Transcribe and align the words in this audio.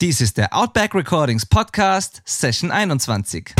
Dies 0.00 0.22
ist 0.22 0.38
der 0.38 0.56
Outback 0.56 0.94
Recordings 0.94 1.44
Podcast, 1.44 2.22
Session 2.24 2.70
21. 2.70 3.54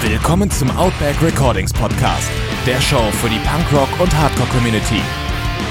Willkommen 0.00 0.50
zum 0.50 0.70
Outback 0.78 1.20
Recordings 1.20 1.74
Podcast, 1.74 2.30
der 2.64 2.80
Show 2.80 3.10
für 3.20 3.28
die 3.28 3.40
Punkrock- 3.40 4.00
und 4.00 4.16
Hardcore-Community. 4.16 5.02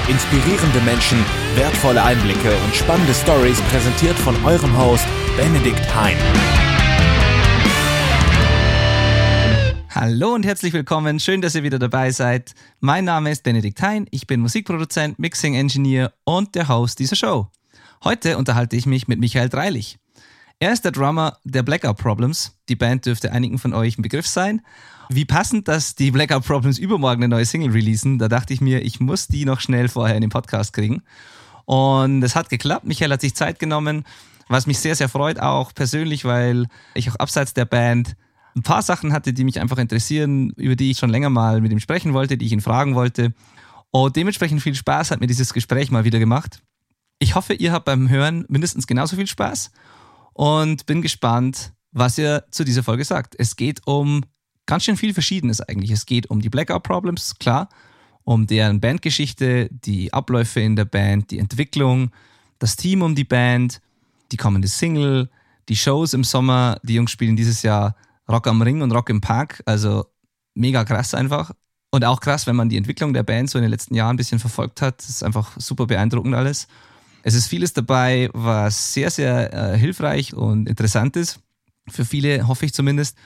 Inspirierende 0.08 0.82
Menschen, 0.82 1.18
wertvolle 1.56 2.04
Einblicke 2.04 2.56
und 2.64 2.76
spannende 2.76 3.16
Stories 3.16 3.60
präsentiert 3.72 4.20
von 4.20 4.36
eurem 4.46 4.78
Host 4.78 5.08
Benedikt 5.36 5.82
Hein. 5.96 6.18
Hallo 10.06 10.34
und 10.34 10.46
herzlich 10.46 10.74
willkommen. 10.74 11.22
Schön, 11.22 11.40
dass 11.40 11.56
ihr 11.56 11.64
wieder 11.64 11.80
dabei 11.80 12.12
seid. 12.12 12.56
Mein 12.82 13.06
Name 13.06 13.32
ist 13.32 13.42
Benedikt 13.42 13.82
Hein. 13.82 14.06
Ich 14.12 14.28
bin 14.28 14.42
Musikproduzent, 14.42 15.18
Mixing 15.18 15.56
Engineer 15.56 16.12
und 16.26 16.56
der 16.56 16.68
Host 16.68 17.00
dieser 17.00 17.16
Show. 17.16 17.48
Heute 18.04 18.38
unterhalte 18.38 18.76
ich 18.76 18.86
mich 18.86 19.08
mit 19.08 19.22
Michael 19.22 19.48
Dreilich. 19.48 19.98
Er 20.60 20.74
ist 20.74 20.84
der 20.84 20.92
Drummer 20.92 21.38
der 21.46 21.64
Blackout 21.64 21.96
Problems. 21.96 22.60
Die 22.68 22.76
Band 22.76 23.06
dürfte 23.06 23.32
einigen 23.32 23.60
von 23.60 23.74
euch 23.74 23.98
ein 23.98 24.02
Begriff 24.02 24.28
sein. 24.28 24.60
Wie 25.08 25.24
passend, 25.24 25.70
dass 25.70 25.96
die 25.96 26.12
Blackout 26.12 26.44
Problems 26.46 26.80
übermorgen 26.80 27.24
eine 27.24 27.34
neue 27.34 27.46
Single 27.46 27.72
releasen. 27.72 28.20
Da 28.20 28.28
dachte 28.28 28.54
ich 28.54 28.60
mir, 28.60 28.82
ich 28.82 29.00
muss 29.00 29.28
die 29.28 29.46
noch 29.46 29.62
schnell 29.62 29.88
vorher 29.88 30.18
in 30.18 30.22
den 30.22 30.32
Podcast 30.32 30.74
kriegen. 30.74 31.02
Und 31.64 32.24
es 32.24 32.36
hat 32.36 32.50
geklappt. 32.50 32.84
Michael 32.84 33.14
hat 33.14 33.22
sich 33.22 33.36
Zeit 33.36 33.58
genommen, 33.58 34.04
was 34.50 34.68
mich 34.68 34.80
sehr, 34.80 34.98
sehr 34.98 35.08
freut, 35.08 35.40
auch 35.40 35.74
persönlich, 35.74 36.26
weil 36.26 36.68
ich 36.94 37.10
auch 37.10 37.16
abseits 37.16 37.54
der 37.54 37.64
Band 37.64 38.18
ein 38.56 38.64
paar 38.64 38.82
Sachen 38.82 39.14
hatte, 39.14 39.34
die 39.34 39.44
mich 39.44 39.60
einfach 39.60 39.78
interessieren, 39.78 40.52
über 40.52 40.76
die 40.76 40.92
ich 40.92 40.98
schon 40.98 41.10
länger 41.10 41.30
mal 41.30 41.62
mit 41.62 41.72
ihm 41.72 41.80
sprechen 41.80 42.14
wollte, 42.14 42.38
die 42.38 42.46
ich 42.46 42.52
ihn 42.52 42.62
fragen 42.62 42.96
wollte. 42.96 43.34
Und 43.92 44.16
dementsprechend 44.16 44.62
viel 44.62 44.76
Spaß 44.76 45.12
hat 45.12 45.20
mir 45.20 45.28
dieses 45.28 45.54
Gespräch 45.54 45.92
mal 45.92 46.04
wieder 46.04 46.20
gemacht. 46.20 46.62
Ich 47.20 47.36
hoffe, 47.36 47.54
ihr 47.54 47.72
habt 47.72 47.86
beim 47.86 48.10
Hören 48.10 48.46
mindestens 48.50 48.88
genauso 48.88 49.16
viel 49.16 49.28
Spaß 49.28 49.72
und 50.34 50.86
bin 50.86 51.02
gespannt, 51.02 51.74
was 51.92 52.18
ihr 52.18 52.44
zu 52.52 52.64
dieser 52.64 52.84
Folge 52.84 53.06
sagt. 53.06 53.36
Es 53.38 53.56
geht 53.56 53.82
um 53.86 54.24
ganz 54.66 54.84
schön 54.84 54.98
viel 54.98 55.14
Verschiedenes 55.14 55.62
eigentlich. 55.62 55.92
Es 55.92 56.06
geht 56.06 56.30
um 56.30 56.42
die 56.42 56.50
Blackout 56.50 56.84
Problems, 56.84 57.36
klar, 57.40 57.70
um 58.24 58.48
deren 58.48 58.80
Bandgeschichte, 58.80 59.70
die 59.72 60.12
Abläufe 60.12 60.60
in 60.60 60.76
der 60.76 60.86
Band, 60.86 61.32
die 61.32 61.40
Entwicklung, 61.40 62.12
das 62.60 62.76
Team 62.76 63.02
um 63.02 63.16
die 63.16 63.26
Band, 63.26 63.82
die 64.32 64.38
kommende 64.38 64.68
Single, 64.68 65.30
die 65.70 65.76
Shows 65.76 66.14
im 66.14 66.24
Sommer. 66.24 66.80
Die 66.84 66.96
Jungs 66.96 67.12
spielen 67.12 67.36
dieses 67.36 67.62
Jahr 67.62 67.96
Rock 68.30 68.48
am 68.48 68.62
Ring 68.62 68.82
und 68.82 68.92
Rock 68.92 69.10
im 69.10 69.22
Park. 69.22 69.62
Also 69.66 70.06
mega 70.54 70.84
krass 70.84 71.14
einfach. 71.14 71.52
Und 71.92 72.06
auch 72.06 72.20
krass, 72.20 72.48
wenn 72.48 72.56
man 72.56 72.70
die 72.70 72.78
Entwicklung 72.78 73.14
der 73.14 73.24
Band 73.24 73.50
so 73.50 73.58
in 73.58 73.64
den 73.64 73.72
letzten 73.72 73.96
Jahren 73.96 74.16
ein 74.16 74.18
bisschen 74.18 74.40
verfolgt 74.40 74.82
hat. 74.82 75.00
Das 75.00 75.10
ist 75.10 75.24
einfach 75.24 75.52
super 75.58 75.86
beeindruckend 75.86 76.34
alles. 76.34 76.68
Es 77.22 77.36
ist 77.36 77.48
vieles 77.48 77.74
dabei, 77.74 78.30
was 78.34 78.94
sehr, 78.94 79.10
sehr 79.10 79.54
äh, 79.54 79.78
hilfreich 79.78 80.34
und 80.34 80.68
interessant 80.68 81.16
ist. 81.16 81.40
Für 81.88 82.04
viele, 82.04 82.48
hoffe 82.48 82.66
ich 82.66 82.74
zumindest. 82.74 83.18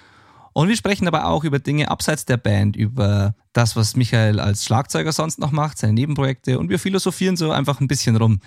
Und 0.53 0.69
wir 0.69 0.75
sprechen 0.75 1.07
aber 1.07 1.27
auch 1.27 1.43
über 1.43 1.59
Dinge 1.59 1.89
abseits 1.89 2.25
der 2.25 2.37
Band, 2.37 2.75
über 2.75 3.35
das, 3.53 3.75
was 3.75 3.95
Michael 3.95 4.39
als 4.39 4.65
Schlagzeuger 4.65 5.11
sonst 5.11 5.39
noch 5.39 5.51
macht, 5.51 5.77
seine 5.77 5.93
Nebenprojekte. 5.93 6.59
Und 6.59 6.69
wir 6.69 6.79
philosophieren 6.79 7.37
so 7.37 7.51
einfach 7.51 7.79
ein 7.79 7.87
bisschen 7.87 8.15
rum. 8.15 8.39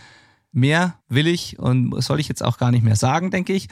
Mehr 0.52 0.98
will 1.08 1.28
ich 1.28 1.58
und 1.58 2.00
soll 2.02 2.20
ich 2.20 2.28
jetzt 2.28 2.42
auch 2.42 2.58
gar 2.58 2.72
nicht 2.72 2.82
mehr 2.82 2.96
sagen, 2.96 3.30
denke 3.30 3.52
ich. 3.52 3.68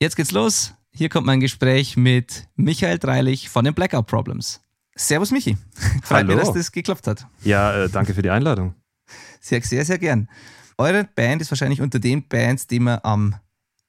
Jetzt 0.00 0.16
geht's 0.16 0.30
los. 0.30 0.74
Hier 0.92 1.08
kommt 1.08 1.26
mein 1.26 1.40
Gespräch 1.40 1.96
mit 1.96 2.48
Michael 2.56 2.98
Dreilich 2.98 3.48
von 3.48 3.64
den 3.64 3.74
Blackout 3.74 4.06
Problems. 4.06 4.60
Servus 4.96 5.30
Michi. 5.30 5.56
Freut 6.02 6.26
mich, 6.26 6.36
dass 6.36 6.52
das 6.52 6.72
geklappt 6.72 7.06
hat. 7.06 7.26
Ja, 7.42 7.84
äh, 7.84 7.88
danke 7.88 8.12
für 8.12 8.22
die 8.22 8.30
Einladung. 8.30 8.74
Sehr, 9.40 9.62
sehr, 9.62 9.84
sehr 9.84 9.98
gern. 9.98 10.28
Eure 10.76 11.04
Band 11.04 11.42
ist 11.42 11.50
wahrscheinlich 11.50 11.80
unter 11.80 11.98
den 11.98 12.26
Bands, 12.26 12.66
die 12.66 12.80
man 12.80 13.00
am 13.02 13.36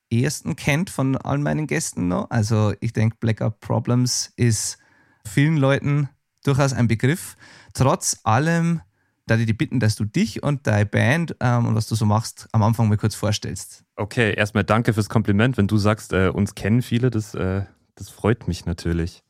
ehesten 0.10 0.56
kennt 0.56 0.90
von 0.90 1.18
all 1.18 1.40
meinen 1.40 1.68
Gästen 1.68 2.08
noch. 2.08 2.30
Also 2.30 2.74
ich 2.82 2.94
denke, 2.94 3.18
Blackout 3.20 3.60
Problems 3.60 4.32
ist 4.36 4.78
vielen 5.26 5.58
Leuten 5.58 6.10
durchaus 6.44 6.74
ein 6.74 6.88
Begriff. 6.88 7.36
Trotz 7.74 8.20
allem, 8.24 8.82
da 9.26 9.38
ich 9.38 9.46
dich 9.46 9.58
bitten, 9.58 9.80
dass 9.80 9.96
du 9.96 10.06
dich 10.06 10.44
und 10.44 10.68
deine 10.68 10.86
Band 10.86 11.36
ähm, 11.40 11.68
und 11.68 11.76
was 11.76 11.88
du 11.88 11.96
so 11.96 12.06
machst, 12.06 12.48
am 12.52 12.64
Anfang 12.64 12.90
mal 12.90 12.98
kurz 12.98 13.16
vorstellst. 13.16 13.86
Okay, 14.02 14.34
erstmal 14.34 14.64
danke 14.64 14.94
fürs 14.94 15.10
Kompliment. 15.10 15.58
Wenn 15.58 15.68
du 15.68 15.78
sagst, 15.78 16.12
äh, 16.12 16.30
uns 16.30 16.56
kennen 16.56 16.82
viele, 16.82 17.12
das, 17.12 17.36
äh, 17.36 17.66
das 17.94 18.10
freut 18.10 18.48
mich 18.48 18.66
natürlich. 18.66 19.22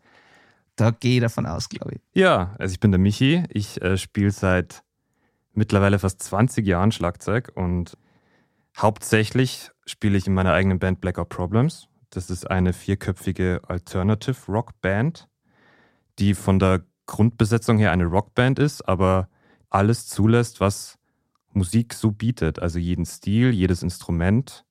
Da 0.77 0.91
gehe 0.91 1.15
ich 1.15 1.21
davon 1.21 1.45
aus, 1.45 1.67
glaube 1.67 1.95
ich. 1.95 2.01
Ja, 2.13 2.55
also 2.57 2.71
ich 2.71 2.79
bin 2.79 2.91
der 2.91 2.99
Michi. 2.99 3.43
Ich 3.49 3.81
äh, 3.81 3.97
spiele 3.97 4.31
seit 4.31 4.81
mittlerweile 5.53 5.99
fast 5.99 6.23
20 6.23 6.65
Jahren 6.65 6.93
Schlagzeug 6.93 7.51
und 7.53 7.97
hauptsächlich 8.77 9.71
spiele 9.85 10.17
ich 10.17 10.25
in 10.25 10.33
meiner 10.33 10.53
eigenen 10.53 10.79
Band 10.79 11.01
Blackout 11.01 11.27
Problems. 11.27 11.89
Das 12.09 12.29
ist 12.29 12.49
eine 12.49 12.71
vierköpfige 12.71 13.59
Alternative 13.67 14.49
Rock 14.49 14.79
Band, 14.79 15.27
die 16.17 16.33
von 16.33 16.59
der 16.59 16.85
Grundbesetzung 17.07 17.77
her 17.77 17.91
eine 17.91 18.05
Rockband 18.05 18.57
ist, 18.57 18.87
aber 18.87 19.27
alles 19.69 20.07
zulässt, 20.07 20.61
was 20.61 20.97
Musik 21.53 21.93
so 21.93 22.11
bietet. 22.11 22.59
Also 22.59 22.79
jeden 22.79 23.05
Stil, 23.05 23.51
jedes 23.51 23.83
Instrument. 23.83 24.65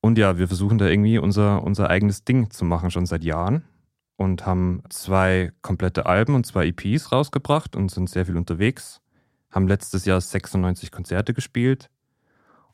Und 0.00 0.18
ja, 0.18 0.38
wir 0.38 0.48
versuchen 0.48 0.78
da 0.78 0.86
irgendwie 0.86 1.18
unser, 1.18 1.62
unser 1.62 1.90
eigenes 1.90 2.24
Ding 2.24 2.50
zu 2.50 2.64
machen, 2.64 2.90
schon 2.90 3.06
seit 3.06 3.24
Jahren. 3.24 3.64
Und 4.16 4.44
haben 4.46 4.82
zwei 4.90 5.52
komplette 5.62 6.06
Alben 6.06 6.34
und 6.34 6.46
zwei 6.46 6.66
EPs 6.66 7.10
rausgebracht 7.10 7.74
und 7.74 7.90
sind 7.90 8.10
sehr 8.10 8.26
viel 8.26 8.36
unterwegs. 8.36 9.00
Haben 9.50 9.66
letztes 9.66 10.04
Jahr 10.04 10.20
96 10.20 10.90
Konzerte 10.90 11.32
gespielt. 11.32 11.90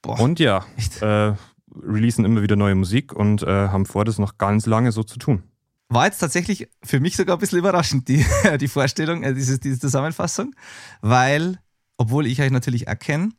Boah, 0.02 0.20
Und 0.20 0.40
ja, 0.40 0.64
äh, 1.00 1.34
releasen 1.82 2.24
immer 2.24 2.42
wieder 2.42 2.56
neue 2.56 2.74
Musik 2.74 3.12
und 3.12 3.42
äh, 3.42 3.68
haben 3.68 3.86
vor, 3.86 4.04
das 4.04 4.18
noch 4.18 4.38
ganz 4.38 4.66
lange 4.66 4.92
so 4.92 5.02
zu 5.02 5.18
tun. 5.18 5.42
War 5.88 6.06
jetzt 6.06 6.18
tatsächlich 6.18 6.68
für 6.82 6.98
mich 6.98 7.16
sogar 7.16 7.36
ein 7.36 7.38
bisschen 7.38 7.58
überraschend, 7.58 8.08
die, 8.08 8.24
die 8.60 8.68
Vorstellung, 8.68 9.22
äh, 9.22 9.34
diese, 9.34 9.58
diese 9.58 9.78
Zusammenfassung, 9.78 10.54
weil, 11.00 11.58
obwohl 11.96 12.26
ich 12.26 12.40
euch 12.40 12.50
natürlich 12.50 12.86
erkenne, 12.86 13.30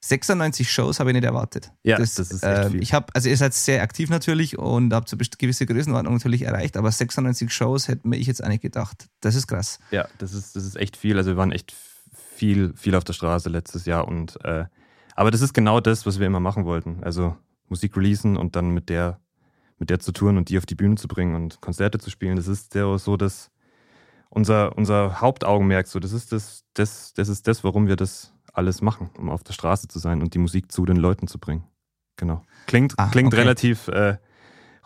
96 0.00 0.70
Shows 0.70 1.00
habe 1.00 1.10
ich 1.10 1.14
nicht 1.14 1.24
erwartet. 1.24 1.72
Ja, 1.82 1.96
das 1.98 2.18
ist 2.18 2.42
echt 2.42 2.64
ähm, 2.64 2.72
viel. 2.72 2.82
Ich 2.82 2.92
habe, 2.92 3.06
also 3.14 3.28
ihr 3.28 3.36
seid 3.36 3.54
sehr 3.54 3.82
aktiv 3.82 4.08
natürlich 4.10 4.58
und 4.58 4.92
habt 4.92 5.08
so 5.08 5.16
gewisse 5.16 5.66
Größenordnung 5.66 6.14
natürlich 6.14 6.42
erreicht, 6.42 6.76
aber 6.76 6.92
96 6.92 7.52
Shows 7.52 7.88
hätte 7.88 8.06
mir 8.06 8.16
ich 8.16 8.26
jetzt 8.26 8.46
nicht 8.46 8.62
gedacht. 8.62 9.08
Das 9.20 9.34
ist 9.34 9.46
krass. 9.46 9.78
Ja, 9.90 10.06
das 10.18 10.32
ist, 10.32 10.54
das 10.54 10.64
ist 10.64 10.76
echt 10.76 10.96
viel. 10.96 11.16
Also 11.16 11.30
wir 11.30 11.36
waren 11.36 11.50
echt 11.50 11.74
viel, 12.34 12.74
viel 12.76 12.94
auf 12.94 13.04
der 13.04 13.14
Straße 13.14 13.48
letztes 13.48 13.86
Jahr 13.86 14.06
und 14.06 14.38
äh, 14.44 14.66
aber 15.16 15.30
das 15.30 15.40
ist 15.40 15.54
genau 15.54 15.80
das, 15.80 16.04
was 16.04 16.20
wir 16.20 16.26
immer 16.26 16.40
machen 16.40 16.66
wollten. 16.66 17.02
Also 17.02 17.36
Musik 17.68 17.96
releasen 17.96 18.36
und 18.36 18.54
dann 18.54 18.70
mit 18.70 18.90
der, 18.90 19.18
mit 19.78 19.88
der 19.90 19.98
zu 19.98 20.12
touren 20.12 20.36
und 20.36 20.50
die 20.50 20.58
auf 20.58 20.66
die 20.66 20.74
Bühne 20.74 20.96
zu 20.96 21.08
bringen 21.08 21.34
und 21.34 21.60
Konzerte 21.62 21.98
zu 21.98 22.10
spielen. 22.10 22.36
Das 22.36 22.46
ist 22.46 22.74
der, 22.74 22.98
so 22.98 23.16
das 23.16 23.50
unser, 24.30 24.76
unser 24.76 25.20
Hauptaugenmerk. 25.20 25.86
So, 25.86 25.98
das 25.98 26.12
ist 26.12 26.32
das, 26.32 26.64
das, 26.74 27.12
das 27.14 27.28
ist 27.28 27.46
das, 27.46 27.64
warum 27.64 27.86
wir 27.86 27.96
das 27.96 28.32
alles 28.52 28.80
machen, 28.82 29.10
um 29.18 29.28
auf 29.30 29.44
der 29.44 29.52
Straße 29.52 29.88
zu 29.88 29.98
sein 29.98 30.22
und 30.22 30.34
die 30.34 30.38
Musik 30.38 30.72
zu 30.72 30.84
den 30.86 30.96
Leuten 30.96 31.26
zu 31.28 31.38
bringen. 31.38 31.64
Genau. 32.16 32.42
Klingt, 32.66 32.94
Ah, 32.96 33.08
klingt 33.10 33.32
okay. 33.34 33.42
relativ 33.42 33.88
äh, 33.88 34.16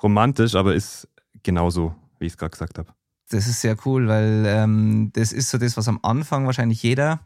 romantisch, 0.03 0.55
aber 0.55 0.75
ist 0.75 1.09
genauso, 1.43 1.95
wie 2.19 2.27
ich 2.27 2.33
es 2.33 2.39
gerade 2.39 2.51
gesagt 2.51 2.79
habe. 2.79 2.93
Das 3.31 3.47
ist 3.47 3.61
sehr 3.61 3.77
cool, 3.85 4.09
weil 4.09 4.45
ähm, 4.47 5.11
das 5.15 5.33
ist 5.33 5.51
so 5.51 5.59
das, 5.59 5.77
was 5.77 5.87
am 5.87 6.01
Anfang 6.03 6.47
wahrscheinlich 6.47 6.83
jeder 6.83 7.21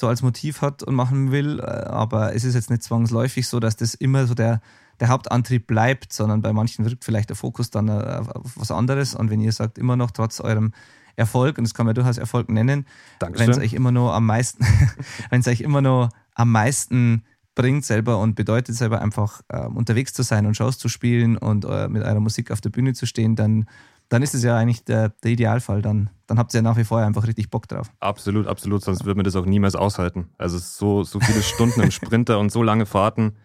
so 0.00 0.08
als 0.08 0.22
Motiv 0.22 0.62
hat 0.62 0.82
und 0.82 0.94
machen 0.94 1.30
will. 1.30 1.60
äh, 1.60 1.62
Aber 1.62 2.34
es 2.34 2.44
ist 2.44 2.54
jetzt 2.54 2.70
nicht 2.70 2.82
zwangsläufig 2.82 3.46
so, 3.46 3.60
dass 3.60 3.76
das 3.76 3.92
immer 3.94 4.26
so 4.26 4.32
der, 4.34 4.62
der 5.00 5.08
Hauptantrieb 5.08 5.66
bleibt, 5.66 6.14
sondern 6.14 6.40
bei 6.40 6.54
manchen 6.54 6.86
wirkt 6.86 7.04
vielleicht 7.04 7.28
der 7.28 7.36
Fokus 7.36 7.68
dann 7.70 7.88
äh, 7.88 8.22
auf 8.34 8.52
was 8.56 8.70
anderes. 8.70 9.14
Und 9.14 9.28
wenn 9.30 9.40
ihr 9.40 9.52
sagt, 9.52 9.76
immer 9.76 9.96
noch 9.96 10.10
trotz 10.10 10.40
eurem 10.40 10.72
Erfolg, 11.16 11.58
und 11.58 11.64
das 11.64 11.74
kann 11.74 11.86
man 11.86 11.94
durchaus 11.94 12.18
Erfolg 12.18 12.50
nennen, 12.50 12.86
wenn 13.20 13.50
es 13.50 13.58
euch 13.58 13.74
immer 13.74 13.92
nur 13.92 14.14
am 14.14 14.26
meisten, 14.26 14.64
wenn 15.30 15.40
es 15.40 15.48
euch 15.48 15.60
immer 15.60 15.82
nur 15.82 16.08
am 16.34 16.50
meisten 16.50 17.24
bringt 17.54 17.84
selber 17.84 18.18
und 18.18 18.34
bedeutet 18.34 18.74
selber 18.74 19.00
einfach 19.00 19.42
ähm, 19.52 19.76
unterwegs 19.76 20.12
zu 20.12 20.22
sein 20.22 20.46
und 20.46 20.56
Shows 20.56 20.78
zu 20.78 20.88
spielen 20.88 21.36
und 21.36 21.64
äh, 21.64 21.88
mit 21.88 22.02
eurer 22.02 22.20
Musik 22.20 22.50
auf 22.50 22.60
der 22.60 22.70
Bühne 22.70 22.94
zu 22.94 23.06
stehen, 23.06 23.36
dann, 23.36 23.66
dann 24.08 24.22
ist 24.22 24.34
es 24.34 24.42
ja 24.42 24.56
eigentlich 24.56 24.84
der, 24.84 25.10
der 25.22 25.32
Idealfall. 25.32 25.82
Dann, 25.82 26.10
dann 26.26 26.38
habt 26.38 26.54
ihr 26.54 26.58
ja 26.58 26.62
nach 26.62 26.76
wie 26.76 26.84
vor 26.84 26.98
einfach 26.98 27.26
richtig 27.26 27.50
Bock 27.50 27.68
drauf. 27.68 27.90
Absolut, 28.00 28.46
absolut, 28.46 28.82
sonst 28.82 29.04
würde 29.04 29.16
man 29.16 29.24
das 29.24 29.36
auch 29.36 29.44
niemals 29.44 29.74
aushalten. 29.74 30.30
Also 30.38 30.58
so, 30.58 31.04
so 31.04 31.20
viele 31.20 31.42
Stunden 31.42 31.80
im 31.82 31.90
Sprinter 31.90 32.38
und 32.38 32.50
so 32.50 32.62
lange 32.62 32.86
Fahrten. 32.86 33.36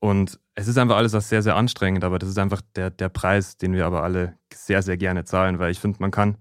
Und 0.00 0.38
es 0.54 0.66
ist 0.68 0.78
einfach 0.78 0.96
alles 0.96 1.14
auch 1.14 1.20
sehr, 1.20 1.42
sehr 1.42 1.56
anstrengend, 1.56 2.04
aber 2.04 2.18
das 2.18 2.28
ist 2.28 2.38
einfach 2.38 2.62
der, 2.74 2.90
der 2.90 3.10
Preis, 3.10 3.56
den 3.56 3.74
wir 3.74 3.86
aber 3.86 4.02
alle 4.02 4.34
sehr, 4.52 4.82
sehr 4.82 4.96
gerne 4.96 5.24
zahlen, 5.24 5.58
weil 5.58 5.70
ich 5.70 5.78
finde, 5.78 5.98
man 6.00 6.10
kann, 6.10 6.36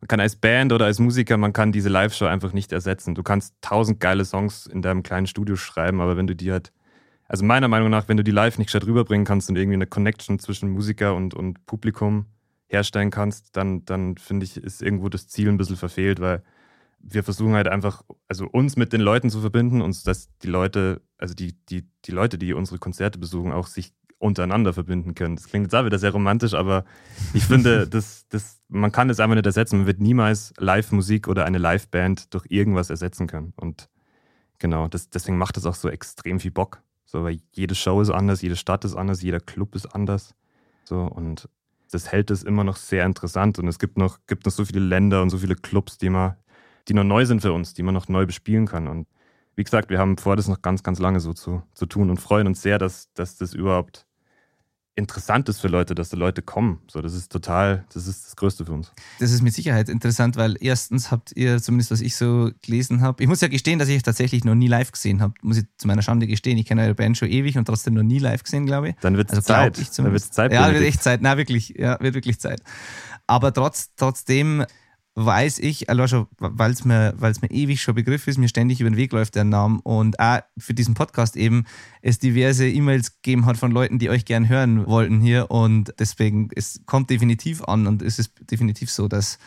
man 0.00 0.08
kann 0.08 0.20
als 0.20 0.36
Band 0.36 0.72
oder 0.72 0.86
als 0.86 1.00
Musiker, 1.00 1.36
man 1.36 1.52
kann 1.52 1.72
diese 1.72 1.88
Live-Show 1.88 2.26
einfach 2.26 2.52
nicht 2.52 2.72
ersetzen. 2.72 3.14
Du 3.14 3.22
kannst 3.22 3.54
tausend 3.60 3.98
geile 4.00 4.24
Songs 4.24 4.66
in 4.66 4.82
deinem 4.82 5.02
kleinen 5.02 5.26
Studio 5.26 5.56
schreiben, 5.56 6.00
aber 6.00 6.16
wenn 6.16 6.26
du 6.26 6.36
die 6.36 6.52
halt, 6.52 6.72
also 7.26 7.44
meiner 7.44 7.68
Meinung 7.68 7.90
nach, 7.90 8.08
wenn 8.08 8.16
du 8.16 8.24
die 8.24 8.30
live 8.30 8.58
nicht 8.58 8.68
gescheit 8.68 8.86
rüberbringen 8.86 9.26
kannst 9.26 9.50
und 9.50 9.56
irgendwie 9.56 9.74
eine 9.74 9.86
Connection 9.86 10.38
zwischen 10.38 10.70
Musiker 10.70 11.14
und, 11.14 11.34
und 11.34 11.66
Publikum 11.66 12.26
herstellen 12.68 13.10
kannst, 13.10 13.56
dann, 13.56 13.84
dann 13.86 14.16
finde 14.18 14.44
ich, 14.44 14.56
ist 14.56 14.82
irgendwo 14.82 15.08
das 15.08 15.26
Ziel 15.26 15.48
ein 15.48 15.56
bisschen 15.56 15.76
verfehlt, 15.76 16.20
weil 16.20 16.42
wir 17.00 17.24
versuchen 17.24 17.54
halt 17.54 17.68
einfach, 17.68 18.02
also 18.28 18.46
uns 18.46 18.76
mit 18.76 18.92
den 18.92 19.00
Leuten 19.00 19.30
zu 19.30 19.40
verbinden 19.40 19.80
und 19.82 20.06
dass 20.06 20.28
die 20.38 20.48
Leute, 20.48 21.00
also 21.16 21.34
die, 21.34 21.54
die, 21.70 21.88
die 22.04 22.10
Leute, 22.10 22.38
die 22.38 22.52
unsere 22.52 22.78
Konzerte 22.78 23.18
besuchen, 23.18 23.52
auch 23.52 23.66
sich 23.66 23.92
untereinander 24.18 24.72
verbinden 24.72 25.14
können. 25.14 25.36
Das 25.36 25.46
klingt 25.46 25.66
jetzt 25.66 25.74
auch 25.74 25.84
wieder 25.84 25.98
sehr 25.98 26.10
romantisch, 26.10 26.54
aber 26.54 26.84
ich 27.34 27.44
finde, 27.44 27.86
das, 27.88 28.26
das, 28.28 28.60
man 28.68 28.92
kann 28.92 29.10
es 29.10 29.20
einfach 29.20 29.36
nicht 29.36 29.46
ersetzen. 29.46 29.78
Man 29.78 29.86
wird 29.86 30.00
niemals 30.00 30.52
Live-Musik 30.58 31.28
oder 31.28 31.44
eine 31.44 31.58
Live-Band 31.58 32.34
durch 32.34 32.46
irgendwas 32.48 32.90
ersetzen 32.90 33.26
können. 33.26 33.52
Und 33.56 33.88
genau, 34.58 34.88
das, 34.88 35.08
deswegen 35.10 35.38
macht 35.38 35.56
es 35.56 35.66
auch 35.66 35.74
so 35.74 35.88
extrem 35.88 36.40
viel 36.40 36.50
Bock. 36.50 36.82
So, 37.04 37.24
weil 37.24 37.40
jede 37.52 37.74
Show 37.74 38.00
ist 38.00 38.10
anders, 38.10 38.42
jede 38.42 38.56
Stadt 38.56 38.84
ist 38.84 38.94
anders, 38.94 39.22
jeder 39.22 39.40
Club 39.40 39.74
ist 39.74 39.86
anders. 39.86 40.34
So, 40.84 41.02
und 41.02 41.48
das 41.90 42.12
hält 42.12 42.30
es 42.30 42.42
immer 42.42 42.64
noch 42.64 42.76
sehr 42.76 43.06
interessant. 43.06 43.58
Und 43.58 43.68
es 43.68 43.78
gibt 43.78 43.96
noch, 43.96 44.18
gibt 44.26 44.44
noch 44.44 44.52
so 44.52 44.64
viele 44.64 44.80
Länder 44.80 45.22
und 45.22 45.30
so 45.30 45.38
viele 45.38 45.54
Clubs, 45.54 45.96
die, 45.96 46.10
man, 46.10 46.36
die 46.88 46.94
noch 46.94 47.04
neu 47.04 47.24
sind 47.24 47.40
für 47.40 47.52
uns, 47.52 47.72
die 47.72 47.82
man 47.82 47.94
noch 47.94 48.08
neu 48.08 48.26
bespielen 48.26 48.66
kann. 48.66 48.88
Und 48.88 49.06
wie 49.54 49.64
gesagt, 49.64 49.90
wir 49.90 49.98
haben 49.98 50.18
vor, 50.18 50.36
das 50.36 50.48
noch 50.48 50.60
ganz, 50.60 50.82
ganz 50.82 50.98
lange 50.98 51.20
so 51.20 51.32
zu, 51.32 51.62
zu 51.72 51.86
tun 51.86 52.10
und 52.10 52.20
freuen 52.20 52.46
uns 52.46 52.62
sehr, 52.62 52.78
dass, 52.78 53.12
dass 53.14 53.36
das 53.36 53.54
überhaupt 53.54 54.07
interessant 54.98 55.48
ist 55.48 55.60
für 55.60 55.68
Leute, 55.68 55.94
dass 55.94 56.10
da 56.10 56.16
Leute 56.16 56.42
kommen. 56.42 56.80
So, 56.88 57.00
das 57.00 57.14
ist 57.14 57.30
total, 57.30 57.84
das 57.94 58.06
ist 58.08 58.26
das 58.26 58.36
Größte 58.36 58.66
für 58.66 58.72
uns. 58.72 58.92
Das 59.20 59.30
ist 59.30 59.42
mit 59.42 59.54
Sicherheit 59.54 59.88
interessant, 59.88 60.36
weil 60.36 60.56
erstens 60.60 61.10
habt 61.10 61.34
ihr, 61.36 61.62
zumindest 61.62 61.92
was 61.92 62.00
ich 62.00 62.16
so 62.16 62.50
gelesen 62.62 63.00
habe, 63.00 63.22
ich 63.22 63.28
muss 63.28 63.40
ja 63.40 63.48
gestehen, 63.48 63.78
dass 63.78 63.88
ich 63.88 64.02
tatsächlich 64.02 64.44
noch 64.44 64.56
nie 64.56 64.66
live 64.66 64.90
gesehen 64.90 65.22
habe. 65.22 65.34
Muss 65.40 65.56
ich 65.56 65.64
zu 65.78 65.86
meiner 65.86 66.02
Schande 66.02 66.26
gestehen. 66.26 66.58
Ich 66.58 66.66
kenne 66.66 66.82
eure 66.82 66.94
Band 66.94 67.16
schon 67.16 67.28
ewig 67.28 67.56
und 67.56 67.64
trotzdem 67.64 67.94
noch 67.94 68.02
nie 68.02 68.18
live 68.18 68.42
gesehen, 68.42 68.66
glaube 68.66 68.90
ich. 68.90 68.96
Dann 69.00 69.16
wird 69.16 69.28
es 69.28 69.36
also 69.36 69.46
Zeit. 69.46 69.98
Dann 69.98 70.12
wird 70.12 70.22
Zeit. 70.22 70.52
Ja, 70.52 70.72
wird 70.72 70.82
echt 70.82 71.02
Zeit. 71.02 71.20
Na, 71.22 71.36
wirklich. 71.36 71.74
Ja, 71.78 71.98
wird 72.00 72.14
wirklich 72.14 72.40
Zeit. 72.40 72.60
Aber 73.28 73.52
trotz, 73.52 73.94
trotzdem 73.94 74.64
weiß 75.18 75.58
ich, 75.58 75.86
weil 75.88 76.70
es 76.70 76.84
mir, 76.84 77.14
mir 77.18 77.50
ewig 77.50 77.82
schon 77.82 77.96
Begriff 77.96 78.28
ist, 78.28 78.38
mir 78.38 78.48
ständig 78.48 78.80
über 78.80 78.88
den 78.88 78.96
Weg 78.96 79.12
läuft 79.12 79.34
der 79.34 79.44
Name 79.44 79.80
und 79.82 80.20
auch 80.20 80.40
für 80.56 80.74
diesen 80.74 80.94
Podcast 80.94 81.36
eben 81.36 81.64
es 82.02 82.20
diverse 82.20 82.68
E-Mails 82.68 83.20
gegeben 83.20 83.44
hat 83.46 83.56
von 83.56 83.72
Leuten, 83.72 83.98
die 83.98 84.10
euch 84.10 84.24
gern 84.24 84.48
hören 84.48 84.86
wollten 84.86 85.20
hier 85.20 85.50
und 85.50 85.92
deswegen, 85.98 86.50
es 86.54 86.82
kommt 86.86 87.10
definitiv 87.10 87.64
an 87.64 87.88
und 87.88 88.02
es 88.02 88.18
ist 88.18 88.32
definitiv 88.50 88.90
so, 88.90 89.08
dass 89.08 89.38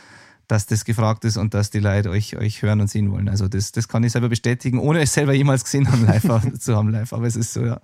dass 0.48 0.66
das 0.66 0.84
gefragt 0.84 1.24
ist 1.24 1.38
und 1.38 1.54
dass 1.54 1.70
die 1.70 1.80
Leute 1.80 2.10
euch, 2.10 2.36
euch 2.36 2.62
hören 2.62 2.82
und 2.82 2.90
sehen 2.90 3.10
wollen. 3.10 3.30
Also 3.30 3.48
das, 3.48 3.72
das 3.72 3.88
kann 3.88 4.04
ich 4.04 4.12
selber 4.12 4.28
bestätigen, 4.28 4.80
ohne 4.80 5.00
es 5.00 5.14
selber 5.14 5.32
jemals 5.32 5.64
gesehen 5.64 5.90
haben, 5.90 6.06
live, 6.06 6.28
zu 6.60 6.76
haben 6.76 6.90
live. 6.90 7.14
Aber 7.14 7.26
es 7.26 7.38
ist 7.38 7.54
so, 7.54 7.64
ja. 7.64 7.80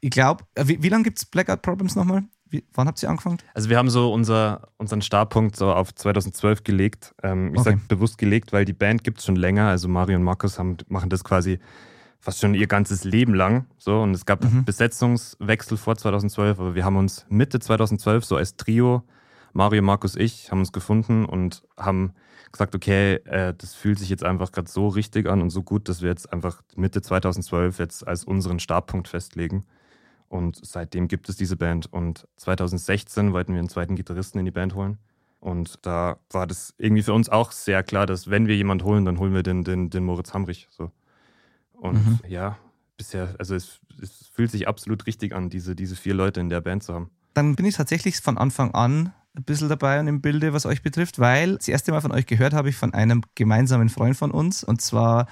Ich 0.00 0.08
glaube, 0.08 0.44
wie, 0.64 0.82
wie 0.82 0.88
lange 0.88 1.04
gibt 1.04 1.18
es 1.18 1.26
Blackout 1.26 1.60
Problems 1.60 1.96
nochmal? 1.96 2.24
Wie, 2.50 2.64
wann 2.74 2.88
habt 2.88 3.02
ihr 3.02 3.08
angefangen? 3.08 3.38
Also 3.54 3.70
wir 3.70 3.78
haben 3.78 3.90
so 3.90 4.12
unser, 4.12 4.68
unseren 4.76 5.02
Startpunkt 5.02 5.56
so 5.56 5.72
auf 5.72 5.94
2012 5.94 6.64
gelegt. 6.64 7.14
Ähm, 7.22 7.54
ich 7.54 7.60
okay. 7.60 7.70
sage 7.70 7.80
bewusst 7.88 8.18
gelegt, 8.18 8.52
weil 8.52 8.64
die 8.64 8.72
Band 8.72 9.04
gibt 9.04 9.18
es 9.18 9.24
schon 9.24 9.36
länger. 9.36 9.68
Also 9.68 9.88
Mario 9.88 10.16
und 10.16 10.24
Markus 10.24 10.58
haben, 10.58 10.76
machen 10.88 11.10
das 11.10 11.22
quasi 11.22 11.60
fast 12.18 12.40
schon 12.40 12.54
ihr 12.54 12.66
ganzes 12.66 13.04
Leben 13.04 13.34
lang. 13.34 13.66
So, 13.78 14.02
und 14.02 14.12
es 14.12 14.26
gab 14.26 14.44
mhm. 14.44 14.64
Besetzungswechsel 14.64 15.76
vor 15.76 15.96
2012, 15.96 16.58
aber 16.58 16.74
wir 16.74 16.84
haben 16.84 16.96
uns 16.96 17.24
Mitte 17.28 17.60
2012 17.60 18.24
so 18.24 18.36
als 18.36 18.56
Trio, 18.56 19.04
Mario, 19.52 19.82
Markus, 19.82 20.16
ich, 20.16 20.50
haben 20.50 20.60
uns 20.60 20.72
gefunden 20.72 21.24
und 21.24 21.62
haben 21.76 22.12
gesagt, 22.52 22.74
okay, 22.74 23.14
äh, 23.24 23.54
das 23.56 23.74
fühlt 23.74 23.98
sich 23.98 24.08
jetzt 24.08 24.24
einfach 24.24 24.52
gerade 24.52 24.68
so 24.68 24.88
richtig 24.88 25.28
an 25.28 25.40
und 25.40 25.50
so 25.50 25.62
gut, 25.62 25.88
dass 25.88 26.02
wir 26.02 26.08
jetzt 26.08 26.32
einfach 26.32 26.62
Mitte 26.76 27.02
2012 27.02 27.78
jetzt 27.78 28.06
als 28.06 28.24
unseren 28.24 28.58
Startpunkt 28.58 29.08
festlegen. 29.08 29.64
Und 30.30 30.64
seitdem 30.64 31.08
gibt 31.08 31.28
es 31.28 31.36
diese 31.36 31.56
Band. 31.56 31.92
Und 31.92 32.28
2016 32.36 33.32
wollten 33.32 33.52
wir 33.52 33.58
einen 33.58 33.68
zweiten 33.68 33.96
Gitarristen 33.96 34.38
in 34.38 34.44
die 34.44 34.52
Band 34.52 34.76
holen. 34.76 34.98
Und 35.40 35.84
da 35.84 36.18
war 36.30 36.46
das 36.46 36.72
irgendwie 36.78 37.02
für 37.02 37.12
uns 37.12 37.28
auch 37.28 37.50
sehr 37.50 37.82
klar, 37.82 38.06
dass 38.06 38.30
wenn 38.30 38.46
wir 38.46 38.56
jemanden 38.56 38.84
holen, 38.84 39.04
dann 39.04 39.18
holen 39.18 39.34
wir 39.34 39.42
den, 39.42 39.64
den, 39.64 39.90
den 39.90 40.04
Moritz 40.04 40.32
Hamrich. 40.32 40.68
So. 40.70 40.92
Und 41.72 41.94
mhm. 41.94 42.18
ja, 42.28 42.58
bisher, 42.96 43.34
also 43.40 43.56
es, 43.56 43.80
es, 44.00 44.28
fühlt 44.32 44.52
sich 44.52 44.68
absolut 44.68 45.06
richtig 45.08 45.34
an, 45.34 45.50
diese, 45.50 45.74
diese 45.74 45.96
vier 45.96 46.14
Leute 46.14 46.38
in 46.38 46.48
der 46.48 46.60
Band 46.60 46.84
zu 46.84 46.94
haben. 46.94 47.10
Dann 47.34 47.56
bin 47.56 47.66
ich 47.66 47.74
tatsächlich 47.74 48.20
von 48.20 48.38
Anfang 48.38 48.72
an 48.72 49.12
ein 49.34 49.42
bisschen 49.42 49.68
dabei 49.68 49.98
und 49.98 50.06
im 50.06 50.20
Bilde, 50.20 50.52
was 50.52 50.64
euch 50.64 50.82
betrifft, 50.82 51.18
weil 51.18 51.56
das 51.56 51.66
erste 51.66 51.90
Mal 51.90 52.02
von 52.02 52.12
euch 52.12 52.26
gehört 52.26 52.52
habe 52.52 52.68
ich 52.68 52.76
von 52.76 52.94
einem 52.94 53.22
gemeinsamen 53.34 53.88
Freund 53.88 54.16
von 54.16 54.30
uns 54.30 54.62
und 54.62 54.80
zwar 54.80 55.26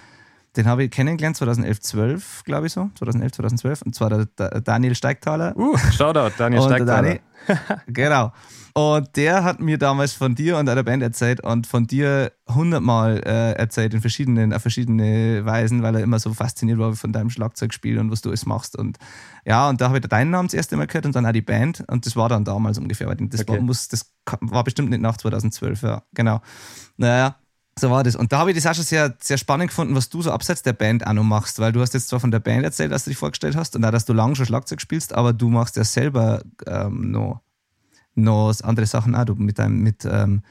den 0.58 0.66
habe 0.66 0.84
ich 0.84 0.90
kennengelernt 0.90 1.36
2011, 1.36 1.80
12, 1.80 2.44
glaube 2.44 2.66
ich 2.66 2.72
so. 2.72 2.90
2011, 2.96 3.32
2012. 3.32 3.82
Und 3.82 3.94
zwar 3.94 4.10
der, 4.10 4.60
Daniel 4.60 4.96
Steigtaler. 4.96 5.56
Uh, 5.56 5.76
Shoutout, 5.92 6.32
Daniel 6.36 6.62
Steigtaler. 6.62 7.18
genau. 7.86 8.32
Und 8.74 9.16
der 9.16 9.44
hat 9.44 9.60
mir 9.60 9.78
damals 9.78 10.12
von 10.12 10.34
dir 10.34 10.56
und 10.56 10.68
einer 10.68 10.82
Band 10.82 11.02
erzählt 11.02 11.40
und 11.40 11.66
von 11.66 11.86
dir 11.86 12.32
hundertmal 12.52 13.22
äh, 13.24 13.52
erzählt 13.52 13.94
in 13.94 14.00
verschiedenen, 14.00 14.52
auf 14.52 14.62
verschiedene 14.62 15.44
Weisen, 15.44 15.82
weil 15.82 15.94
er 15.94 16.02
immer 16.02 16.18
so 16.18 16.34
fasziniert 16.34 16.78
war 16.78 16.92
von 16.94 17.12
deinem 17.12 17.30
Schlagzeugspiel 17.30 17.98
und 17.98 18.10
was 18.10 18.20
du 18.20 18.28
alles 18.28 18.44
machst. 18.44 18.76
Und 18.76 18.98
ja, 19.44 19.68
und 19.68 19.80
da 19.80 19.88
habe 19.88 19.98
ich 19.98 20.06
deinen 20.06 20.30
Namen 20.30 20.48
das 20.48 20.54
erste 20.54 20.76
Mal 20.76 20.86
gehört 20.88 21.06
und 21.06 21.14
dann 21.14 21.24
auch 21.24 21.32
die 21.32 21.40
Band. 21.40 21.84
Und 21.88 22.04
das 22.04 22.16
war 22.16 22.28
dann 22.28 22.44
damals 22.44 22.78
ungefähr. 22.78 23.12
Das, 23.14 23.40
okay. 23.40 23.52
war, 23.52 23.60
muss, 23.60 23.88
das 23.88 24.12
war 24.40 24.64
bestimmt 24.64 24.90
nicht 24.90 25.02
nach 25.02 25.16
2012, 25.16 25.82
ja, 25.82 26.02
genau. 26.14 26.40
Naja, 26.96 27.36
so 27.78 27.90
war 27.90 28.02
das. 28.04 28.16
Und 28.16 28.32
da 28.32 28.38
habe 28.38 28.50
ich 28.50 28.56
das 28.56 28.66
auch 28.66 28.74
schon 28.74 28.84
sehr, 28.84 29.14
sehr 29.20 29.38
spannend 29.38 29.68
gefunden, 29.68 29.94
was 29.94 30.08
du 30.08 30.22
so 30.22 30.30
abseits 30.30 30.62
der 30.62 30.72
Band 30.72 31.06
auch 31.06 31.12
noch 31.12 31.24
machst, 31.24 31.58
weil 31.58 31.72
du 31.72 31.80
hast 31.80 31.94
jetzt 31.94 32.08
zwar 32.08 32.20
von 32.20 32.30
der 32.30 32.40
Band 32.40 32.64
erzählt, 32.64 32.92
dass 32.92 33.04
du 33.04 33.10
dich 33.10 33.18
vorgestellt 33.18 33.56
hast 33.56 33.76
und 33.76 33.84
auch, 33.84 33.90
dass 33.90 34.04
du 34.04 34.12
lange 34.12 34.36
schon 34.36 34.46
Schlagzeug 34.46 34.80
spielst, 34.80 35.12
aber 35.14 35.32
du 35.32 35.48
machst 35.48 35.76
ja 35.76 35.84
selber 35.84 36.42
ähm, 36.66 37.10
noch, 37.10 37.40
noch 38.14 38.54
andere 38.62 38.86
Sachen 38.86 39.14
auch. 39.14 39.24
Du 39.24 39.34
mit 39.34 39.58
deinem, 39.58 39.82
mit 39.82 40.04
ähm, 40.04 40.42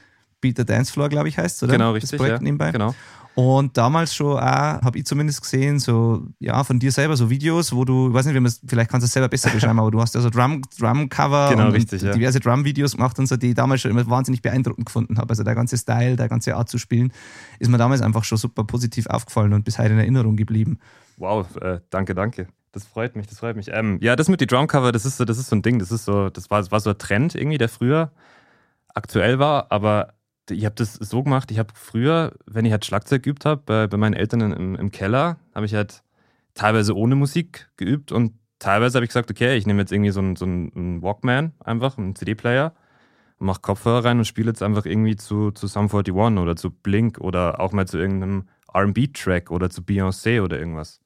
Beat 0.42 0.58
the 0.58 0.66
Dance 0.66 0.92
Floor, 0.92 1.10
glaube 1.10 1.30
ich, 1.30 1.38
heißt 1.38 1.64
oder? 1.64 1.74
Genau, 1.74 1.92
richtig. 1.92 2.12
Das 2.12 2.18
Projekt 2.18 2.40
ja. 2.40 2.44
nebenbei. 2.44 2.72
Genau. 2.72 2.96
Und 3.38 3.78
damals 3.78 4.16
schon 4.16 4.36
auch, 4.36 4.42
habe 4.42 4.98
ich 4.98 5.06
zumindest 5.06 5.44
gesehen, 5.44 5.78
so, 5.78 6.26
ja, 6.40 6.64
von 6.64 6.80
dir 6.80 6.92
selber, 6.92 7.16
so 7.16 7.30
Videos, 7.30 7.72
wo 7.72 7.86
du, 7.86 8.08
ich 8.08 8.14
weiß 8.16 8.26
nicht, 8.26 8.34
wie 8.34 8.40
man 8.40 8.52
vielleicht 8.66 8.90
kannst 8.90 9.04
du 9.04 9.06
es 9.06 9.14
selber 9.14 9.30
besser 9.30 9.52
beschreiben, 9.52 9.78
aber 9.78 9.92
du 9.92 10.02
hast 10.02 10.16
ja 10.16 10.22
so 10.22 10.32
Drum, 10.32 10.64
Drum-Cover 10.80 11.52
genau, 11.52 11.68
und, 11.68 11.74
richtig, 11.74 12.02
und 12.02 12.16
diverse 12.16 12.40
Drum-Videos 12.40 12.94
gemacht 12.94 13.20
und 13.20 13.28
so, 13.28 13.38
die 13.38 13.50
ich 13.50 13.54
damals 13.54 13.82
schon 13.82 13.92
immer 13.92 14.10
wahnsinnig 14.10 14.42
beeindruckend 14.42 14.88
gefunden 14.88 15.20
habe. 15.20 15.30
Also 15.30 15.44
der 15.44 15.54
ganze 15.54 15.78
Style, 15.78 16.16
der 16.16 16.30
ganze 16.30 16.56
Art 16.56 16.68
zu 16.68 16.80
spielen, 16.80 17.14
ist 17.60 17.70
mir 17.70 17.78
damals 17.78 18.02
einfach 18.02 18.24
schon 18.24 18.40
super 18.40 18.64
positiv 18.64 19.06
aufgefallen 19.06 19.54
und 19.54 19.64
bis 19.64 19.78
heute 19.78 19.92
in 19.92 20.00
Erinnerung 20.00 20.36
geblieben. 20.36 20.80
Wow, 21.18 21.46
äh, 21.58 21.82
danke, 21.92 22.16
danke. 22.16 22.48
Das 22.72 22.86
freut 22.86 23.16
mich, 23.16 23.28
das 23.28 23.38
freut 23.38 23.56
mich. 23.56 23.68
Ähm, 23.72 24.00
ja, 24.02 24.16
das 24.16 24.30
mit 24.30 24.42
die 24.42 24.48
Drumcover, 24.48 24.92
das 24.92 25.06
ist 25.06 25.18
so, 25.18 25.26
das 25.26 25.38
ist 25.38 25.50
so 25.50 25.56
ein 25.56 25.62
Ding, 25.62 25.78
das 25.78 25.92
ist 25.92 26.06
so, 26.06 26.32
das 26.32 26.50
war, 26.50 26.60
das 26.60 26.72
war 26.72 26.80
so 26.80 26.90
ein 26.90 26.98
Trend 26.98 27.36
irgendwie, 27.36 27.60
der 27.60 27.70
früher 27.70 28.12
aktuell 28.96 29.38
war, 29.38 29.72
aber 29.72 30.16
ich 30.50 30.66
habe 30.66 30.76
das 30.76 30.94
so 30.94 31.24
gemacht, 31.24 31.52
ich 31.52 31.60
habe 31.60 31.74
früher, 31.76 32.34
wenn 32.46 32.66
ich 32.66 32.72
halt 32.72 32.86
Schlagzeug 32.86 33.24
geübt 33.24 33.46
habe, 33.46 33.62
bei, 33.66 33.88
bei, 33.88 33.98
meinen 33.98 34.14
Eltern 34.14 34.52
im, 34.52 34.76
im 34.76 34.92
Keller, 34.92 35.38
habe 35.54 35.66
ich 35.66 35.76
halt 35.76 36.04
teilweise 36.54 36.96
ohne 36.96 37.16
Musik 37.16 37.70
geübt 37.78 38.12
und 38.12 38.34
teilweise 38.60 38.98
habe 38.98 39.06
ich 39.06 39.10
gesagt, 39.10 39.30
okay, 39.30 39.58
ich 39.58 39.68
nehme 39.68 39.82
jetzt 39.82 39.92
irgendwie 39.92 40.12
so 40.12 40.20
einen, 40.20 40.36
so 40.36 40.46
einen 40.46 41.02
Walkman 41.02 41.54
einfach, 41.60 41.98
einen 41.98 42.16
CD-Player, 42.16 42.74
mache 43.40 43.62
Kopfhörer 43.62 44.06
rein 44.06 44.18
und 44.18 44.26
spiele 44.26 44.48
jetzt 44.50 44.64
einfach 44.64 44.86
irgendwie 44.86 45.16
zu, 45.16 45.52
zu 45.52 45.68
Sum 45.68 45.84
41 45.84 46.14
oder 46.14 46.56
zu 46.56 46.72
Blink 46.72 47.20
oder 47.20 47.60
auch 47.60 47.72
mal 47.72 47.88
zu 47.88 47.98
irgendeinem 47.98 48.48
RB-Track 48.74 49.52
oder 49.52 49.70
zu 49.70 49.82
Beyoncé 49.82 50.42
oder 50.42 50.58
irgendwas. 50.58 51.02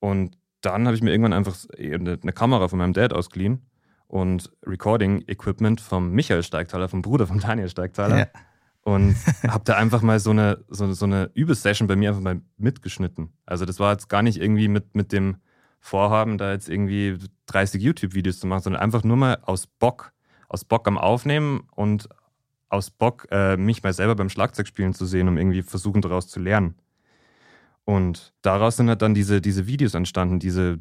Und 0.00 0.38
dann 0.62 0.86
habe 0.86 0.96
ich 0.96 1.02
mir 1.02 1.10
irgendwann 1.10 1.32
einfach 1.32 1.56
eine 1.76 2.32
Kamera 2.32 2.68
von 2.68 2.78
meinem 2.78 2.92
Dad 2.92 3.12
ausgeliehen 3.12 3.66
und 4.06 4.50
Recording-Equipment 4.66 5.80
vom 5.80 6.12
Michael 6.12 6.42
Steigthaler, 6.42 6.88
vom 6.88 7.02
Bruder 7.02 7.26
von 7.26 7.38
Daniel 7.38 7.68
Steigthaler. 7.68 8.18
Ja 8.18 8.26
und 8.82 9.16
habe 9.48 9.64
da 9.64 9.76
einfach 9.76 10.02
mal 10.02 10.18
so 10.20 10.30
eine, 10.30 10.64
so, 10.68 10.92
so 10.92 11.06
eine 11.06 11.30
Übesession 11.34 11.88
bei 11.88 11.96
mir 11.96 12.10
einfach 12.10 12.22
mal 12.22 12.40
mitgeschnitten. 12.58 13.32
Also 13.46 13.64
das 13.64 13.78
war 13.80 13.92
jetzt 13.92 14.08
gar 14.08 14.22
nicht 14.22 14.40
irgendwie 14.40 14.68
mit, 14.68 14.94
mit 14.94 15.12
dem 15.12 15.36
Vorhaben, 15.80 16.38
da 16.38 16.52
jetzt 16.52 16.68
irgendwie 16.68 17.18
30 17.46 17.82
YouTube-Videos 17.82 18.38
zu 18.38 18.46
machen, 18.46 18.62
sondern 18.62 18.82
einfach 18.82 19.02
nur 19.02 19.16
mal 19.16 19.38
aus 19.42 19.66
Bock, 19.66 20.12
aus 20.48 20.64
Bock 20.64 20.86
am 20.86 20.98
Aufnehmen 20.98 21.66
und 21.74 22.08
aus 22.68 22.90
Bock, 22.90 23.26
äh, 23.30 23.56
mich 23.56 23.82
mal 23.82 23.92
selber 23.92 24.14
beim 24.14 24.30
Schlagzeugspielen 24.30 24.94
zu 24.94 25.06
sehen, 25.06 25.28
um 25.28 25.36
irgendwie 25.36 25.62
versuchen, 25.62 26.00
daraus 26.00 26.28
zu 26.28 26.40
lernen. 26.40 26.76
Und 27.84 28.32
daraus 28.42 28.76
sind 28.76 28.88
halt 28.88 29.02
dann 29.02 29.14
diese, 29.14 29.40
diese 29.40 29.66
Videos 29.66 29.94
entstanden, 29.94 30.38
diese, 30.38 30.78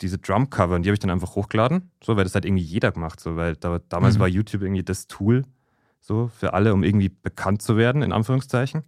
diese 0.00 0.18
Drum-Cover, 0.18 0.76
und 0.76 0.82
die 0.82 0.90
habe 0.90 0.94
ich 0.94 1.00
dann 1.00 1.10
einfach 1.10 1.34
hochgeladen, 1.34 1.90
so, 2.04 2.16
weil 2.16 2.24
das 2.24 2.34
hat 2.34 2.44
irgendwie 2.44 2.62
jeder 2.62 2.92
gemacht, 2.92 3.18
so, 3.18 3.36
weil 3.36 3.56
da, 3.56 3.80
damals 3.88 4.16
mhm. 4.16 4.20
war 4.20 4.28
YouTube 4.28 4.62
irgendwie 4.62 4.84
das 4.84 5.06
Tool, 5.06 5.44
so 6.00 6.30
für 6.34 6.54
alle, 6.54 6.72
um 6.74 6.82
irgendwie 6.82 7.08
bekannt 7.08 7.62
zu 7.62 7.76
werden, 7.76 8.02
in 8.02 8.12
Anführungszeichen. 8.12 8.84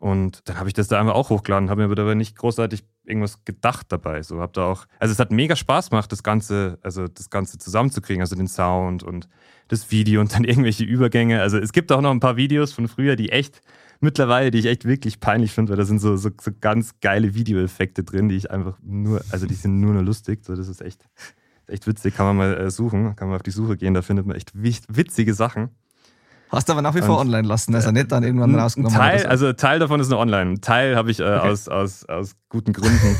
Und 0.00 0.48
dann 0.48 0.58
habe 0.58 0.68
ich 0.68 0.74
das 0.74 0.86
da 0.86 1.00
einfach 1.00 1.14
auch 1.14 1.30
hochgeladen, 1.30 1.70
habe 1.70 1.88
mir 1.88 1.98
aber 1.98 2.14
nicht 2.14 2.36
großartig 2.36 2.84
irgendwas 3.04 3.44
gedacht 3.44 3.86
dabei. 3.90 4.22
So 4.22 4.40
habe 4.40 4.52
da 4.52 4.66
auch, 4.66 4.86
also 5.00 5.12
es 5.12 5.18
hat 5.18 5.32
mega 5.32 5.56
Spaß 5.56 5.90
gemacht, 5.90 6.12
das 6.12 6.22
Ganze, 6.22 6.78
also 6.82 7.08
das 7.08 7.30
Ganze 7.30 7.58
zusammenzukriegen, 7.58 8.22
also 8.22 8.36
den 8.36 8.46
Sound 8.46 9.02
und 9.02 9.28
das 9.66 9.90
Video 9.90 10.20
und 10.20 10.32
dann 10.34 10.44
irgendwelche 10.44 10.84
Übergänge. 10.84 11.40
Also 11.40 11.58
es 11.58 11.72
gibt 11.72 11.90
auch 11.90 12.00
noch 12.00 12.12
ein 12.12 12.20
paar 12.20 12.36
Videos 12.36 12.72
von 12.72 12.86
früher, 12.86 13.16
die 13.16 13.30
echt 13.30 13.60
mittlerweile, 14.00 14.52
die 14.52 14.58
ich 14.58 14.66
echt 14.66 14.84
wirklich 14.84 15.18
peinlich 15.18 15.52
finde, 15.52 15.70
weil 15.70 15.78
da 15.78 15.84
sind 15.84 15.98
so, 15.98 16.16
so, 16.16 16.30
so 16.40 16.50
ganz 16.60 17.00
geile 17.00 17.34
Videoeffekte 17.34 18.04
drin, 18.04 18.28
die 18.28 18.36
ich 18.36 18.52
einfach 18.52 18.78
nur, 18.82 19.22
also 19.30 19.46
die 19.46 19.54
sind 19.54 19.80
nur 19.80 19.94
nur 19.94 20.04
lustig. 20.04 20.44
So, 20.44 20.54
das 20.54 20.68
ist 20.68 20.80
echt, 20.80 21.08
echt 21.66 21.88
witzig, 21.88 22.14
kann 22.14 22.26
man 22.26 22.36
mal 22.36 22.56
äh, 22.56 22.70
suchen, 22.70 23.16
kann 23.16 23.28
man 23.28 23.36
auf 23.36 23.42
die 23.42 23.50
Suche 23.50 23.76
gehen, 23.76 23.94
da 23.94 24.02
findet 24.02 24.26
man 24.26 24.36
echt 24.36 24.52
witzige 24.54 25.34
Sachen. 25.34 25.70
Hast 26.50 26.68
du 26.68 26.72
aber 26.72 26.82
nach 26.82 26.94
wie 26.94 27.02
vor 27.02 27.18
online 27.18 27.46
lassen, 27.46 27.74
also 27.74 27.90
nicht 27.90 28.10
dann 28.10 28.22
irgendwann 28.22 28.54
rausgenommen. 28.54 28.96
Teil, 28.96 29.20
so. 29.20 29.28
Also 29.28 29.52
Teil 29.52 29.78
davon 29.78 30.00
ist 30.00 30.08
nur 30.08 30.18
online. 30.18 30.60
Teil 30.60 30.96
habe 30.96 31.10
ich 31.10 31.20
äh, 31.20 31.24
okay. 31.24 31.48
aus, 31.48 31.68
aus, 31.68 32.04
aus 32.06 32.36
guten 32.48 32.72
Gründen 32.72 33.16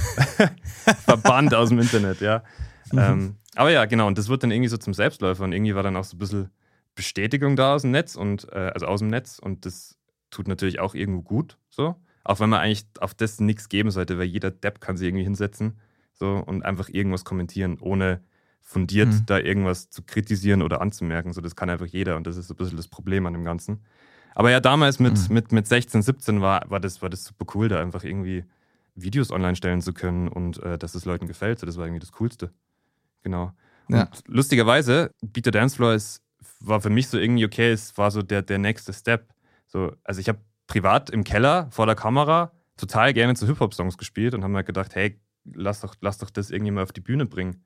verbannt 1.05 1.55
aus 1.55 1.69
dem 1.69 1.79
Internet, 1.79 2.21
ja. 2.21 2.43
Mhm. 2.91 2.99
Ähm, 2.99 3.37
aber 3.55 3.71
ja, 3.71 3.85
genau, 3.85 4.07
und 4.07 4.17
das 4.17 4.29
wird 4.29 4.43
dann 4.43 4.51
irgendwie 4.51 4.69
so 4.69 4.79
zum 4.79 4.95
Selbstläufer 4.95 5.45
und 5.45 5.53
irgendwie 5.53 5.75
war 5.75 5.83
dann 5.83 5.97
auch 5.97 6.05
so 6.05 6.17
ein 6.17 6.19
bisschen 6.19 6.51
Bestätigung 6.95 7.57
da 7.57 7.75
aus 7.75 7.83
dem 7.83 7.91
Netz 7.91 8.17
und 8.17 8.51
äh, 8.53 8.71
also 8.73 8.87
aus 8.87 9.01
dem 9.01 9.09
Netz 9.09 9.39
und 9.39 9.67
das 9.67 9.99
tut 10.31 10.49
natürlich 10.49 10.81
auch 10.81 10.95
irgendwo 10.95 11.23
gut, 11.23 11.59
so. 11.69 11.97
Auch 12.25 12.41
wenn 12.41 12.51
man 12.51 12.61
eigentlich 12.61 12.87
auf 13.01 13.15
das 13.15 13.41
nichts 13.41 13.69
geben 13.69 13.91
sollte, 13.91 14.19
weil 14.19 14.27
jeder 14.27 14.51
Depp 14.51 14.81
kann 14.81 14.97
sich 14.97 15.09
irgendwie 15.09 15.25
hinsetzen 15.25 15.79
so, 16.13 16.43
und 16.45 16.63
einfach 16.65 16.89
irgendwas 16.89 17.25
kommentieren, 17.25 17.79
ohne 17.81 18.21
fundiert 18.69 19.09
mhm. 19.09 19.23
da 19.25 19.39
irgendwas 19.39 19.89
zu 19.89 20.03
kritisieren 20.03 20.61
oder 20.61 20.83
anzumerken. 20.83 21.33
So, 21.33 21.41
das 21.41 21.57
kann 21.57 21.71
einfach 21.71 21.87
jeder 21.87 22.17
und 22.17 22.27
das 22.27 22.37
ist 22.37 22.49
so 22.49 22.55
ein 22.55 22.59
bisschen 22.59 22.77
das 22.77 22.87
Problem 22.87 23.25
an 23.25 23.33
dem 23.33 23.43
Ganzen. 23.43 23.83
Aber 24.35 24.51
ja, 24.51 24.61
damals 24.61 24.99
mit, 24.99 25.15
mhm. 25.17 25.35
mit, 25.35 25.53
mit 25.53 25.67
16, 25.67 26.03
17 26.03 26.43
war, 26.43 26.71
war, 26.71 26.79
das, 26.79 27.01
war 27.01 27.09
das 27.09 27.25
super 27.25 27.47
cool, 27.55 27.69
da 27.69 27.81
einfach 27.81 28.05
irgendwie 28.05 28.45
Videos 28.95 29.31
online 29.31 29.57
stellen 29.57 29.81
zu 29.81 29.95
können 29.95 30.29
und 30.29 30.63
äh, 30.63 30.77
dass 30.77 30.95
es 30.95 31.07
Leuten 31.07 31.27
gefällt. 31.27 31.59
So, 31.59 31.67
das 31.67 31.79
war 31.79 31.87
irgendwie 31.87 32.01
das 32.01 32.13
Coolste. 32.13 32.53
Genau. 33.23 33.53
Ja. 33.89 34.03
Und 34.03 34.23
lustigerweise, 34.27 35.13
Beat 35.23 35.47
the 35.47 35.51
Dance 35.51 35.75
Floor 35.75 35.95
ist, 35.95 36.21
war 36.61 36.83
für 36.83 36.91
mich 36.91 37.09
so 37.09 37.17
irgendwie 37.17 37.47
okay, 37.47 37.73
es 37.73 37.97
war 37.97 38.11
so 38.11 38.21
der, 38.21 38.43
der 38.43 38.59
nächste 38.59 38.93
Step. 38.93 39.33
So, 39.67 39.93
also 40.05 40.21
ich 40.21 40.29
habe 40.29 40.41
privat 40.67 41.09
im 41.09 41.25
Keller 41.25 41.69
vor 41.71 41.87
der 41.87 41.95
Kamera 41.95 42.53
total 42.77 43.15
gerne 43.15 43.35
zu 43.35 43.47
Hip-Hop-Songs 43.47 43.97
gespielt 43.97 44.35
und 44.35 44.45
haben 44.45 44.53
mir 44.53 44.63
gedacht, 44.63 44.95
hey, 44.95 45.19
lass 45.55 45.81
doch, 45.81 45.95
lass 46.03 46.19
doch 46.19 46.29
das 46.29 46.51
irgendwie 46.51 46.73
mal 46.73 46.83
auf 46.83 46.93
die 46.93 47.01
Bühne 47.01 47.25
bringen. 47.25 47.65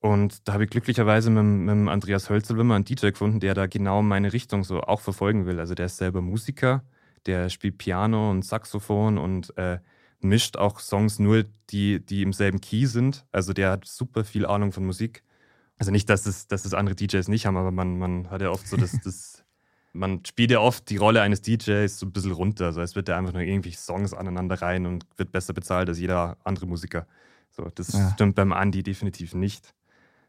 Und 0.00 0.46
da 0.46 0.52
habe 0.52 0.64
ich 0.64 0.70
glücklicherweise 0.70 1.30
mit, 1.30 1.44
mit 1.44 1.88
Andreas 1.88 2.30
Hölzelwimmer 2.30 2.76
einen 2.76 2.84
DJ 2.84 3.08
gefunden, 3.08 3.40
der 3.40 3.54
da 3.54 3.66
genau 3.66 4.02
meine 4.02 4.32
Richtung 4.32 4.62
so 4.62 4.80
auch 4.80 5.00
verfolgen 5.00 5.46
will. 5.46 5.58
Also 5.58 5.74
der 5.74 5.86
ist 5.86 5.96
selber 5.96 6.20
Musiker, 6.20 6.84
der 7.26 7.48
spielt 7.48 7.78
Piano 7.78 8.30
und 8.30 8.44
Saxophon 8.44 9.18
und 9.18 9.56
äh, 9.56 9.78
mischt 10.20 10.56
auch 10.56 10.78
Songs 10.80 11.18
nur, 11.18 11.44
die, 11.70 12.04
die 12.04 12.22
im 12.22 12.32
selben 12.32 12.60
Key 12.60 12.86
sind. 12.86 13.26
Also 13.32 13.52
der 13.52 13.70
hat 13.72 13.86
super 13.86 14.24
viel 14.24 14.46
Ahnung 14.46 14.72
von 14.72 14.86
Musik. 14.86 15.24
Also 15.78 15.90
nicht, 15.90 16.08
dass 16.08 16.26
es, 16.26 16.46
dass 16.46 16.64
es 16.64 16.74
andere 16.74 16.96
DJs 16.96 17.28
nicht 17.28 17.46
haben, 17.46 17.56
aber 17.56 17.70
man, 17.70 17.98
man 17.98 18.30
hat 18.30 18.42
ja 18.42 18.50
oft 18.50 18.66
so 18.66 18.76
das, 18.76 18.92
das 19.04 19.44
man 19.92 20.24
spielt 20.24 20.50
ja 20.50 20.60
oft 20.60 20.88
die 20.90 20.96
Rolle 20.96 21.22
eines 21.22 21.42
DJs 21.42 21.98
so 21.98 22.06
ein 22.06 22.12
bisschen 22.12 22.32
runter. 22.32 22.66
Also 22.66 22.80
es 22.82 22.94
wird 22.94 23.08
ja 23.08 23.16
einfach 23.16 23.32
nur 23.32 23.42
irgendwie 23.42 23.72
Songs 23.72 24.14
aneinander 24.14 24.60
rein 24.60 24.86
und 24.86 25.06
wird 25.16 25.32
besser 25.32 25.54
bezahlt 25.54 25.88
als 25.88 25.98
jeder 25.98 26.36
andere 26.44 26.66
Musiker. 26.66 27.06
So, 27.50 27.64
das 27.74 27.92
ja. 27.92 28.10
stimmt 28.12 28.36
beim 28.36 28.52
Andy 28.52 28.82
definitiv 28.82 29.34
nicht. 29.34 29.74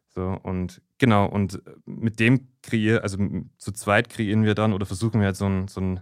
So, 0.10 0.40
und 0.42 0.82
genau, 0.98 1.28
und 1.28 1.62
mit 1.86 2.20
dem 2.20 2.48
kreieren, 2.62 3.04
also 3.04 3.18
zu 3.58 3.72
zweit 3.72 4.10
kreieren 4.10 4.44
wir 4.44 4.56
dann 4.56 4.74
oder 4.74 4.86
versuchen 4.86 5.20
wir 5.22 5.28
halt 5.28 5.38
so 5.38 5.46
ein, 5.46 5.68
so 5.68 5.82
ein 5.82 6.00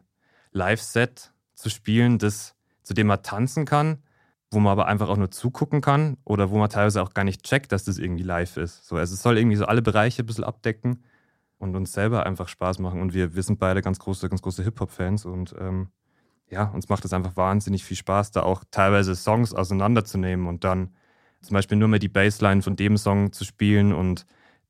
Live-Set 0.51 1.33
zu 1.55 1.69
spielen, 1.69 2.17
das, 2.17 2.55
zu 2.83 2.93
dem 2.93 3.07
man 3.07 3.21
tanzen 3.21 3.65
kann, 3.65 4.01
wo 4.49 4.59
man 4.59 4.71
aber 4.71 4.87
einfach 4.87 5.09
auch 5.09 5.17
nur 5.17 5.29
zugucken 5.29 5.81
kann 5.81 6.17
oder 6.23 6.49
wo 6.51 6.57
man 6.57 6.69
teilweise 6.69 7.01
auch 7.01 7.13
gar 7.13 7.25
nicht 7.25 7.43
checkt, 7.43 7.71
dass 7.73 7.83
das 7.83 7.97
irgendwie 7.97 8.23
live 8.23 8.57
ist. 8.57 8.87
So, 8.87 8.95
also 8.95 9.13
es 9.13 9.21
soll 9.21 9.37
irgendwie 9.37 9.57
so 9.57 9.65
alle 9.65 9.81
Bereiche 9.81 10.23
ein 10.23 10.25
bisschen 10.25 10.45
abdecken 10.45 11.03
und 11.57 11.75
uns 11.75 11.91
selber 11.91 12.25
einfach 12.25 12.47
Spaß 12.47 12.79
machen. 12.79 13.01
Und 13.01 13.13
wir, 13.13 13.35
wir 13.35 13.43
sind 13.43 13.59
beide 13.59 13.81
ganz 13.81 13.99
große, 13.99 14.29
ganz 14.29 14.41
große 14.41 14.63
Hip-Hop-Fans 14.63 15.25
und 15.25 15.53
ähm, 15.59 15.89
ja, 16.49 16.63
uns 16.65 16.87
macht 16.87 17.03
es 17.03 17.11
einfach 17.11 17.35
wahnsinnig 17.35 17.83
viel 17.83 17.97
Spaß, 17.97 18.31
da 18.31 18.43
auch 18.43 18.63
teilweise 18.71 19.15
Songs 19.15 19.53
auseinanderzunehmen 19.53 20.47
und 20.47 20.63
dann 20.63 20.93
zum 21.41 21.53
Beispiel 21.55 21.77
nur 21.77 21.87
mehr 21.87 21.99
die 21.99 22.09
Bassline 22.09 22.61
von 22.61 22.75
dem 22.75 22.97
Song 22.97 23.31
zu 23.31 23.45
spielen 23.45 23.93
und 23.93 24.25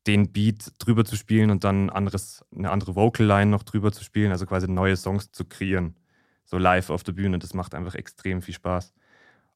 den 0.06 0.32
Beat 0.32 0.72
drüber 0.78 1.04
zu 1.04 1.16
spielen 1.16 1.50
und 1.50 1.64
dann 1.64 1.90
anderes, 1.90 2.44
eine 2.54 2.70
andere 2.70 2.96
Vocal-Line 2.96 3.50
noch 3.50 3.62
drüber 3.62 3.92
zu 3.92 4.04
spielen, 4.04 4.32
also 4.32 4.46
quasi 4.46 4.68
neue 4.68 4.96
Songs 4.96 5.32
zu 5.32 5.44
kreieren. 5.44 5.96
So 6.44 6.56
live 6.56 6.90
auf 6.90 7.02
der 7.02 7.12
Bühne, 7.12 7.38
das 7.38 7.52
macht 7.52 7.74
einfach 7.74 7.94
extrem 7.94 8.40
viel 8.40 8.54
Spaß. 8.54 8.94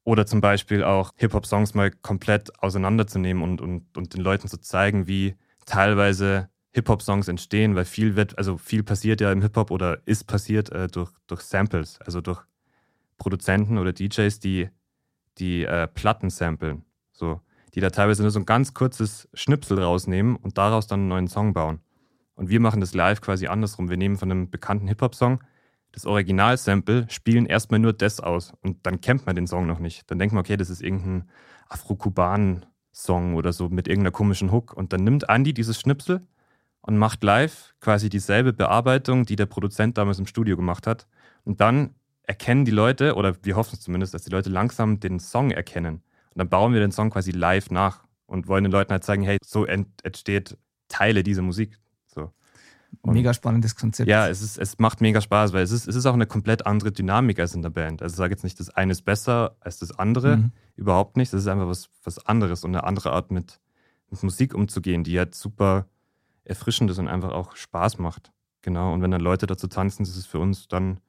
Oder 0.05 0.27
zum 0.27 0.41
Beispiel 0.41 0.83
auch 0.83 1.13
Hip-Hop-Songs 1.17 1.75
mal 1.75 1.91
komplett 1.91 2.61
auseinanderzunehmen 2.63 3.43
und, 3.43 3.61
und, 3.61 3.97
und 3.97 4.15
den 4.15 4.21
Leuten 4.21 4.49
zu 4.49 4.61
zeigen, 4.61 5.07
wie 5.07 5.37
teilweise 5.65 6.51
Hip-Hop-Songs 6.73 7.29
entstehen, 7.29 7.77
weil 7.77 7.85
viel 7.85 8.17
wird, 8.17 8.37
also 8.37 8.59
viel 8.59 8.83
passiert 8.83 9.21
ja 9.21 9.31
im 9.31 9.43
Hip-Hop 9.43 9.71
oder 9.71 10.01
ist 10.07 10.25
passiert 10.25 10.71
äh, 10.73 10.89
durch, 10.89 11.13
durch 11.29 11.43
Samples, 11.43 12.01
also 12.01 12.21
durch 12.21 12.43
Produzenten 13.17 13.79
oder 13.79 13.93
DJs, 13.93 14.41
die 14.41 14.69
die 15.39 15.65
äh, 15.65 15.87
Platten 15.89 16.31
samplen. 16.31 16.85
So, 17.23 17.41
die 17.73 17.79
da 17.79 17.91
teilweise 17.91 18.23
nur 18.23 18.33
so 18.33 18.41
ein 18.41 18.47
ganz 18.47 18.75
kurzes 18.75 19.29
Schnipsel 19.33 19.81
rausnehmen 19.81 20.35
und 20.35 20.59
daraus 20.59 20.89
dann 20.89 21.01
einen 21.01 21.09
neuen 21.09 21.29
Song 21.29 21.53
bauen. 21.53 21.79
Und 22.35 22.49
wir 22.49 22.59
machen 22.59 22.81
das 22.81 22.95
live 22.95 23.21
quasi 23.21 23.47
andersrum. 23.47 23.89
Wir 23.89 23.97
nehmen 23.97 24.17
von 24.17 24.29
einem 24.29 24.51
bekannten 24.51 24.89
Hip-Hop-Song 24.89 25.39
das 25.93 26.05
Original-Sample, 26.05 27.07
spielen 27.11 27.47
erstmal 27.47 27.79
nur 27.79 27.93
das 27.93 28.19
aus 28.19 28.55
und 28.63 28.85
dann 28.87 29.01
kennt 29.01 29.25
man 29.25 29.37
den 29.37 29.47
Song 29.47 29.69
noch 29.69 29.79
nicht. 29.79 30.11
Dann 30.11 30.19
denkt 30.19 30.35
man, 30.35 30.41
okay, 30.41 30.57
das 30.57 30.69
ist 30.69 30.83
irgendein 30.83 31.29
Afro-Kubanen-Song 31.69 33.37
oder 33.37 33.53
so 33.53 33.69
mit 33.69 33.87
irgendeiner 33.87 34.11
komischen 34.11 34.51
Hook. 34.51 34.75
Und 34.75 34.93
dann 34.93 35.05
nimmt 35.05 35.29
Andy 35.29 35.55
dieses 35.55 35.79
Schnipsel 35.79 36.27
und 36.81 36.99
macht 36.99 37.23
live 37.23 37.73
quasi 37.79 38.09
dieselbe 38.09 38.53
Bearbeitung, 38.53 39.27
die 39.27 39.37
der 39.37 39.47
Produzent 39.47 39.97
damals 39.97 40.19
im 40.19 40.27
Studio 40.27 40.57
gemacht 40.57 40.89
hat. 40.89 41.07
Und 41.45 41.61
dann 41.61 41.95
erkennen 42.25 42.65
die 42.65 42.73
Leute, 42.73 43.15
oder 43.15 43.37
wir 43.45 43.55
hoffen 43.55 43.75
es 43.75 43.83
zumindest, 43.83 44.13
dass 44.13 44.25
die 44.25 44.31
Leute 44.31 44.51
langsam 44.51 44.99
den 44.99 45.21
Song 45.21 45.53
erkennen. 45.53 46.03
Und 46.35 46.39
dann 46.39 46.49
bauen 46.49 46.73
wir 46.73 46.81
den 46.81 46.93
Song 46.93 47.11
quasi 47.11 47.31
live 47.31 47.71
nach 47.71 48.05
und 48.27 48.49
wollen 48.49 48.65
den 48.65 48.73
Leuten 48.73 48.93
halt 48.93 49.05
zeigen, 49.05 49.23
hey, 49.23 49.39
so 49.45 49.67
entsteht 49.67 50.57
Teile 50.89 51.23
dieser 51.23 51.43
Musik. 51.43 51.79
So. 52.07 52.33
Und 53.01 53.15
mega 53.15 53.33
spannendes 53.35 53.77
Konzept. 53.77 54.09
Ja, 54.09 54.29
es, 54.29 54.43
ist, 54.43 54.59
es 54.59 54.79
macht 54.79 55.01
mega 55.01 55.21
Spaß, 55.21 55.53
weil 55.53 55.63
es 55.63 55.71
ist, 55.71 55.89
es 55.89 55.97
ist 55.97 56.07
auch 56.07 56.15
eine 56.15 56.27
komplett 56.27 56.67
andere 56.67 56.93
Dynamik 56.93 57.39
als 57.39 57.55
in 57.55 57.63
der 57.63 57.71
Band. 57.71 58.03
Also 58.03 58.15
ich 58.15 58.19
sage 58.19 58.33
jetzt 58.33 58.45
nicht, 58.45 58.61
das 58.61 58.71
eine 58.71 58.93
ist 58.93 59.03
besser 59.03 59.57
als 59.61 59.79
das 59.79 59.99
andere. 59.99 60.39
Mhm. 60.39 60.53
Überhaupt 60.77 61.17
nicht. 61.17 61.33
Das 61.33 61.43
ist 61.43 61.47
einfach 61.47 61.69
was, 61.69 61.89
was 62.05 62.25
anderes 62.27 62.65
und 62.65 62.75
eine 62.75 62.85
andere 62.85 63.13
Art 63.13 63.31
mit, 63.31 63.61
mit 64.11 64.23
Musik 64.23 64.55
umzugehen, 64.55 65.05
die 65.05 65.19
halt 65.19 65.35
super 65.35 65.87
erfrischend 66.45 66.91
ist 66.91 66.99
und 66.99 67.09
einfach 67.09 67.33
auch 67.33 67.57
Spaß 67.57 67.99
macht. 67.99 68.33
Genau. 68.63 68.93
Und 68.93 69.03
wenn 69.03 69.11
dann 69.11 69.21
Leute 69.21 69.47
dazu 69.47 69.67
tanzen, 69.67 70.05
das 70.05 70.17
ist 70.17 70.27
für 70.27 70.39
uns, 70.39 70.69
dann 70.69 71.01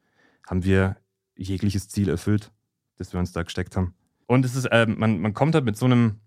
haben 0.48 0.64
wir 0.64 0.98
jegliches 1.36 1.88
Ziel 1.88 2.10
erfüllt, 2.10 2.52
das 2.98 3.14
wir 3.14 3.20
uns 3.20 3.32
da 3.32 3.44
gesteckt 3.44 3.76
haben. 3.76 3.94
Und 4.28 4.46
es 4.46 4.56
ist, 4.56 4.66
äh, 4.66 4.86
man, 4.86 5.20
man 5.20 5.34
kommt 5.34 5.56
halt 5.56 5.66
mit 5.66 5.78
so 5.78 5.86
einem, 5.86 6.20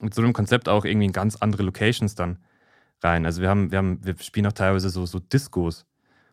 mit 0.00 0.14
so 0.14 0.22
einem 0.22 0.32
Konzept 0.32 0.68
auch 0.68 0.84
irgendwie 0.84 1.06
in 1.06 1.12
ganz 1.12 1.36
andere 1.36 1.62
Locations 1.62 2.14
dann 2.14 2.38
rein. 3.02 3.26
Also 3.26 3.42
wir 3.42 3.48
haben, 3.48 3.70
wir 3.70 3.78
haben, 3.78 4.04
wir 4.04 4.16
spielen 4.18 4.46
auch 4.46 4.52
teilweise 4.52 4.90
so, 4.90 5.06
so 5.06 5.18
Discos, 5.18 5.86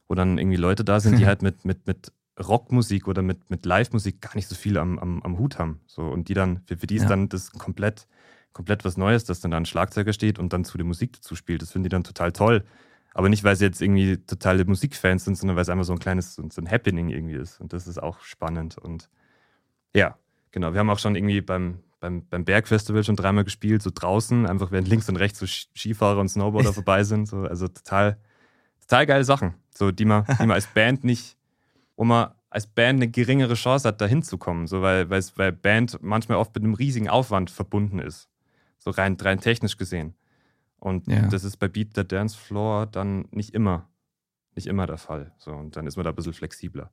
wo 0.08 0.16
dann 0.16 0.38
irgendwie 0.38 0.58
Leute 0.58 0.84
da 0.84 1.00
sind, 1.00 1.20
die 1.20 1.26
halt 1.28 1.42
mit, 1.42 1.66
mit, 1.66 1.88
mit 1.88 2.12
Rockmusik 2.40 3.08
oder 3.08 3.22
mit, 3.22 3.50
mit 3.50 3.66
Live-Musik 3.66 4.22
gar 4.22 4.36
nicht 4.36 4.48
so 4.48 4.56
viel 4.56 4.78
am, 4.78 4.98
am, 5.00 5.22
am 5.24 5.38
Hut 5.38 5.60
haben. 5.60 5.82
So, 5.88 6.04
und 6.04 6.30
die 6.30 6.34
dann, 6.34 6.62
für, 6.66 6.78
für 6.78 6.88
die 6.88 6.96
ist 6.96 7.04
ja. 7.04 7.10
dann 7.10 7.30
das 7.30 7.52
komplett, 7.52 8.08
komplett 8.54 8.86
was 8.86 8.98
Neues, 8.98 9.26
dass 9.26 9.42
dann 9.42 9.52
da 9.52 9.58
ein 9.58 9.66
Schlagzeuger 9.66 10.14
steht 10.14 10.40
und 10.40 10.54
dann 10.54 10.66
zu 10.66 10.78
der 10.78 10.86
Musik 10.86 11.14
dazu 11.14 11.36
spielt. 11.36 11.62
Das 11.62 11.72
finden 11.72 11.84
die 11.84 11.90
dann 11.90 12.04
total 12.04 12.32
toll. 12.32 12.64
Aber 13.14 13.28
nicht, 13.28 13.44
weil 13.44 13.56
sie 13.58 13.66
jetzt 13.66 13.82
irgendwie 13.82 14.18
totale 14.18 14.64
Musikfans 14.66 15.26
sind, 15.26 15.36
sondern 15.36 15.58
weil 15.58 15.64
es 15.64 15.70
einfach 15.70 15.84
so 15.84 15.94
ein 15.94 16.00
kleines, 16.00 16.36
so 16.36 16.44
ein 16.44 16.72
Happening 16.72 17.10
irgendwie 17.10 17.36
ist. 17.36 17.60
Und 17.60 17.74
das 17.74 17.88
ist 17.88 18.02
auch 18.02 18.22
spannend. 18.22 18.78
Und 18.78 19.10
ja, 19.94 20.18
Genau, 20.52 20.74
wir 20.74 20.80
haben 20.80 20.90
auch 20.90 21.00
schon 21.00 21.16
irgendwie 21.16 21.42
beim, 21.42 21.80
beim, 22.00 22.26
beim 22.28 22.44
Bergfestival 22.44 23.04
schon 23.04 23.16
dreimal 23.16 23.44
gespielt, 23.44 23.82
so 23.82 23.92
draußen, 23.94 24.46
einfach 24.46 24.72
während 24.72 24.88
links 24.88 25.08
und 25.08 25.16
rechts 25.16 25.40
so 25.40 25.46
Skifahrer 25.46 26.20
und 26.20 26.30
Snowboarder 26.30 26.74
vorbei 26.74 27.04
sind. 27.04 27.28
So, 27.28 27.44
also 27.44 27.68
total, 27.68 28.18
total 28.82 29.06
geile 29.06 29.24
Sachen, 29.24 29.54
so, 29.74 29.92
die, 29.92 30.06
man, 30.06 30.26
die 30.26 30.46
man 30.46 30.52
als 30.52 30.68
Band 30.74 31.04
nicht, 31.04 31.38
wo 31.96 32.04
man 32.04 32.32
als 32.50 32.68
Band 32.68 32.98
eine 32.98 33.08
geringere 33.08 33.54
Chance 33.54 33.88
hat, 33.88 34.02
da 34.02 34.06
hinzukommen. 34.06 34.68
So, 34.68 34.82
weil, 34.82 35.10
weil 35.10 35.52
Band 35.54 36.00
manchmal 36.02 36.38
oft 36.38 36.54
mit 36.54 36.64
einem 36.64 36.74
riesigen 36.74 37.08
Aufwand 37.08 37.50
verbunden 37.50 38.00
ist. 38.00 38.28
So 38.78 38.92
rein, 38.92 39.16
rein 39.22 39.40
technisch 39.40 39.78
gesehen. 39.78 40.16
Und 40.78 41.08
ja. 41.08 41.28
das 41.28 41.46
ist 41.46 41.58
bei 41.58 41.70
Beat 41.70 41.96
the 41.96 42.06
Dance 42.06 42.38
Floor 42.38 42.88
dann 42.88 43.26
nicht 43.32 43.54
immer, 43.54 43.88
nicht 44.56 44.68
immer 44.68 44.86
der 44.86 44.98
Fall. 44.98 45.32
So, 45.38 45.52
und 45.52 45.78
dann 45.78 45.88
ist 45.88 45.96
man 45.96 46.04
da 46.04 46.10
ein 46.10 46.16
bisschen 46.16 46.34
flexibler. 46.34 46.92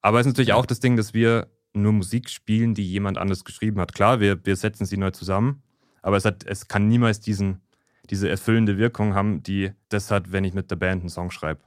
Aber 0.00 0.20
es 0.20 0.26
ist 0.26 0.32
natürlich 0.32 0.54
auch 0.54 0.64
das 0.64 0.80
Ding, 0.80 0.96
dass 0.96 1.12
wir 1.12 1.48
nur 1.82 1.92
Musik 1.92 2.28
spielen, 2.28 2.74
die 2.74 2.84
jemand 2.84 3.18
anders 3.18 3.44
geschrieben 3.44 3.80
hat. 3.80 3.94
Klar, 3.94 4.20
wir, 4.20 4.44
wir 4.44 4.56
setzen 4.56 4.86
sie 4.86 4.96
neu 4.96 5.10
zusammen, 5.10 5.62
aber 6.02 6.16
es, 6.16 6.24
hat, 6.24 6.44
es 6.46 6.68
kann 6.68 6.88
niemals 6.88 7.20
diesen, 7.20 7.60
diese 8.10 8.28
erfüllende 8.28 8.78
Wirkung 8.78 9.14
haben, 9.14 9.42
die 9.42 9.72
das 9.88 10.10
hat, 10.10 10.32
wenn 10.32 10.44
ich 10.44 10.54
mit 10.54 10.70
der 10.70 10.76
Band 10.76 11.02
einen 11.02 11.10
Song 11.10 11.30
schreibe. 11.30 11.60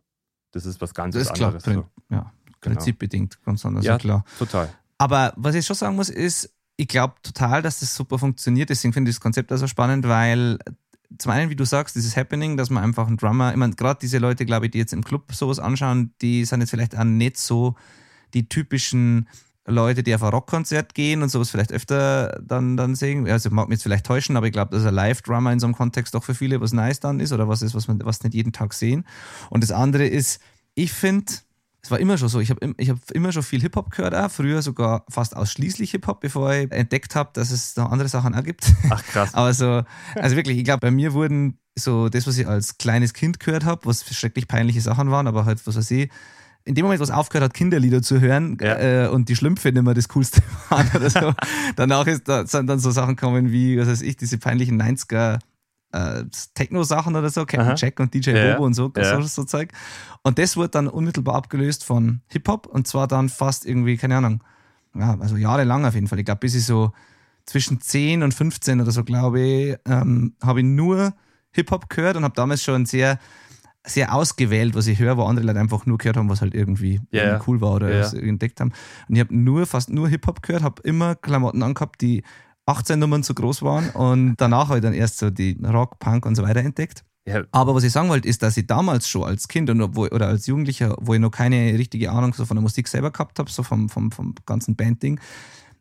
Das 0.51 0.65
ist 0.65 0.82
was 0.82 0.94
ganz 0.94 1.15
das 1.15 1.24
ist 1.24 1.32
anderes. 1.32 1.63
Klar, 1.63 1.75
so. 1.75 1.89
Ja, 2.10 2.32
genau. 2.60 2.75
prinzipbedingt, 2.75 3.39
ganz 3.44 3.65
anders. 3.65 3.86
Ja, 3.86 3.98
klar. 3.98 4.25
total. 4.38 4.70
Aber 4.98 5.34
was 5.36 5.56
ich 5.56 5.65
schon 5.65 5.75
sagen 5.75 5.96
muss, 5.96 6.10
ist, 6.10 6.53
ich 6.77 6.88
glaube 6.88 7.15
total, 7.24 7.62
dass 7.62 7.80
das 7.80 7.96
super 7.96 8.20
funktioniert. 8.20 8.70
Deswegen 8.70 8.94
finde 8.94 9.10
ich 9.10 9.15
das 9.15 9.22
Konzept 9.22 9.51
also 9.51 9.68
spannend, 9.68 10.08
weil 10.08 10.60
zum 11.18 11.32
einen, 11.32 11.50
wie 11.50 11.56
du 11.56 11.65
sagst, 11.65 11.96
dieses 11.96 12.15
Happening, 12.15 12.58
dass 12.58 12.70
man 12.70 12.84
einfach 12.84 13.08
einen 13.08 13.18
Drummer, 13.18 13.51
ich 13.51 13.58
meine, 13.58 13.75
gerade 13.75 14.00
diese 14.00 14.18
Leute, 14.18 14.46
glaube 14.46 14.65
ich, 14.65 14.72
die 14.72 14.77
jetzt 14.77 14.94
im 14.94 15.03
Club 15.03 15.32
sowas 15.34 15.60
anschauen, 15.60 16.13
die 16.22 16.46
sind 16.46 16.62
jetzt 16.62 16.70
vielleicht 16.70 16.98
auch 16.98 17.03
nicht 17.03 17.38
so 17.38 17.75
die 18.34 18.48
typischen 18.48 19.27
Leute, 19.72 20.04
die 20.04 20.13
auf 20.13 20.24
ein 20.24 20.30
Rockkonzert 20.30 20.94
gehen 20.94 21.24
und 21.24 21.30
sowas 21.30 21.50
vielleicht 21.50 21.72
öfter 21.72 22.40
dann, 22.44 22.78
dann 22.78 22.96
sehen. 22.96 23.28
Also 23.28 23.50
mag 23.50 23.70
mich 23.70 23.78
jetzt 23.78 23.84
vielleicht 23.84 24.06
täuschen, 24.06 24.38
aber 24.38 24.48
ich 24.48 24.54
glaube, 24.54 24.75
dass 24.75 24.86
ein 24.86 24.94
Live-Drummer 24.94 25.51
in 25.51 25.60
so 25.60 25.68
einem 25.68 25.75
Kontext 25.75 26.13
doch 26.13 26.24
für 26.24 26.36
viele 26.36 26.62
was 26.62 26.74
nice 26.74 27.00
dann 27.00 27.20
ist 27.20 27.34
oder 27.34 27.48
was 27.48 27.62
ist, 27.62 27.75
was 27.75 27.88
man 27.88 28.04
was 28.04 28.24
nicht 28.24 28.34
jeden 28.34 28.54
Tag 28.54 28.74
sehen. 28.74 29.06
Und 29.50 29.63
das 29.63 29.72
andere 29.72 30.06
ist, 30.06 30.40
ich 30.75 30.92
finde, 30.94 31.32
es 31.84 31.90
war 31.90 32.00
immer 32.00 32.18
schon 32.18 32.30
so. 32.30 32.40
Ich 32.40 32.51
habe 32.51 32.74
ich 32.78 32.90
hab 32.90 32.98
immer 33.12 33.32
schon 33.32 33.44
viel 33.44 33.62
Hip-Hop 33.62 33.90
gehört, 33.92 34.13
auch 34.13 34.30
früher 34.30 34.62
sogar 34.62 35.04
fast 35.10 35.36
ausschließlich 35.36 35.92
Hip-Hop, 35.92 36.20
bevor 36.20 36.54
ich 36.54 36.72
entdeckt 36.72 37.16
habe, 37.16 37.32
dass 37.34 37.50
es 37.50 37.75
noch 37.75 37.92
andere 37.92 38.08
Sachen 38.08 38.36
auch 38.36 38.44
gibt. 38.44 38.72
Ach 38.90 39.04
krass. 39.04 39.34
Aber 39.34 39.54
so, 39.54 39.84
also 40.16 40.36
wirklich, 40.36 40.58
ich 40.58 40.63
glaube, 40.63 40.82
bei 40.82 40.92
mir 40.92 41.13
wurden 41.13 41.58
so 41.75 42.10
das, 42.10 42.28
was 42.28 42.38
ich 42.38 42.48
als 42.48 42.78
kleines 42.78 43.13
Kind 43.13 43.40
gehört 43.40 43.66
habe, 43.66 43.86
was 43.86 44.06
schrecklich 44.13 44.48
peinliche 44.48 44.82
Sachen 44.82 45.10
waren, 45.10 45.25
aber 45.25 45.46
halt, 45.46 45.66
was 45.66 45.78
weiß 45.78 45.90
ich, 45.92 46.12
in 46.63 46.75
dem 46.75 46.84
Moment, 46.84 47.00
wo 47.00 47.03
es 47.03 47.12
aufgehört 47.12 47.46
hat, 47.46 47.53
Kinderlieder 47.53 48.01
zu 48.01 48.20
hören 48.22 48.58
ja. 48.62 49.06
äh, 49.06 49.08
und 49.08 49.30
die 49.30 49.36
Schlümpfe 49.36 49.72
nicht 49.72 49.82
mehr 49.82 49.94
das 49.94 50.08
Coolste 50.10 50.41
waren 50.70 50.89
oder 50.96 51.10
so, 51.10 51.34
danach 51.75 52.08
ist, 52.08 52.27
da, 52.27 52.46
sind 52.46 52.68
dann 52.68 52.80
so 52.80 52.91
Sachen 52.91 53.15
kommen 53.15 53.51
wie, 53.51 53.80
was 53.80 53.88
weiß 53.88 54.01
ich, 54.01 54.18
diese 54.18 54.38
peinlichen 54.38 54.82
90er 54.82 55.39
äh, 55.91 56.24
Techno-Sachen 56.53 57.15
oder 57.15 57.30
so, 57.30 57.41
Captain 57.41 57.62
Aha. 57.62 57.75
Jack 57.75 58.00
und 58.00 58.13
DJ 58.13 58.32
ja. 58.32 58.53
Bobo 58.53 58.65
und 58.65 58.74
so, 58.74 58.91
ja. 58.96 59.22
so, 59.22 59.27
so 59.27 59.44
Zeug. 59.44 59.72
Und 60.24 60.38
das 60.38 60.56
wurde 60.56 60.70
dann 60.70 60.88
unmittelbar 60.88 61.36
abgelöst 61.36 61.84
von 61.84 62.22
Hip-Hop 62.27 62.68
und 62.68 62.88
zwar 62.88 63.08
dann 63.08 63.30
fast 63.30 63.65
irgendwie, 63.65 63.98
keine 63.98 64.18
Ahnung, 64.18 64.44
ja, 64.94 65.18
also 65.20 65.38
jahrelang 65.38 65.86
auf 65.86 65.96
jeden 65.96 66.08
Fall. 66.08 66.20
Ich 66.20 66.25
glaube, 66.25 66.39
bis 66.39 66.56
ich 66.56 66.65
so 66.65 66.91
zwischen 67.46 67.82
10 67.82 68.24
und 68.24 68.34
15 68.34 68.82
oder 68.82 68.91
so, 68.91 69.03
glaube 69.03 69.41
ich, 69.41 69.77
ähm, 69.86 70.36
habe 70.41 70.60
ich 70.60 70.65
nur 70.65 71.13
Hip-Hop 71.51 71.89
gehört 71.89 72.18
und 72.18 72.24
habe 72.24 72.36
damals 72.36 72.63
schon 72.63 72.86
sehr 72.86 73.20
sehr 73.86 74.14
ausgewählt, 74.14 74.76
was 74.76 74.88
ich 74.88 75.00
höre, 75.00 75.18
wo 75.18 75.24
andere 75.24 75.46
Leute 75.46 75.60
einfach 75.60 75.86
nur 75.86 75.98
gehört 75.98 76.18
haben, 76.18 76.30
was 76.30 76.42
halt 76.42 76.54
irgendwie, 76.54 77.02
yeah. 77.14 77.42
cool 77.48 77.62
war 77.62 77.76
oder 77.76 77.90
yeah. 77.90 78.14
entdeckt 78.14 78.60
haben. 78.60 78.72
Und 79.08 79.16
ich 79.16 79.22
habe 79.22 79.36
nur, 79.36 79.66
fast 79.66 79.90
nur 79.90 80.08
Hip-Hop 80.08 80.44
gehört, 80.44 80.64
habe 80.64 80.82
immer 80.84 81.16
Klamotten 81.16 81.64
angehabt, 81.64 82.02
die 82.02 82.24
18 82.68 83.00
Nummern 83.00 83.24
zu 83.24 83.34
groß 83.34 83.64
waren 83.64 83.90
und 83.90 84.36
danach 84.38 84.70
habe 84.70 84.78
ich 84.78 84.84
dann 84.84 84.94
erst 84.94 85.18
so 85.18 85.30
die 85.30 85.58
Rock, 85.64 86.00
Punk 86.00 86.26
und 86.26 86.36
so 86.36 86.44
weiter 86.44 86.60
entdeckt. 86.60 87.04
Ja. 87.26 87.44
Aber 87.52 87.76
was 87.76 87.84
ich 87.84 87.92
sagen 87.92 88.10
wollte, 88.10 88.28
ist, 88.28 88.42
dass 88.42 88.58
ich 88.58 88.66
damals 88.66 89.08
schon 89.08 89.24
als 89.24 89.48
Kind 89.48 89.70
und 89.70 89.96
wo, 89.96 90.06
oder 90.06 90.28
als 90.28 90.48
Jugendlicher, 90.48 90.96
wo 91.00 91.14
ich 91.14 91.20
noch 91.20 91.32
keine 91.32 91.78
richtige 91.78 92.12
Ahnung 92.12 92.34
so 92.34 92.46
von 92.46 92.58
der 92.58 92.62
Musik 92.62 92.88
selber 92.88 93.12
gehabt 93.12 93.38
habe, 93.40 93.50
so 93.50 93.64
vom, 93.64 93.90
vom, 93.90 94.12
vom 94.12 94.34
ganzen 94.46 94.76
Bandding, 94.76 95.20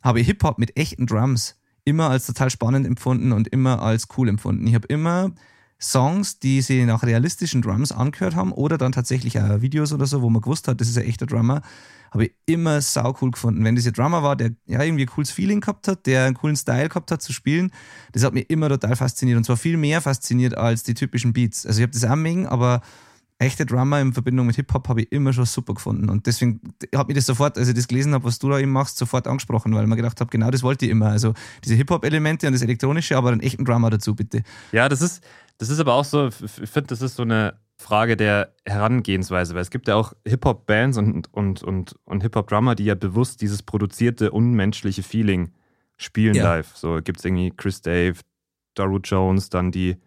habe 0.03 0.21
ich 0.21 0.27
Hip-Hop 0.27 0.59
mit 0.59 0.77
echten 0.77 1.07
Drums 1.07 1.57
immer 1.85 2.11
als 2.11 2.27
total 2.27 2.51
spannend 2.51 2.87
empfunden 2.87 3.33
und 3.33 3.49
immer 3.49 3.83
als 3.83 4.09
cool 4.17 4.29
empfunden. 4.29 4.67
Ich 4.67 4.75
habe 4.75 4.87
immer 4.89 5.33
Songs, 5.83 6.39
die 6.39 6.61
sie 6.61 6.85
nach 6.85 7.03
realistischen 7.03 7.63
Drums 7.63 7.91
angehört 7.91 8.37
haben 8.37 8.53
oder 8.53 8.77
dann 8.77 8.93
tatsächlich 8.93 9.41
auch 9.41 9.63
Videos 9.63 9.93
oder 9.93 10.07
so, 10.07 10.21
wo 10.23 10.29
man 10.29 10.43
gewusst 10.43 10.69
hat, 10.69 10.81
das 10.81 10.89
ist 10.89 10.99
ein 10.99 11.05
echter 11.05 11.27
Drummer, 11.27 11.63
habe 12.11 12.27
ich 12.27 12.33
immer 12.47 12.81
sau 12.81 13.17
cool 13.23 13.31
gefunden. 13.31 13.65
Wenn 13.65 13.77
dieser 13.77 13.93
Drummer 13.93 14.23
war, 14.23 14.37
der 14.37 14.51
ja 14.67 14.83
irgendwie 14.83 15.05
ein 15.05 15.09
cooles 15.09 15.31
Feeling 15.31 15.61
gehabt 15.61 15.89
hat, 15.89 16.07
der 16.07 16.27
einen 16.27 16.35
coolen 16.35 16.57
Style 16.57 16.89
gehabt 16.89 17.11
hat 17.11 17.23
zu 17.23 17.33
spielen, 17.33 17.73
das 18.13 18.25
hat 18.25 18.35
mich 18.35 18.51
immer 18.51 18.69
total 18.69 18.97
fasziniert 18.97 19.39
und 19.39 19.45
zwar 19.45 19.57
viel 19.57 19.77
mehr 19.77 20.01
fasziniert 20.01 20.57
als 20.57 20.83
die 20.83 20.95
typischen 20.95 21.33
Beats. 21.33 21.65
Also 21.65 21.79
ich 21.79 21.83
habe 21.85 21.93
das 21.93 22.05
auch 22.05 22.17
mengen, 22.17 22.47
aber 22.47 22.83
echte 23.39 23.65
Drummer 23.65 24.01
in 24.01 24.13
Verbindung 24.13 24.47
mit 24.47 24.57
Hip-Hop 24.57 24.89
habe 24.89 25.03
ich 25.03 25.13
immer 25.13 25.33
schon 25.33 25.47
super 25.47 25.73
gefunden. 25.73 26.11
Und 26.11 26.27
deswegen 26.27 26.61
hat 26.95 27.09
mich 27.09 27.17
das 27.17 27.25
sofort, 27.25 27.57
als 27.57 27.69
ich 27.69 27.75
das 27.75 27.89
gelesen 27.89 28.13
habe, 28.13 28.25
was 28.25 28.39
du 28.39 28.51
da 28.51 28.59
eben 28.59 28.71
machst, 28.71 28.99
sofort 28.99 29.27
angesprochen, 29.27 29.75
weil 29.75 29.85
ich 29.85 29.89
mir 29.89 29.97
gedacht 29.97 30.21
habe, 30.21 30.31
genau 30.31 30.51
das 30.51 30.63
wollte 30.63 30.85
ich 30.85 30.91
immer. 30.91 31.09
Also 31.09 31.33
diese 31.65 31.75
Hip-Hop-Elemente 31.75 32.47
und 32.47 32.53
das 32.53 32.61
Elektronische, 32.61 33.17
aber 33.17 33.31
einen 33.31 33.41
echten 33.41 33.65
Drummer 33.65 33.89
dazu, 33.89 34.15
bitte. 34.15 34.43
Ja, 34.73 34.91
das 34.91 35.01
ist, 35.01 35.23
das 35.61 35.69
ist 35.69 35.79
aber 35.79 35.93
auch 35.93 36.07
so, 36.07 36.29
ich 36.29 36.71
finde, 36.71 36.89
das 36.89 37.03
ist 37.03 37.17
so 37.17 37.23
eine 37.23 37.59
Frage 37.77 38.17
der 38.17 38.55
Herangehensweise, 38.65 39.55
weil 39.55 39.61
es 39.61 39.69
gibt 39.69 39.89
ja 39.89 39.95
auch 39.95 40.15
Hip-Hop-Bands 40.27 40.97
und, 40.97 41.33
und, 41.35 41.63
und, 41.63 41.97
und 42.05 42.23
Hip-Hop-Drummer, 42.23 42.75
die 42.75 42.87
ja 42.87 42.95
bewusst 42.95 43.43
dieses 43.43 43.63
produzierte, 43.63 44.31
unmenschliche 44.31 45.03
Feeling 45.03 45.53
spielen 45.99 46.35
ja. 46.35 46.45
live. 46.45 46.75
So 46.75 47.01
gibt 47.05 47.19
es 47.19 47.27
irgendwie 47.27 47.53
Chris 47.55 47.83
Dave, 47.83 48.17
Daru 48.75 49.01
Jones, 49.05 49.51
dann 49.51 49.71
die 49.71 49.99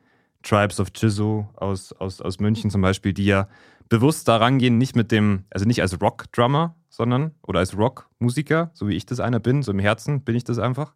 Tribes 0.41 0.79
of 0.79 0.87
Jizu 0.95 1.47
aus, 1.53 1.93
aus, 1.93 2.19
aus 2.19 2.39
München 2.39 2.71
zum 2.71 2.81
Beispiel, 2.81 3.13
die 3.13 3.25
ja 3.25 3.47
bewusst 3.89 4.27
da 4.27 4.37
rangehen, 4.37 4.79
nicht 4.79 4.95
mit 4.95 5.11
dem, 5.11 5.45
also 5.51 5.67
nicht 5.67 5.83
als 5.83 6.01
Rock-Drummer, 6.01 6.75
sondern 6.89 7.35
oder 7.45 7.59
als 7.59 7.77
Rock-Musiker, 7.77 8.71
so 8.73 8.87
wie 8.87 8.95
ich 8.95 9.05
das 9.05 9.19
einer 9.19 9.39
bin, 9.39 9.61
so 9.61 9.71
im 9.71 9.77
Herzen 9.77 10.23
bin 10.23 10.35
ich 10.35 10.45
das 10.45 10.57
einfach, 10.57 10.95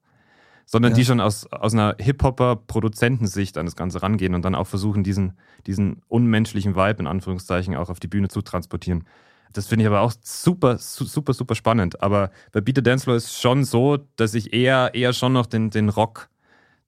sondern 0.70 0.92
ja. 0.92 0.98
die 0.98 1.06
schon 1.06 1.22
aus, 1.22 1.48
aus 1.48 1.74
einer 1.74 1.96
Hip-Hopper-Produzentensicht 1.98 3.58
an 3.58 3.66
das 3.66 3.78
Ganze 3.78 4.04
rangehen 4.04 4.36
und 4.36 4.44
dann 4.44 4.54
auch 4.54 4.68
versuchen, 4.68 5.02
diesen, 5.04 5.38
diesen 5.66 6.02
unmenschlichen 6.10 6.76
Vibe 6.76 7.00
in 7.00 7.08
Anführungszeichen 7.08 7.76
auch 7.78 7.90
auf 7.90 8.02
die 8.02 8.08
Bühne 8.08 8.28
zu 8.28 8.42
transportieren. 8.42 9.06
Das 9.54 9.68
finde 9.68 9.84
ich 9.84 9.88
aber 9.88 10.02
auch 10.02 10.12
super, 10.22 10.78
super, 10.78 11.34
super 11.34 11.56
spannend. 11.56 12.04
Aber 12.04 12.32
bei 12.52 12.60
Beat 12.60 12.76
the 12.76 12.84
Dance 12.84 13.06
Floor 13.06 13.16
ist 13.16 13.40
schon 13.42 13.64
so, 13.64 13.98
dass 14.18 14.34
ich 14.34 14.52
eher, 14.54 14.94
eher 14.94 15.14
schon 15.14 15.32
noch 15.32 15.46
den, 15.46 15.70
den 15.70 15.88
Rock, 15.88 16.30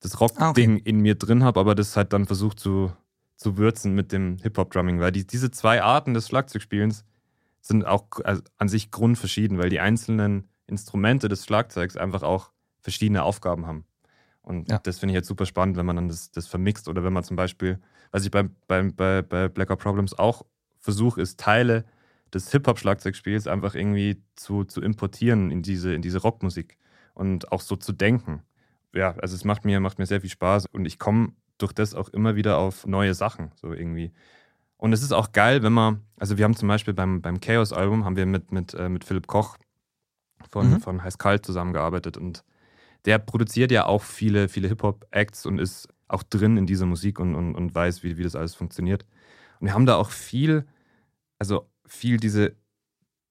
das 0.01 0.19
Rock-Ding 0.19 0.43
ah, 0.43 0.49
okay. 0.49 0.81
in 0.83 0.99
mir 0.99 1.15
drin 1.15 1.45
habe, 1.45 1.61
aber 1.61 1.73
das 1.73 1.95
halt 1.95 2.11
dann 2.11 2.25
versucht 2.25 2.59
zu, 2.59 2.91
zu 3.37 3.57
würzen 3.57 3.95
mit 3.95 4.11
dem 4.11 4.39
Hip-Hop-Drumming, 4.41 4.99
weil 4.99 5.13
die, 5.13 5.25
diese 5.25 5.51
zwei 5.51 5.81
Arten 5.81 6.13
des 6.13 6.27
Schlagzeugspielens 6.27 7.05
sind 7.61 7.85
auch 7.85 8.07
also 8.25 8.41
an 8.57 8.67
sich 8.67 8.91
grundverschieden, 8.91 9.57
weil 9.57 9.69
die 9.69 9.79
einzelnen 9.79 10.49
Instrumente 10.67 11.29
des 11.29 11.45
Schlagzeugs 11.45 11.95
einfach 11.95 12.23
auch 12.23 12.51
verschiedene 12.81 13.23
Aufgaben 13.23 13.65
haben. 13.65 13.85
Und 14.41 14.69
ja. 14.69 14.79
das 14.79 14.99
finde 14.99 15.13
ich 15.13 15.15
jetzt 15.17 15.27
super 15.27 15.45
spannend, 15.45 15.77
wenn 15.77 15.85
man 15.85 15.95
dann 15.95 16.07
das, 16.07 16.31
das 16.31 16.47
vermixt 16.47 16.87
oder 16.87 17.03
wenn 17.03 17.13
man 17.13 17.23
zum 17.23 17.35
Beispiel, 17.35 17.79
was 18.11 18.25
ich 18.25 18.31
bei, 18.31 18.43
bei, 18.67 18.83
bei, 18.83 19.21
bei 19.21 19.47
Blackout 19.47 19.79
Problems 19.79 20.17
auch 20.17 20.45
versuche, 20.79 21.21
ist 21.21 21.39
Teile 21.39 21.85
des 22.33 22.51
Hip-Hop-Schlagzeugspiels 22.51 23.47
einfach 23.47 23.75
irgendwie 23.75 24.21
zu, 24.35 24.63
zu 24.63 24.81
importieren 24.81 25.51
in 25.51 25.61
diese, 25.61 25.93
in 25.93 26.01
diese 26.01 26.19
Rockmusik 26.19 26.77
und 27.13 27.51
auch 27.51 27.61
so 27.61 27.75
zu 27.75 27.91
denken. 27.91 28.43
Ja, 28.93 29.15
also 29.17 29.35
es 29.35 29.43
macht 29.43 29.65
mir, 29.65 29.79
macht 29.79 29.99
mir 29.99 30.05
sehr 30.05 30.21
viel 30.21 30.29
Spaß 30.29 30.65
und 30.71 30.85
ich 30.85 30.99
komme 30.99 31.33
durch 31.57 31.73
das 31.73 31.93
auch 31.93 32.09
immer 32.09 32.35
wieder 32.35 32.57
auf 32.57 32.87
neue 32.87 33.13
Sachen, 33.13 33.51
so 33.55 33.73
irgendwie. 33.73 34.13
Und 34.77 34.93
es 34.93 35.03
ist 35.03 35.11
auch 35.11 35.33
geil, 35.33 35.61
wenn 35.61 35.73
man, 35.73 36.01
also 36.17 36.37
wir 36.37 36.45
haben 36.45 36.55
zum 36.55 36.69
Beispiel 36.69 36.93
beim, 36.93 37.21
beim 37.21 37.41
Chaos-Album, 37.41 38.05
haben 38.05 38.15
wir 38.15 38.25
mit, 38.25 38.51
mit, 38.51 38.73
äh, 38.73 38.89
mit 38.89 39.03
Philipp 39.03 39.27
Koch 39.27 39.57
von, 40.49 40.71
mhm. 40.71 40.79
von 40.79 41.03
Heiß 41.03 41.17
Kalt 41.17 41.45
zusammengearbeitet 41.45 42.17
und 42.17 42.43
der 43.05 43.19
produziert 43.19 43.71
ja 43.71 43.85
auch 43.85 44.03
viele, 44.03 44.49
viele 44.49 44.67
Hip-Hop-Acts 44.67 45.45
und 45.45 45.59
ist 45.59 45.87
auch 46.07 46.23
drin 46.23 46.57
in 46.57 46.65
dieser 46.65 46.85
Musik 46.85 47.19
und, 47.19 47.35
und, 47.35 47.55
und 47.55 47.73
weiß, 47.73 48.03
wie, 48.03 48.17
wie 48.17 48.23
das 48.23 48.35
alles 48.35 48.55
funktioniert. 48.55 49.05
Und 49.59 49.67
wir 49.67 49.73
haben 49.73 49.85
da 49.85 49.95
auch 49.95 50.09
viel, 50.09 50.65
also 51.37 51.69
viel 51.85 52.17
diese, 52.17 52.55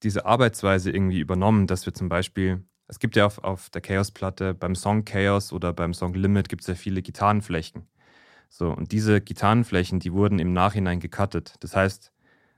diese 0.02 0.26
Arbeitsweise 0.26 0.90
irgendwie 0.90 1.20
übernommen, 1.20 1.66
dass 1.66 1.86
wir 1.86 1.94
zum 1.94 2.08
Beispiel, 2.08 2.64
es 2.86 2.98
gibt 2.98 3.16
ja 3.16 3.26
auf, 3.26 3.38
auf 3.38 3.70
der 3.70 3.82
Chaos-Platte 3.82 4.54
beim 4.54 4.74
Song 4.74 5.04
Chaos 5.04 5.52
oder 5.52 5.72
beim 5.72 5.92
Song 5.92 6.14
Limit 6.14 6.48
gibt 6.48 6.62
es 6.62 6.68
ja 6.68 6.74
viele 6.74 7.02
Gitarrenflächen. 7.02 7.88
So, 8.48 8.70
und 8.70 8.92
diese 8.92 9.20
Gitarrenflächen, 9.20 10.00
die 10.00 10.12
wurden 10.12 10.38
im 10.38 10.52
Nachhinein 10.52 11.00
gecuttet. 11.00 11.56
Das 11.60 11.76
heißt, 11.76 12.12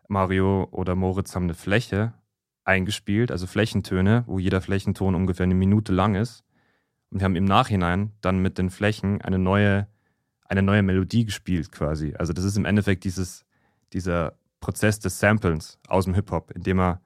Mario 0.07 0.69
oder 0.71 0.95
Moritz 0.95 1.35
haben 1.35 1.45
eine 1.45 1.55
Fläche 1.55 2.15
eingespielt, 2.65 3.33
also 3.33 3.47
Flächentöne, 3.47 4.25
wo 4.27 4.39
jeder 4.39 4.61
Flächenton 4.61 5.15
ungefähr 5.15 5.45
eine 5.45 5.55
Minute 5.55 5.93
lang 5.93 6.15
ist. 6.15 6.45
Und 7.11 7.21
wir 7.21 7.25
haben 7.25 7.37
im 7.37 7.45
Nachhinein 7.45 8.13
dann 8.21 8.41
mit 8.41 8.59
den 8.59 8.71
Flächen 8.71 9.21
eine 9.23 9.39
neue, 9.39 9.87
eine 10.45 10.63
neue 10.63 10.83
Melodie 10.83 11.25
gespielt 11.25 11.73
quasi. 11.73 12.15
Also 12.17 12.33
das 12.33 12.45
ist 12.45 12.57
im 12.57 12.65
Endeffekt 12.65 13.05
dieses, 13.05 13.45
dieser 13.93 14.35
Prozess 14.61 15.01
des 15.01 15.19
Samplens 15.19 15.79
aus 15.89 16.05
dem 16.05 16.15
Hip-Hop, 16.15 16.53
indem 16.53 16.81
er 16.81 17.01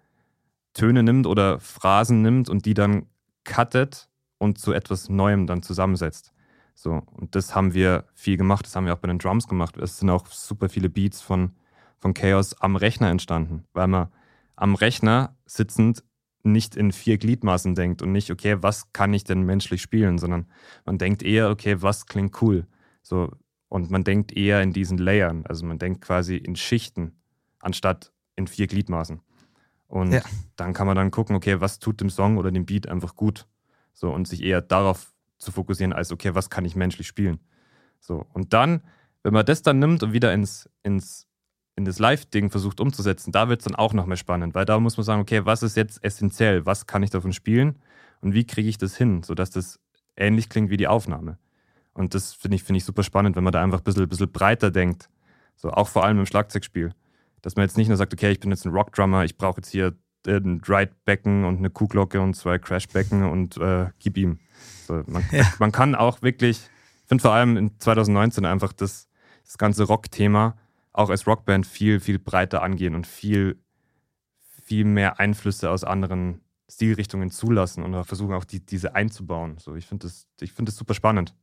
Töne 0.75 1.03
nimmt 1.03 1.27
oder 1.27 1.61
Phrasen 1.61 2.21
nimmt 2.23 2.49
und 2.49 2.67
die 2.67 2.75
dann 2.75 3.07
cuttet 3.45 4.09
und 4.39 4.59
zu 4.59 4.73
etwas 4.73 5.09
Neuem 5.09 5.47
dann 5.47 5.63
zusammensetzt. 5.63 6.33
So, 6.75 7.03
und 7.13 7.37
das 7.37 7.55
haben 7.55 7.73
wir 7.73 8.05
viel 8.15 8.37
gemacht, 8.37 8.67
das 8.67 8.75
haben 8.75 8.87
wir 8.87 8.95
auch 8.95 8.99
bei 8.99 9.09
den 9.09 9.21
Drums 9.21 9.47
gemacht. 9.47 9.77
Es 9.77 9.99
sind 9.99 10.11
auch 10.11 10.27
super 10.27 10.69
viele 10.69 10.91
Beats 10.91 11.21
von, 11.21 11.53
von 11.99 12.15
Chaos 12.15 12.61
am 12.61 12.75
Rechner 12.75 13.09
entstanden, 13.11 13.65
weil 13.73 13.87
man 13.87 14.09
am 14.57 14.75
Rechner 14.75 15.37
sitzend 15.47 16.03
nicht 16.45 16.77
in 16.77 16.93
vier 16.93 17.19
Gliedmaßen 17.19 17.75
denkt 17.75 18.03
und 18.03 18.13
nicht, 18.13 18.31
okay, 18.31 18.63
was 18.63 18.93
kann 18.93 19.13
ich 19.15 19.25
denn 19.25 19.43
menschlich 19.43 19.83
spielen, 19.83 20.19
sondern 20.19 20.47
man 20.85 20.99
denkt 20.99 21.23
eher, 21.23 21.51
okay, 21.51 21.81
was 21.81 22.07
klingt 22.07 22.41
cool. 22.43 22.67
So, 23.03 23.33
und 23.69 23.91
man 23.91 24.05
denkt 24.05 24.37
eher 24.37 24.63
in 24.63 24.73
diesen 24.73 24.99
Layern, 24.99 25.45
also 25.47 25.67
man 25.67 25.79
denkt 25.79 26.03
quasi 26.03 26.37
in 26.37 26.55
Schichten, 26.55 27.13
anstatt 27.59 28.13
in 28.37 28.47
vier 28.47 28.67
Gliedmaßen. 28.67 29.21
Und 29.87 30.13
ja. 30.13 30.23
dann 30.57 30.73
kann 30.73 30.87
man 30.87 30.97
dann 30.97 31.11
gucken, 31.11 31.37
okay, 31.37 31.61
was 31.61 31.79
tut 31.79 32.01
dem 32.01 32.11
Song 32.11 32.37
oder 32.37 32.51
dem 32.51 32.67
Beat 32.67 32.89
einfach 32.89 33.17
gut. 33.17 33.47
So, 33.93 34.13
und 34.13 34.27
sich 34.29 34.43
eher 34.43 34.61
darauf 34.61 35.13
zu 35.39 35.53
fokussieren, 35.53 35.93
als 35.93 36.13
okay, 36.13 36.35
was 36.35 36.51
kann 36.51 36.65
ich 36.65 36.77
menschlich 36.77 37.07
spielen. 37.07 37.39
So, 38.01 38.27
und 38.33 38.53
dann, 38.53 38.83
wenn 39.23 39.33
man 39.33 39.47
das 39.47 39.63
dann 39.63 39.79
nimmt 39.79 40.03
und 40.03 40.13
wieder 40.13 40.33
ins, 40.33 40.69
ins 40.83 41.27
in 41.77 41.85
das 41.85 41.99
Live-Ding 41.99 42.51
versucht 42.51 42.81
umzusetzen, 42.81 43.33
da 43.33 43.49
wird 43.49 43.61
es 43.61 43.65
dann 43.65 43.75
auch 43.75 43.93
noch 43.93 44.07
mehr 44.07 44.17
spannend, 44.17 44.55
weil 44.55 44.65
da 44.65 44.79
muss 44.79 44.97
man 44.97 45.05
sagen, 45.05 45.21
okay, 45.21 45.45
was 45.45 45.63
ist 45.63 45.77
jetzt 45.77 46.03
essentiell, 46.05 46.65
was 46.67 46.87
kann 46.87 47.03
ich 47.03 47.11
davon 47.11 47.33
spielen 47.33 47.77
und 48.21 48.33
wie 48.33 48.47
kriege 48.47 48.69
ich 48.69 48.79
das 48.79 48.97
hin, 48.97 49.23
sodass 49.23 49.51
das 49.51 49.81
ähnlich 50.17 50.49
klingt 50.49 50.71
wie 50.71 50.77
die 50.77 50.87
Aufnahme. 50.87 51.39
Und 51.93 52.15
das 52.15 52.33
finde 52.35 52.57
ich, 52.57 52.63
find 52.65 52.77
ich 52.77 52.85
super 52.85 53.03
spannend, 53.03 53.37
wenn 53.37 53.45
man 53.45 53.53
da 53.53 53.63
einfach 53.63 53.79
ein 53.79 53.85
bisschen, 53.85 54.09
bisschen 54.09 54.31
breiter 54.31 54.71
denkt, 54.71 55.09
so 55.57 55.71
auch 55.71 55.89
vor 55.89 56.05
allem 56.05 56.19
im 56.19 56.27
Schlagzeugspiel, 56.27 56.93
dass 57.43 57.57
man 57.57 57.65
jetzt 57.65 57.77
nicht 57.77 57.89
nur 57.89 57.97
sagt, 57.97 58.13
okay, 58.13 58.31
ich 58.31 58.41
bin 58.41 58.51
jetzt 58.51 58.65
ein 58.65 58.73
Rockdrummer, 58.73 59.25
ich 59.25 59.37
brauche 59.37 59.59
jetzt 59.59 59.71
hier 59.71 59.95
ein 60.27 60.63
Ride-Becken 60.67 61.45
und 61.45 61.59
eine 61.59 61.71
Kuhglocke 61.71 62.21
und 62.21 62.35
zwei 62.35 62.59
Crash-Becken 62.59 63.25
und 63.29 63.57
äh, 63.59 63.91
gib 63.99 64.17
ihm. 64.17 64.39
So, 64.87 65.03
man, 65.07 65.25
Ja. 65.33 65.45
man 65.59 65.71
kann 65.71 65.95
auch 65.95 66.23
wirklich, 66.23 66.59
ich 67.03 67.09
finde 67.09 67.23
vor 67.23 67.33
allem 67.33 67.57
in 67.57 67.79
2019 67.79 68.45
einfach 68.45 68.73
das, 68.73 69.09
das 69.45 69.59
ganze 69.59 69.85
Rock-Thema 69.85 70.57
auch 70.95 71.11
als 71.11 71.27
Rockband 71.27 71.67
viel, 71.67 72.01
viel 72.01 72.19
breiter 72.19 72.63
angehen 72.63 72.95
und 72.95 73.07
viel, 73.07 73.61
viel 74.63 74.85
mehr 74.85 75.19
Einflüsse 75.21 75.69
aus 75.71 75.85
anderen 75.85 76.41
Stilrichtungen 76.71 77.31
zulassen 77.31 77.83
und 77.83 78.05
versuchen 78.05 78.33
auch 78.33 78.45
die, 78.45 78.65
diese 78.65 78.95
einzubauen. 78.95 79.59
So, 79.59 79.75
ich 79.75 79.87
finde 79.87 80.07
das, 80.07 80.27
ich 80.41 80.53
finde 80.53 80.71
das 80.71 80.77
super 80.79 80.95
spannend. 80.95 81.35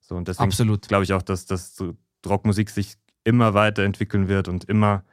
So, 0.00 0.14
und 0.14 0.28
deswegen 0.28 0.44
glaube 0.88 1.04
ich 1.04 1.12
auch, 1.12 1.22
dass, 1.22 1.46
dass 1.46 1.74
so 1.74 1.96
Rockmusik 2.26 2.70
sich 2.70 2.96
immer 3.24 3.54
weiterentwickeln 3.54 4.28
wird 4.28 4.48
und 4.48 4.64
immer, 4.64 5.04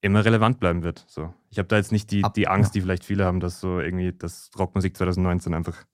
immer 0.00 0.24
relevant 0.24 0.60
bleiben 0.60 0.82
wird. 0.82 1.04
So. 1.08 1.34
Ich 1.50 1.58
habe 1.58 1.68
da 1.68 1.76
jetzt 1.76 1.92
nicht 1.92 2.10
die, 2.10 2.24
Ab- 2.24 2.34
die 2.34 2.48
Angst, 2.48 2.70
ja. 2.70 2.78
die 2.78 2.80
vielleicht 2.82 3.04
viele 3.04 3.24
haben, 3.24 3.40
dass 3.40 3.60
so 3.60 3.80
irgendwie 3.80 4.12
das 4.12 4.50
Rockmusik 4.58 4.96
2019 4.96 5.54
einfach 5.54 5.84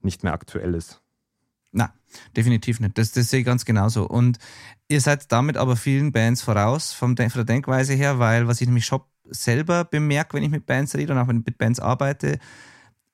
nicht 0.00 0.24
mehr 0.24 0.32
aktuell 0.32 0.74
ist. 0.74 1.00
Na, 1.72 1.92
definitiv 2.36 2.80
nicht. 2.80 2.98
Das, 2.98 3.12
das 3.12 3.30
sehe 3.30 3.40
ich 3.40 3.46
ganz 3.46 3.64
genauso. 3.64 4.06
Und 4.06 4.38
ihr 4.88 5.00
seid 5.00 5.30
damit 5.30 5.56
aber 5.56 5.76
vielen 5.76 6.12
Bands 6.12 6.42
voraus, 6.42 6.92
vom, 6.92 7.16
von 7.16 7.16
der 7.16 7.44
Denkweise 7.44 7.94
her, 7.94 8.18
weil 8.18 8.48
was 8.48 8.60
ich 8.60 8.66
nämlich 8.66 8.86
schon 8.86 9.00
selber 9.24 9.84
bemerke, 9.84 10.36
wenn 10.36 10.42
ich 10.42 10.50
mit 10.50 10.66
Bands 10.66 10.94
rede 10.96 11.12
und 11.12 11.18
auch 11.18 11.28
wenn 11.28 11.40
ich 11.40 11.46
mit 11.46 11.58
Bands 11.58 11.78
arbeite, 11.78 12.38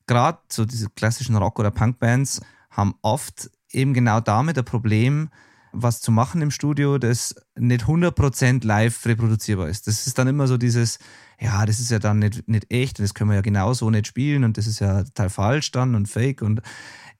gerade 0.07 0.39
so 0.51 0.65
diese 0.65 0.89
klassischen 0.91 1.37
Rock- 1.37 1.59
oder 1.59 1.71
Punk-Bands 1.71 2.41
haben 2.71 2.95
oft 3.03 3.51
eben 3.71 3.93
genau 3.93 4.21
damit 4.21 4.59
ein 4.59 4.65
Problem, 4.65 5.29
was 5.73 6.01
zu 6.01 6.11
machen 6.11 6.41
im 6.41 6.51
Studio, 6.51 6.97
das 6.97 7.35
nicht 7.55 7.85
100% 7.85 8.65
live 8.65 9.05
reproduzierbar 9.05 9.69
ist. 9.69 9.87
Das 9.87 10.07
ist 10.07 10.19
dann 10.19 10.29
immer 10.29 10.47
so 10.47 10.57
dieses, 10.57 10.99
ja, 11.39 11.67
das 11.67 11.81
ist 11.81 11.91
ja 11.91 11.99
dann 11.99 12.19
nicht, 12.19 12.49
nicht 12.49 12.73
echt 12.73 12.99
und 12.99 13.05
das 13.05 13.13
können 13.13 13.31
wir 13.31 13.37
ja 13.37 13.43
genauso 13.43 13.91
nicht 13.91 14.07
spielen 14.07 14.45
und 14.45 14.57
das 14.57 14.67
ist 14.67 14.81
ja 14.81 15.05
total 15.05 15.29
falsch 15.29 15.71
dann 15.73 15.95
und 15.95 16.07
fake 16.09 16.41
und 16.41 16.63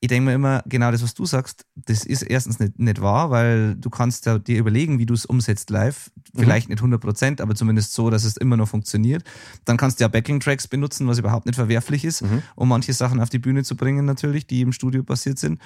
ich 0.01 0.09
denke 0.09 0.27
mir 0.27 0.35
immer, 0.35 0.63
genau 0.67 0.91
das, 0.91 1.03
was 1.03 1.15
du 1.15 1.25
sagst, 1.25 1.65
das 1.75 2.05
ist 2.05 2.23
erstens 2.23 2.59
nicht, 2.59 2.79
nicht 2.79 3.01
wahr, 3.01 3.31
weil 3.31 3.77
du 3.77 3.89
kannst 3.89 4.27
ja 4.27 4.39
dir 4.39 4.59
überlegen, 4.59 4.99
wie 4.99 5.07
du 5.07 5.15
es 5.15 5.25
umsetzt 5.25 5.71
live. 5.71 6.11
Vielleicht 6.35 6.69
nicht 6.69 6.79
100 6.79 7.01
Prozent, 7.01 7.41
aber 7.41 7.55
zumindest 7.55 7.95
so, 7.95 8.11
dass 8.11 8.25
es 8.25 8.37
immer 8.37 8.57
noch 8.57 8.69
funktioniert. 8.69 9.25
Dann 9.65 9.77
kannst 9.77 9.99
du 9.99 10.05
ja 10.05 10.09
Backing-Tracks 10.09 10.69
benutzen, 10.69 11.07
was 11.07 11.19
überhaupt 11.19 11.47
nicht 11.47 11.57
verwerflich 11.57 12.05
ist, 12.05 12.23
um 12.57 12.69
manche 12.69 12.93
Sachen 12.93 13.21
auf 13.21 13.31
die 13.31 13.39
Bühne 13.39 13.65
zu 13.65 13.77
bringen 13.77 14.05
natürlich, 14.05 14.47
die 14.47 14.61
im 14.61 14.73
Studio 14.73 15.03
passiert 15.03 15.39
sind. 15.39 15.61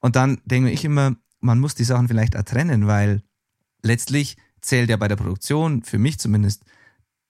Und 0.00 0.16
dann 0.16 0.40
denke 0.44 0.70
ich 0.70 0.84
immer, 0.84 1.16
man 1.40 1.58
muss 1.58 1.74
die 1.74 1.84
Sachen 1.84 2.08
vielleicht 2.08 2.36
auch 2.36 2.42
trennen, 2.42 2.86
weil 2.86 3.22
letztlich 3.82 4.36
zählt 4.60 4.90
ja 4.90 4.96
bei 4.96 5.08
der 5.08 5.16
Produktion, 5.16 5.82
für 5.82 5.98
mich 5.98 6.18
zumindest, 6.18 6.64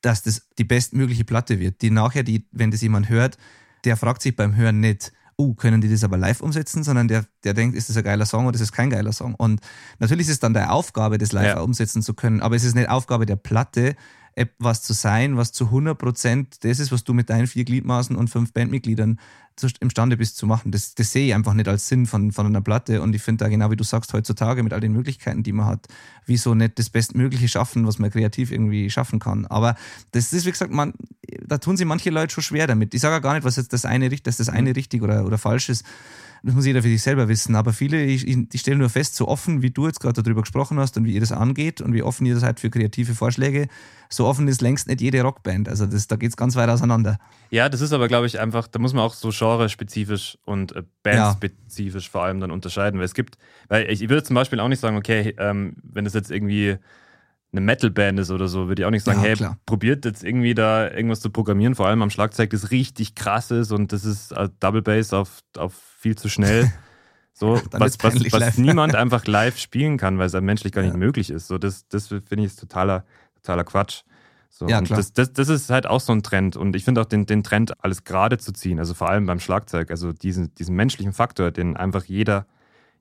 dass 0.00 0.22
das 0.22 0.48
die 0.58 0.64
bestmögliche 0.64 1.24
Platte 1.24 1.60
wird, 1.60 1.82
die 1.82 1.90
nachher, 1.90 2.24
die, 2.24 2.46
wenn 2.50 2.70
das 2.70 2.82
jemand 2.82 3.08
hört, 3.08 3.38
der 3.84 3.96
fragt 3.96 4.22
sich 4.22 4.36
beim 4.36 4.56
Hören 4.56 4.80
nicht, 4.80 5.12
oh, 5.36 5.54
können 5.54 5.80
die 5.80 5.88
das 5.90 6.04
aber 6.04 6.16
live 6.18 6.40
umsetzen, 6.40 6.82
sondern 6.84 7.08
der, 7.08 7.24
der 7.44 7.54
denkt, 7.54 7.76
ist 7.76 7.88
das 7.88 7.96
ein 7.96 8.04
geiler 8.04 8.26
Song 8.26 8.46
oder 8.46 8.54
ist 8.54 8.60
das 8.60 8.72
kein 8.72 8.90
geiler 8.90 9.12
Song? 9.12 9.34
Und 9.34 9.60
natürlich 9.98 10.26
ist 10.26 10.34
es 10.34 10.40
dann 10.40 10.54
der 10.54 10.72
Aufgabe, 10.72 11.18
das 11.18 11.32
live 11.32 11.54
Ja. 11.56 11.60
umsetzen 11.60 12.02
zu 12.02 12.14
können, 12.14 12.40
aber 12.40 12.56
es 12.56 12.64
ist 12.64 12.74
nicht 12.74 12.88
Aufgabe 12.88 13.26
der 13.26 13.36
Platte, 13.36 13.96
etwas 14.34 14.82
zu 14.82 14.94
sein, 14.94 15.36
was 15.36 15.52
zu 15.52 15.66
100% 15.70 16.58
das 16.62 16.78
ist, 16.78 16.90
was 16.92 17.04
du 17.04 17.12
mit 17.12 17.28
deinen 17.28 17.46
vier 17.46 17.64
Gliedmaßen 17.64 18.16
und 18.16 18.30
fünf 18.30 18.52
Bandmitgliedern 18.52 19.18
zu- 19.56 19.68
imstande 19.80 20.16
bist 20.16 20.36
zu 20.36 20.46
machen. 20.46 20.70
Das, 20.72 20.94
das 20.94 21.12
sehe 21.12 21.26
ich 21.28 21.34
einfach 21.34 21.54
nicht 21.54 21.68
als 21.68 21.88
Sinn 21.88 22.06
von, 22.06 22.32
von 22.32 22.46
einer 22.46 22.60
Platte 22.60 23.02
und 23.02 23.14
ich 23.14 23.22
finde 23.22 23.44
da 23.44 23.48
genau 23.48 23.70
wie 23.70 23.76
du 23.76 23.84
sagst, 23.84 24.12
heutzutage 24.12 24.62
mit 24.62 24.72
all 24.72 24.80
den 24.80 24.92
Möglichkeiten, 24.92 25.42
die 25.42 25.52
man 25.52 25.66
hat, 25.66 25.86
wieso 26.26 26.54
nicht 26.54 26.78
das 26.78 26.90
Bestmögliche 26.90 27.48
schaffen, 27.48 27.86
was 27.86 27.98
man 27.98 28.10
kreativ 28.10 28.50
irgendwie 28.50 28.90
schaffen 28.90 29.18
kann. 29.18 29.46
Aber 29.46 29.76
das 30.12 30.32
ist, 30.32 30.46
wie 30.46 30.50
gesagt, 30.50 30.72
man, 30.72 30.94
da 31.46 31.58
tun 31.58 31.76
sich 31.76 31.86
manche 31.86 32.10
Leute 32.10 32.34
schon 32.34 32.44
schwer 32.44 32.66
damit. 32.66 32.94
Ich 32.94 33.00
sage 33.00 33.14
ja 33.14 33.20
gar 33.20 33.34
nicht, 33.34 33.44
was 33.44 33.56
jetzt 33.56 33.72
das 33.72 33.84
eine, 33.84 34.08
dass 34.08 34.36
das 34.36 34.48
eine 34.48 34.74
richtig 34.74 35.02
oder, 35.02 35.24
oder 35.24 35.38
falsch 35.38 35.68
ist. 35.68 35.84
Das 36.44 36.56
muss 36.56 36.66
jeder 36.66 36.82
für 36.82 36.88
sich 36.88 37.00
selber 37.00 37.28
wissen. 37.28 37.54
Aber 37.54 37.72
viele, 37.72 38.02
ich, 38.02 38.26
ich, 38.26 38.36
ich 38.52 38.60
stelle 38.60 38.76
nur 38.76 38.90
fest, 38.90 39.14
so 39.14 39.28
offen 39.28 39.62
wie 39.62 39.70
du 39.70 39.86
jetzt 39.86 40.00
gerade 40.00 40.20
darüber 40.24 40.40
gesprochen 40.40 40.76
hast 40.80 40.96
und 40.96 41.04
wie 41.04 41.12
ihr 41.14 41.20
das 41.20 41.30
angeht 41.30 41.80
und 41.80 41.92
wie 41.92 42.02
offen 42.02 42.26
ihr 42.26 42.36
seid 42.36 42.58
für 42.58 42.68
kreative 42.68 43.14
Vorschläge, 43.14 43.68
so 44.08 44.26
offen 44.26 44.48
ist 44.48 44.60
längst 44.60 44.88
nicht 44.88 45.00
jede 45.00 45.22
Rockband. 45.22 45.68
Also 45.68 45.86
das, 45.86 46.08
da 46.08 46.16
geht 46.16 46.30
es 46.30 46.36
ganz 46.36 46.56
weit 46.56 46.68
auseinander. 46.68 47.18
Ja, 47.50 47.68
das 47.68 47.80
ist 47.80 47.92
aber, 47.92 48.08
glaube 48.08 48.26
ich, 48.26 48.40
einfach, 48.40 48.66
da 48.66 48.80
muss 48.80 48.92
man 48.92 49.04
auch 49.04 49.14
so 49.14 49.30
genre-spezifisch 49.42 50.38
und 50.44 50.74
äh, 50.76 50.82
bandspezifisch 51.02 52.08
vor 52.10 52.22
allem 52.24 52.40
dann 52.40 52.50
unterscheiden. 52.50 52.98
Weil 52.98 53.06
es 53.06 53.14
gibt, 53.14 53.38
weil 53.68 53.90
ich, 53.90 54.02
ich 54.02 54.08
würde 54.08 54.22
zum 54.22 54.34
Beispiel 54.34 54.60
auch 54.60 54.68
nicht 54.68 54.80
sagen, 54.80 54.96
okay, 54.96 55.34
ähm, 55.38 55.74
wenn 55.82 56.04
das 56.04 56.14
jetzt 56.14 56.30
irgendwie 56.30 56.76
eine 57.52 57.60
Metal-Band 57.60 58.18
ist 58.20 58.30
oder 58.30 58.48
so, 58.48 58.68
würde 58.68 58.82
ich 58.82 58.86
auch 58.86 58.90
nicht 58.90 59.04
sagen, 59.04 59.20
Ja, 59.20 59.26
hey, 59.26 59.34
klar. 59.36 59.58
probiert 59.66 60.04
jetzt 60.04 60.24
irgendwie 60.24 60.54
da 60.54 60.90
irgendwas 60.90 61.20
zu 61.20 61.30
programmieren, 61.30 61.74
vor 61.74 61.86
allem 61.86 62.00
am 62.02 62.08
Schlagzeug, 62.10 62.50
das 62.50 62.70
richtig 62.70 63.14
krass 63.14 63.50
ist 63.50 63.72
und 63.72 63.92
das 63.92 64.04
ist 64.04 64.32
äh, 64.32 64.48
Double 64.60 64.80
Bass 64.82 65.12
auf, 65.12 65.40
auf 65.56 65.74
viel 65.98 66.16
zu 66.16 66.28
schnell. 66.28 66.70
So, 67.34 67.62
was, 67.72 67.96
was, 68.02 68.30
was 68.30 68.58
niemand 68.58 68.94
einfach 68.94 69.26
live 69.26 69.56
spielen 69.58 69.96
kann, 69.96 70.18
weil 70.18 70.26
es 70.26 70.34
einem 70.34 70.44
menschlich 70.44 70.70
gar 70.70 70.82
nicht 70.82 70.92
Ja. 70.92 70.98
möglich 70.98 71.30
ist. 71.30 71.48
So, 71.48 71.56
das, 71.56 71.88
das 71.88 72.08
finde 72.08 72.44
ich 72.44 72.54
totaler, 72.54 73.06
totaler 73.36 73.64
Quatsch. 73.64 74.02
So, 74.54 74.68
Ja, 74.68 74.82
klar. 74.82 74.98
Das, 74.98 75.14
das, 75.14 75.32
das 75.32 75.48
ist 75.48 75.70
halt 75.70 75.86
auch 75.86 76.00
so 76.00 76.12
ein 76.12 76.22
Trend. 76.22 76.56
Und 76.56 76.76
ich 76.76 76.84
finde 76.84 77.00
auch 77.00 77.06
den, 77.06 77.24
den 77.24 77.42
Trend, 77.42 77.82
alles 77.82 78.04
gerade 78.04 78.36
zu 78.36 78.52
ziehen, 78.52 78.78
also 78.78 78.92
vor 78.92 79.08
allem 79.08 79.24
beim 79.24 79.40
Schlagzeug, 79.40 79.90
also 79.90 80.12
diesen, 80.12 80.54
diesen 80.56 80.76
menschlichen 80.76 81.14
Faktor, 81.14 81.50
den 81.50 81.74
einfach 81.76 82.04
jeder, 82.04 82.46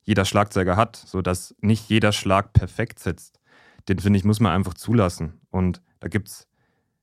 jeder 0.04 0.24
Schlagzeuger 0.24 0.78
hat, 0.78 0.96
so 0.96 1.22
dass 1.22 1.54
nicht 1.60 1.90
jeder 1.90 2.14
Schlag 2.14 2.54
perfekt 2.54 3.00
sitzt, 3.00 3.40
den 3.90 4.00
finde 4.00 4.18
ich, 4.18 4.24
muss 4.24 4.40
man 4.40 4.54
einfach 4.54 4.76
zulassen. 4.76 5.42
Und 5.50 5.82
da 6.00 6.08
gibt's, 6.08 6.48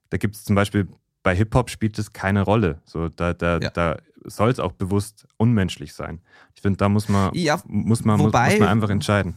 da 0.09 0.17
gibt's 0.17 0.45
zum 0.45 0.57
Beispiel 0.57 0.89
bei 1.23 1.37
Hip-Hop 1.37 1.69
spielt 1.69 1.99
es 1.99 2.15
keine 2.15 2.41
Rolle. 2.41 2.81
So, 2.87 3.11
da, 3.11 3.35
da, 3.35 3.59
Ja. 3.59 3.69
da 3.71 3.97
soll 4.25 4.49
es 4.51 4.59
auch 4.61 4.73
bewusst 4.73 5.27
unmenschlich 5.37 5.93
sein. 5.93 6.21
Ich 6.55 6.63
finde, 6.63 6.79
da 6.79 6.89
muss 6.89 7.11
man, 7.11 7.33
Ja, 7.35 7.61
muss 7.67 8.03
man, 8.05 8.19
wobei- 8.19 8.45
muss, 8.45 8.53
muss 8.55 8.61
man 8.61 8.69
einfach 8.71 8.89
entscheiden. 8.91 9.35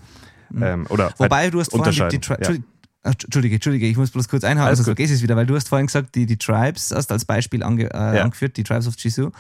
Ähm, 0.56 0.86
oder 0.90 1.14
Wobei 1.18 1.44
halt 1.44 1.54
du 1.54 1.60
hast 1.60 1.72
vorhin 1.72 1.92
die, 1.94 2.18
die. 2.18 2.20
Tri 2.20 2.36
ja. 2.42 2.54
Entschuldige, 3.04 3.10
Ach, 3.20 3.24
Entschuldige, 3.26 3.56
Entschuldige, 3.56 3.88
ich 3.88 3.98
muss 3.98 4.12
bloß 4.12 4.28
kurz 4.30 4.44
einhaken, 4.44 4.68
Alles 4.68 4.78
sonst 4.80 4.86
vergesse 4.88 5.14
ich 5.14 5.20
es 5.20 5.24
wieder, 5.24 5.36
weil 5.36 5.46
du 5.48 5.56
hast 5.56 5.70
vorhin 5.70 5.88
gesagt, 5.88 6.14
die, 6.16 6.26
die 6.26 6.38
Tribes, 6.38 6.92
hast 6.92 7.12
als 7.12 7.26
Beispiel 7.26 7.64
ange, 7.64 7.86
äh, 7.86 8.18
Ja. 8.18 8.24
angeführt, 8.24 8.58
die 8.58 8.64
Tribes 8.64 8.88
of 8.88 8.96
Jisoo, 8.98 9.32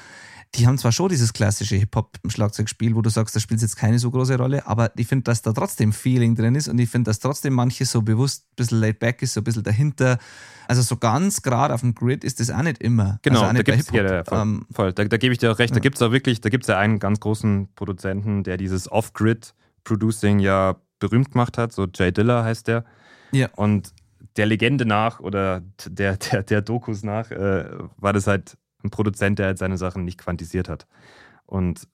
die 0.56 0.68
haben 0.68 0.78
zwar 0.78 0.92
schon 0.92 1.08
dieses 1.10 1.32
klassische 1.32 1.76
Hip-Hop-Schlagzeugspiel, 1.78 2.94
wo 2.96 3.02
du 3.02 3.10
sagst, 3.10 3.36
das 3.36 3.44
spielt 3.44 3.62
jetzt 3.62 3.78
keine 3.78 4.00
so 4.00 4.12
große 4.12 4.36
Rolle, 4.38 4.66
aber 4.68 4.92
ich 4.98 5.08
finde, 5.08 5.24
dass 5.24 5.42
da 5.44 5.54
trotzdem 5.54 5.94
Feeling 5.94 6.36
drin 6.36 6.56
ist 6.56 6.68
und 6.68 6.78
ich 6.80 6.90
finde, 6.90 7.10
dass 7.10 7.20
trotzdem 7.20 7.54
manches 7.54 7.92
so 7.92 8.02
bewusst 8.02 8.44
ein 8.52 8.56
bisschen 8.58 8.80
laid 8.80 9.00
back 9.00 9.22
ist, 9.22 9.34
so 9.34 9.40
ein 9.42 9.44
bisschen 9.46 9.64
dahinter. 9.64 10.18
Also 10.68 10.82
so 10.82 10.98
ganz 10.98 11.42
gerade 11.42 11.74
auf 11.74 11.82
dem 11.82 11.96
Grid 11.96 12.24
ist 12.24 12.40
das 12.40 12.50
auch 12.50 12.64
nicht 12.64 12.82
immer. 12.82 13.20
Genau, 13.22 13.42
also 13.42 13.46
da 13.48 13.54
nicht 13.54 13.66
bei 13.66 13.74
gibt's 13.76 13.92
ja, 13.94 14.04
ja, 14.04 14.24
voll, 14.26 14.40
Ähm, 14.40 14.66
voll. 14.72 14.92
Da, 14.94 15.06
da 15.06 15.18
gebe 15.18 15.32
ich 15.34 15.40
dir 15.40 15.52
auch 15.52 15.60
recht. 15.60 15.72
Da 15.72 15.78
Ja. 15.78 15.82
gibt 15.82 15.96
es 15.98 16.02
auch 16.02 16.12
wirklich, 16.12 16.42
da 16.42 16.50
gibt 16.50 16.64
es 16.64 16.68
ja 16.68 16.78
einen 16.80 17.00
ganz 17.00 17.20
großen 17.20 17.70
Produzenten, 17.76 18.44
der 18.44 18.58
dieses 18.58 18.92
Off-Grid-Producing 18.92 20.40
ja 20.40 20.76
berühmt 21.00 21.32
gemacht 21.32 21.58
hat. 21.58 21.72
So 21.74 21.88
Jay 21.94 22.12
Diller 22.12 22.44
heißt 22.44 22.68
der. 22.68 22.84
Ja. 23.32 23.50
Und 23.56 23.94
der 24.38 24.46
Legende 24.46 24.86
nach 24.86 25.20
oder 25.20 25.62
der, 25.86 26.18
der, 26.18 26.44
der 26.44 26.62
Dokus 26.62 27.04
nach 27.04 27.32
äh, 27.32 27.66
war 27.98 28.14
das 28.14 28.28
halt 28.28 28.58
ein 28.84 28.90
Produzent, 28.90 29.40
der 29.40 29.48
halt 29.48 29.58
seine 29.58 29.78
Sachen 29.78 30.06
nicht 30.06 30.18
quantisiert 30.18 30.70
hat. 30.70 30.88
Und 31.46 31.88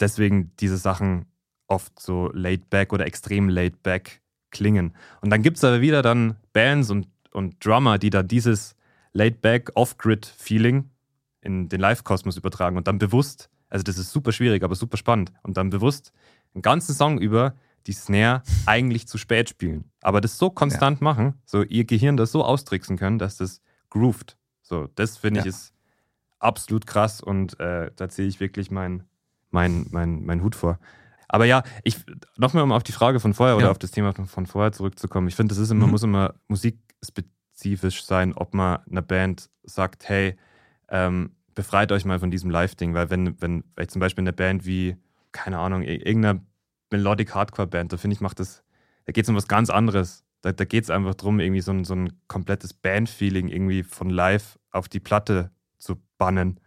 deswegen 0.00 0.52
diese 0.58 0.76
Sachen 0.76 1.26
oft 1.68 1.98
so 2.00 2.30
laid 2.32 2.70
back 2.70 2.92
oder 2.92 3.06
extrem 3.06 3.48
laid 3.48 3.82
back 3.82 4.20
klingen. 4.50 4.94
Und 5.20 5.30
dann 5.30 5.42
gibt 5.42 5.58
es 5.58 5.64
aber 5.64 5.80
wieder 5.80 6.02
dann 6.02 6.36
Bands 6.52 6.90
und, 6.90 7.08
und 7.32 7.64
Drummer, 7.64 7.98
die 7.98 8.10
dann 8.10 8.28
dieses 8.28 8.76
laid 9.12 9.40
back, 9.40 9.70
off-grid-Feeling 9.74 10.90
in 11.40 11.68
den 11.68 11.80
Live-Kosmos 11.80 12.36
übertragen 12.36 12.76
und 12.76 12.86
dann 12.88 12.98
bewusst, 12.98 13.50
also 13.68 13.82
das 13.82 13.98
ist 13.98 14.12
super 14.12 14.32
schwierig, 14.32 14.62
aber 14.62 14.74
super 14.74 14.96
spannend, 14.96 15.32
und 15.42 15.56
dann 15.56 15.70
bewusst 15.70 16.12
einen 16.54 16.62
ganzen 16.62 16.94
Song 16.94 17.18
über 17.18 17.54
die 17.86 17.92
Snare 17.92 18.42
eigentlich 18.66 19.06
zu 19.08 19.18
spät 19.18 19.48
spielen. 19.48 19.90
Aber 20.02 20.20
das 20.20 20.38
so 20.38 20.50
konstant 20.50 21.00
machen, 21.00 21.34
so 21.44 21.62
ihr 21.62 21.84
Gehirn 21.84 22.16
das 22.16 22.32
so 22.32 22.44
austricksen 22.44 22.96
können, 22.96 23.18
dass 23.18 23.36
das 23.36 23.60
groovt. 23.90 24.36
So, 24.62 24.88
das 24.94 25.16
finde 25.16 25.40
ich 25.40 25.46
Ja. 25.46 25.50
ist 25.50 25.72
absolut 26.38 26.86
krass 26.86 27.20
und 27.20 27.58
äh, 27.60 27.90
da 27.96 28.08
ziehe 28.08 28.28
ich 28.28 28.40
wirklich 28.40 28.70
meinen 28.70 29.04
mein, 29.50 29.86
mein, 29.90 30.24
mein 30.26 30.42
Hut 30.42 30.54
vor. 30.56 30.78
Aber 31.28 31.44
ja, 31.44 31.62
ich 31.82 31.96
nochmal 32.36 32.62
um 32.62 32.72
auf 32.72 32.82
die 32.82 32.92
Frage 32.92 33.20
von 33.20 33.32
vorher 33.34 33.56
oder 33.56 33.66
Ja. 33.66 33.70
auf 33.70 33.78
das 33.78 33.90
Thema 33.90 34.12
von, 34.12 34.26
von 34.26 34.46
vorher 34.46 34.72
zurückzukommen. 34.72 35.28
Ich 35.28 35.34
finde, 35.36 35.54
das 35.54 35.58
ist 35.62 35.70
immer, 35.70 35.86
Mhm. 35.86 35.92
muss 35.92 36.02
immer 36.02 36.34
musikspezifisch 36.48 38.04
sein, 38.04 38.32
ob 38.34 38.54
man 38.54 38.80
einer 38.90 39.02
Band 39.02 39.48
sagt, 39.64 40.08
hey, 40.08 40.36
ähm, 40.88 41.30
befreit 41.54 41.90
euch 41.92 42.04
mal 42.04 42.18
von 42.20 42.30
diesem 42.30 42.50
Live-Ding, 42.50 42.94
weil 42.94 43.10
wenn, 43.10 43.40
wenn, 43.40 43.64
weil 43.76 43.86
zum 43.88 44.00
Beispiel 44.00 44.22
eine 44.22 44.32
Band 44.32 44.66
wie, 44.66 44.96
keine 45.32 45.58
Ahnung, 45.58 45.82
ir- 45.82 46.04
Melodic 46.90 47.34
Hardcore-Band, 47.34 47.92
da 47.92 47.96
finde 47.96 48.14
ich, 48.14 48.20
macht 48.20 48.40
das, 48.40 48.62
da 49.04 49.12
geht 49.12 49.24
es 49.24 49.28
um 49.28 49.36
was 49.36 49.48
ganz 49.48 49.70
anderes. 49.70 50.24
Da, 50.42 50.52
da 50.52 50.64
geht 50.64 50.84
es 50.84 50.90
einfach 50.90 51.14
darum, 51.14 51.40
irgendwie 51.40 51.60
so 51.60 51.72
ein, 51.72 51.84
so 51.84 51.94
ein 51.94 52.12
komplettes 52.28 52.72
Band-Feeling 52.74 53.48
irgendwie 53.48 53.82
von 53.82 54.10
live 54.10 54.58
auf 54.70 54.88
die 54.88 55.00
Platte 55.00 55.50
zu 55.78 55.96
bannen. 56.18 56.60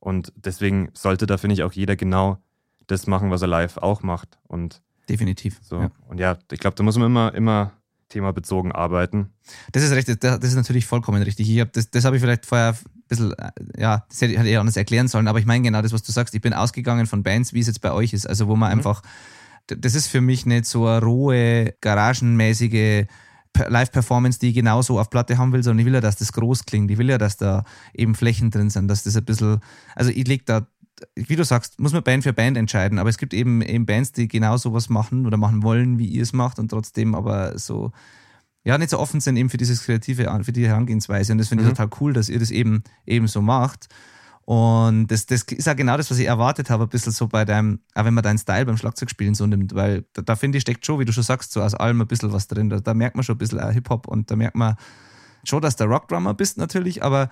Und 0.00 0.32
deswegen 0.36 0.90
sollte 0.94 1.26
da, 1.26 1.38
finde 1.38 1.54
ich, 1.54 1.62
auch 1.62 1.72
jeder 1.72 1.96
genau 1.96 2.38
das 2.86 3.06
machen, 3.06 3.30
was 3.30 3.42
er 3.42 3.48
live 3.48 3.78
auch 3.78 4.02
macht. 4.02 4.38
Und 4.46 4.82
definitiv. 5.08 5.58
so. 5.62 5.80
Ja. 5.80 5.90
Und 6.08 6.20
ja, 6.20 6.36
ich 6.50 6.60
glaube, 6.60 6.76
da 6.76 6.82
muss 6.82 6.98
man 6.98 7.06
immer, 7.06 7.34
immer 7.34 7.72
themabezogen 8.08 8.72
arbeiten. 8.72 9.30
Das 9.72 9.82
ist 9.82 9.92
recht, 9.92 10.08
das 10.22 10.38
ist 10.44 10.54
natürlich 10.54 10.86
vollkommen 10.86 11.22
richtig. 11.22 11.48
Ich 11.48 11.60
hab, 11.60 11.72
das 11.72 11.90
das 11.90 12.04
habe 12.04 12.16
ich 12.16 12.22
vielleicht 12.22 12.44
vorher 12.46 12.76
bisschen, 13.08 13.32
äh, 13.32 13.50
ja, 13.78 14.04
das 14.08 14.20
hätte 14.20 14.34
ich 14.34 14.38
eher 14.38 14.60
anders 14.60 14.76
erklären 14.76 15.08
sollen, 15.08 15.28
aber 15.28 15.38
ich 15.38 15.46
meine 15.46 15.62
genau 15.62 15.82
das, 15.82 15.92
was 15.92 16.02
du 16.02 16.12
sagst. 16.12 16.34
Ich 16.34 16.40
bin 16.40 16.52
ausgegangen 16.52 17.06
von 17.06 17.22
Bands, 17.22 17.52
wie 17.52 17.60
es 17.60 17.66
jetzt 17.66 17.80
bei 17.80 17.92
euch 17.92 18.12
ist. 18.12 18.26
Also, 18.26 18.48
wo 18.48 18.56
man 18.56 18.70
mhm. 18.70 18.78
einfach, 18.78 19.02
das 19.66 19.94
ist 19.94 20.08
für 20.08 20.20
mich 20.20 20.46
nicht 20.46 20.66
so 20.66 20.86
eine 20.86 21.04
rohe, 21.04 21.74
garagenmäßige 21.80 23.06
Live-Performance, 23.56 24.38
die 24.38 24.48
ich 24.48 24.54
genauso 24.54 24.98
auf 24.98 25.10
Platte 25.10 25.38
haben 25.38 25.52
will, 25.52 25.62
sondern 25.62 25.80
ich 25.80 25.86
will 25.86 25.94
ja, 25.94 26.00
dass 26.00 26.16
das 26.16 26.32
groß 26.32 26.64
klingt. 26.64 26.90
Ich 26.90 26.98
will 26.98 27.08
ja, 27.08 27.18
dass 27.18 27.36
da 27.36 27.64
eben 27.94 28.14
Flächen 28.14 28.50
drin 28.50 28.70
sind, 28.70 28.88
dass 28.88 29.04
das 29.04 29.16
ein 29.16 29.24
bisschen, 29.24 29.60
also 29.94 30.10
ich 30.10 30.26
leg 30.26 30.44
da, 30.46 30.66
wie 31.14 31.36
du 31.36 31.44
sagst, 31.44 31.78
muss 31.78 31.92
man 31.92 32.02
Band 32.02 32.24
für 32.24 32.32
Band 32.32 32.56
entscheiden, 32.56 32.98
aber 32.98 33.08
es 33.08 33.18
gibt 33.18 33.32
eben, 33.32 33.62
eben 33.62 33.86
Bands, 33.86 34.12
die 34.12 34.28
genau 34.28 34.56
sowas 34.56 34.88
machen 34.88 35.26
oder 35.26 35.36
machen 35.36 35.62
wollen, 35.62 35.98
wie 35.98 36.06
ihr 36.06 36.22
es 36.22 36.32
macht 36.32 36.58
und 36.58 36.68
trotzdem 36.68 37.14
aber 37.14 37.58
so, 37.58 37.92
ja, 38.64 38.78
nicht 38.78 38.90
so 38.90 38.98
offen 38.98 39.20
sind 39.20 39.36
eben 39.36 39.50
für 39.50 39.56
dieses 39.56 39.84
kreative, 39.84 40.40
für 40.42 40.52
die 40.52 40.66
Herangehensweise. 40.66 41.32
Und 41.32 41.38
das 41.38 41.48
finde 41.48 41.64
ich 41.64 41.70
mhm. 41.70 41.74
total 41.74 41.90
cool, 42.00 42.12
dass 42.12 42.28
ihr 42.28 42.38
das 42.38 42.50
eben, 42.50 42.82
eben 43.06 43.28
so 43.28 43.42
macht. 43.42 43.88
Und 44.46 45.06
das, 45.06 45.24
das 45.24 45.42
ist 45.42 45.68
auch 45.68 45.76
genau 45.76 45.96
das, 45.96 46.10
was 46.10 46.18
ich 46.18 46.26
erwartet 46.26 46.68
habe, 46.68 46.84
ein 46.84 46.88
bisschen 46.90 47.12
so 47.12 47.28
bei 47.28 47.46
deinem, 47.46 47.80
auch 47.94 48.04
wenn 48.04 48.12
man 48.12 48.22
deinen 48.22 48.38
Style 48.38 48.66
beim 48.66 48.76
Schlagzeugspielen 48.76 49.34
so 49.34 49.46
nimmt, 49.46 49.74
weil 49.74 50.04
da, 50.12 50.20
da 50.20 50.36
finde 50.36 50.58
ich, 50.58 50.62
steckt 50.62 50.84
schon, 50.84 50.98
wie 50.98 51.06
du 51.06 51.12
schon 51.12 51.22
sagst, 51.22 51.52
so 51.52 51.62
aus 51.62 51.74
allem 51.74 52.00
ein 52.02 52.06
bisschen 52.06 52.30
was 52.32 52.46
drin. 52.46 52.68
Da, 52.68 52.80
da 52.80 52.92
merkt 52.92 53.16
man 53.16 53.24
schon 53.24 53.36
ein 53.36 53.38
bisschen 53.38 53.66
Hip-Hop 53.70 54.06
und 54.06 54.30
da 54.30 54.36
merkt 54.36 54.56
man 54.56 54.76
schon, 55.44 55.62
dass 55.62 55.76
du 55.76 55.84
Rockdrummer 55.84 56.34
bist 56.34 56.58
natürlich, 56.58 57.02
aber 57.02 57.30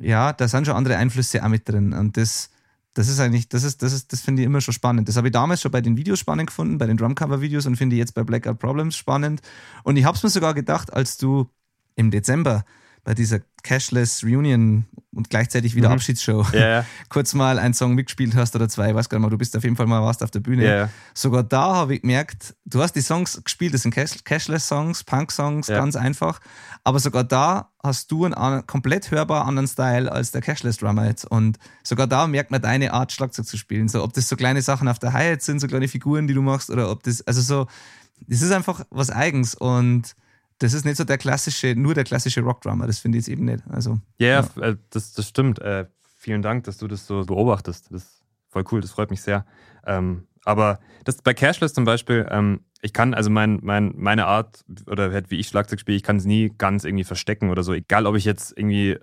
ja, 0.00 0.32
da 0.32 0.48
sind 0.48 0.66
schon 0.66 0.74
andere 0.74 0.96
Einflüsse 0.96 1.44
auch 1.44 1.48
mit 1.48 1.68
drin. 1.68 1.92
Und 1.92 2.16
das, 2.16 2.50
das 2.94 3.08
ist 3.08 3.20
eigentlich, 3.20 3.48
das 3.48 3.62
ist, 3.62 3.82
das 3.82 3.92
ist, 3.92 4.12
das 4.12 4.20
finde 4.20 4.42
ich 4.42 4.46
immer 4.46 4.60
schon 4.60 4.74
spannend. 4.74 5.08
Das 5.08 5.16
habe 5.16 5.28
ich 5.28 5.32
damals 5.32 5.62
schon 5.62 5.70
bei 5.70 5.80
den 5.80 5.96
Videos 5.96 6.18
spannend 6.18 6.48
gefunden, 6.48 6.78
bei 6.78 6.86
den 6.86 6.96
Drumcover-Videos 6.96 7.66
und 7.66 7.76
finde 7.76 7.94
ich 7.94 8.00
jetzt 8.00 8.14
bei 8.14 8.24
Blackout 8.24 8.58
Problems 8.58 8.96
spannend. 8.96 9.40
Und 9.84 9.96
ich 9.96 10.04
habe 10.04 10.16
es 10.16 10.22
mir 10.22 10.30
sogar 10.30 10.54
gedacht, 10.54 10.92
als 10.92 11.16
du 11.16 11.48
im 11.94 12.10
Dezember 12.10 12.64
bei 13.04 13.14
dieser 13.14 13.40
Cashless 13.62 14.24
Reunion 14.24 14.86
und 15.12 15.28
gleichzeitig 15.28 15.74
wieder 15.74 15.88
mhm. 15.88 15.94
Abschiedsshow 15.94 16.46
yeah. 16.52 16.86
kurz 17.08 17.34
mal 17.34 17.58
einen 17.58 17.74
Song 17.74 17.94
mitgespielt 17.94 18.34
hast 18.36 18.54
oder 18.54 18.68
zwei, 18.68 18.90
ich 18.90 18.94
weiß 18.94 19.08
gar 19.08 19.18
nicht 19.18 19.24
mal, 19.24 19.30
du 19.30 19.38
bist 19.38 19.56
auf 19.56 19.64
jeden 19.64 19.76
Fall 19.76 19.86
mal 19.86 20.02
warst 20.02 20.22
auf 20.22 20.30
der 20.30 20.40
Bühne. 20.40 20.62
Yeah. 20.62 20.90
Sogar 21.14 21.42
da 21.42 21.74
habe 21.74 21.94
ich 21.94 22.02
gemerkt, 22.02 22.54
du 22.64 22.80
hast 22.80 22.92
die 22.92 23.00
Songs 23.00 23.42
gespielt, 23.42 23.74
das 23.74 23.82
sind 23.82 23.94
Cashless-Songs, 23.94 25.04
Punk-Songs, 25.04 25.68
yeah. 25.68 25.78
ganz 25.78 25.96
einfach, 25.96 26.40
aber 26.84 27.00
sogar 27.00 27.24
da 27.24 27.72
hast 27.82 28.10
du 28.12 28.24
einen 28.24 28.66
komplett 28.66 29.10
hörbar 29.10 29.46
anderen 29.46 29.66
Style 29.66 30.10
als 30.10 30.30
der 30.30 30.42
Cashless-Drummer 30.42 31.06
jetzt 31.06 31.24
und 31.24 31.58
sogar 31.82 32.06
da 32.06 32.26
merkt 32.26 32.50
man 32.50 32.62
deine 32.62 32.92
Art, 32.92 33.12
Schlagzeug 33.12 33.46
zu 33.46 33.56
spielen, 33.56 33.88
so 33.88 34.04
ob 34.04 34.12
das 34.12 34.28
so 34.28 34.36
kleine 34.36 34.62
Sachen 34.62 34.86
auf 34.86 34.98
der 34.98 35.12
Hi-Hat 35.12 35.42
sind, 35.42 35.60
so 35.60 35.66
kleine 35.66 35.88
Figuren, 35.88 36.28
die 36.28 36.34
du 36.34 36.42
machst 36.42 36.70
oder 36.70 36.90
ob 36.90 37.02
das, 37.02 37.22
also 37.22 37.40
so, 37.40 37.66
das 38.28 38.42
ist 38.42 38.52
einfach 38.52 38.84
was 38.90 39.10
Eigens 39.10 39.54
und 39.54 40.14
das 40.60 40.74
ist 40.74 40.84
nicht 40.84 40.96
so 40.96 41.04
der 41.04 41.18
klassische, 41.18 41.74
nur 41.74 41.94
der 41.94 42.04
klassische 42.04 42.42
Rockdrummer, 42.42 42.86
das 42.86 42.98
finde 42.98 43.18
ich 43.18 43.26
jetzt 43.26 43.32
eben 43.32 43.46
nicht. 43.46 43.64
Also, 43.68 43.98
yeah, 44.20 44.46
ja, 44.56 44.62
äh, 44.62 44.76
das, 44.90 45.12
das 45.14 45.26
stimmt. 45.26 45.58
Äh, 45.58 45.86
vielen 46.18 46.42
Dank, 46.42 46.64
dass 46.64 46.76
du 46.76 46.86
das 46.86 47.06
so 47.06 47.24
beobachtest. 47.24 47.86
Das 47.90 48.04
ist 48.04 48.24
voll 48.48 48.64
cool, 48.70 48.80
das 48.80 48.90
freut 48.90 49.10
mich 49.10 49.22
sehr. 49.22 49.46
Ähm, 49.86 50.26
aber 50.44 50.78
das 51.04 51.22
bei 51.22 51.32
Cashless 51.32 51.72
zum 51.72 51.84
Beispiel, 51.84 52.26
ähm, 52.30 52.60
ich 52.82 52.92
kann, 52.92 53.14
also 53.14 53.30
mein, 53.30 53.60
mein, 53.62 53.94
meine 53.96 54.26
Art 54.26 54.64
oder 54.86 55.10
halt 55.10 55.30
wie 55.30 55.38
ich 55.38 55.48
Schlagzeug 55.48 55.80
spiele, 55.80 55.96
ich 55.96 56.02
kann 56.02 56.16
es 56.16 56.26
nie 56.26 56.52
ganz 56.56 56.84
irgendwie 56.84 57.04
verstecken 57.04 57.50
oder 57.50 57.62
so. 57.62 57.72
Egal, 57.72 58.06
ob 58.06 58.16
ich 58.16 58.24
jetzt 58.24 58.52
irgendwie 58.56 58.98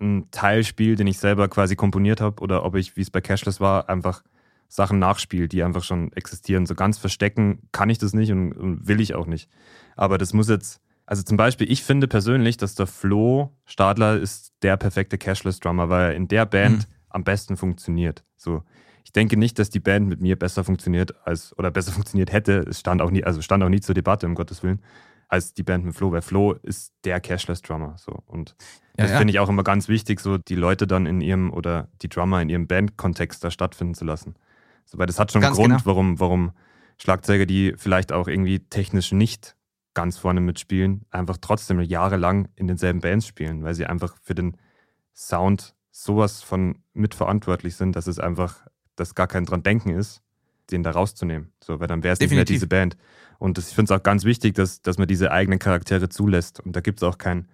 einen 0.00 0.30
Teil 0.32 0.64
spiele, 0.64 0.96
den 0.96 1.06
ich 1.06 1.18
selber 1.18 1.48
quasi 1.48 1.76
komponiert 1.76 2.20
habe, 2.20 2.42
oder 2.42 2.64
ob 2.64 2.74
ich, 2.74 2.96
wie 2.96 3.02
es 3.02 3.10
bei 3.10 3.20
Cashless 3.20 3.60
war, 3.60 3.88
einfach 3.88 4.22
Sachen 4.68 4.98
nachspiele, 4.98 5.48
die 5.48 5.62
einfach 5.62 5.84
schon 5.84 6.12
existieren. 6.12 6.66
So 6.66 6.74
ganz 6.74 6.98
verstecken 6.98 7.68
kann 7.72 7.88
ich 7.88 7.98
das 7.98 8.14
nicht 8.14 8.32
und, 8.32 8.52
und 8.52 8.88
will 8.88 9.00
ich 9.00 9.14
auch 9.14 9.26
nicht. 9.26 9.48
Aber 9.96 10.18
das 10.18 10.32
muss 10.32 10.48
jetzt 10.48 10.80
also 11.08 11.22
zum 11.22 11.38
Beispiel, 11.38 11.72
ich 11.72 11.82
finde 11.82 12.06
persönlich, 12.06 12.58
dass 12.58 12.74
der 12.74 12.86
Flo 12.86 13.56
Stadler 13.64 14.18
ist 14.18 14.52
der 14.60 14.76
perfekte 14.76 15.16
Cashless-Drummer, 15.16 15.88
weil 15.88 16.10
er 16.10 16.14
in 16.14 16.28
der 16.28 16.44
Band 16.44 16.80
mhm. 16.80 16.94
am 17.08 17.24
besten 17.24 17.56
funktioniert. 17.56 18.24
So. 18.36 18.62
Ich 19.04 19.12
denke 19.12 19.38
nicht, 19.38 19.58
dass 19.58 19.70
die 19.70 19.80
Band 19.80 20.06
mit 20.06 20.20
mir 20.20 20.38
besser 20.38 20.64
funktioniert 20.64 21.14
als 21.26 21.56
oder 21.56 21.70
besser 21.70 21.92
funktioniert 21.98 22.30
hätte. 22.30 22.58
Es 22.68 22.80
stand 22.80 23.00
auch 23.00 23.10
nie, 23.10 23.24
also 23.24 23.40
stand 23.40 23.62
auch 23.62 23.70
nie 23.70 23.80
zur 23.80 23.94
Debatte, 23.94 24.26
um 24.26 24.34
Gottes 24.34 24.62
Willen, 24.62 24.82
als 25.28 25.54
die 25.54 25.62
Band 25.62 25.86
mit 25.86 25.94
Flo, 25.94 26.12
weil 26.12 26.20
Flo 26.20 26.52
ist 26.52 26.92
der 27.04 27.20
Cashless-Drummer. 27.20 27.96
So. 27.96 28.12
Und 28.26 28.54
ja, 28.98 29.04
das 29.04 29.12
ja. 29.12 29.18
finde 29.18 29.30
ich 29.30 29.38
auch 29.38 29.48
immer 29.48 29.64
ganz 29.64 29.88
wichtig, 29.88 30.20
so 30.20 30.36
die 30.36 30.56
Leute 30.56 30.86
dann 30.86 31.06
in 31.06 31.22
ihrem 31.22 31.50
oder 31.50 31.88
die 32.02 32.10
Drummer 32.10 32.42
in 32.42 32.50
ihrem 32.50 32.66
Bandkontext 32.66 33.42
da 33.42 33.50
stattfinden 33.50 33.94
zu 33.94 34.04
lassen. 34.04 34.34
So, 34.84 34.98
weil 34.98 35.06
das 35.06 35.18
hat 35.18 35.32
schon 35.32 35.42
einen 35.42 35.54
Grund, 35.54 35.68
genau. 35.68 35.86
warum, 35.86 36.20
warum 36.20 36.52
Schlagzeuger, 36.98 37.46
die 37.46 37.72
vielleicht 37.78 38.12
auch 38.12 38.28
irgendwie 38.28 38.58
technisch 38.58 39.12
nicht 39.12 39.56
ganz 39.98 40.16
vorne 40.16 40.40
mitspielen, 40.40 41.06
einfach 41.10 41.38
trotzdem 41.40 41.80
jahrelang 41.80 42.46
in 42.54 42.68
denselben 42.68 43.00
Bands 43.00 43.26
spielen, 43.26 43.64
weil 43.64 43.74
sie 43.74 43.84
einfach 43.84 44.16
für 44.22 44.36
den 44.36 44.56
Sound 45.12 45.74
sowas 45.90 46.40
von 46.40 46.84
mitverantwortlich 46.92 47.74
sind, 47.74 47.96
dass 47.96 48.06
es 48.06 48.20
einfach, 48.20 48.64
dass 48.94 49.16
gar 49.16 49.26
kein 49.26 49.44
dran 49.44 49.64
denken 49.64 49.90
ist, 49.90 50.22
den 50.70 50.84
da 50.84 50.92
rauszunehmen. 50.92 51.52
So, 51.60 51.80
weil 51.80 51.88
dann 51.88 52.04
wäre 52.04 52.12
es 52.12 52.20
nicht 52.20 52.30
mehr 52.30 52.44
diese 52.44 52.68
Band. 52.68 52.96
Und 53.40 53.58
das, 53.58 53.70
ich 53.70 53.74
finde 53.74 53.92
es 53.92 53.98
auch 53.98 54.04
ganz 54.04 54.22
wichtig, 54.22 54.54
dass, 54.54 54.82
dass 54.82 54.98
man 54.98 55.08
diese 55.08 55.32
eigenen 55.32 55.58
Charaktere 55.58 56.08
zulässt. 56.08 56.60
Und 56.60 56.76
da 56.76 56.80
gibt 56.80 57.00
es 57.00 57.02
auch 57.02 57.18
kein, 57.18 57.48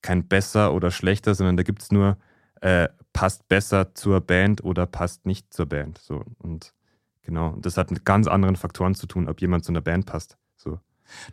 kein 0.00 0.26
besser 0.26 0.72
oder 0.72 0.90
schlechter, 0.90 1.34
sondern 1.34 1.58
da 1.58 1.64
gibt 1.64 1.82
es 1.82 1.92
nur, 1.92 2.16
äh, 2.62 2.88
passt 3.12 3.46
besser 3.46 3.94
zur 3.94 4.22
Band 4.22 4.64
oder 4.64 4.86
passt 4.86 5.26
nicht 5.26 5.52
zur 5.52 5.66
Band. 5.66 5.98
So, 5.98 6.24
und 6.38 6.72
genau, 7.20 7.50
und 7.50 7.66
das 7.66 7.76
hat 7.76 7.90
mit 7.90 8.06
ganz 8.06 8.26
anderen 8.26 8.56
Faktoren 8.56 8.94
zu 8.94 9.06
tun, 9.06 9.28
ob 9.28 9.42
jemand 9.42 9.66
zu 9.66 9.72
einer 9.72 9.82
Band 9.82 10.06
passt. 10.06 10.38
So. 10.56 10.80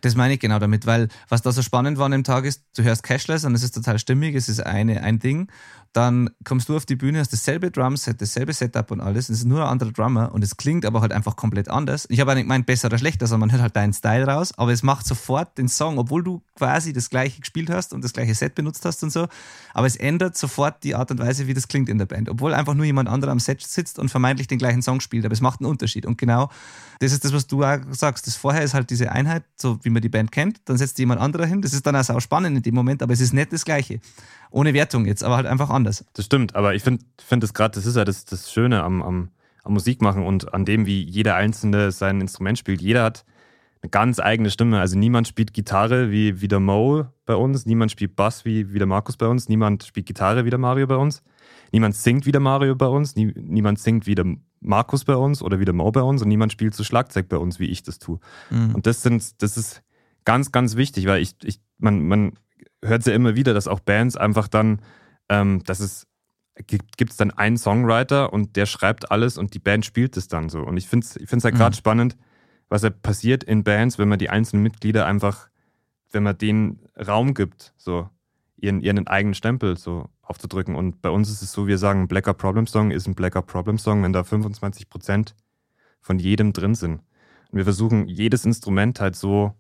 Das 0.02 0.16
meine 0.16 0.36
ich 0.36 0.40
genau 0.40 0.60
damit, 0.60 0.86
weil 0.86 1.08
was 1.30 1.42
da 1.42 1.52
so 1.52 1.62
spannend 1.62 1.98
war 1.98 2.06
an 2.06 2.12
dem 2.12 2.24
Tag 2.24 2.46
ist, 2.46 2.64
du 2.76 2.84
hörst 2.84 3.04
Cashless 3.04 3.46
und 3.46 3.56
es 3.56 3.64
ist 3.64 3.76
total 3.76 4.00
stimmig, 4.00 4.36
es 4.36 4.50
ist 4.50 4.60
eine, 4.60 5.04
ein 5.04 5.20
Ding. 5.20 5.50
Dann 5.98 6.30
kommst 6.44 6.70
du 6.70 6.76
auf 6.76 6.86
die 6.86 6.96
Bühne, 6.96 7.18
hast 7.18 7.34
dasselbe 7.34 7.72
Drumset, 7.72 8.22
dasselbe 8.22 8.54
Setup 8.54 8.92
und 8.92 9.02
alles. 9.02 9.30
Es 9.30 9.40
ist 9.40 9.46
nur 9.46 9.64
ein 9.64 9.68
anderer 9.68 9.92
Drummer 9.92 10.32
und 10.32 10.44
es 10.44 10.56
klingt 10.56 10.86
aber 10.86 11.02
halt 11.02 11.12
einfach 11.12 11.36
komplett 11.36 11.72
anders. 11.72 12.06
Ich 12.12 12.20
habe 12.20 12.36
nicht 12.36 12.44
gemeint, 12.44 12.68
besser 12.68 12.86
oder 12.86 13.00
schlechter, 13.00 13.26
sondern 13.26 13.50
man 13.50 13.52
hört 13.54 13.64
halt 13.64 13.76
deinen 13.76 13.94
Style 13.94 14.28
raus, 14.28 14.54
aber 14.58 14.72
es 14.72 14.84
macht 14.84 15.08
sofort 15.08 15.58
den 15.58 15.68
Song, 15.68 15.98
obwohl 15.98 16.22
du 16.22 16.44
quasi 16.54 16.94
das 16.94 17.10
gleiche 17.10 17.40
gespielt 17.40 17.72
hast 17.72 17.94
und 17.94 18.04
das 18.04 18.14
gleiche 18.14 18.36
Set 18.36 18.54
benutzt 18.54 18.86
hast 18.86 19.02
und 19.02 19.10
so. 19.10 19.28
Aber 19.74 19.88
es 19.88 19.96
ändert 19.96 20.38
sofort 20.38 20.84
die 20.84 20.94
Art 20.94 21.10
und 21.10 21.18
Weise, 21.18 21.48
wie 21.48 21.56
das 21.56 21.68
klingt 21.68 21.90
in 21.90 21.98
der 21.98 22.06
Band, 22.06 22.30
obwohl 22.30 22.54
einfach 22.54 22.76
nur 22.76 22.86
jemand 22.86 23.10
anderer 23.10 23.32
am 23.32 23.40
Set 23.40 23.64
sitzt 23.64 23.98
und 23.98 24.10
vermeintlich 24.10 24.48
den 24.48 24.60
gleichen 24.60 24.84
Song 24.84 25.00
spielt. 25.00 25.26
Aber 25.26 25.34
es 25.34 25.42
macht 25.42 25.62
einen 25.62 25.70
Unterschied. 25.72 26.06
Und 26.06 26.20
genau 26.20 26.52
das 27.00 27.12
ist 27.12 27.26
das, 27.26 27.34
was 27.34 27.48
du 27.48 27.64
auch 27.64 27.80
sagst. 27.90 28.28
Das 28.28 28.36
vorher 28.36 28.62
ist 28.62 28.76
halt 28.76 28.92
diese 28.92 29.12
Einheit, 29.12 29.46
so 29.56 29.80
wie 29.84 29.90
man 29.90 30.04
die 30.04 30.10
Band 30.10 30.32
kennt. 30.32 30.62
Dann 30.66 30.78
setzt 30.78 31.00
jemand 31.00 31.22
anderer 31.22 31.48
hin. 31.48 31.64
Das 31.64 31.74
ist 31.74 31.88
dann 31.88 31.96
auch 31.96 32.22
spannend 32.22 32.56
in 32.56 32.62
dem 32.62 32.76
Moment, 32.76 33.02
aber 33.02 33.14
es 33.14 33.20
ist 33.20 33.34
nicht 33.34 33.52
das 33.52 33.66
Gleiche. 33.66 34.00
Ohne 34.52 34.74
Wertung 34.74 35.06
jetzt, 35.06 35.24
aber 35.24 35.36
halt 35.36 35.46
einfach 35.46 35.70
anders. 35.70 36.06
Das 36.14 36.26
stimmt, 36.26 36.56
aber 36.56 36.76
ich 36.76 36.84
finde 36.84 37.04
find 37.24 37.44
das 37.44 37.54
gerade, 37.54 37.76
das 37.76 37.86
ist 37.86 37.96
ja 37.96 38.06
das, 38.06 38.26
das 38.26 38.52
Schöne 38.52 38.84
am, 38.84 39.02
am, 39.02 39.30
am 39.64 39.74
Musikmachen 39.74 40.24
und 40.24 40.54
an 40.54 40.66
dem, 40.66 40.86
wie 40.86 41.02
jeder 41.02 41.36
Einzelne 41.36 41.92
sein 41.92 42.22
Instrument 42.22 42.58
spielt. 42.58 42.82
Jeder 42.82 43.04
hat 43.04 43.26
eine 43.82 43.90
ganz 43.90 44.20
eigene 44.20 44.50
Stimme. 44.50 44.80
Also 44.80 44.98
niemand 44.98 45.28
spielt 45.28 45.54
Gitarre 45.54 46.12
wie, 46.12 46.42
wie 46.42 46.48
der 46.48 46.60
Mo 46.60 47.06
bei 47.26 47.36
uns, 47.36 47.66
niemand 47.66 47.92
spielt 47.92 48.16
Bass 48.16 48.46
wie, 48.46 48.74
wie 48.74 48.78
der 48.78 48.88
Markus 48.88 49.18
bei 49.18 49.28
uns, 49.28 49.50
niemand 49.50 49.84
spielt 49.84 50.06
Gitarre 50.06 50.46
wie 50.46 50.50
der 50.50 50.60
Mario 50.60 50.88
bei 50.88 50.96
uns, 50.96 51.24
niemand 51.72 51.96
singt 51.96 52.26
wie 52.26 52.32
der 52.32 52.42
Mario 52.42 52.76
bei 52.76 52.88
uns, 52.88 53.16
nie, 53.16 53.34
niemand 53.36 53.80
singt 53.80 54.08
wie 54.08 54.16
der 54.16 54.26
Markus 54.60 55.06
bei 55.06 55.16
uns 55.16 55.42
oder 55.42 55.60
wie 55.60 55.66
der 55.66 55.74
Mo 55.74 55.92
bei 55.92 56.02
uns 56.02 56.22
und 56.22 56.28
niemand 56.28 56.52
spielt 56.52 56.74
so 56.74 56.84
Schlagzeug 56.84 57.30
bei 57.30 57.38
uns, 57.38 57.60
wie 57.60 57.68
ich 57.68 57.84
das 57.84 58.00
tue. 58.00 58.20
Mhm. 58.50 58.76
Und 58.76 58.88
das 58.88 59.02
sind, 59.02 59.42
das 59.42 59.58
ist 59.58 59.84
ganz, 60.26 60.52
ganz 60.52 60.76
wichtig, 60.76 61.06
weil 61.06 61.22
ich, 61.22 61.36
ich 61.44 61.62
man, 61.78 62.08
man 62.08 62.34
hört 62.84 63.06
ja 63.06 63.14
immer 63.14 63.36
wieder, 63.36 63.54
dass 63.54 63.68
auch 63.68 63.80
Bands 63.80 64.16
einfach 64.18 64.48
dann, 64.48 64.82
ähm, 65.30 65.64
dass 65.66 65.80
es 65.80 66.08
gibt 66.66 67.12
es 67.12 67.18
dann 67.18 67.32
einen 67.32 67.58
Songwriter 67.58 68.34
und 68.34 68.56
der 68.56 68.66
schreibt 68.66 69.12
alles 69.12 69.38
und 69.38 69.54
die 69.54 69.60
Band 69.60 69.86
spielt 69.86 70.18
es 70.18 70.28
dann 70.28 70.50
so. 70.50 70.62
Und 70.62 70.78
ich 70.78 70.88
finde 70.88 71.06
es 71.06 71.16
ich 71.16 71.30
find's 71.30 71.46
halt 71.46 71.56
gerade 71.56 71.76
mhm. 71.76 71.78
spannend, 71.78 72.18
was 72.70 72.82
ja 72.82 72.90
passiert 72.90 73.44
in 73.44 73.64
Bands, 73.64 74.00
wenn 74.00 74.10
man 74.10 74.20
die 74.20 74.30
einzelnen 74.30 74.64
Mitglieder 74.64 75.06
einfach, 75.06 75.50
wenn 76.12 76.24
man 76.24 76.38
denen 76.38 76.80
Raum 76.98 77.34
gibt, 77.34 77.74
so 77.78 78.10
ihren, 78.58 78.82
ihren 78.82 79.08
eigenen 79.08 79.36
Stempel 79.36 79.78
so 79.78 80.10
aufzudrücken. 80.22 80.76
Und 80.76 81.02
bei 81.02 81.10
uns 81.10 81.30
ist 81.30 81.42
es 81.42 81.52
so, 81.52 81.68
wir 81.68 81.78
sagen, 81.78 82.02
ein 82.02 82.08
Blacker 82.08 82.34
Problem 82.34 82.68
Song 82.68 82.92
ist 82.92 83.08
ein 83.08 83.16
Blacker 83.16 83.42
Problem 83.42 83.78
Song, 83.78 84.04
wenn 84.04 84.14
da 84.14 84.24
25 84.24 84.90
Prozent 84.90 85.36
von 86.02 86.20
jedem 86.20 86.54
drin 86.54 86.76
sind. 86.76 87.02
Und 87.52 87.58
wir 87.58 87.64
versuchen, 87.64 88.08
jedes 88.08 88.46
Instrument 88.46 89.00
halt 89.00 89.16
so 89.16 89.54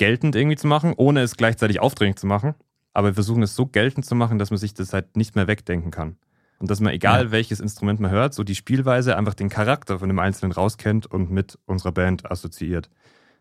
geltend 0.00 0.34
irgendwie 0.34 0.56
zu 0.56 0.66
machen, 0.66 0.94
ohne 0.96 1.20
es 1.20 1.36
gleichzeitig 1.36 1.78
aufdringlich 1.78 2.16
zu 2.16 2.26
machen. 2.26 2.54
Aber 2.94 3.08
wir 3.08 3.14
versuchen 3.14 3.42
es 3.42 3.54
so 3.54 3.66
geltend 3.66 4.06
zu 4.06 4.14
machen, 4.14 4.38
dass 4.38 4.50
man 4.50 4.56
sich 4.56 4.72
das 4.72 4.94
halt 4.94 5.14
nicht 5.14 5.36
mehr 5.36 5.46
wegdenken 5.46 5.90
kann. 5.90 6.16
Und 6.58 6.70
dass 6.70 6.80
man, 6.80 6.94
egal 6.94 7.24
ja. 7.24 7.30
welches 7.32 7.60
Instrument 7.60 8.00
man 8.00 8.10
hört, 8.10 8.32
so 8.32 8.42
die 8.42 8.54
Spielweise 8.54 9.18
einfach 9.18 9.34
den 9.34 9.50
Charakter 9.50 9.98
von 9.98 10.08
dem 10.08 10.18
Einzelnen 10.18 10.52
rauskennt 10.52 11.06
und 11.06 11.30
mit 11.30 11.58
unserer 11.66 11.92
Band 11.92 12.30
assoziiert. 12.30 12.88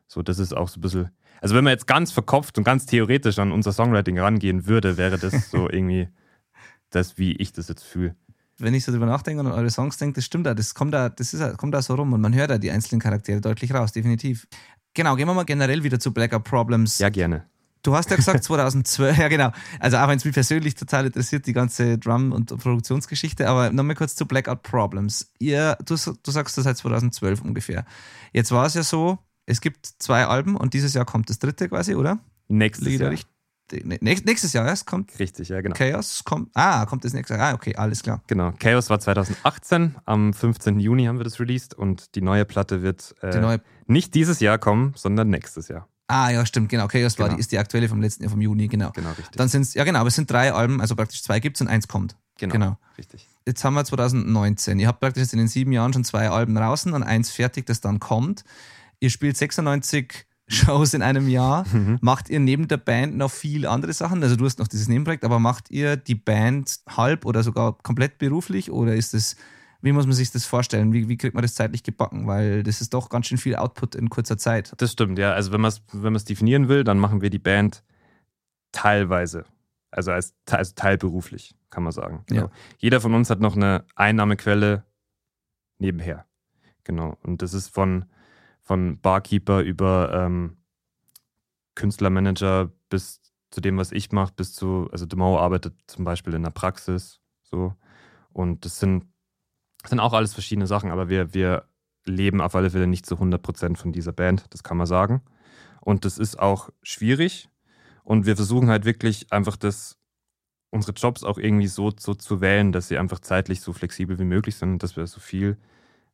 So, 0.06 0.22
das 0.22 0.38
ist 0.38 0.52
auch 0.52 0.68
so 0.68 0.80
ein 0.80 0.82
bisschen. 0.82 1.10
Also, 1.40 1.56
wenn 1.56 1.64
man 1.64 1.72
jetzt 1.72 1.88
ganz 1.88 2.12
verkopft 2.12 2.58
und 2.58 2.66
ganz 2.66 2.86
theoretisch 2.86 3.40
an 3.40 3.54
unser 3.54 3.72
Songwriting 3.72 4.20
rangehen 4.20 4.68
würde, 4.68 4.98
wäre 4.98 5.18
das 5.18 5.50
so 5.52 5.70
irgendwie 5.70 6.10
das, 6.90 7.18
wie 7.18 7.38
ich 7.38 7.54
das 7.54 7.70
jetzt 7.70 7.86
fühle 7.86 8.18
wenn 8.60 8.74
ich 8.74 8.84
so 8.84 8.92
drüber 8.92 9.06
nachdenke 9.06 9.40
und 9.40 9.48
an 9.48 9.54
eure 9.54 9.70
Songs 9.70 9.98
denke, 9.98 10.16
das 10.16 10.26
stimmt 10.26 10.46
da, 10.46 10.54
das 10.54 10.74
kommt 10.74 10.94
da, 10.94 11.10
das 11.10 11.34
ist, 11.34 11.58
kommt 11.58 11.74
da 11.74 11.82
so 11.82 11.96
rum 11.96 12.14
und 12.14 12.22
man 12.22 12.36
hört 12.36 12.50
da 12.52 12.58
die 12.58 12.72
einzelnen 12.72 13.00
Charaktere 13.00 13.42
deutlich 13.42 13.74
raus, 13.74 13.92
definitiv. 13.92 14.48
Genau, 14.94 15.16
gehen 15.16 15.28
wir 15.28 15.34
mal 15.34 15.44
generell 15.44 15.84
wieder 15.84 16.00
zu 16.00 16.14
Blackout 16.14 16.44
Problems. 16.44 17.00
Ja, 17.00 17.10
gerne. 17.10 17.46
Du 17.84 17.96
hast 17.96 18.10
ja 18.10 18.18
gesagt 18.18 18.44
2012, 18.44 19.18
ja 19.18 19.28
genau. 19.30 19.52
Also 19.80 19.98
auch 19.98 20.08
wenn 20.08 20.18
es 20.18 20.26
mich 20.26 20.34
persönlich 20.34 20.76
total 20.76 21.06
interessiert, 21.06 21.48
die 21.48 21.54
ganze 21.54 21.98
Drum- 21.98 22.34
und 22.34 22.48
Produktionsgeschichte, 22.58 23.48
aber 23.48 23.72
nochmal 23.72 23.96
kurz 23.96 24.16
zu 24.16 24.26
Blackout 24.26 24.64
Problems. 24.64 25.32
Ihr, 25.40 25.78
du, 25.86 25.96
du 25.96 26.32
sagst 26.32 26.58
das 26.58 26.66
seit 26.66 26.78
2012 26.78 27.42
ungefähr. 27.42 27.86
Jetzt 28.34 28.52
war 28.52 28.66
es 28.66 28.74
ja 28.74 28.84
so, 28.84 29.20
es 29.46 29.62
gibt 29.62 29.86
zwei 30.00 30.26
Alben 30.26 30.58
und 30.58 30.74
dieses 30.74 30.94
Jahr 30.94 31.06
kommt 31.06 31.30
das 31.30 31.40
dritte 31.40 31.70
quasi, 31.70 31.96
oder? 31.96 32.20
Nächstes 32.50 33.00
Jahr. 33.00 33.14
Richtig- 33.72 34.02
Nächst- 34.02 34.26
Nächstes 34.26 34.54
Jahr 34.54 34.68
erst 34.68 34.86
kommt 34.86 35.18
Richtig, 35.20 35.50
ja, 35.50 35.62
genau. 35.62 35.76
Chaos. 35.76 36.24
Kommt, 36.24 36.50
ah, 36.54 36.86
kommt 36.86 37.06
das 37.06 37.14
nächste 37.14 37.36
Jahr. 37.36 37.50
Ah, 37.50 37.54
okay, 37.54 37.76
alles 37.76 38.04
klar. 38.04 38.22
Genau. 38.28 38.54
Chaos 38.60 38.90
war 38.90 39.00
2018. 39.00 39.96
Am 40.06 40.34
15. 40.34 40.80
Juni 40.80 41.06
haben 41.06 41.18
wir 41.18 41.24
das 41.24 41.40
released 41.40 41.74
und 41.74 42.16
die 42.16 42.22
neue 42.22 42.46
Platte 42.46 42.82
wird 42.82 43.16
äh, 43.22 43.32
Die 43.32 43.40
neue. 43.40 43.62
nicht 43.88 44.14
dieses 44.16 44.40
Jahr 44.40 44.58
kommen, 44.58 44.94
sondern 44.96 45.30
nächstes 45.30 45.68
Jahr. 45.68 45.88
Ah, 46.08 46.32
ja, 46.32 46.44
stimmt, 46.46 46.70
genau. 46.70 46.88
Chaos 46.88 47.20
war 47.20 47.28
Genau. 47.28 47.36
die, 47.36 47.40
ist 47.42 47.52
die 47.52 47.60
aktuelle 47.60 47.88
vom 47.88 48.02
letzten 48.02 48.24
Jahr, 48.24 48.32
vom 48.32 48.42
Juni, 48.42 48.68
genau. 48.68 48.92
Genau, 48.96 49.10
richtig. 49.10 49.36
Dann 49.38 49.48
sind 49.48 49.62
es, 49.62 49.76
ja 49.76 49.84
genau, 49.84 50.00
aber 50.00 50.08
es 50.08 50.16
sind 50.16 50.30
drei 50.32 50.52
Alben, 50.52 50.82
also 50.82 50.96
praktisch 50.96 51.22
zwei 51.22 51.40
gibt 51.40 51.58
es 51.58 51.62
und 51.62 51.68
eins 51.68 51.88
kommt. 51.88 52.16
genau, 52.40 52.52
genau. 52.54 52.78
Richtig. 52.98 53.28
Jetzt 53.46 53.64
haben 53.64 53.76
wir 53.76 53.86
2019. 53.86 54.80
Ihr 54.80 54.88
habt 54.88 55.00
praktisch 55.02 55.22
jetzt 55.22 55.34
in 55.34 55.40
den 55.40 55.48
sieben 55.48 55.72
Jahren 55.72 55.94
schon 55.94 56.04
zwei 56.04 56.30
Alben 56.30 56.56
draußen 56.56 56.94
und 56.94 57.04
eins 57.04 57.30
fertig, 57.32 57.66
das 57.68 57.80
dann 57.82 58.00
kommt. 58.00 58.44
Ihr 59.00 59.10
spielt 59.12 59.38
96 59.38 60.26
Shows 60.50 60.94
in 60.94 61.02
einem 61.02 61.28
Jahr. 61.28 61.66
Mhm. 61.72 62.00
Macht 62.02 62.30
ihr 62.30 62.40
neben 62.40 62.68
der 62.68 62.78
Band 62.78 63.16
noch 63.16 63.32
viel 63.32 63.66
andere 63.66 63.94
Sachen? 63.94 64.24
Also 64.24 64.36
du 64.36 64.46
hast 64.46 64.60
noch 64.60 64.68
dieses 64.68 64.88
Nebenprojekt, 64.88 65.24
aber 65.24 65.40
macht 65.40 65.70
ihr 65.70 65.96
die 65.96 66.16
Band 66.16 66.80
halb 66.90 67.26
oder 67.26 67.44
sogar 67.44 67.78
komplett 67.78 68.18
beruflich 68.18 68.72
oder 68.72 68.96
ist 68.96 69.14
es, 69.14 69.36
wie 69.82 69.92
muss 69.92 70.06
man 70.06 70.14
sich 70.14 70.32
das 70.32 70.46
vorstellen? 70.46 70.92
Wie, 70.92 71.08
wie 71.08 71.18
kriegt 71.18 71.36
man 71.36 71.44
das 71.44 71.54
zeitlich 71.54 71.84
gebacken? 71.84 72.28
Weil 72.28 72.64
das 72.64 72.82
ist 72.82 72.94
doch 72.94 73.10
ganz 73.10 73.28
schön 73.28 73.38
viel 73.38 73.56
Output 73.56 73.96
in 73.96 74.10
kurzer 74.10 74.38
Zeit. 74.38 74.74
Das 74.78 74.92
stimmt, 74.92 75.20
ja. 75.20 75.34
Also 75.34 75.52
wenn 75.52 75.62
man 75.62 75.70
es 75.70 75.82
wenn 75.94 76.14
man's 76.14 76.26
definieren 76.26 76.68
will, 76.68 76.84
dann 76.84 76.98
machen 76.98 77.22
wir 77.22 77.30
die 77.30 77.40
Band 77.40 77.84
teilweise. 78.72 79.46
Also 79.92 80.12
als, 80.12 80.36
also 80.50 80.74
teilberuflich, 80.76 81.56
kann 81.70 81.84
man 81.84 81.92
sagen. 81.92 82.24
Genau. 82.28 82.42
Ja. 82.44 82.52
Jeder 82.80 83.02
von 83.02 83.14
uns 83.14 83.30
hat 83.30 83.40
noch 83.40 83.56
eine 83.56 83.86
Einnahmequelle 83.96 84.84
nebenher. 85.78 86.26
Genau. 86.84 87.18
Und 87.24 87.42
das 87.42 87.54
ist 87.54 87.70
von, 87.70 88.06
von 88.70 89.02
Barkeeper 89.02 89.62
über 89.62 90.12
ähm, 90.14 90.58
Künstlermanager 91.74 92.72
bis 92.90 93.20
zu 93.50 93.62
dem, 93.62 93.78
was 93.78 93.92
ich 93.92 94.12
mache, 94.12 94.32
bis 94.36 94.54
zu, 94.54 94.88
also 94.92 95.08
Demo 95.08 95.40
arbeitet 95.40 95.74
zum 95.88 96.06
Beispiel 96.06 96.36
in 96.36 96.44
der 96.44 96.52
Praxis. 96.52 97.20
So. 97.42 97.74
Und 98.32 98.66
das 98.66 98.80
sind, 98.80 99.06
das 99.82 99.90
sind 99.90 100.00
auch 100.00 100.14
alles 100.14 100.36
verschiedene 100.36 100.68
Sachen, 100.68 100.92
aber 100.92 101.10
wir, 101.10 101.34
wir 101.34 101.68
leben 102.06 102.42
auf 102.42 102.54
alle 102.54 102.70
Fälle 102.70 102.86
nicht 102.86 103.08
zu 103.08 103.16
100% 103.16 103.76
von 103.76 103.92
dieser 103.92 104.12
Band, 104.12 104.46
das 104.52 104.62
kann 104.62 104.78
man 104.78 104.86
sagen. 104.86 105.24
Und 105.82 106.06
das 106.06 106.20
ist 106.20 106.38
auch 106.38 106.70
schwierig. 106.84 107.50
Und 108.04 108.28
wir 108.28 108.36
versuchen 108.36 108.70
halt 108.70 108.86
wirklich 108.86 109.34
einfach 109.34 109.56
das, 109.56 109.98
unsere 110.70 110.94
Jobs 110.94 111.24
auch 111.24 111.40
irgendwie 111.40 111.66
so, 111.66 111.92
so 111.98 112.14
zu 112.14 112.40
wählen, 112.40 112.72
dass 112.72 112.88
sie 112.88 113.00
einfach 113.00 113.20
zeitlich 113.20 113.62
so 113.62 113.74
flexibel 113.74 114.20
wie 114.20 114.26
möglich 114.26 114.58
sind 114.58 114.74
und 114.74 114.84
dass 114.84 114.96
wir 114.96 115.08
so 115.08 115.20
viel 115.20 115.58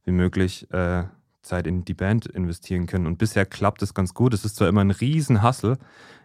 wie 0.05 0.11
möglich 0.11 0.71
äh, 0.71 1.03
Zeit 1.45 1.67
in 1.67 1.85
die 1.85 1.93
Band 1.93 2.25
investieren 2.25 2.87
können. 2.87 3.07
Und 3.07 3.17
bisher 3.17 3.45
klappt 3.45 3.81
es 3.81 3.93
ganz 3.93 4.13
gut. 4.13 4.33
Es 4.33 4.45
ist 4.45 4.55
zwar 4.57 4.67
immer 4.67 4.81
ein 4.81 4.91
riesen 4.91 5.43
Hustle, 5.43 5.77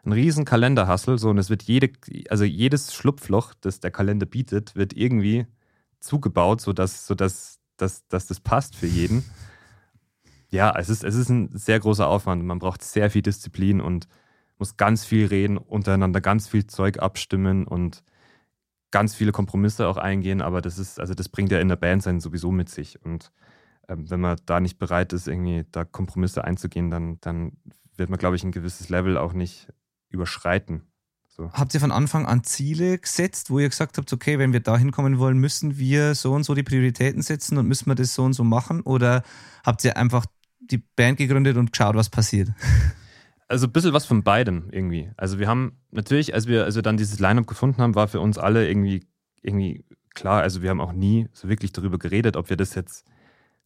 ein 0.04 0.12
riesen 0.12 0.44
Kalenderhustle, 0.44 1.18
so 1.18 1.30
und 1.30 1.38
es 1.38 1.50
wird 1.50 1.62
jede, 1.62 1.90
also 2.28 2.44
jedes 2.44 2.94
Schlupfloch, 2.94 3.54
das 3.61 3.80
der 3.80 3.90
Kalender 3.90 4.26
bietet, 4.26 4.74
wird 4.74 4.94
irgendwie 4.94 5.46
zugebaut, 6.00 6.61
sodass, 6.61 7.06
sodass 7.06 7.61
dass, 7.80 8.06
dass 8.09 8.26
das 8.26 8.40
passt 8.40 8.76
für 8.76 8.87
jeden. 8.87 9.24
Ja, 10.50 10.74
es 10.76 10.88
ist, 10.88 11.04
es 11.04 11.14
ist 11.14 11.28
ein 11.28 11.50
sehr 11.56 11.78
großer 11.78 12.06
Aufwand. 12.06 12.44
Man 12.44 12.59
braucht 12.59 12.83
sehr 12.83 13.11
viel 13.11 13.22
Disziplin 13.22 13.80
und 13.80 14.09
muss 14.59 14.76
ganz 14.76 15.04
viel 15.04 15.26
reden, 15.26 15.56
untereinander 15.56 16.20
ganz 16.20 16.48
viel 16.48 16.66
Zeug 16.66 16.98
abstimmen 16.98 17.66
und 17.66 18.02
ganz 18.90 19.14
viele 19.14 19.33
Kompromisse 19.33 19.87
auch 19.87 19.96
eingehen, 19.96 20.42
aber 20.42 20.61
das 20.61 20.78
ist, 20.78 20.98
also 20.98 21.14
das 21.14 21.28
bringt 21.28 21.52
ja 21.52 21.61
in 21.61 21.68
der 21.68 21.76
Band 21.76 22.02
sein 22.02 22.20
sowieso 22.20 22.50
mit 22.50 22.68
sich. 22.68 23.02
Und 23.04 23.30
wenn 23.96 24.20
man 24.20 24.38
da 24.46 24.61
nicht 24.61 24.79
bereit 24.79 25.12
ist, 25.12 25.29
irgendwie 25.29 25.64
da 25.70 25.85
Kompromisse 25.85 26.44
einzugehen, 26.44 26.90
dann, 26.90 27.18
dann 27.20 27.53
wird 27.96 28.11
man, 28.11 28.18
glaube 28.18 28.37
ich, 28.37 28.44
ein 28.44 28.53
gewisses 28.53 28.88
Level 28.88 29.16
auch 29.16 29.33
nicht 29.33 29.68
überschreiten. 30.09 30.83
So. 31.29 31.53
Habt 31.53 31.74
ihr 31.74 31.81
von 31.81 31.92
Anfang 31.92 32.26
an 32.26 32.44
Ziele 32.44 32.98
gesetzt, 32.98 33.50
wo 33.50 33.59
ihr 33.59 33.68
gesagt 33.68 33.98
habt, 33.98 34.12
okay, 34.12 34.38
wenn 34.38 34.53
wir 34.53 34.61
da 34.61 34.76
hinkommen 34.76 35.18
wollen, 35.18 35.38
müssen 35.38 35.79
wir 35.79 36.14
so 36.14 36.33
und 36.33 36.42
so 36.42 36.55
die 36.55 36.62
Prioritäten 36.62 37.22
setzen 37.22 37.57
und 37.57 37.66
müssen 37.68 37.87
wir 37.87 37.94
das 37.94 38.14
so 38.14 38.24
und 38.24 38.33
so 38.33 38.44
machen? 38.44 38.81
Oder 38.83 39.22
habt 39.64 39.85
ihr 39.85 39.96
einfach 39.96 40.26
die 40.59 40.79
Band 40.79 41.18
gegründet 41.18 41.57
und 41.57 41.72
geschaut, 41.72 41.96
was 41.96 42.11
passiert? 42.11 42.50
Also 43.48 43.66
ein 43.66 43.72
bisschen 43.72 43.92
was 43.92 44.07
von 44.07 44.22
beidem 44.22 44.68
irgendwie. 44.70 45.11
Also 45.16 45.40
wir 45.40 45.48
haben 45.48 45.81
natürlich, 45.90 46.35
als 46.35 46.46
wir, 46.46 46.66
als 46.66 46.76
wir 46.76 46.83
dann 46.83 46.96
dieses 46.96 47.18
Line-Up 47.18 47.48
gefunden 47.48 47.83
haben, 47.83 47.96
war 47.96 48.07
für 48.07 48.20
uns 48.20 48.38
alle 48.38 48.68
irgendwie, 48.68 49.05
irgendwie 49.42 49.85
klar, 50.14 50.42
also 50.42 50.62
wir 50.62 50.70
haben 50.70 50.81
auch 50.81 50.92
nie 50.92 51.26
so 51.33 51.48
wirklich 51.48 51.72
darüber 51.72 51.98
geredet, 51.98 52.37
ob 52.37 52.48
wir 52.48 52.57
das 52.57 52.76
jetzt 52.76 53.05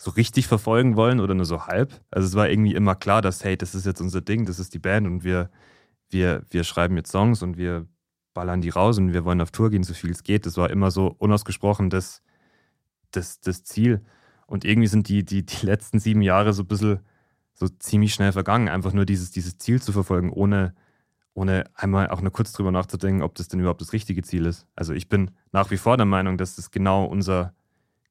so 0.04 0.10
richtig 0.10 0.46
verfolgen 0.46 0.96
wollen 0.96 1.18
oder 1.18 1.34
nur 1.34 1.46
so 1.46 1.66
halb. 1.66 1.98
Also 2.10 2.28
es 2.28 2.34
war 2.34 2.50
irgendwie 2.50 2.74
immer 2.74 2.94
klar, 2.94 3.22
dass, 3.22 3.42
hey, 3.42 3.56
das 3.56 3.74
ist 3.74 3.86
jetzt 3.86 4.02
unser 4.02 4.20
Ding, 4.20 4.44
das 4.44 4.58
ist 4.58 4.74
die 4.74 4.78
Band 4.78 5.06
und 5.06 5.24
wir, 5.24 5.50
wir, 6.10 6.42
wir 6.50 6.62
schreiben 6.62 6.96
jetzt 6.98 7.10
Songs 7.10 7.42
und 7.42 7.56
wir 7.56 7.86
ballern 8.34 8.60
die 8.60 8.68
raus 8.68 8.98
und 8.98 9.14
wir 9.14 9.24
wollen 9.24 9.40
auf 9.40 9.50
Tour 9.50 9.70
gehen, 9.70 9.82
so 9.82 9.94
viel 9.94 10.10
es 10.10 10.22
geht. 10.22 10.44
Das 10.44 10.58
war 10.58 10.68
immer 10.68 10.90
so 10.90 11.14
unausgesprochen 11.18 11.88
das, 11.88 12.22
das, 13.12 13.40
das 13.40 13.64
Ziel. 13.64 14.04
Und 14.46 14.66
irgendwie 14.66 14.88
sind 14.88 15.08
die, 15.08 15.24
die, 15.24 15.46
die 15.46 15.64
letzten 15.64 15.98
sieben 15.98 16.20
Jahre 16.20 16.52
so 16.52 16.64
ein 16.64 16.68
bisschen 16.68 17.00
so 17.54 17.68
ziemlich 17.68 18.12
schnell 18.12 18.32
vergangen, 18.32 18.68
einfach 18.68 18.92
nur 18.92 19.06
dieses, 19.06 19.30
dieses 19.30 19.56
Ziel 19.56 19.80
zu 19.80 19.92
verfolgen, 19.92 20.30
ohne, 20.30 20.74
ohne 21.32 21.64
einmal 21.74 22.10
auch 22.10 22.20
nur 22.20 22.32
kurz 22.32 22.52
drüber 22.52 22.72
nachzudenken, 22.72 23.22
ob 23.22 23.36
das 23.36 23.48
denn 23.48 23.60
überhaupt 23.60 23.80
das 23.80 23.94
richtige 23.94 24.22
Ziel 24.22 24.44
ist. 24.44 24.66
Also 24.76 24.92
ich 24.92 25.08
bin 25.08 25.30
nach 25.50 25.70
wie 25.70 25.78
vor 25.78 25.96
der 25.96 26.04
Meinung, 26.04 26.36
dass 26.36 26.56
das 26.56 26.70
genau 26.70 27.06
unser, 27.06 27.54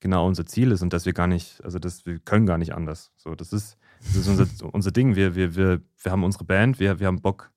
genau 0.04 0.28
unser 0.28 0.46
Ziel 0.46 0.72
ist 0.72 0.82
und 0.82 0.92
dass 0.92 1.06
wir 1.06 1.14
gar 1.14 1.28
nicht, 1.28 1.64
also 1.64 1.80
dass 1.80 2.06
wir 2.06 2.20
können 2.20 2.46
gar 2.46 2.58
nicht 2.58 2.76
anders. 2.76 3.14
So, 3.16 3.36
das 3.36 3.54
ist, 3.54 3.78
das 4.02 4.18
ist 4.18 4.28
unser, 4.28 4.46
unser 4.74 4.92
Ding. 4.92 5.16
Wir, 5.16 5.34
wir, 5.34 5.56
wir, 5.56 5.82
wir 5.98 6.12
haben 6.12 6.26
unsere 6.26 6.44
Band, 6.44 6.80
wir, 6.80 7.00
wir 7.00 7.08
haben 7.08 7.22
Bock, 7.22 7.52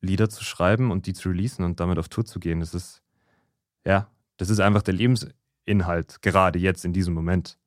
Lieder 0.00 0.28
zu 0.28 0.44
schreiben 0.44 0.90
und 0.90 1.06
die 1.06 1.12
zu 1.12 1.28
releasen 1.28 1.64
und 1.64 1.80
damit 1.80 1.98
auf 1.98 2.08
Tour 2.08 2.24
zu 2.24 2.40
gehen. 2.40 2.60
Das 2.60 2.74
ist, 2.74 3.02
ja, 3.86 4.08
das 4.36 4.50
ist 4.50 4.60
einfach 4.60 4.82
der 4.82 4.94
Lebensinhalt, 4.94 6.20
gerade 6.20 6.58
jetzt 6.58 6.84
in 6.84 6.92
diesem 6.92 7.14
Moment. 7.14 7.58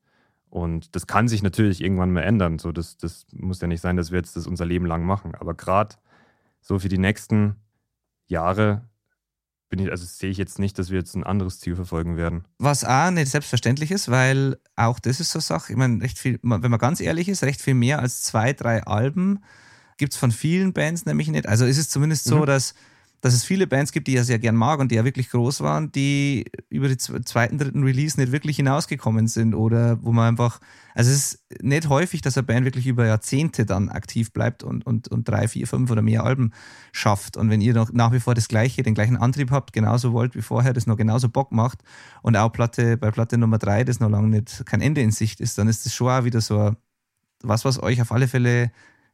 Und 0.50 0.96
das 0.96 1.08
kann 1.08 1.30
sich 1.30 1.42
natürlich 1.42 1.82
irgendwann 1.82 2.12
mal 2.12 2.22
ändern. 2.22 2.60
So, 2.60 2.74
das, 2.74 2.98
das 2.98 3.26
muss 3.32 3.62
ja 3.62 3.68
nicht 3.68 3.82
sein, 3.82 3.96
dass 3.96 4.12
wir 4.12 4.18
jetzt 4.18 4.36
das 4.36 4.46
unser 4.46 4.66
Leben 4.66 4.86
lang 4.86 5.06
machen. 5.06 5.36
Aber 5.36 5.54
gerade 5.54 5.96
so 6.60 6.80
für 6.80 6.90
die 6.90 6.98
nächsten 6.98 7.56
Jahre 8.28 8.90
bin 9.72 9.80
ich, 9.80 9.90
also 9.90 10.06
sehe 10.06 10.30
ich 10.30 10.38
jetzt 10.38 10.60
nicht, 10.60 10.78
dass 10.78 10.92
wir 10.92 11.00
jetzt 11.00 11.16
ein 11.16 11.24
anderes 11.24 11.60
Ziel 11.60 11.76
verfolgen 11.76 12.18
werden. 12.18 12.44
Was 12.60 12.84
auch 12.84 13.10
nicht 13.10 13.32
selbstverständlich 13.32 13.90
ist, 13.90 14.12
weil 14.12 14.58
auch 14.76 15.00
das 15.00 15.20
ist 15.20 15.32
so 15.32 15.38
eine 15.38 15.44
Sache, 15.44 15.72
ich 15.74 15.78
meine, 15.78 16.04
recht 16.04 16.20
viel, 16.20 16.40
wenn 16.44 16.70
man 16.70 16.80
ganz 16.80 17.00
ehrlich 17.00 17.28
ist, 17.30 17.42
recht 17.44 17.62
viel 17.62 17.74
mehr 17.74 18.00
als 18.00 18.22
zwei, 18.22 18.54
drei 18.54 18.84
Alben 18.84 19.40
gibt 19.98 20.14
es 20.14 20.20
von 20.20 20.32
vielen 20.32 20.74
Bands 20.74 21.06
nämlich 21.06 21.30
nicht. 21.30 21.48
Also 21.48 21.66
ist 21.66 21.78
es 21.78 21.90
zumindest 21.90 22.26
so, 22.26 22.40
Mhm. 22.40 22.46
dass, 22.46 22.74
dass 23.22 23.36
es 23.36 23.44
viele 23.44 23.68
Bands 23.68 23.92
gibt, 23.92 24.08
die 24.08 24.14
ja 24.14 24.24
sehr 24.24 24.40
gern 24.40 24.56
mag 24.56 24.80
und 24.80 24.92
die 24.92 24.96
ja 24.96 25.06
wirklich 25.06 25.30
groß 25.30 25.62
waren, 25.62 25.92
die 25.92 26.46
über 26.70 26.88
den 26.88 26.98
zwe- 26.98 27.24
zweiten, 27.24 27.60
dritten 27.60 27.84
Release 27.84 28.20
nicht 28.20 28.32
wirklich 28.32 28.56
hinausgekommen 28.56 29.28
sind 29.28 29.54
oder 29.54 30.04
wo 30.04 30.12
man 30.12 30.30
einfach, 30.30 30.60
also 30.96 31.12
es 31.12 31.36
ist 31.36 31.64
nicht 31.64 31.88
häufig, 31.88 32.22
dass 32.22 32.36
eine 32.36 32.48
Band 32.48 32.66
wirklich 32.66 32.88
über 32.88 33.06
Jahrzehnte 33.06 33.66
dann 33.66 33.90
aktiv 33.90 34.34
bleibt 34.34 34.64
und, 34.64 34.86
und, 34.86 35.08
und 35.08 35.30
drei, 35.30 35.48
vier, 35.48 35.68
fünf 35.68 35.92
oder 35.92 36.02
mehr 36.02 36.24
Alben 36.24 36.52
schafft. 36.92 37.38
Und 37.38 37.52
wenn 37.52 37.62
ihr 37.62 37.76
noch 37.76 37.94
nach 37.94 38.12
wie 38.12 38.20
vor 38.20 38.34
das 38.34 38.48
gleiche, 38.48 38.82
den 38.82 38.96
gleichen 38.96 39.18
Antrieb 39.18 39.52
habt, 39.52 39.72
genauso 39.72 40.14
wollt 40.14 40.36
wie 40.36 40.42
vorher, 40.42 40.74
das 40.74 40.88
noch 40.88 40.98
genauso 40.98 41.30
Bock 41.30 41.52
macht 41.52 41.84
und 42.24 42.36
auch 42.36 42.52
Platte, 42.52 42.98
bei 42.98 43.12
Platte 43.12 43.38
Nummer 43.38 43.60
drei, 43.60 43.84
das 43.84 44.00
noch 44.00 44.10
lange 44.10 44.30
nicht 44.30 44.66
kein 44.66 44.82
Ende 44.82 45.02
in 45.02 45.12
Sicht 45.12 45.42
ist, 45.42 45.60
dann 45.60 45.68
ist 45.68 45.86
das 45.86 45.94
schon 45.94 46.10
auch 46.10 46.24
wieder 46.24 46.42
so 46.42 46.76
was, 47.44 47.66
was 47.66 47.82
euch 47.82 48.02
auf 48.02 48.12
alle 48.12 48.28
Fälle 48.28 48.72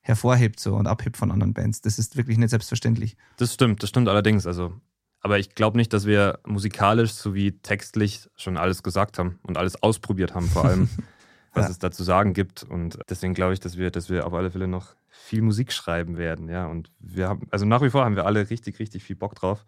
hervorhebt 0.08 0.60
so 0.60 0.76
und 0.76 0.88
abhebt 0.88 1.18
von 1.18 1.32
anderen 1.32 1.54
Bands. 1.54 1.82
Das 1.82 2.00
ist 2.00 2.16
wirklich 2.18 2.38
nicht 2.38 2.50
selbstverständlich. 2.50 3.18
Das 3.38 3.54
stimmt, 3.54 3.84
das 3.84 3.90
stimmt 3.90 4.08
allerdings. 4.08 4.48
Also, 4.48 4.74
aber 5.22 5.38
ich 5.40 5.54
glaube 5.54 5.78
nicht, 5.78 5.92
dass 5.94 6.06
wir 6.06 6.40
musikalisch 6.46 7.12
sowie 7.14 7.52
textlich 7.62 8.30
schon 8.36 8.58
alles 8.58 8.84
gesagt 8.84 9.20
haben 9.20 9.40
und 9.44 9.58
alles 9.58 9.82
ausprobiert 9.84 10.34
haben, 10.34 10.48
vor 10.48 10.66
allem, 10.66 10.90
was 11.54 11.66
Ja. 11.66 11.72
es 11.72 11.80
da 11.80 11.92
zu 11.92 12.04
sagen 12.04 12.34
gibt. 12.34 12.64
Und 12.64 13.00
deswegen 13.10 13.34
glaube 13.34 13.54
ich, 13.54 13.60
dass 13.60 13.78
wir, 13.78 13.92
dass 13.92 14.10
wir 14.10 14.26
auf 14.26 14.34
alle 14.34 14.50
Fälle 14.52 14.68
noch 14.68 14.96
viel 15.10 15.42
Musik 15.42 15.74
schreiben 15.74 16.18
werden. 16.18 16.48
Ja, 16.50 16.68
und 16.68 16.92
wir 17.00 17.28
haben, 17.28 17.48
also 17.52 17.66
nach 17.66 17.82
wie 17.82 17.90
vor 17.90 18.06
haben 18.06 18.16
wir 18.16 18.26
alle 18.26 18.50
richtig, 18.50 18.80
richtig 18.80 19.04
viel 19.04 19.16
Bock 19.16 19.36
drauf. 19.36 19.66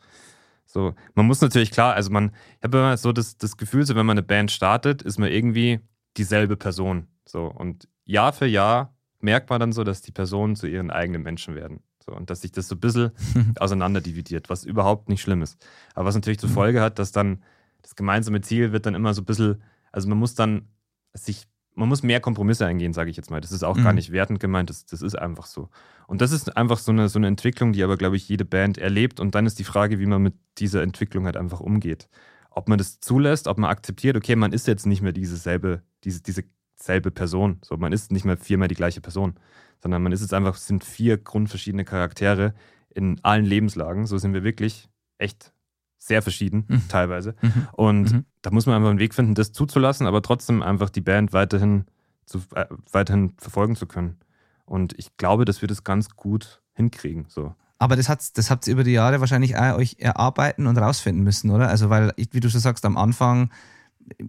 So, 0.66 0.94
man 1.16 1.26
muss 1.26 1.42
natürlich 1.42 1.72
klar, 1.72 1.96
also 1.96 2.12
man, 2.12 2.32
ich 2.60 2.64
habe 2.64 2.78
immer 2.78 2.96
so 2.98 3.12
das, 3.12 3.38
das 3.38 3.58
Gefühl, 3.58 3.86
so 3.86 3.96
wenn 3.96 4.06
man 4.06 4.18
eine 4.18 4.26
Band 4.26 4.52
startet, 4.52 5.02
ist 5.02 5.18
man 5.18 5.30
irgendwie 5.30 5.80
dieselbe 6.16 6.56
Person. 6.56 7.08
So, 7.26 7.46
und 7.48 7.88
Jahr 8.06 8.32
für 8.34 8.46
Jahr 8.46 8.94
merkt 9.20 9.50
man 9.50 9.60
dann 9.60 9.72
so, 9.72 9.84
dass 9.84 10.02
die 10.02 10.12
Personen 10.12 10.56
zu 10.56 10.68
ihren 10.68 10.92
eigenen 10.92 11.24
Menschen 11.24 11.56
werden. 11.56 11.82
So, 12.06 12.14
und 12.14 12.30
dass 12.30 12.42
sich 12.42 12.52
das 12.52 12.68
so 12.68 12.76
ein 12.76 12.80
bisschen 12.80 13.12
auseinanderdividiert, 13.60 14.50
was 14.50 14.64
überhaupt 14.64 15.10
nicht 15.10 15.22
schlimm 15.22 15.42
ist. 15.42 15.58
Aber 15.96 16.06
was 16.06 16.16
natürlich 16.16 16.40
zur 16.40 16.50
Folge 16.50 16.82
hat, 16.82 17.00
dass 17.00 17.12
dann 17.12 17.44
das 17.82 17.96
gemeinsame 17.96 18.42
Ziel 18.42 18.72
wird 18.72 18.86
dann 18.86 18.96
immer 18.96 19.14
so 19.14 19.22
ein 19.22 19.26
bisschen, 19.26 19.62
also 19.92 20.08
man 20.10 20.18
muss 20.18 20.36
dann 20.36 20.68
sich 21.14 21.48
man 21.76 21.88
muss 21.88 22.04
mehr 22.04 22.20
Kompromisse 22.20 22.66
eingehen, 22.66 22.92
sage 22.92 23.10
ich 23.10 23.16
jetzt 23.16 23.32
mal. 23.32 23.40
Das 23.40 23.54
ist 23.54 23.64
auch 23.64 23.78
Mhm. 23.78 23.84
gar 23.84 23.94
nicht 23.94 24.12
wertend 24.12 24.42
gemeint, 24.42 24.70
das, 24.70 24.86
das 24.86 25.02
ist 25.02 25.16
einfach 25.18 25.46
so. 25.46 25.70
Und 26.08 26.20
das 26.20 26.34
ist 26.34 26.58
einfach 26.58 26.78
so 26.78 26.92
eine, 26.92 27.08
so 27.08 27.20
eine 27.20 27.28
Entwicklung, 27.28 27.72
die 27.72 27.84
aber, 27.84 27.96
glaube 27.96 28.18
ich, 28.18 28.28
jede 28.28 28.44
Band 28.44 28.78
erlebt. 28.78 29.22
Und 29.22 29.34
dann 29.34 29.46
ist 29.46 29.60
die 29.60 29.64
Frage, 29.64 29.98
wie 29.98 30.06
man 30.06 30.22
mit 30.22 30.34
dieser 30.58 30.82
Entwicklung 30.84 31.24
halt 31.24 31.38
einfach 31.38 31.62
umgeht. 31.62 32.10
Ob 32.50 32.68
man 32.68 32.80
das 32.80 33.00
zulässt, 33.00 33.48
ob 33.48 33.60
man 33.60 33.70
akzeptiert, 33.70 34.18
okay, 34.18 34.36
man 34.36 34.52
ist 34.52 34.68
jetzt 34.68 34.88
nicht 34.88 35.02
mehr 35.02 35.14
diese 35.14 35.38
selbe, 35.38 35.82
diese, 36.04 36.22
diese 36.22 36.44
selbe 36.82 37.12
Person. 37.12 37.60
So, 37.64 37.78
man 37.78 37.92
ist 37.92 38.12
nicht 38.12 38.26
mehr 38.26 38.38
viermal 38.38 38.68
die 38.68 38.76
gleiche 38.76 39.02
Person, 39.02 39.36
sondern 39.82 40.02
man 40.04 40.12
ist 40.12 40.22
jetzt 40.22 40.34
einfach, 40.34 40.56
es 40.56 40.68
sind 40.68 40.84
vier 40.84 41.18
grundverschiedene 41.18 41.86
Charaktere 41.86 42.54
in 42.94 43.20
allen 43.24 43.46
Lebenslagen. 43.46 44.06
So 44.08 44.18
sind 44.18 44.34
wir 44.34 44.44
wirklich 44.44 44.90
echt 45.18 45.54
sehr 45.98 46.22
verschieden, 46.22 46.66
Mhm. 46.68 46.84
teilweise. 46.88 47.36
Mhm. 47.42 47.68
Und 47.74 48.12
Mhm. 48.14 48.26
da 48.42 48.52
muss 48.52 48.66
man 48.66 48.76
einfach 48.76 48.90
einen 48.90 49.00
Weg 49.00 49.14
finden, 49.14 49.36
das 49.36 49.52
zuzulassen, 49.52 50.08
aber 50.08 50.22
trotzdem 50.22 50.62
einfach 50.64 50.90
die 50.90 51.02
Band 51.02 51.34
weiterhin, 51.34 51.86
zu, 52.26 52.40
äh, 52.56 52.66
weiterhin 52.92 53.34
verfolgen 53.38 53.76
zu 53.76 53.86
können. 53.86 54.18
Und 54.66 54.98
ich 54.98 55.18
glaube, 55.18 55.46
dass 55.46 55.62
wir 55.62 55.68
das 55.68 55.84
ganz 55.84 56.10
gut 56.16 56.62
hinkriegen. 56.74 57.26
So. 57.28 57.54
Aber 57.80 57.96
das, 57.96 58.08
hat's, 58.08 58.32
das 58.34 58.50
habt 58.50 58.68
ihr 58.68 58.74
über 58.74 58.84
die 58.84 58.92
Jahre 58.92 59.20
wahrscheinlich 59.20 59.58
auch 59.58 59.78
euch 59.78 59.98
erarbeiten 60.00 60.68
und 60.68 60.78
rausfinden 60.78 61.24
müssen, 61.24 61.50
oder? 61.52 61.68
Also, 61.70 61.90
weil, 61.90 62.14
ich- 62.16 62.30
wie 62.32 62.40
du 62.40 62.50
schon 62.50 62.62
sagst, 62.62 62.86
am 62.86 62.96
Anfang 62.98 63.52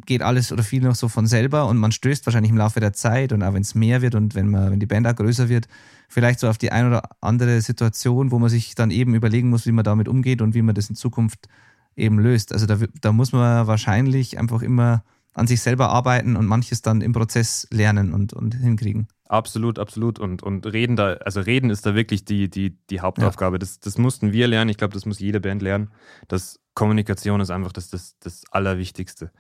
geht 0.07 0.23
alles 0.23 0.53
oder 0.53 0.63
viel 0.63 0.83
noch 0.83 0.95
so 0.95 1.09
von 1.09 1.27
selber 1.27 1.67
und 1.67 1.79
man 1.79 1.93
stößt 1.93 2.27
wahrscheinlich 2.27 2.51
im 2.51 2.59
Laufe 2.59 2.81
der 2.81 2.93
Zeit 2.93 3.33
und 3.33 3.43
auch 3.43 3.55
wenn 3.55 3.63
es 3.63 3.75
mehr 3.75 4.03
wird 4.03 4.15
und 4.15 4.35
wenn 4.35 4.49
man, 4.49 4.71
wenn 4.71 4.81
die 4.81 4.87
Band 4.87 5.07
auch 5.07 5.17
größer 5.17 5.49
wird, 5.49 5.69
vielleicht 6.09 6.41
so 6.41 6.49
auf 6.49 6.59
die 6.59 6.73
ein 6.73 6.87
oder 6.87 7.03
andere 7.21 7.61
Situation, 7.61 8.31
wo 8.31 8.39
man 8.39 8.51
sich 8.51 8.75
dann 8.75 8.91
eben 8.91 9.15
überlegen 9.15 9.49
muss, 9.49 9.67
wie 9.67 9.73
man 9.73 9.85
damit 9.85 10.09
umgeht 10.09 10.43
und 10.43 10.55
wie 10.55 10.63
man 10.63 10.75
das 10.75 10.91
in 10.91 10.97
Zukunft 10.97 11.49
eben 11.97 12.19
löst. 12.19 12.53
Also 12.53 12.67
da, 12.67 12.79
da 13.01 13.13
muss 13.13 13.33
man 13.33 13.67
wahrscheinlich 13.67 14.39
einfach 14.39 14.63
immer 14.63 15.03
an 15.35 15.47
sich 15.47 15.61
selber 15.61 15.91
arbeiten 15.91 16.37
und 16.37 16.47
manches 16.47 16.83
dann 16.83 17.01
im 17.01 17.13
Prozess 17.13 17.67
lernen 17.71 18.13
und, 18.13 18.33
und 18.33 18.55
hinkriegen. 18.55 19.09
Absolut, 19.29 19.79
absolut. 19.79 20.19
Und, 20.19 20.43
und 20.43 20.67
reden 20.67 20.97
da, 20.97 21.13
also 21.15 21.41
reden 21.41 21.71
ist 21.71 21.87
da 21.87 21.95
wirklich 21.95 22.25
die, 22.25 22.51
die, 22.51 22.77
die 22.91 23.01
Hauptaufgabe. 23.01 23.61
Das, 23.61 23.79
das 23.79 23.97
mussten 23.97 24.33
wir 24.33 24.49
lernen. 24.49 24.71
Ich 24.71 24.77
glaube, 24.77 24.93
das 24.93 25.07
muss 25.07 25.21
jede 25.21 25.41
Band 25.41 25.63
lernen. 25.63 25.91
Das 26.27 26.59
Kommunikation 26.75 27.41
ist 27.41 27.51
einfach 27.51 27.73
das, 27.73 27.91
das, 27.91 28.17
das 28.19 28.43
Allerwichtigste. 28.51 29.31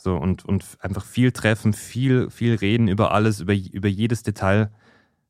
So, 0.00 0.16
und, 0.16 0.44
und 0.44 0.64
einfach 0.78 1.04
viel 1.04 1.32
treffen, 1.32 1.72
viel, 1.72 2.30
viel 2.30 2.54
reden 2.54 2.86
über 2.86 3.10
alles, 3.10 3.40
über, 3.40 3.52
über 3.54 3.88
jedes 3.88 4.22
Detail. 4.22 4.70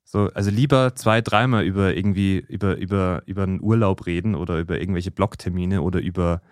So, 0.05 0.29
also 0.35 0.51
lieber 0.51 0.95
zwei, 0.95 1.23
dreimal 1.23 1.65
über 1.65 1.97
irgendwie, 1.97 2.37
über, 2.37 2.77
über, 2.77 3.23
über 3.25 3.45
einen 3.45 3.63
Urlaub 3.63 4.05
reden 4.05 4.35
oder 4.35 4.59
über 4.59 4.79
irgendwelche 4.79 5.11
Blocktermine 5.11 5.81
oder 5.81 6.01
über, 6.01 6.43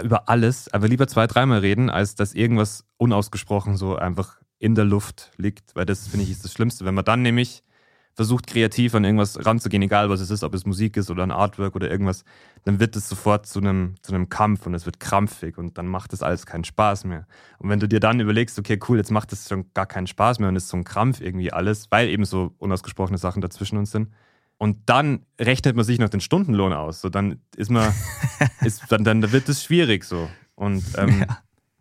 über 0.00 0.28
alles, 0.28 0.72
aber 0.72 0.86
lieber 0.86 1.08
zwei, 1.08 1.26
dreimal 1.26 1.58
reden, 1.58 1.90
als 1.90 2.14
dass 2.14 2.34
irgendwas 2.34 2.84
unausgesprochen 2.98 3.76
so 3.76 3.96
einfach 3.96 4.40
in 4.60 4.76
der 4.76 4.84
Luft 4.84 5.32
liegt, 5.36 5.74
weil 5.74 5.86
das 5.86 6.06
finde 6.06 6.24
ich 6.24 6.30
ist 6.30 6.44
das 6.44 6.52
Schlimmste. 6.52 6.84
Wenn 6.84 6.94
man 6.94 7.04
dann 7.04 7.22
nämlich 7.22 7.64
versucht, 8.16 8.46
kreativ 8.46 8.94
an 8.94 9.04
irgendwas 9.04 9.44
ranzugehen, 9.44 9.82
egal 9.82 10.08
was 10.08 10.20
es 10.20 10.30
ist, 10.30 10.42
ob 10.42 10.54
es 10.54 10.64
Musik 10.64 10.96
ist 10.96 11.10
oder 11.10 11.22
ein 11.22 11.30
Artwork 11.30 11.76
oder 11.76 11.90
irgendwas, 11.90 12.24
dann 12.64 12.80
wird 12.80 12.96
es 12.96 13.08
sofort 13.08 13.46
zu 13.46 13.60
einem, 13.60 13.94
zu 14.00 14.14
einem 14.14 14.30
Kampf 14.30 14.66
und 14.66 14.74
es 14.74 14.86
wird 14.86 14.98
krampfig 14.98 15.58
und 15.58 15.76
dann 15.76 15.86
macht 15.86 16.14
das 16.14 16.22
alles 16.22 16.46
keinen 16.46 16.64
Spaß 16.64 17.04
mehr. 17.04 17.26
Und 17.58 17.68
wenn 17.68 17.78
du 17.78 17.86
dir 17.86 18.00
dann 18.00 18.18
überlegst, 18.18 18.58
okay, 18.58 18.80
cool, 18.88 18.96
jetzt 18.96 19.10
macht 19.10 19.32
es 19.32 19.48
schon 19.48 19.66
gar 19.74 19.84
keinen 19.84 20.06
Spaß 20.06 20.38
mehr 20.38 20.48
und 20.48 20.56
ist 20.56 20.68
so 20.68 20.78
ein 20.78 20.84
Krampf 20.84 21.20
irgendwie 21.20 21.52
alles, 21.52 21.88
weil 21.90 22.08
eben 22.08 22.24
so 22.24 22.54
unausgesprochene 22.58 23.18
Sachen 23.18 23.42
dazwischen 23.42 23.76
uns 23.76 23.90
sind. 23.90 24.08
Und 24.58 24.78
dann 24.88 25.26
rechnet 25.38 25.76
man 25.76 25.84
sich 25.84 25.98
noch 25.98 26.08
den 26.08 26.20
Stundenlohn 26.20 26.72
aus. 26.72 27.02
So, 27.02 27.10
dann 27.10 27.40
ist 27.54 27.70
man, 27.70 27.92
ist, 28.62 28.84
dann, 28.88 29.04
dann 29.04 29.30
wird 29.30 29.48
es 29.50 29.62
schwierig 29.62 30.04
so. 30.04 30.30
Und 30.54 30.82
ähm, 30.96 31.20
Ja. 31.20 31.38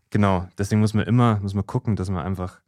genau, 0.09 0.49
deswegen 0.57 0.81
muss 0.81 0.93
man 0.93 1.05
immer, 1.05 1.39
muss 1.39 1.53
man 1.53 1.65
gucken, 1.65 1.95
dass 1.95 2.09
man 2.09 2.25
einfach, 2.25 2.59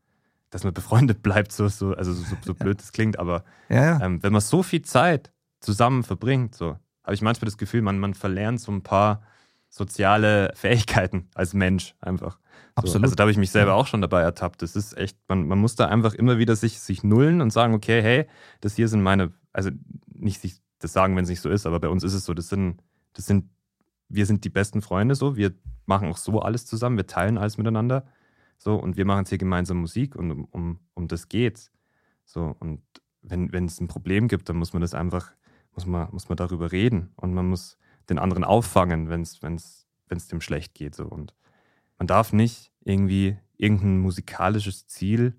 dass 0.58 0.64
man 0.64 0.74
befreundet 0.74 1.22
bleibt, 1.22 1.52
so, 1.52 1.68
so 1.68 1.94
also 1.94 2.14
so, 2.14 2.36
so 2.44 2.54
blöd 2.56 2.82
es 2.82 2.92
klingt, 2.92 3.20
aber 3.20 3.44
Ja, 3.70 3.84
ja. 3.84 4.02
ähm, 4.06 4.24
wenn 4.24 4.34
man 4.34 4.42
so 4.42 4.64
viel 4.64 4.82
Zeit 4.82 5.32
zusammen 5.60 6.04
verbringt, 6.04 6.56
so, 6.56 6.78
habe 7.04 7.14
ich 7.14 7.22
manchmal 7.22 7.46
das 7.46 7.58
Gefühl, 7.58 7.84
man, 7.84 8.00
man 8.00 8.16
verlernt 8.16 8.60
so 8.60 8.72
ein 8.72 8.82
paar 8.82 9.22
soziale 9.70 10.52
Fähigkeiten 10.56 11.30
als 11.36 11.54
Mensch 11.54 11.94
einfach. 12.02 12.40
So, 12.40 12.82
Absolut. 12.82 13.04
Also 13.06 13.16
da 13.16 13.22
habe 13.22 13.32
ich 13.32 13.38
mich 13.38 13.52
selber 13.52 13.76
auch 13.76 13.86
schon 13.86 14.02
dabei 14.02 14.22
ertappt. 14.22 14.64
Das 14.64 14.76
ist 14.76 14.98
echt, 14.98 15.18
man, 15.28 15.48
man 15.48 15.60
muss 15.60 15.76
da 15.76 15.88
einfach 15.88 16.16
immer 16.16 16.40
wieder 16.40 16.56
sich, 16.56 16.80
sich 16.80 17.04
nullen 17.04 17.42
und 17.42 17.52
sagen, 17.52 17.76
okay, 17.76 18.02
hey, 18.02 18.26
das 18.62 18.76
hier 18.76 18.88
sind 18.88 19.04
meine, 19.04 19.34
also 19.54 19.70
nicht 20.08 20.42
sich 20.42 20.60
das 20.80 20.94
sagen, 20.94 21.16
wenn 21.16 21.24
es 21.24 21.30
nicht 21.30 21.42
so 21.42 21.50
ist, 21.50 21.68
aber 21.68 21.80
bei 21.80 21.90
uns 21.90 22.04
ist 22.04 22.14
es 22.14 22.26
so, 22.26 22.34
das 22.34 22.50
sind, 22.50 22.82
das 23.14 23.28
sind, 23.28 23.50
wir 24.10 24.26
sind 24.26 24.44
die 24.44 24.50
besten 24.50 24.82
Freunde 24.82 25.14
so, 25.14 25.36
wir 25.36 25.54
machen 25.86 26.10
auch 26.10 26.18
so 26.18 26.40
alles 26.40 26.66
zusammen, 26.66 26.98
wir 26.98 27.08
teilen 27.08 27.38
alles 27.38 27.58
miteinander. 27.58 28.06
So, 28.58 28.76
und 28.76 28.98
wir 28.98 29.06
machen 29.06 29.20
jetzt 29.20 29.30
hier 29.30 29.38
gemeinsam 29.38 29.78
Musik 29.78 30.16
und 30.16 30.32
um, 30.32 30.46
um, 30.46 30.80
um 30.94 31.08
das 31.08 31.30
geht's. 31.30 31.72
So, 32.26 32.56
und 32.60 32.82
wenn, 33.22 33.52
wenn 33.54 33.66
es 33.66 33.80
ein 33.80 33.88
Problem 33.88 34.28
gibt, 34.28 34.50
dann 34.50 34.58
muss 34.58 34.74
man 34.74 34.82
das 34.82 34.94
einfach, 34.94 35.32
muss 35.74 35.86
man, 35.86 36.10
muss 36.12 36.30
man 36.30 36.38
darüber 36.38 36.72
reden 36.72 37.12
und 37.16 37.34
man 37.34 37.48
muss 37.48 37.78
den 38.10 38.20
anderen 38.20 38.44
auffangen, 38.44 39.10
wenn 39.10 39.22
es 39.22 39.42
wenn's, 39.42 39.88
wenn's 40.08 40.28
dem 40.28 40.42
schlecht 40.42 40.74
geht. 40.74 40.96
So. 40.96 41.06
Und 41.06 41.34
man 41.98 42.08
darf 42.08 42.34
nicht 42.34 42.72
irgendwie 42.84 43.38
irgendein 43.58 44.00
musikalisches 44.00 44.88
Ziel 44.88 45.36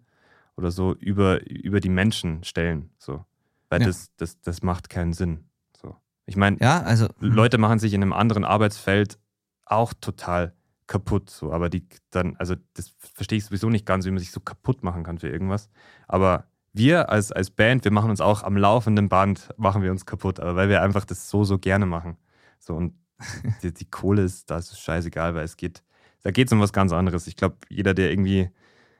oder 0.56 0.70
so 0.70 0.94
über, 0.94 1.48
über 1.48 1.80
die 1.80 1.88
Menschen 1.88 2.44
stellen. 2.44 2.90
So. 2.98 3.24
Weil 3.68 3.80
Ja. 3.80 3.86
das, 3.86 4.14
das, 4.16 4.40
das 4.40 4.62
macht 4.62 4.90
keinen 4.90 5.12
Sinn. 5.12 5.44
So. 5.80 5.96
Ich 6.26 6.36
meine, 6.36 6.58
Ja, 6.60 6.82
also. 6.82 7.08
Leute 7.20 7.58
machen 7.58 7.78
sich 7.78 7.94
in 7.94 8.02
einem 8.02 8.12
anderen 8.12 8.44
Arbeitsfeld 8.44 9.18
auch 9.64 9.92
total 9.94 10.54
kaputt. 10.88 11.30
So. 11.30 11.52
Aber 11.52 11.68
die 11.68 11.86
dann, 12.10 12.34
also 12.36 12.56
das 12.74 12.94
verstehe 12.98 13.38
ich 13.38 13.44
sowieso 13.44 13.70
nicht 13.70 13.86
ganz, 13.86 14.04
wie 14.04 14.10
man 14.10 14.18
sich 14.18 14.32
so 14.32 14.40
kaputt 14.40 14.82
machen 14.82 15.04
kann 15.04 15.18
für 15.18 15.28
irgendwas. 15.28 15.70
Aber 16.08 16.46
wir 16.72 17.10
als, 17.10 17.30
als 17.30 17.50
Band, 17.50 17.84
wir 17.84 17.92
machen 17.92 18.10
uns 18.10 18.20
auch 18.20 18.42
am 18.42 18.56
laufenden 18.56 19.08
Band, 19.08 19.50
machen 19.56 19.82
wir 19.82 19.90
uns 19.90 20.06
kaputt, 20.06 20.40
aber 20.40 20.56
weil 20.56 20.68
wir 20.68 20.82
einfach 20.82 21.04
das 21.04 21.30
so, 21.30 21.44
so 21.44 21.58
gerne 21.58 21.86
machen. 21.86 22.16
So 22.58 22.74
und 22.74 22.94
die, 23.62 23.72
die 23.72 23.84
Kohle 23.84 24.22
ist, 24.22 24.50
da 24.50 24.58
ist 24.58 24.72
es 24.72 24.80
scheißegal, 24.80 25.34
weil 25.34 25.44
es 25.44 25.56
geht, 25.56 25.82
da 26.22 26.30
geht 26.30 26.48
es 26.48 26.52
um 26.52 26.60
was 26.60 26.72
ganz 26.72 26.92
anderes. 26.92 27.26
Ich 27.26 27.36
glaube, 27.36 27.56
jeder, 27.68 27.94
der 27.94 28.10
irgendwie, 28.10 28.50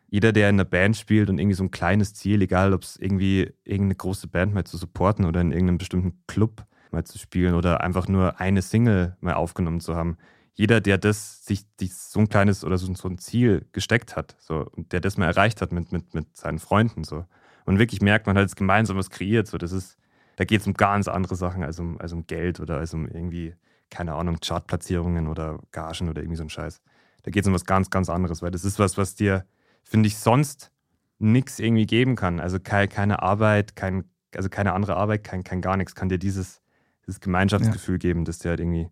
jeder, 0.09 0.33
der 0.33 0.49
in 0.49 0.57
einer 0.57 0.65
Band 0.65 0.97
spielt 0.97 1.29
und 1.29 1.39
irgendwie 1.39 1.55
so 1.55 1.65
ein 1.65 1.71
kleines 1.71 2.15
Ziel, 2.15 2.43
egal 2.43 2.73
ob 2.73 2.83
es 2.83 2.97
irgendwie 2.97 3.53
irgendeine 3.65 3.97
große 3.97 4.29
Band 4.29 4.55
mal 4.55 4.65
zu 4.65 4.77
supporten 4.77 5.25
oder 5.25 5.41
in 5.41 5.53
irgendeinem 5.53 5.79
bestimmten 5.79 6.23
Club 6.27 6.65
mal 6.91 7.05
zu 7.05 7.19
spielen 7.19 7.55
oder 7.55 7.83
einfach 7.83 8.09
nur 8.09 8.41
eine 8.41 8.63
Single 8.63 9.17
mal 9.21 9.35
aufgenommen 9.35 9.81
zu 9.81 9.95
haben. 9.95 10.17
Jeder, 10.59 10.81
der 10.81 10.99
das 10.99 11.45
sich 11.45 11.63
die, 11.77 11.87
so 11.87 12.19
ein 12.19 12.29
kleines 12.29 12.65
oder 12.65 12.79
so, 12.79 12.93
so 12.93 13.09
ein 13.09 13.19
Ziel 13.19 13.65
gesteckt 13.71 14.17
hat, 14.17 14.35
so, 14.41 14.69
und 14.73 14.93
der 14.93 15.01
das 15.01 15.17
mal 15.17 15.27
erreicht 15.27 15.63
hat 15.63 15.71
mit, 15.71 15.93
mit, 15.93 16.15
mit 16.15 16.37
seinen 16.37 16.59
Freunden, 16.59 17.05
so, 17.05 17.25
und 17.65 17.79
wirklich 17.79 18.03
merkt, 18.03 18.27
man 18.27 18.37
hat 18.37 18.43
jetzt 18.43 18.57
gemeinsam 18.57 18.97
was 18.97 19.09
kreiert, 19.09 19.47
so, 19.47 19.57
das 19.57 19.71
ist, 19.71 19.97
da 20.35 20.45
geht 20.45 20.61
es 20.61 20.67
um 20.67 20.75
ganz 20.75 21.07
andere 21.07 21.37
Sachen 21.37 21.63
als 21.63 21.79
um, 21.79 22.01
als 22.01 22.13
um 22.13 22.27
Geld 22.27 22.59
oder 22.59 22.79
als 22.79 22.93
um 22.93 23.07
irgendwie, 23.07 23.55
keine 23.89 24.15
Ahnung, 24.15 24.39
Chartplatzierungen 24.41 25.29
oder 25.29 25.61
Gagen 25.71 26.09
oder 26.09 26.23
irgendwie 26.23 26.37
so 26.37 26.43
ein 26.43 26.51
Scheiß. 26.51 26.83
Da 27.23 27.31
geht 27.31 27.45
es 27.45 27.47
um 27.49 27.55
was 27.55 27.65
ganz, 27.65 27.89
ganz 27.89 28.11
anderes, 28.11 28.43
weil 28.43 28.51
das 28.51 28.65
ist 28.65 28.81
was, 28.81 28.99
was 28.99 29.15
dir, 29.15 29.47
finde 29.85 30.09
ich, 30.09 30.19
sonst 30.19 30.73
nichts 31.21 31.61
irgendwie 31.61 31.87
geben 31.87 32.17
kann. 32.17 32.41
Also 32.41 32.59
keine, 32.59 32.89
keine 32.89 33.23
Arbeit, 33.23 33.77
kein, 33.77 34.11
also 34.35 34.49
keine 34.49 34.73
andere 34.73 34.97
Arbeit, 34.97 35.23
kein, 35.23 35.45
kein 35.45 35.61
gar 35.61 35.77
nichts 35.77 35.95
kann 35.95 36.09
dir 36.09 36.19
dieses, 36.19 36.63
dieses 37.07 37.21
Gemeinschaftsgefühl 37.21 37.99
geben, 37.99 38.25
das 38.25 38.41
dir 38.41 38.51
halt 38.51 38.61
irgendwie 38.61 38.89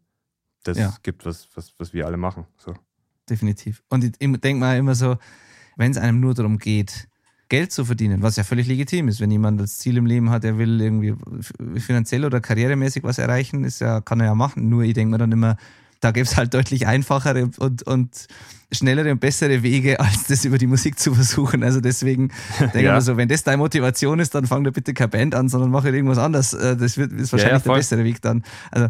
das 0.67 0.79
Ja. 0.79 0.95
gibt, 1.03 1.25
was, 1.27 1.49
was, 1.55 1.73
was 1.79 1.93
wir 1.93 2.07
alle 2.07 2.17
machen. 2.17 2.45
So. 2.59 2.75
definitiv. 3.29 3.83
Und 3.89 4.05
ich 4.05 4.13
denke 4.13 4.55
mal 4.61 4.77
immer 4.79 4.95
so, 4.95 5.17
wenn 5.77 5.91
es 5.91 5.97
einem 5.99 6.21
nur 6.21 6.33
darum 6.35 6.59
geht, 6.59 7.09
Geld 7.49 7.71
zu 7.73 7.85
verdienen, 7.85 8.23
was 8.23 8.37
ja 8.37 8.45
völlig 8.45 8.67
legitim 8.67 9.09
ist, 9.09 9.21
wenn 9.21 9.31
jemand 9.31 9.61
das 9.61 9.79
Ziel 9.79 9.97
im 9.97 10.07
Leben 10.07 10.31
hat, 10.31 10.45
er 10.45 10.59
will 10.59 10.81
irgendwie 10.81 11.15
finanziell 11.81 12.25
oder 12.25 12.41
karrieremäßig 12.41 13.05
was 13.05 13.19
erreichen, 13.19 13.63
ist 13.65 13.81
ja, 13.81 14.01
kann 14.01 14.21
er 14.21 14.27
ja 14.27 14.35
machen. 14.35 14.69
Nur 14.69 14.83
ich 14.83 14.95
denke 14.95 15.13
mir 15.13 15.19
dann 15.19 15.31
immer, 15.33 15.57
da 16.01 16.11
gäbe 16.11 16.25
es 16.27 16.37
halt 16.37 16.53
deutlich 16.55 16.87
einfachere 16.87 17.51
und, 17.59 17.83
und 17.85 18.27
schnellere 18.73 19.13
und 19.13 19.21
bessere 19.21 19.63
Wege, 19.63 19.99
als 20.01 20.25
das 20.25 20.45
über 20.45 20.59
die 20.59 20.67
Musik 20.67 20.99
zu 20.99 21.15
versuchen. 21.15 21.63
Also 21.63 21.81
deswegen 21.81 22.29
denke 22.59 22.79
ich 22.79 22.85
Ja. 22.85 22.95
mir 22.95 23.01
so, 23.01 23.17
wenn 23.17 23.29
das 23.29 23.43
deine 23.45 23.59
Motivation 23.59 24.19
ist, 24.19 24.35
dann 24.35 24.47
fang 24.47 24.65
da 24.65 24.71
bitte 24.71 24.93
keine 24.95 25.09
Band 25.09 25.35
an, 25.35 25.49
sondern 25.49 25.71
mach 25.71 25.85
halt 25.85 25.95
irgendwas 25.95 26.19
anderes. 26.19 26.53
Äh, 26.53 26.77
Das 26.77 26.97
wird, 26.99 27.13
ist 27.13 27.33
wahrscheinlich 27.33 27.63
der 27.63 27.71
voll. 27.73 27.79
bessere 27.79 28.05
Weg 28.05 28.21
dann. 28.23 28.43
Also 28.71 28.89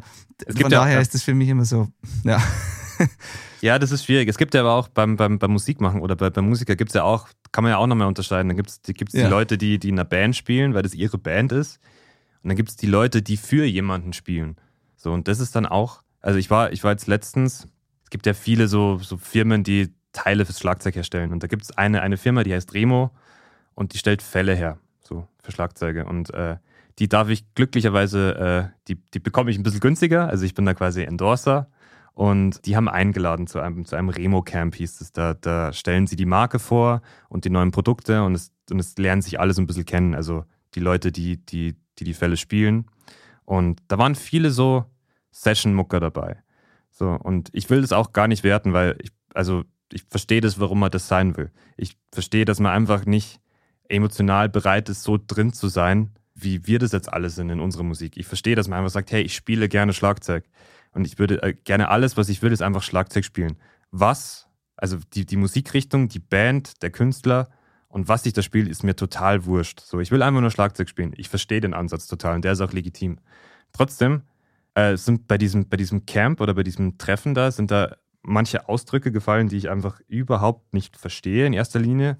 von 0.48 0.56
ja- 0.62 0.68
daher 0.68 0.94
ja. 0.94 1.00
ist 1.00 1.14
das 1.14 1.22
für 1.22 1.34
mich 1.34 1.48
immer 1.48 1.64
so, 1.64 1.88
ja. 2.24 2.42
Ja, 3.60 3.78
das 3.78 3.90
ist 3.90 4.04
schwierig. 4.04 4.28
Es 4.28 4.38
gibt 4.38 4.54
ja 4.54 4.60
aber 4.60 4.72
auch 4.74 4.88
beim, 4.88 5.16
beim, 5.16 5.38
beim 5.38 5.50
Musikmachen 5.50 6.00
oder 6.00 6.14
bei, 6.16 6.30
beim 6.30 6.48
Musiker 6.48 6.76
gibt 6.76 6.90
es 6.90 6.94
ja 6.94 7.02
auch, 7.02 7.28
kann 7.52 7.64
man 7.64 7.70
ja 7.72 7.78
auch 7.78 7.86
nochmal 7.86 8.06
unterscheiden. 8.06 8.48
Dann 8.48 8.56
gibt 8.56 8.70
es 8.70 8.80
die, 8.82 8.92
gibt's 8.94 9.14
Ja. 9.14 9.24
die 9.24 9.30
Leute, 9.30 9.58
die, 9.58 9.78
die 9.78 9.88
in 9.88 9.94
einer 9.98 10.04
Band 10.04 10.36
spielen, 10.36 10.74
weil 10.74 10.82
das 10.82 10.94
ihre 10.94 11.18
Band 11.18 11.52
ist. 11.52 11.78
Und 12.42 12.48
dann 12.50 12.56
gibt 12.56 12.68
es 12.70 12.76
die 12.76 12.86
Leute, 12.86 13.22
die 13.22 13.36
für 13.36 13.64
jemanden 13.64 14.12
spielen. 14.12 14.56
So, 14.96 15.12
und 15.12 15.26
das 15.28 15.40
ist 15.40 15.56
dann 15.56 15.66
auch, 15.66 16.02
also 16.26 16.40
ich 16.40 16.50
war, 16.50 16.72
ich 16.72 16.82
war 16.82 16.90
jetzt 16.90 17.06
letztens, 17.06 17.68
es 18.02 18.10
gibt 18.10 18.26
ja 18.26 18.34
viele 18.34 18.66
so, 18.66 18.98
so 18.98 19.16
Firmen, 19.16 19.62
die 19.62 19.94
Teile 20.10 20.44
fürs 20.44 20.58
Schlagzeug 20.58 20.96
herstellen. 20.96 21.30
Und 21.30 21.44
da 21.44 21.46
gibt 21.46 21.62
es 21.62 21.78
eine, 21.78 22.02
eine 22.02 22.16
Firma, 22.16 22.42
die 22.42 22.52
heißt 22.52 22.74
Remo 22.74 23.12
und 23.76 23.94
die 23.94 23.98
stellt 23.98 24.22
Fälle 24.22 24.56
her, 24.56 24.76
so 25.04 25.28
für 25.40 25.52
Schlagzeuge. 25.52 26.04
Und 26.04 26.34
äh, 26.34 26.56
die 26.98 27.08
darf 27.08 27.28
ich 27.28 27.54
glücklicherweise, 27.54 28.72
äh, 28.72 28.76
die, 28.88 28.96
die 29.14 29.20
bekomme 29.20 29.52
ich 29.52 29.56
ein 29.56 29.62
bisschen 29.62 29.78
günstiger. 29.78 30.28
Also 30.28 30.44
ich 30.44 30.54
bin 30.54 30.66
da 30.66 30.74
quasi 30.74 31.04
Endorser. 31.04 31.68
Und 32.12 32.66
die 32.66 32.74
haben 32.74 32.88
eingeladen 32.88 33.46
zu 33.46 33.60
einem, 33.60 33.84
zu 33.84 33.94
einem 33.94 34.08
Remo-Camp, 34.08 34.74
hieß 34.74 35.00
es. 35.02 35.12
Da, 35.12 35.34
da 35.34 35.72
stellen 35.72 36.08
sie 36.08 36.16
die 36.16 36.26
Marke 36.26 36.58
vor 36.58 37.02
und 37.28 37.44
die 37.44 37.50
neuen 37.50 37.70
Produkte 37.70 38.24
und 38.24 38.34
es, 38.34 38.50
und 38.68 38.80
es 38.80 38.98
lernen 38.98 39.22
sich 39.22 39.38
alle 39.38 39.54
so 39.54 39.62
ein 39.62 39.68
bisschen 39.68 39.84
kennen. 39.84 40.16
Also 40.16 40.44
die 40.74 40.80
Leute, 40.80 41.12
die 41.12 41.36
die, 41.36 41.76
die, 42.00 42.04
die 42.04 42.14
Fälle 42.14 42.36
spielen. 42.36 42.86
Und 43.44 43.80
da 43.86 43.96
waren 43.96 44.16
viele 44.16 44.50
so 44.50 44.86
Session-Mucker 45.36 46.00
dabei. 46.00 46.42
So, 46.90 47.10
und 47.10 47.50
ich 47.52 47.68
will 47.68 47.82
das 47.82 47.92
auch 47.92 48.12
gar 48.12 48.28
nicht 48.28 48.42
werten, 48.42 48.72
weil 48.72 48.96
ich, 49.00 49.10
also 49.34 49.64
ich 49.92 50.04
verstehe 50.08 50.40
das, 50.40 50.58
warum 50.58 50.80
man 50.80 50.90
das 50.90 51.08
sein 51.08 51.36
will. 51.36 51.50
Ich 51.76 51.96
verstehe, 52.12 52.44
dass 52.44 52.58
man 52.58 52.72
einfach 52.72 53.04
nicht 53.04 53.40
emotional 53.88 54.48
bereit 54.48 54.88
ist, 54.88 55.02
so 55.02 55.18
drin 55.24 55.52
zu 55.52 55.68
sein, 55.68 56.10
wie 56.34 56.66
wir 56.66 56.78
das 56.78 56.92
jetzt 56.92 57.12
alle 57.12 57.30
sind 57.30 57.50
in 57.50 57.60
unserer 57.60 57.82
Musik. 57.82 58.16
Ich 58.16 58.26
verstehe, 58.26 58.56
dass 58.56 58.68
man 58.68 58.78
einfach 58.78 58.90
sagt, 58.90 59.12
hey, 59.12 59.22
ich 59.22 59.34
spiele 59.34 59.68
gerne 59.68 59.92
Schlagzeug. 59.92 60.44
Und 60.92 61.06
ich 61.06 61.18
würde 61.18 61.42
äh, 61.42 61.52
gerne 61.52 61.88
alles, 61.88 62.16
was 62.16 62.28
ich 62.28 62.42
will, 62.42 62.52
ist 62.52 62.62
einfach 62.62 62.82
Schlagzeug 62.82 63.24
spielen. 63.24 63.56
Was, 63.90 64.48
also 64.76 64.96
die, 65.14 65.26
die 65.26 65.36
Musikrichtung, 65.36 66.08
die 66.08 66.18
Band, 66.18 66.82
der 66.82 66.90
Künstler 66.90 67.48
und 67.88 68.08
was 68.08 68.26
ich 68.26 68.32
da 68.32 68.42
spiele, 68.42 68.70
ist 68.70 68.82
mir 68.82 68.96
total 68.96 69.44
wurscht. 69.44 69.80
So, 69.80 70.00
ich 70.00 70.10
will 70.10 70.22
einfach 70.22 70.40
nur 70.40 70.50
Schlagzeug 70.50 70.88
spielen. 70.88 71.12
Ich 71.16 71.28
verstehe 71.28 71.60
den 71.60 71.74
Ansatz 71.74 72.06
total 72.06 72.36
und 72.36 72.44
der 72.44 72.52
ist 72.52 72.60
auch 72.60 72.72
legitim. 72.72 73.18
Trotzdem 73.72 74.22
äh, 74.76 74.96
sind 74.96 75.26
bei 75.26 75.38
diesem, 75.38 75.68
bei 75.68 75.78
diesem 75.78 76.04
Camp 76.04 76.40
oder 76.40 76.52
bei 76.54 76.62
diesem 76.62 76.98
Treffen 76.98 77.34
da, 77.34 77.50
sind 77.50 77.70
da 77.70 77.96
manche 78.22 78.68
Ausdrücke 78.68 79.10
gefallen, 79.10 79.48
die 79.48 79.56
ich 79.56 79.70
einfach 79.70 80.00
überhaupt 80.06 80.74
nicht 80.74 80.98
verstehe 80.98 81.46
in 81.46 81.54
erster 81.54 81.80
Linie. 81.80 82.18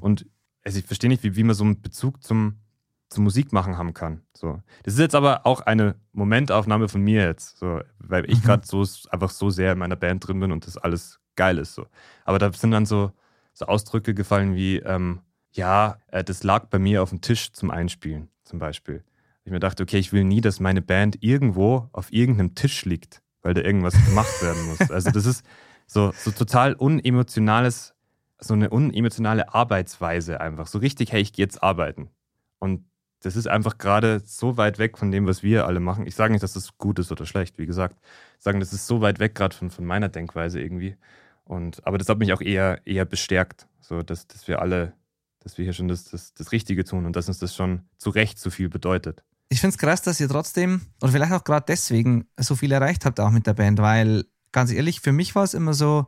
Und 0.00 0.24
also 0.64 0.78
ich 0.78 0.86
verstehe 0.86 1.10
nicht, 1.10 1.24
wie, 1.24 1.34
wie 1.34 1.42
man 1.42 1.56
so 1.56 1.64
einen 1.64 1.82
Bezug 1.82 2.22
zum, 2.22 2.60
zum 3.08 3.24
Musikmachen 3.24 3.76
haben 3.76 3.92
kann. 3.92 4.22
So. 4.34 4.62
Das 4.84 4.94
ist 4.94 5.00
jetzt 5.00 5.16
aber 5.16 5.46
auch 5.46 5.62
eine 5.62 5.96
Momentaufnahme 6.12 6.88
von 6.88 7.02
mir 7.02 7.24
jetzt, 7.24 7.58
so, 7.58 7.80
weil 7.98 8.30
ich 8.30 8.38
mhm. 8.38 8.42
gerade 8.42 8.66
so 8.66 8.86
einfach 9.10 9.30
so 9.30 9.50
sehr 9.50 9.72
in 9.72 9.78
meiner 9.78 9.96
Band 9.96 10.28
drin 10.28 10.38
bin 10.38 10.52
und 10.52 10.64
das 10.64 10.76
alles 10.76 11.18
geil 11.34 11.58
ist. 11.58 11.74
So. 11.74 11.86
Aber 12.24 12.38
da 12.38 12.52
sind 12.52 12.70
dann 12.70 12.86
so, 12.86 13.10
so 13.52 13.66
Ausdrücke 13.66 14.14
gefallen 14.14 14.54
wie, 14.54 14.76
ähm, 14.76 15.22
ja, 15.50 15.98
äh, 16.08 16.22
das 16.22 16.44
lag 16.44 16.66
bei 16.66 16.78
mir 16.78 17.02
auf 17.02 17.10
dem 17.10 17.20
Tisch 17.20 17.52
zum 17.52 17.72
Einspielen, 17.72 18.28
zum 18.44 18.60
Beispiel. 18.60 19.02
Ich 19.46 19.52
mir 19.52 19.60
dachte, 19.60 19.84
okay, 19.84 19.98
ich 19.98 20.12
will 20.12 20.24
nie, 20.24 20.40
dass 20.40 20.58
meine 20.58 20.82
Band 20.82 21.22
irgendwo 21.22 21.88
auf 21.92 22.12
irgendeinem 22.12 22.56
Tisch 22.56 22.84
liegt, 22.84 23.22
weil 23.42 23.54
da 23.54 23.60
irgendwas 23.60 23.94
gemacht 24.04 24.42
werden 24.42 24.66
muss. 24.66 24.80
Also 24.90 25.12
das 25.12 25.24
ist 25.24 25.46
so, 25.86 26.12
so 26.16 26.32
total 26.32 26.74
unemotionales, 26.74 27.94
so 28.40 28.54
eine 28.54 28.70
unemotionale 28.70 29.54
Arbeitsweise 29.54 30.40
einfach. 30.40 30.66
So 30.66 30.78
richtig, 30.80 31.12
hey, 31.12 31.22
ich 31.22 31.32
gehe 31.32 31.44
jetzt 31.44 31.62
arbeiten. 31.62 32.10
Und 32.58 32.86
das 33.20 33.36
ist 33.36 33.46
einfach 33.46 33.78
gerade 33.78 34.18
so 34.18 34.56
weit 34.56 34.80
weg 34.80 34.98
von 34.98 35.12
dem, 35.12 35.28
was 35.28 35.44
wir 35.44 35.68
alle 35.68 35.78
machen. 35.78 36.08
Ich 36.08 36.16
sage 36.16 36.32
nicht, 36.32 36.42
dass 36.42 36.54
das 36.54 36.76
gut 36.76 36.98
ist 36.98 37.12
oder 37.12 37.24
schlecht, 37.24 37.56
wie 37.56 37.66
gesagt. 37.66 38.00
Ich 38.38 38.42
sage, 38.42 38.58
das 38.58 38.72
ist 38.72 38.88
so 38.88 39.00
weit 39.00 39.20
weg 39.20 39.36
gerade 39.36 39.54
von, 39.54 39.70
von 39.70 39.84
meiner 39.84 40.08
Denkweise 40.08 40.60
irgendwie. 40.60 40.96
Und, 41.44 41.86
aber 41.86 41.98
das 41.98 42.08
hat 42.08 42.18
mich 42.18 42.32
auch 42.32 42.40
eher, 42.40 42.84
eher 42.84 43.04
bestärkt, 43.04 43.68
so 43.78 44.02
dass, 44.02 44.26
dass 44.26 44.48
wir 44.48 44.60
alle, 44.60 44.94
dass 45.38 45.56
wir 45.56 45.62
hier 45.62 45.72
schon 45.72 45.86
das, 45.86 46.02
das, 46.02 46.34
das 46.34 46.50
Richtige 46.50 46.82
tun 46.82 47.06
und 47.06 47.14
dass 47.14 47.28
uns 47.28 47.38
das 47.38 47.54
schon 47.54 47.82
zu 47.96 48.10
Recht 48.10 48.40
so 48.40 48.50
viel 48.50 48.68
bedeutet. 48.68 49.22
Ich 49.48 49.60
finde 49.60 49.74
es 49.74 49.78
krass, 49.78 50.02
dass 50.02 50.20
ihr 50.20 50.28
trotzdem, 50.28 50.80
oder 51.00 51.12
vielleicht 51.12 51.32
auch 51.32 51.44
gerade 51.44 51.66
deswegen, 51.68 52.26
so 52.36 52.56
viel 52.56 52.72
erreicht 52.72 53.04
habt 53.04 53.20
auch 53.20 53.30
mit 53.30 53.46
der 53.46 53.54
Band, 53.54 53.78
weil 53.78 54.24
ganz 54.52 54.72
ehrlich, 54.72 55.00
für 55.00 55.12
mich 55.12 55.34
war 55.34 55.44
es 55.44 55.54
immer 55.54 55.74
so, 55.74 56.06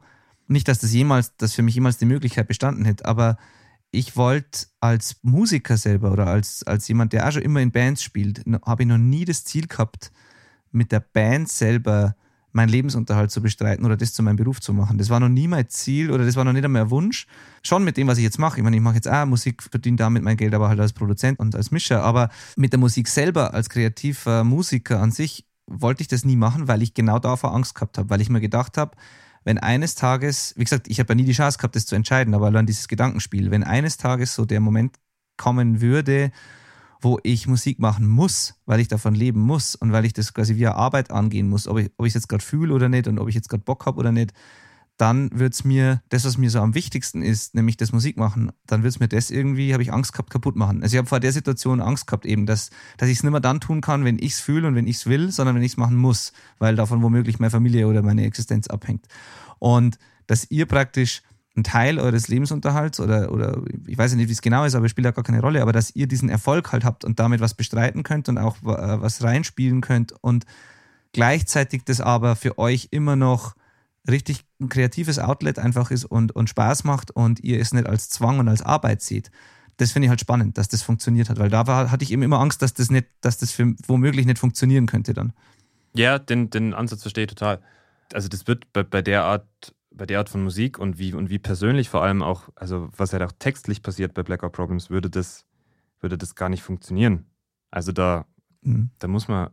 nicht, 0.48 0.66
dass 0.66 0.78
das 0.78 0.92
jemals, 0.92 1.36
dass 1.36 1.54
für 1.54 1.62
mich 1.62 1.74
jemals 1.74 1.98
die 1.98 2.06
Möglichkeit 2.06 2.48
bestanden 2.48 2.84
hätte, 2.84 3.04
aber 3.04 3.36
ich 3.90 4.16
wollte 4.16 4.66
als 4.80 5.16
Musiker 5.22 5.76
selber 5.76 6.12
oder 6.12 6.26
als, 6.26 6.62
als 6.64 6.88
jemand, 6.88 7.12
der 7.12 7.26
auch 7.26 7.32
schon 7.32 7.42
immer 7.42 7.60
in 7.60 7.70
Bands 7.70 8.02
spielt, 8.02 8.42
habe 8.64 8.82
ich 8.82 8.88
noch 8.88 8.98
nie 8.98 9.24
das 9.24 9.44
Ziel 9.44 9.66
gehabt, 9.66 10.10
mit 10.70 10.92
der 10.92 11.00
Band 11.00 11.48
selber 11.48 12.16
meinen 12.52 12.68
Lebensunterhalt 12.68 13.30
zu 13.30 13.42
bestreiten 13.42 13.84
oder 13.84 13.96
das 13.96 14.12
zu 14.12 14.22
meinem 14.22 14.36
Beruf 14.36 14.60
zu 14.60 14.72
machen. 14.72 14.98
Das 14.98 15.10
war 15.10 15.20
noch 15.20 15.28
nie 15.28 15.48
mein 15.48 15.68
Ziel 15.68 16.10
oder 16.10 16.24
das 16.24 16.36
war 16.36 16.44
noch 16.44 16.52
nicht 16.52 16.64
einmal 16.64 16.82
ein 16.82 16.90
Wunsch. 16.90 17.26
Schon 17.62 17.84
mit 17.84 17.96
dem, 17.96 18.06
was 18.06 18.18
ich 18.18 18.24
jetzt 18.24 18.38
mache. 18.38 18.58
Ich 18.58 18.64
meine, 18.64 18.76
ich 18.76 18.82
mache 18.82 18.94
jetzt 18.94 19.08
auch 19.08 19.26
Musik, 19.26 19.62
verdiene 19.62 19.96
damit 19.96 20.22
mein 20.22 20.36
Geld, 20.36 20.54
aber 20.54 20.68
halt 20.68 20.80
als 20.80 20.92
Produzent 20.92 21.38
und 21.38 21.54
als 21.54 21.70
Mischer. 21.70 22.02
Aber 22.02 22.30
mit 22.56 22.72
der 22.72 22.80
Musik 22.80 23.08
selber, 23.08 23.54
als 23.54 23.68
kreativer 23.68 24.44
Musiker 24.44 25.00
an 25.00 25.10
sich, 25.10 25.44
wollte 25.66 26.00
ich 26.00 26.08
das 26.08 26.24
nie 26.24 26.36
machen, 26.36 26.66
weil 26.68 26.82
ich 26.82 26.94
genau 26.94 27.18
davor 27.18 27.54
Angst 27.54 27.74
gehabt 27.74 27.98
habe, 27.98 28.10
weil 28.10 28.20
ich 28.20 28.30
mir 28.30 28.40
gedacht 28.40 28.78
habe, 28.78 28.96
wenn 29.44 29.58
eines 29.58 29.94
Tages, 29.94 30.54
wie 30.56 30.64
gesagt, 30.64 30.88
ich 30.88 30.98
habe 30.98 31.10
ja 31.10 31.14
nie 31.14 31.24
die 31.24 31.32
Chance 31.32 31.58
gehabt, 31.58 31.76
das 31.76 31.86
zu 31.86 31.94
entscheiden, 31.94 32.34
aber 32.34 32.46
allein 32.46 32.66
dieses 32.66 32.88
Gedankenspiel, 32.88 33.50
wenn 33.50 33.64
eines 33.64 33.96
Tages 33.96 34.34
so 34.34 34.44
der 34.44 34.60
Moment 34.60 34.96
kommen 35.36 35.80
würde, 35.80 36.32
wo 37.00 37.18
ich 37.22 37.46
Musik 37.46 37.78
machen 37.78 38.06
muss, 38.08 38.54
weil 38.66 38.80
ich 38.80 38.88
davon 38.88 39.14
leben 39.14 39.40
muss 39.40 39.74
und 39.74 39.92
weil 39.92 40.04
ich 40.04 40.12
das 40.12 40.34
quasi 40.34 40.54
eine 40.54 40.74
Arbeit 40.74 41.10
angehen 41.10 41.48
muss, 41.48 41.68
ob 41.68 41.78
ich 41.78 41.90
es 41.98 42.14
jetzt 42.14 42.28
gerade 42.28 42.44
fühle 42.44 42.74
oder 42.74 42.88
nicht 42.88 43.06
und 43.06 43.18
ob 43.18 43.28
ich 43.28 43.34
jetzt 43.34 43.48
gerade 43.48 43.62
Bock 43.62 43.86
habe 43.86 43.98
oder 43.98 44.12
nicht, 44.12 44.32
dann 44.98 45.30
wird 45.32 45.54
es 45.54 45.64
mir, 45.64 46.02
das, 46.08 46.24
was 46.24 46.38
mir 46.38 46.50
so 46.50 46.60
am 46.60 46.74
wichtigsten 46.74 47.22
ist, 47.22 47.54
nämlich 47.54 47.76
das 47.76 47.92
Musikmachen, 47.92 48.50
dann 48.66 48.82
wird 48.82 48.94
es 48.94 49.00
mir 49.00 49.06
das 49.06 49.30
irgendwie, 49.30 49.72
habe 49.72 49.82
ich 49.82 49.92
Angst 49.92 50.12
gehabt, 50.12 50.30
kaputt 50.30 50.56
machen. 50.56 50.82
Also 50.82 50.94
ich 50.94 50.98
habe 50.98 51.08
vor 51.08 51.20
der 51.20 51.32
Situation 51.32 51.80
Angst 51.80 52.08
gehabt, 52.08 52.26
eben, 52.26 52.46
dass, 52.46 52.70
dass 52.96 53.08
ich 53.08 53.18
es 53.18 53.22
nicht 53.22 53.30
mehr 53.30 53.40
dann 53.40 53.60
tun 53.60 53.80
kann, 53.80 54.04
wenn 54.04 54.18
ich 54.18 54.32
es 54.32 54.40
fühle 54.40 54.66
und 54.66 54.74
wenn 54.74 54.88
ich 54.88 54.96
es 54.96 55.06
will, 55.06 55.30
sondern 55.30 55.54
wenn 55.54 55.62
ich 55.62 55.72
es 55.72 55.76
machen 55.76 55.96
muss, 55.96 56.32
weil 56.58 56.74
davon 56.74 57.00
womöglich 57.00 57.38
meine 57.38 57.52
Familie 57.52 57.86
oder 57.86 58.02
meine 58.02 58.24
Existenz 58.24 58.66
abhängt. 58.66 59.06
Und 59.60 59.98
dass 60.26 60.50
ihr 60.50 60.66
praktisch 60.66 61.22
ein 61.58 61.64
Teil 61.64 61.98
eures 61.98 62.28
Lebensunterhalts 62.28 63.00
oder, 63.00 63.32
oder 63.32 63.62
ich 63.86 63.98
weiß 63.98 64.14
nicht, 64.14 64.28
wie 64.28 64.32
es 64.32 64.42
genau 64.42 64.64
ist, 64.64 64.74
aber 64.74 64.86
es 64.86 64.90
spielt 64.90 65.04
ja 65.04 65.10
gar 65.10 65.24
keine 65.24 65.40
Rolle, 65.40 65.60
aber 65.60 65.72
dass 65.72 65.94
ihr 65.94 66.06
diesen 66.06 66.28
Erfolg 66.28 66.72
halt 66.72 66.84
habt 66.84 67.04
und 67.04 67.18
damit 67.18 67.40
was 67.40 67.54
bestreiten 67.54 68.02
könnt 68.02 68.28
und 68.28 68.38
auch 68.38 68.56
äh, 68.62 69.00
was 69.02 69.22
reinspielen 69.22 69.80
könnt 69.80 70.12
und 70.22 70.46
gleichzeitig 71.12 71.84
das 71.84 72.00
aber 72.00 72.36
für 72.36 72.58
euch 72.58 72.88
immer 72.90 73.16
noch 73.16 73.54
richtig 74.08 74.44
ein 74.60 74.68
kreatives 74.68 75.18
Outlet 75.18 75.58
einfach 75.58 75.90
ist 75.90 76.04
und, 76.04 76.34
und 76.34 76.48
Spaß 76.48 76.84
macht 76.84 77.10
und 77.10 77.40
ihr 77.40 77.60
es 77.60 77.74
nicht 77.74 77.86
als 77.86 78.08
Zwang 78.08 78.38
und 78.38 78.48
als 78.48 78.62
Arbeit 78.62 79.02
seht. 79.02 79.30
Das 79.76 79.92
finde 79.92 80.06
ich 80.06 80.10
halt 80.10 80.20
spannend, 80.20 80.58
dass 80.58 80.68
das 80.68 80.82
funktioniert 80.82 81.28
hat, 81.28 81.38
weil 81.38 81.50
da 81.50 81.66
war, 81.66 81.90
hatte 81.90 82.04
ich 82.04 82.12
eben 82.12 82.22
immer 82.22 82.40
Angst, 82.40 82.62
dass 82.62 82.74
das 82.74 82.90
nicht, 82.90 83.06
dass 83.20 83.38
das 83.38 83.52
für, 83.52 83.74
womöglich 83.86 84.26
nicht 84.26 84.38
funktionieren 84.38 84.86
könnte 84.86 85.12
dann. 85.12 85.32
Ja, 85.94 86.18
den, 86.18 86.50
den 86.50 86.74
Ansatz 86.74 87.02
verstehe 87.02 87.24
ich 87.24 87.28
total. 87.28 87.60
Also 88.12 88.28
das 88.28 88.46
wird 88.46 88.72
bei, 88.72 88.82
bei 88.82 89.02
der 89.02 89.24
Art, 89.24 89.46
bei 89.90 90.06
der 90.06 90.18
Art 90.18 90.28
von 90.28 90.42
Musik 90.42 90.78
und 90.78 90.98
wie, 90.98 91.14
und 91.14 91.30
wie 91.30 91.38
persönlich 91.38 91.88
vor 91.88 92.02
allem 92.02 92.22
auch, 92.22 92.48
also 92.54 92.88
was 92.96 93.12
ja 93.12 93.18
halt 93.18 93.30
auch 93.30 93.36
textlich 93.38 93.82
passiert 93.82 94.14
bei 94.14 94.22
Blackout 94.22 94.52
Problems, 94.52 94.90
würde 94.90 95.10
das, 95.10 95.46
würde 96.00 96.18
das 96.18 96.34
gar 96.34 96.48
nicht 96.48 96.62
funktionieren. 96.62 97.26
Also 97.70 97.92
da, 97.92 98.26
mhm. 98.62 98.90
da 98.98 99.08
muss 99.08 99.28
man 99.28 99.50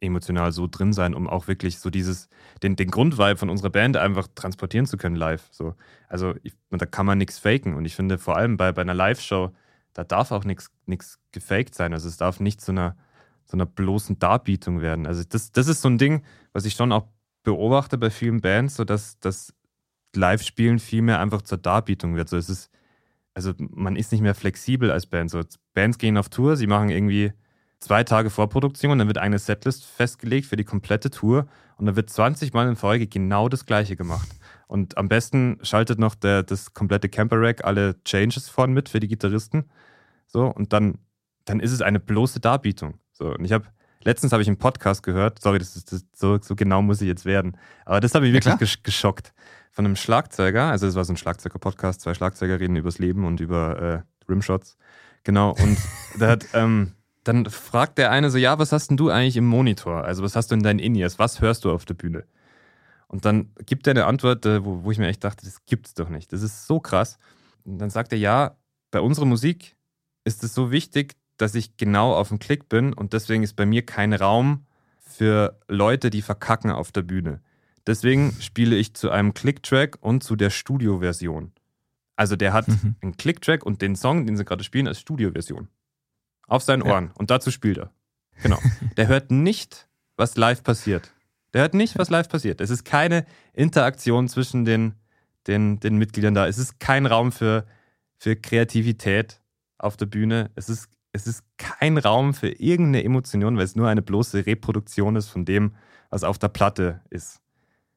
emotional 0.00 0.52
so 0.52 0.66
drin 0.66 0.92
sein, 0.92 1.14
um 1.14 1.28
auch 1.28 1.46
wirklich 1.46 1.78
so 1.78 1.90
dieses, 1.90 2.28
den, 2.62 2.76
den 2.76 2.90
Grundvibe 2.90 3.36
von 3.36 3.50
unserer 3.50 3.70
Band 3.70 3.96
einfach 3.96 4.28
transportieren 4.34 4.86
zu 4.86 4.96
können 4.96 5.16
live. 5.16 5.46
So. 5.50 5.74
Also 6.08 6.34
ich, 6.42 6.54
da 6.70 6.86
kann 6.86 7.06
man 7.06 7.18
nichts 7.18 7.38
faken. 7.38 7.74
Und 7.74 7.84
ich 7.84 7.94
finde 7.94 8.18
vor 8.18 8.36
allem 8.36 8.56
bei, 8.56 8.72
bei 8.72 8.82
einer 8.82 8.94
Live-Show, 8.94 9.52
da 9.92 10.04
darf 10.04 10.32
auch 10.32 10.44
nichts 10.44 10.70
gefaked 11.32 11.74
sein. 11.74 11.92
Also 11.92 12.08
es 12.08 12.16
darf 12.16 12.40
nicht 12.40 12.60
zu 12.60 12.72
einer, 12.72 12.96
zu 13.44 13.56
einer 13.56 13.66
bloßen 13.66 14.18
Darbietung 14.18 14.80
werden. 14.80 15.06
Also 15.06 15.22
das, 15.28 15.52
das 15.52 15.68
ist 15.68 15.82
so 15.82 15.88
ein 15.88 15.98
Ding, 15.98 16.22
was 16.52 16.64
ich 16.64 16.74
schon 16.74 16.92
auch 16.92 17.06
beobachte 17.42 17.98
bei 17.98 18.10
vielen 18.10 18.40
Bands, 18.40 18.76
so 18.76 18.84
dass 18.84 19.18
das 19.20 19.54
Live-Spielen 20.14 20.78
viel 20.78 21.02
mehr 21.02 21.20
einfach 21.20 21.42
zur 21.42 21.58
Darbietung 21.58 22.16
wird. 22.16 22.28
So 22.28 22.36
es 22.36 22.48
ist, 22.48 22.70
also 23.34 23.52
man 23.58 23.96
ist 23.96 24.12
nicht 24.12 24.20
mehr 24.20 24.34
flexibel 24.34 24.90
als 24.90 25.06
Band. 25.06 25.30
So 25.30 25.42
Bands 25.74 25.98
gehen 25.98 26.16
auf 26.16 26.28
Tour, 26.28 26.56
sie 26.56 26.66
machen 26.66 26.90
irgendwie 26.90 27.32
zwei 27.80 28.04
Tage 28.04 28.30
Vorproduktion, 28.30 28.98
dann 28.98 29.08
wird 29.08 29.18
eine 29.18 29.38
Setlist 29.38 29.86
festgelegt 29.86 30.46
für 30.46 30.56
die 30.56 30.64
komplette 30.64 31.10
Tour 31.10 31.46
und 31.76 31.86
dann 31.86 31.96
wird 31.96 32.10
20 32.10 32.52
Mal 32.52 32.68
in 32.68 32.76
Folge 32.76 33.06
genau 33.06 33.48
das 33.48 33.66
gleiche 33.66 33.96
gemacht. 33.96 34.28
Und 34.68 34.98
am 34.98 35.08
besten 35.08 35.58
schaltet 35.62 35.98
noch 35.98 36.14
der, 36.14 36.42
das 36.42 36.74
komplette 36.74 37.08
Camper-Rack 37.08 37.64
alle 37.64 37.96
Changes 38.04 38.48
vorn 38.48 38.72
mit 38.72 38.88
für 38.88 39.00
die 39.00 39.08
Gitarristen. 39.08 39.64
So, 40.26 40.46
und 40.46 40.72
dann, 40.72 40.98
dann 41.44 41.58
ist 41.58 41.72
es 41.72 41.82
eine 41.82 41.98
bloße 41.98 42.38
Darbietung. 42.38 43.00
So, 43.10 43.34
und 43.34 43.44
ich 43.44 43.52
habe, 43.52 43.66
letztens 44.04 44.32
habe 44.32 44.42
ich 44.42 44.48
einen 44.48 44.58
Podcast 44.58 45.02
gehört, 45.02 45.40
sorry, 45.40 45.58
das 45.58 45.74
ist, 45.74 45.90
das, 45.90 46.04
so, 46.14 46.38
so 46.40 46.54
genau 46.54 46.82
muss 46.82 47.00
ich 47.00 47.08
jetzt 47.08 47.24
werden, 47.24 47.56
aber 47.84 48.00
das 48.00 48.14
habe 48.14 48.28
ich 48.28 48.32
wirklich 48.32 48.54
ja, 48.60 48.76
geschockt. 48.82 49.32
Von 49.70 49.84
einem 49.84 49.96
Schlagzeuger, 49.96 50.64
also 50.64 50.86
es 50.86 50.94
war 50.94 51.04
so 51.04 51.12
ein 51.12 51.16
Schlagzeuger-Podcast, 51.16 52.00
zwei 52.00 52.14
Schlagzeuger 52.14 52.58
reden 52.58 52.76
übers 52.76 52.98
Leben 52.98 53.24
und 53.24 53.40
über 53.40 54.04
äh, 54.04 54.28
Rimshots. 54.28 54.76
Genau, 55.24 55.50
und 55.50 55.78
der 56.20 56.28
hat, 56.28 56.46
ähm, 56.54 56.92
dann 57.24 57.46
fragt 57.46 57.98
der 57.98 58.10
eine 58.10 58.30
so, 58.30 58.38
ja, 58.38 58.58
was 58.58 58.72
hast 58.72 58.90
denn 58.90 58.96
du 58.96 59.10
eigentlich 59.10 59.36
im 59.36 59.46
Monitor? 59.46 60.04
Also 60.04 60.22
was 60.22 60.34
hast 60.34 60.50
du 60.50 60.54
in 60.54 60.62
deinen 60.62 60.78
In-Ears? 60.78 61.18
Was 61.18 61.40
hörst 61.40 61.64
du 61.64 61.70
auf 61.70 61.84
der 61.84 61.94
Bühne? 61.94 62.24
Und 63.06 63.24
dann 63.24 63.50
gibt 63.66 63.86
er 63.86 63.92
eine 63.92 64.06
Antwort, 64.06 64.46
äh, 64.46 64.64
wo, 64.64 64.84
wo 64.84 64.90
ich 64.90 64.98
mir 64.98 65.08
echt 65.08 65.24
dachte, 65.24 65.44
das 65.44 65.64
gibt's 65.66 65.94
doch 65.94 66.08
nicht. 66.08 66.32
Das 66.32 66.42
ist 66.42 66.66
so 66.66 66.80
krass. 66.80 67.18
Und 67.64 67.78
dann 67.78 67.90
sagt 67.90 68.12
er, 68.12 68.18
ja, 68.18 68.56
bei 68.90 69.00
unserer 69.00 69.26
Musik 69.26 69.76
ist 70.24 70.44
es 70.44 70.54
so 70.54 70.70
wichtig, 70.70 71.16
dass 71.36 71.54
ich 71.54 71.76
genau 71.76 72.14
auf 72.14 72.28
dem 72.28 72.38
Klick 72.38 72.68
bin 72.68 72.92
und 72.92 73.12
deswegen 73.12 73.42
ist 73.42 73.56
bei 73.56 73.66
mir 73.66 73.84
kein 73.84 74.12
Raum 74.12 74.66
für 75.00 75.58
Leute, 75.68 76.10
die 76.10 76.22
verkacken 76.22 76.70
auf 76.70 76.92
der 76.92 77.02
Bühne. 77.02 77.40
Deswegen 77.86 78.32
spiele 78.40 78.76
ich 78.76 78.94
zu 78.94 79.10
einem 79.10 79.34
Click-Track 79.34 79.98
und 80.00 80.22
zu 80.22 80.36
der 80.36 80.50
Studio-Version. 80.50 81.52
Also 82.16 82.36
der 82.36 82.52
hat 82.52 82.68
mhm. 82.68 82.96
einen 83.00 83.16
Click-Track 83.16 83.64
und 83.64 83.80
den 83.82 83.96
Song, 83.96 84.26
den 84.26 84.36
sie 84.36 84.44
gerade 84.44 84.64
spielen, 84.64 84.86
als 84.86 85.00
Studio-Version. 85.00 85.68
Auf 86.46 86.62
seinen 86.62 86.82
Ohren. 86.82 87.06
Ja. 87.06 87.12
Und 87.14 87.30
dazu 87.30 87.50
spielt 87.50 87.78
er. 87.78 87.92
Genau. 88.42 88.58
Der 88.96 89.06
hört 89.08 89.30
nicht, 89.30 89.88
was 90.16 90.36
live 90.36 90.62
passiert. 90.62 91.12
Der 91.54 91.62
hört 91.62 91.74
nicht, 91.74 91.98
was 91.98 92.10
live 92.10 92.28
passiert. 92.28 92.60
Es 92.60 92.70
ist 92.70 92.84
keine 92.84 93.24
Interaktion 93.52 94.28
zwischen 94.28 94.64
den, 94.64 94.94
den, 95.46 95.80
den 95.80 95.96
Mitgliedern 95.96 96.34
da. 96.34 96.46
Es 96.46 96.58
ist 96.58 96.80
kein 96.80 97.06
Raum 97.06 97.32
für, 97.32 97.66
für 98.16 98.36
Kreativität 98.36 99.40
auf 99.78 99.96
der 99.96 100.06
Bühne. 100.06 100.50
Es 100.54 100.68
ist, 100.68 100.88
es 101.12 101.26
ist 101.26 101.42
kein 101.56 101.98
Raum 101.98 102.34
für 102.34 102.48
irgendeine 102.48 103.04
Emotion, 103.04 103.56
weil 103.56 103.64
es 103.64 103.76
nur 103.76 103.88
eine 103.88 104.02
bloße 104.02 104.46
Reproduktion 104.46 105.16
ist 105.16 105.28
von 105.28 105.44
dem, 105.44 105.74
was 106.10 106.24
auf 106.24 106.38
der 106.38 106.48
Platte 106.48 107.00
ist. 107.10 107.39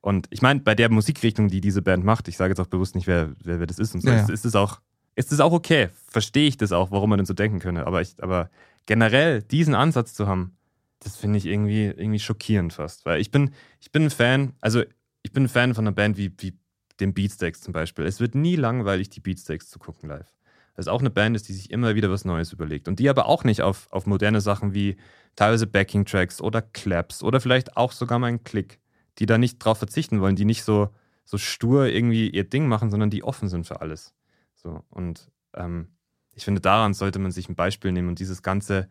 Und 0.04 0.28
ich 0.32 0.42
meine, 0.42 0.60
bei 0.60 0.76
der 0.76 0.92
Musikrichtung, 0.92 1.48
die 1.48 1.62
diese 1.62 1.82
Band 1.82 2.04
macht, 2.04 2.28
ich 2.28 2.36
sage 2.36 2.52
jetzt 2.52 2.60
auch 2.60 2.68
bewusst 2.68 2.94
nicht, 2.94 3.08
wer, 3.08 3.30
wer, 3.42 3.62
wer 3.62 3.68
das 3.68 3.80
ist 3.80 3.96
und 3.96 4.02
so, 4.02 4.10
Ja, 4.10 4.18
ja. 4.18 4.28
ist, 4.28 4.44
es 4.44 4.54
auch, 4.54 4.82
ist 5.16 5.32
es 5.32 5.40
auch 5.40 5.54
okay. 5.54 5.88
Verstehe 6.10 6.46
ich 6.46 6.58
das 6.58 6.74
auch, 6.74 6.92
warum 6.92 7.10
man 7.10 7.20
denn 7.20 7.26
so 7.26 7.34
denken 7.34 7.60
könne. 7.60 7.88
Aber, 7.88 8.02
ich, 8.02 8.22
aber 8.22 8.50
generell 8.86 9.42
diesen 9.42 9.76
Ansatz 9.76 10.14
zu 10.14 10.28
haben, 10.28 10.58
das 11.00 11.16
finde 11.16 11.38
ich 11.38 11.46
irgendwie, 11.46 11.86
irgendwie 11.86 12.20
schockierend 12.20 12.74
fast. 12.74 13.06
Weil 13.06 13.22
ich 13.22 13.32
bin, 13.32 13.52
ich 13.80 13.94
bin 13.94 14.04
ein 14.04 14.10
Fan, 14.10 14.52
also 14.60 14.84
ich 15.22 15.32
bin 15.32 15.46
ein 15.46 15.50
Fan 15.50 15.74
von 15.74 15.88
einer 15.88 15.96
Band 15.96 16.18
wie, 16.18 16.34
wie 16.38 16.54
dem 17.00 17.14
Beatsteaks 17.14 17.62
zum 17.62 17.72
Beispiel. 17.72 18.04
Es 18.06 18.20
wird 18.20 18.36
nie 18.36 18.58
langweilig, 18.58 19.10
die 19.10 19.22
Beatsteaks 19.22 19.70
zu 19.70 19.80
gucken 19.80 20.10
live. 20.10 20.34
Das 20.76 20.88
ist 20.88 20.92
auch 20.92 21.00
eine 21.00 21.12
Band 21.12 21.38
ist, 21.38 21.48
die 21.48 21.54
sich 21.54 21.72
immer 21.72 21.96
wieder 21.96 22.10
was 22.12 22.26
Neues 22.26 22.52
überlegt. 22.52 22.90
Und 22.90 23.00
die 23.00 23.08
aber 23.08 23.28
auch 23.28 23.46
nicht 23.46 23.62
auf, 23.62 23.88
auf 23.92 24.06
moderne 24.06 24.42
Sachen 24.42 24.74
wie 24.74 24.98
teilweise 25.38 25.66
Backing-Tracks 25.66 26.42
oder 26.42 26.62
Claps 26.62 27.24
oder 27.24 27.40
vielleicht 27.40 27.78
auch 27.78 27.94
sogar 27.94 28.20
mal 28.20 28.28
einen 28.28 28.44
Klick, 28.44 28.80
die 29.20 29.26
da 29.26 29.38
nicht 29.38 29.60
drauf 29.60 29.78
verzichten 29.78 30.22
wollen, 30.22 30.36
die 30.36 30.46
nicht 30.46 30.64
so, 30.64 30.90
so 31.26 31.38
stur 31.38 31.88
irgendwie 31.88 32.30
ihr 32.30 32.44
Ding 32.44 32.68
machen, 32.68 32.90
sondern 32.90 33.10
die 33.10 33.24
offen 33.24 33.50
sind 33.50 33.68
für 33.68 33.82
alles. 33.82 34.14
So, 34.56 34.84
und 34.90 35.30
ähm, 35.56 35.90
ich 36.36 36.46
finde, 36.46 36.62
daran 36.62 36.94
sollte 36.94 37.20
man 37.20 37.32
sich 37.32 37.50
ein 37.50 37.56
Beispiel 37.56 37.92
nehmen 37.92 38.10
und 38.10 38.20
dieses 38.20 38.42
ganze, 38.42 38.90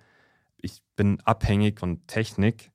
ich 0.58 0.82
bin 0.96 1.20
abhängig 1.24 1.80
von 1.80 2.06
Technik, 2.06 2.70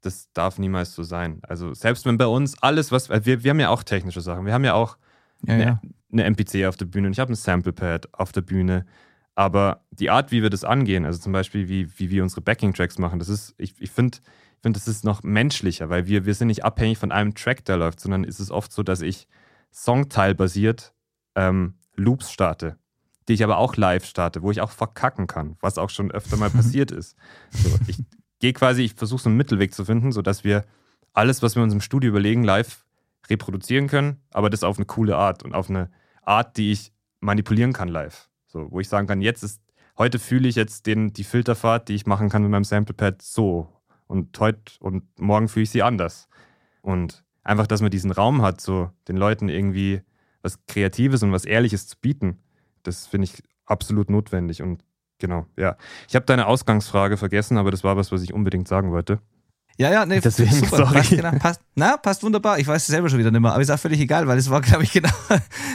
das 0.00 0.30
darf 0.32 0.58
niemals 0.58 0.94
so 0.94 1.02
sein. 1.02 1.40
Also 1.42 1.74
selbst 1.74 2.04
wenn 2.06 2.16
bei 2.18 2.26
uns 2.26 2.60
alles, 2.62 2.92
was, 2.92 3.08
weil 3.10 3.24
wir, 3.26 3.42
wir 3.44 3.50
haben 3.50 3.60
ja 3.60 3.70
auch 3.70 3.82
technische 3.82 4.20
Sachen, 4.20 4.46
wir 4.46 4.52
haben 4.52 4.64
ja 4.64 4.74
auch 4.74 4.98
Ja, 5.46 5.56
ja. 5.56 5.80
eine 6.12 6.24
MPC 6.24 6.66
auf 6.66 6.76
der 6.76 6.86
Bühne 6.86 7.08
und 7.08 7.12
ich 7.12 7.18
habe 7.20 7.32
ein 7.32 7.36
Samplepad 7.36 8.12
auf 8.14 8.32
der 8.32 8.42
Bühne. 8.42 8.86
Aber 9.34 9.84
die 9.90 10.08
Art, 10.10 10.30
wie 10.32 10.42
wir 10.42 10.50
das 10.50 10.64
angehen, 10.64 11.04
also 11.04 11.18
zum 11.20 11.32
Beispiel, 11.32 11.68
wie, 11.68 11.98
wie 11.98 12.10
wir 12.10 12.22
unsere 12.22 12.40
Backing-Tracks 12.40 12.98
machen, 12.98 13.18
das 13.18 13.28
ist, 13.28 13.54
ich, 13.58 13.74
ich 13.80 13.90
finde, 13.90 14.18
ich 14.66 14.68
find, 14.68 14.76
das 14.76 14.88
ist 14.88 15.04
noch 15.04 15.22
menschlicher, 15.22 15.88
weil 15.90 16.06
wir, 16.06 16.26
wir 16.26 16.34
sind 16.34 16.48
nicht 16.48 16.64
abhängig 16.64 16.98
von 16.98 17.12
einem 17.12 17.34
Track, 17.34 17.64
der 17.64 17.76
läuft, 17.76 18.00
sondern 18.00 18.24
ist 18.24 18.40
es 18.40 18.50
oft 18.50 18.72
so, 18.72 18.82
dass 18.82 19.00
ich 19.00 19.28
Songteil-basiert 19.72 20.92
ähm, 21.34 21.74
Loops 21.94 22.32
starte, 22.32 22.76
die 23.28 23.34
ich 23.34 23.44
aber 23.44 23.58
auch 23.58 23.76
live 23.76 24.04
starte, 24.04 24.42
wo 24.42 24.50
ich 24.50 24.60
auch 24.60 24.70
verkacken 24.70 25.26
kann, 25.26 25.56
was 25.60 25.78
auch 25.78 25.90
schon 25.90 26.10
öfter 26.10 26.36
mal 26.36 26.50
passiert 26.62 26.90
ist. 26.90 27.16
So, 27.50 27.70
ich 27.86 27.98
gehe 28.40 28.52
quasi, 28.52 28.82
ich 28.82 28.94
versuche 28.94 29.22
so 29.22 29.28
einen 29.28 29.36
Mittelweg 29.36 29.74
zu 29.74 29.84
finden, 29.84 30.12
sodass 30.12 30.44
wir 30.44 30.64
alles, 31.12 31.42
was 31.42 31.56
wir 31.56 31.62
uns 31.62 31.72
im 31.72 31.80
Studio 31.80 32.10
überlegen, 32.10 32.44
live 32.44 32.84
reproduzieren 33.28 33.88
können, 33.88 34.20
aber 34.30 34.50
das 34.50 34.64
auf 34.64 34.78
eine 34.78 34.86
coole 34.86 35.16
Art 35.16 35.42
und 35.42 35.54
auf 35.54 35.70
eine 35.70 35.90
Art, 36.22 36.56
die 36.56 36.72
ich 36.72 36.92
manipulieren 37.20 37.72
kann 37.72 37.88
live. 37.88 38.28
So, 38.46 38.70
wo 38.70 38.80
ich 38.80 38.88
sagen 38.88 39.06
kann, 39.06 39.20
jetzt 39.22 39.42
ist, 39.42 39.60
heute 39.98 40.18
fühle 40.18 40.48
ich 40.48 40.54
jetzt 40.54 40.86
den, 40.86 41.12
die 41.12 41.24
Filterfahrt, 41.24 41.88
die 41.88 41.94
ich 41.94 42.06
machen 42.06 42.28
kann 42.28 42.42
mit 42.42 42.50
meinem 42.50 42.64
Samplepad 42.64 43.22
so. 43.22 43.68
Und 44.06 44.38
heute 44.38 44.60
und 44.80 45.04
morgen 45.18 45.48
fühle 45.48 45.64
ich 45.64 45.70
sie 45.70 45.82
anders. 45.82 46.28
Und 46.82 47.24
einfach, 47.42 47.66
dass 47.66 47.82
man 47.82 47.90
diesen 47.90 48.12
Raum 48.12 48.42
hat, 48.42 48.60
so 48.60 48.90
den 49.08 49.16
Leuten 49.16 49.48
irgendwie 49.48 50.02
was 50.42 50.64
Kreatives 50.66 51.22
und 51.22 51.32
was 51.32 51.44
Ehrliches 51.44 51.88
zu 51.88 51.96
bieten, 52.00 52.38
das 52.82 53.06
finde 53.06 53.24
ich 53.24 53.42
absolut 53.64 54.10
notwendig. 54.10 54.62
Und 54.62 54.84
genau, 55.18 55.46
ja. 55.56 55.76
Ich 56.08 56.14
habe 56.14 56.26
deine 56.26 56.46
Ausgangsfrage 56.46 57.16
vergessen, 57.16 57.58
aber 57.58 57.70
das 57.70 57.84
war 57.84 57.96
was, 57.96 58.12
was 58.12 58.22
ich 58.22 58.32
unbedingt 58.32 58.68
sagen 58.68 58.92
wollte. 58.92 59.20
Ja, 59.78 59.90
ja, 59.90 60.06
nee, 60.06 60.20
Deswegen, 60.20 60.52
super. 60.52 60.76
sorry. 60.78 60.94
Passt, 60.94 61.10
genau, 61.10 61.30
passt, 61.32 61.60
na, 61.74 61.96
passt 61.98 62.22
wunderbar. 62.22 62.58
Ich 62.58 62.66
weiß 62.66 62.82
es 62.82 62.88
selber 62.88 63.10
schon 63.10 63.18
wieder 63.18 63.30
nicht 63.30 63.40
mehr, 63.40 63.52
aber 63.52 63.60
ist 63.60 63.70
auch 63.70 63.78
völlig 63.78 64.00
egal, 64.00 64.26
weil 64.26 64.38
es 64.38 64.48
war, 64.48 64.60
glaube 64.62 64.84
ich, 64.84 64.92
genau, 64.92 65.10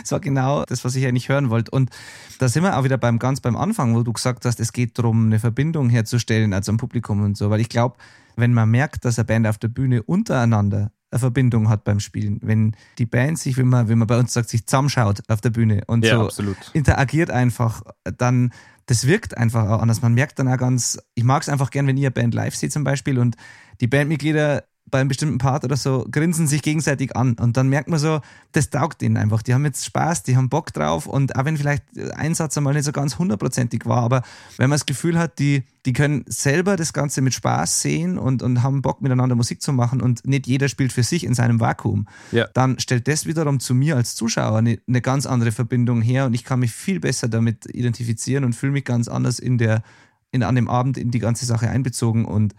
es 0.04 0.12
war 0.12 0.20
genau 0.20 0.64
das, 0.66 0.84
was 0.84 0.96
ich 0.96 1.06
eigentlich 1.06 1.30
hören 1.30 1.50
wollte. 1.50 1.72
Und 1.72 1.92
da 2.40 2.50
sind 2.50 2.64
wir 2.64 2.78
auch 2.78 2.84
wieder 2.84 2.98
beim 2.98 3.20
ganz 3.20 3.42
beim 3.42 3.56
Anfang, 3.56 3.96
wo 3.96 4.02
du 4.02 4.12
gesagt 4.14 4.46
hast, 4.46 4.60
es 4.60 4.74
geht 4.74 4.98
darum, 4.98 5.26
eine 5.28 5.40
Verbindung 5.40 5.90
herzustellen, 5.90 6.54
also 6.54 6.72
am 6.72 6.78
Publikum 6.78 7.22
und 7.22 7.38
so. 7.38 7.50
Weil 7.52 7.60
ich 7.60 7.70
glaube, 7.70 7.96
wenn 8.36 8.54
man 8.54 8.70
merkt, 8.70 9.06
dass 9.06 9.20
eine 9.20 9.26
Band 9.26 9.46
auf 9.48 9.60
der 9.60 9.68
Bühne 9.68 10.02
untereinander 10.02 10.92
eine 11.12 11.20
Verbindung 11.20 11.70
hat 11.70 11.84
beim 11.84 12.00
Spielen, 12.00 12.40
wenn 12.42 12.74
die 12.98 13.06
Band 13.06 13.38
sich, 13.38 13.58
wie 13.58 13.64
man, 13.64 13.90
wie 13.90 13.96
man 13.96 14.08
bei 14.08 14.18
uns 14.18 14.32
sagt, 14.34 14.50
sich 14.50 14.66
zusammenschaut 14.66 15.22
auf 15.28 15.42
der 15.42 15.50
Bühne 15.50 15.84
und 15.88 16.06
Ja, 16.06 16.16
so 16.16 16.26
absolut. 16.26 16.58
interagiert 16.74 17.30
einfach, 17.30 17.82
dann 18.18 18.52
das 18.86 19.06
wirkt 19.08 19.38
einfach 19.38 19.70
auch 19.70 19.82
anders. 19.82 20.02
Man 20.02 20.14
merkt 20.14 20.40
dann 20.40 20.48
auch 20.48 20.58
ganz, 20.58 21.00
ich 21.16 21.24
mag 21.24 21.42
es 21.44 21.50
einfach 21.50 21.70
gern, 21.70 21.88
wenn 21.88 21.98
ihr 21.98 22.08
eine 22.08 22.12
Band 22.12 22.34
live 22.34 22.56
seht 22.56 22.74
zum 22.74 22.84
Beispiel 22.84 23.20
und 23.20 23.36
die 23.82 23.88
Bandmitglieder 23.88 24.64
bei 24.90 25.00
einem 25.00 25.08
bestimmten 25.08 25.38
Part 25.38 25.64
oder 25.64 25.78
so 25.78 26.06
grinsen 26.12 26.48
sich 26.48 26.62
gegenseitig 26.62 27.16
an 27.16 27.36
und 27.40 27.56
dann 27.56 27.70
merkt 27.70 27.88
man 27.88 27.98
so, 27.98 28.20
das 28.52 28.70
taugt 28.70 29.02
ihnen 29.02 29.16
einfach. 29.16 29.42
Die 29.42 29.54
haben 29.54 29.64
jetzt 29.64 29.86
Spaß, 29.86 30.24
die 30.24 30.36
haben 30.36 30.50
Bock 30.50 30.74
drauf 30.74 31.08
und 31.08 31.36
auch 31.38 31.46
wenn 31.46 31.56
vielleicht 31.56 31.84
ein 32.16 32.36
Satz 32.36 32.58
einmal 32.58 32.74
nicht 32.74 32.84
so 32.84 32.92
ganz 32.92 33.18
hundertprozentig 33.18 33.86
war, 33.86 34.04
aber 34.04 34.22
wenn 34.58 34.70
man 34.70 34.76
das 34.76 34.86
Gefühl 34.86 35.18
hat, 35.18 35.40
die, 35.40 35.64
die 35.86 35.94
können 35.94 36.26
selber 36.28 36.76
das 36.76 36.92
Ganze 36.92 37.22
mit 37.22 37.34
Spaß 37.34 37.82
sehen 37.82 38.18
und, 38.18 38.44
und 38.44 38.64
haben 38.64 38.82
Bock 38.82 39.02
miteinander 39.02 39.36
Musik 39.36 39.62
zu 39.62 39.72
machen 39.72 40.02
und 40.02 40.28
nicht 40.28 40.46
jeder 40.46 40.68
spielt 40.68 40.92
für 40.92 41.04
sich 41.04 41.24
in 41.24 41.34
seinem 41.36 41.62
Vakuum, 41.62 42.08
Ja. 42.34 42.48
dann 42.54 42.78
stellt 42.78 43.08
das 43.08 43.26
wiederum 43.26 43.62
zu 43.62 43.74
mir 43.74 43.96
als 43.96 44.16
Zuschauer 44.16 44.58
eine, 44.58 44.78
eine 44.88 45.02
ganz 45.02 45.26
andere 45.26 45.54
Verbindung 45.54 46.02
her 46.02 46.26
und 46.26 46.34
ich 46.34 46.44
kann 46.44 46.60
mich 46.60 46.74
viel 46.74 47.00
besser 47.00 47.30
damit 47.30 47.66
identifizieren 47.74 48.44
und 48.44 48.54
fühle 48.54 48.74
mich 48.74 48.84
ganz 48.84 49.08
anders 49.08 49.40
in 49.40 49.58
der, 49.58 49.84
in, 50.32 50.44
an 50.44 50.56
dem 50.56 50.68
Abend 50.68 50.98
in 50.98 51.12
die 51.12 51.20
ganze 51.20 51.46
Sache 51.46 51.70
einbezogen 51.70 52.26
und 52.26 52.56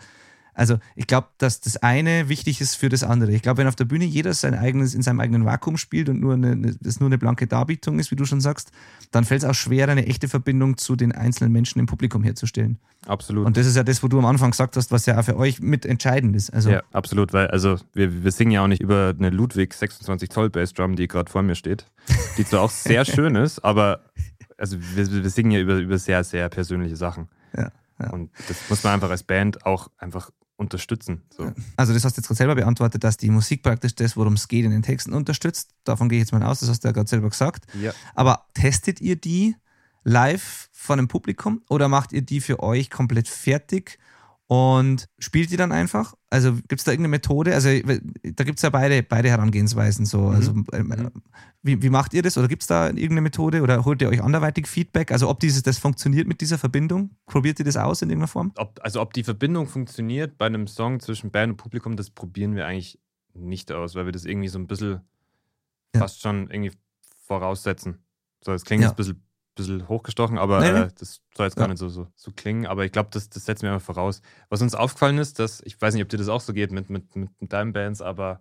also 0.55 0.79
ich 0.97 1.07
glaube, 1.07 1.29
dass 1.39 1.61
das 1.61 1.79
eine 1.79 2.29
wichtig 2.29 2.61
ist 2.61 2.75
für 2.75 2.89
das 2.89 3.03
andere. 3.03 3.33
Ich 3.33 3.43
glaube, 3.43 3.59
wenn 3.59 3.67
auf 3.67 3.77
der 3.77 3.87
Bühne 3.87 4.05
jeder 4.05 4.35
sein 4.35 4.55
eigenes, 4.55 4.95
in 4.95 5.03
seinem 5.03 5.21
eigenen 5.21 5.45
Vakuum 5.45 5.79
spielt 5.79 6.09
und 6.09 6.21
nur 6.21 6.35
eine, 6.35 6.53
eine, 6.53 6.77
das 6.81 7.01
nur 7.01 7.09
eine 7.09 7.19
blanke 7.19 7.47
Darbietung 7.47 7.99
ist, 7.99 8.11
wie 8.11 8.17
du 8.17 8.25
schon 8.25 8.41
sagst, 8.41 8.71
dann 9.11 9.25
fällt 9.25 9.43
es 9.43 9.49
auch 9.49 9.55
schwer, 9.55 9.89
eine 9.89 10.07
echte 10.07 10.29
Verbindung 10.29 10.77
zu 10.77 10.97
den 10.97 11.13
einzelnen 11.13 11.53
Menschen 11.53 11.79
im 11.79 11.87
Publikum 11.87 12.23
herzustellen. 12.23 12.79
Absolut. 13.07 13.47
Und 13.47 13.57
das 13.57 13.67
ist 13.67 13.77
ja 13.77 13.83
das, 13.83 14.03
wo 14.03 14.09
du 14.09 14.19
am 14.19 14.27
Anfang 14.27 14.51
gesagt 14.51 14.77
hast, 14.77 14.93
was 14.93 15.07
ja 15.07 15.19
auch 15.19 15.25
für 15.25 15.37
euch 15.37 15.61
mit 15.61 15.87
entscheidend 15.87 16.37
ist. 16.37 16.53
Also 16.53 16.71
Ja, 16.71 16.83
absolut, 16.93 17.33
weil 17.33 17.49
also 17.49 17.79
wir, 17.95 18.23
wir 18.23 18.31
singen 18.31 18.53
ja 18.53 18.63
auch 18.63 18.69
nicht 18.69 18.83
über 18.83 19.15
eine 19.17 19.31
Ludwig 19.31 19.75
26 19.75 20.31
Zoll 20.31 20.51
Bassdrum, 20.51 20.97
die 20.97 21.09
gerade 21.09 21.31
vor 21.31 21.43
mir 21.43 21.55
steht, 21.55 21.87
die 22.37 22.45
zwar 22.45 22.61
auch 22.61 22.71
sehr 22.71 23.05
schön 23.07 23.35
ist, 23.37 23.65
aber 23.65 24.01
also 24.59 24.77
wir, 24.95 25.11
wir 25.25 25.31
singen 25.31 25.51
ja 25.51 25.61
über, 25.61 25.77
über 25.77 25.99
sehr, 25.99 26.23
sehr 26.25 26.49
persönliche 26.49 26.97
Sachen. 26.97 27.29
Ja, 27.57 27.73
ja. 27.99 28.11
Und 28.11 28.31
das 28.49 28.57
muss 28.69 28.85
man 28.85 28.95
einfach 28.95 29.11
als 29.11 29.25
Band 29.25 29.67
auch 29.67 29.89
einfach 29.99 30.31
unterstützen. 30.63 31.23
So. 31.37 31.53
Also 31.77 31.93
das 31.93 32.05
hast 32.05 32.17
du 32.17 32.21
jetzt 32.21 32.29
gerade 32.29 32.39
selber 32.39 32.55
beantwortet, 32.55 33.05
dass 33.05 33.17
die 33.17 33.31
Musik 33.31 33.63
praktisch 33.63 33.95
das, 33.95 34.17
worum 34.17 34.35
es 34.35 34.49
geht, 34.49 34.65
in 34.65 34.71
den 34.71 34.83
Texten 34.83 35.13
unterstützt. 35.13 35.71
Davon 35.85 36.09
gehe 36.09 36.19
ich 36.19 36.23
jetzt 36.23 36.33
mal 36.33 36.43
aus, 36.43 36.61
das 36.61 36.69
hast 36.69 36.85
du 36.85 36.89
ja 36.89 36.93
gerade 36.93 37.09
selber 37.09 37.29
gesagt. 37.29 37.67
Ja. 37.81 37.93
Aber 38.15 38.47
testet 38.55 39.01
ihr 39.01 39.17
die 39.17 39.57
live 40.05 40.69
von 40.73 40.99
einem 40.99 41.09
Publikum 41.09 41.63
oder 41.69 41.89
macht 41.89 42.13
ihr 42.13 42.23
die 42.23 42.41
für 42.41 42.61
euch 42.61 42.91
komplett 42.91 43.29
fertig 43.29 43.99
und 44.53 45.09
spielt 45.19 45.51
die 45.51 45.57
dann 45.57 45.73
einfach? 45.73 46.13
Also 46.29 46.53
gibt 46.53 46.75
es 46.81 46.85
da 46.85 46.91
irgendeine 46.93 47.13
Methode? 47.13 47.55
Also 47.55 47.71
da 47.71 48.45
gibt 48.45 48.59
es 48.59 48.63
ja 48.63 48.69
beide, 48.69 49.03
beide 49.03 49.31
Herangehensweisen. 49.31 50.05
So. 50.05 50.27
Also, 50.29 50.53
ähm, 50.75 51.11
wie, 51.63 51.81
wie 51.83 51.89
macht 51.89 52.13
ihr 52.13 52.21
das? 52.21 52.37
Oder 52.37 52.49
gibt 52.49 52.61
es 52.63 52.67
da 52.69 52.89
irgendeine 52.89 53.23
Methode? 53.23 53.63
Oder 53.63 53.87
holt 53.87 54.03
ihr 54.03 54.11
euch 54.11 54.23
anderweitig 54.23 54.67
Feedback? 54.67 55.11
Also 55.11 55.31
ob 55.31 55.41
dieses, 55.41 55.63
das 55.63 55.79
funktioniert 55.79 56.29
mit 56.29 56.43
dieser 56.43 56.59
Verbindung? 56.59 57.17
Probiert 57.25 57.61
ihr 57.61 57.65
das 57.65 57.79
aus 57.79 58.03
in 58.03 58.11
irgendeiner 58.11 58.29
Form? 58.29 58.53
Ob, 58.57 58.79
also 58.83 59.01
ob 59.01 59.15
die 59.15 59.25
Verbindung 59.25 59.67
funktioniert 59.69 60.37
bei 60.37 60.45
einem 60.47 60.67
Song 60.67 61.01
zwischen 61.01 61.31
Band 61.31 61.53
und 61.53 61.57
Publikum, 61.57 61.97
das 61.97 62.11
probieren 62.11 62.55
wir 62.55 62.67
eigentlich 62.67 62.99
nicht 63.33 63.73
aus, 63.73 63.95
weil 63.95 64.05
wir 64.05 64.13
das 64.13 64.27
irgendwie 64.27 64.49
so 64.49 64.59
ein 64.59 64.67
bisschen 64.67 65.01
Ja. 65.95 66.01
fast 66.01 66.21
schon 66.21 66.51
irgendwie 66.51 66.73
voraussetzen. 67.27 67.99
So, 68.45 68.53
das 68.53 68.65
klingt 68.65 68.83
Ja. 68.83 68.89
jetzt 68.89 68.95
ein 68.95 68.97
bisschen, 68.97 69.23
bisschen 69.55 69.89
hochgestochen, 69.89 70.39
aber 70.39 70.61
Nee, 70.61 70.73
nee. 70.73 70.79
äh, 70.81 70.89
das 70.99 71.21
soll 71.37 71.47
jetzt 71.47 71.57
gar 71.57 71.67
Ja. 71.67 71.73
nicht 71.73 71.79
so, 71.79 71.89
so, 71.89 72.07
so 72.15 72.31
klingen. 72.33 72.67
Aber 72.67 72.85
ich 72.85 72.93
glaube, 72.93 73.11
das, 73.13 73.29
das 73.29 73.45
setzen 73.45 73.63
wir 73.65 73.73
einfach 73.73 73.85
voraus. 73.85 74.23
Was 74.49 74.63
uns 74.63 74.75
aufgefallen 74.75 75.19
ist, 75.19 75.39
dass, 75.39 75.61
ich 75.63 75.81
weiß 75.81 75.95
nicht, 75.95 76.03
ob 76.03 76.09
dir 76.09 76.17
das 76.19 76.29
auch 76.29 76.41
so 76.41 76.53
geht 76.53 76.73
mit, 76.73 76.89
mit, 76.91 77.15
mit, 77.17 77.31
mit 77.41 77.53
deinen 77.53 77.73
Bands, 77.73 78.01
aber 78.01 78.41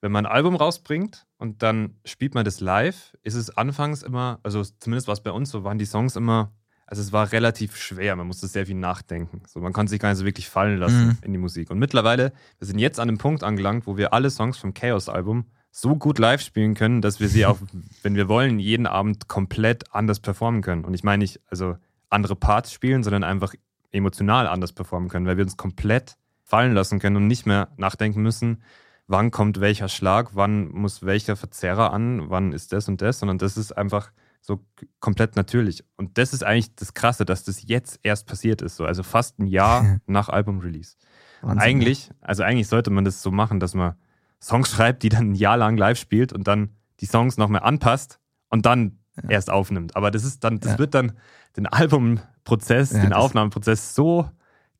wenn 0.00 0.12
man 0.12 0.24
ein 0.26 0.32
Album 0.32 0.56
rausbringt 0.56 1.26
und 1.36 1.62
dann 1.62 1.98
spielt 2.04 2.34
man 2.34 2.44
das 2.44 2.60
live, 2.60 3.14
ist 3.22 3.34
es 3.34 3.56
anfangs 3.56 4.02
immer, 4.02 4.40
also 4.42 4.62
zumindest 4.64 5.06
war 5.08 5.12
es 5.12 5.20
bei 5.22 5.30
uns 5.30 5.50
so, 5.50 5.62
waren 5.62 5.78
die 5.78 5.84
Songs 5.84 6.16
immer, 6.16 6.52
also 6.86 7.02
es 7.02 7.12
war 7.12 7.30
relativ 7.32 7.76
schwer, 7.76 8.16
man 8.16 8.26
musste 8.26 8.46
sehr 8.48 8.66
viel 8.66 8.74
nachdenken. 8.76 9.42
So, 9.46 9.60
man 9.60 9.72
konnte 9.72 9.90
sich 9.90 10.00
gar 10.00 10.08
nicht 10.08 10.18
so 10.18 10.24
wirklich 10.24 10.48
fallen 10.48 10.78
lassen 10.78 11.06
Mhm. 11.08 11.18
in 11.22 11.32
die 11.34 11.38
Musik. 11.38 11.70
Und 11.70 11.78
mittlerweile, 11.78 12.32
wir 12.58 12.66
sind 12.66 12.78
jetzt 12.78 12.98
an 12.98 13.08
dem 13.08 13.18
Punkt 13.18 13.44
angelangt, 13.44 13.86
wo 13.86 13.96
wir 13.96 14.12
alle 14.14 14.30
Songs 14.30 14.56
vom 14.58 14.72
Chaos-Album 14.74 15.44
so 15.70 15.96
gut 15.96 16.18
live 16.18 16.40
spielen 16.40 16.74
können, 16.74 17.00
dass 17.00 17.20
wir 17.20 17.28
sie 17.28 17.46
auch, 17.46 17.58
wenn 18.02 18.14
wir 18.14 18.28
wollen, 18.28 18.58
jeden 18.58 18.86
Abend 18.86 19.28
komplett 19.28 19.94
anders 19.94 20.20
performen 20.20 20.62
können. 20.62 20.84
Und 20.84 20.94
ich 20.94 21.04
meine 21.04 21.22
nicht, 21.22 21.40
also 21.48 21.76
andere 22.08 22.36
Parts 22.36 22.72
spielen, 22.72 23.02
sondern 23.02 23.24
einfach 23.24 23.54
emotional 23.92 24.46
anders 24.46 24.72
performen 24.72 25.08
können, 25.08 25.26
weil 25.26 25.36
wir 25.36 25.44
uns 25.44 25.56
komplett 25.56 26.16
fallen 26.44 26.74
lassen 26.74 26.98
können 26.98 27.16
und 27.16 27.26
nicht 27.26 27.46
mehr 27.46 27.68
nachdenken 27.76 28.22
müssen, 28.22 28.62
wann 29.06 29.30
kommt 29.30 29.60
welcher 29.60 29.88
Schlag, 29.88 30.30
wann 30.34 30.68
muss 30.68 31.04
welcher 31.04 31.36
Verzerrer 31.36 31.92
an, 31.92 32.30
wann 32.30 32.52
ist 32.52 32.72
das 32.72 32.88
und 32.88 33.02
das, 33.02 33.20
sondern 33.20 33.38
das 33.38 33.56
ist 33.56 33.72
einfach 33.76 34.12
so 34.40 34.64
komplett 35.00 35.36
natürlich. 35.36 35.84
Und 35.96 36.16
das 36.16 36.32
ist 36.32 36.42
eigentlich 36.42 36.74
das 36.74 36.94
Krasse, 36.94 37.24
dass 37.24 37.44
das 37.44 37.66
jetzt 37.66 38.00
erst 38.02 38.26
passiert 38.26 38.62
ist. 38.62 38.76
So. 38.76 38.84
Also 38.84 39.02
fast 39.02 39.38
ein 39.38 39.46
Jahr 39.46 40.00
nach 40.06 40.28
Album-Release. 40.28 40.96
Eigentlich, 41.42 42.10
also 42.20 42.42
eigentlich 42.42 42.68
sollte 42.68 42.90
man 42.90 43.04
das 43.04 43.22
so 43.22 43.30
machen, 43.30 43.60
dass 43.60 43.74
man 43.74 43.94
Songs 44.42 44.70
schreibt, 44.70 45.02
die 45.02 45.08
dann 45.08 45.32
ein 45.32 45.34
Jahr 45.34 45.56
lang 45.56 45.76
live 45.76 45.98
spielt 45.98 46.32
und 46.32 46.48
dann 46.48 46.70
die 47.00 47.06
Songs 47.06 47.36
noch 47.36 47.48
mehr 47.48 47.64
anpasst 47.64 48.18
und 48.48 48.66
dann 48.66 48.98
ja. 49.16 49.30
erst 49.30 49.50
aufnimmt. 49.50 49.96
Aber 49.96 50.10
das 50.10 50.24
ist 50.24 50.44
dann, 50.44 50.60
das 50.60 50.72
ja. 50.72 50.78
wird 50.78 50.94
dann 50.94 51.12
den 51.56 51.66
Albumprozess, 51.66 52.92
ja, 52.92 53.00
den 53.00 53.12
Aufnahmeprozess 53.12 53.94
so 53.94 54.30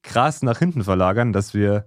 krass 0.03 0.43
nach 0.43 0.59
hinten 0.59 0.85
verlagern, 0.85 1.33
dass 1.33 1.53
wir, 1.53 1.87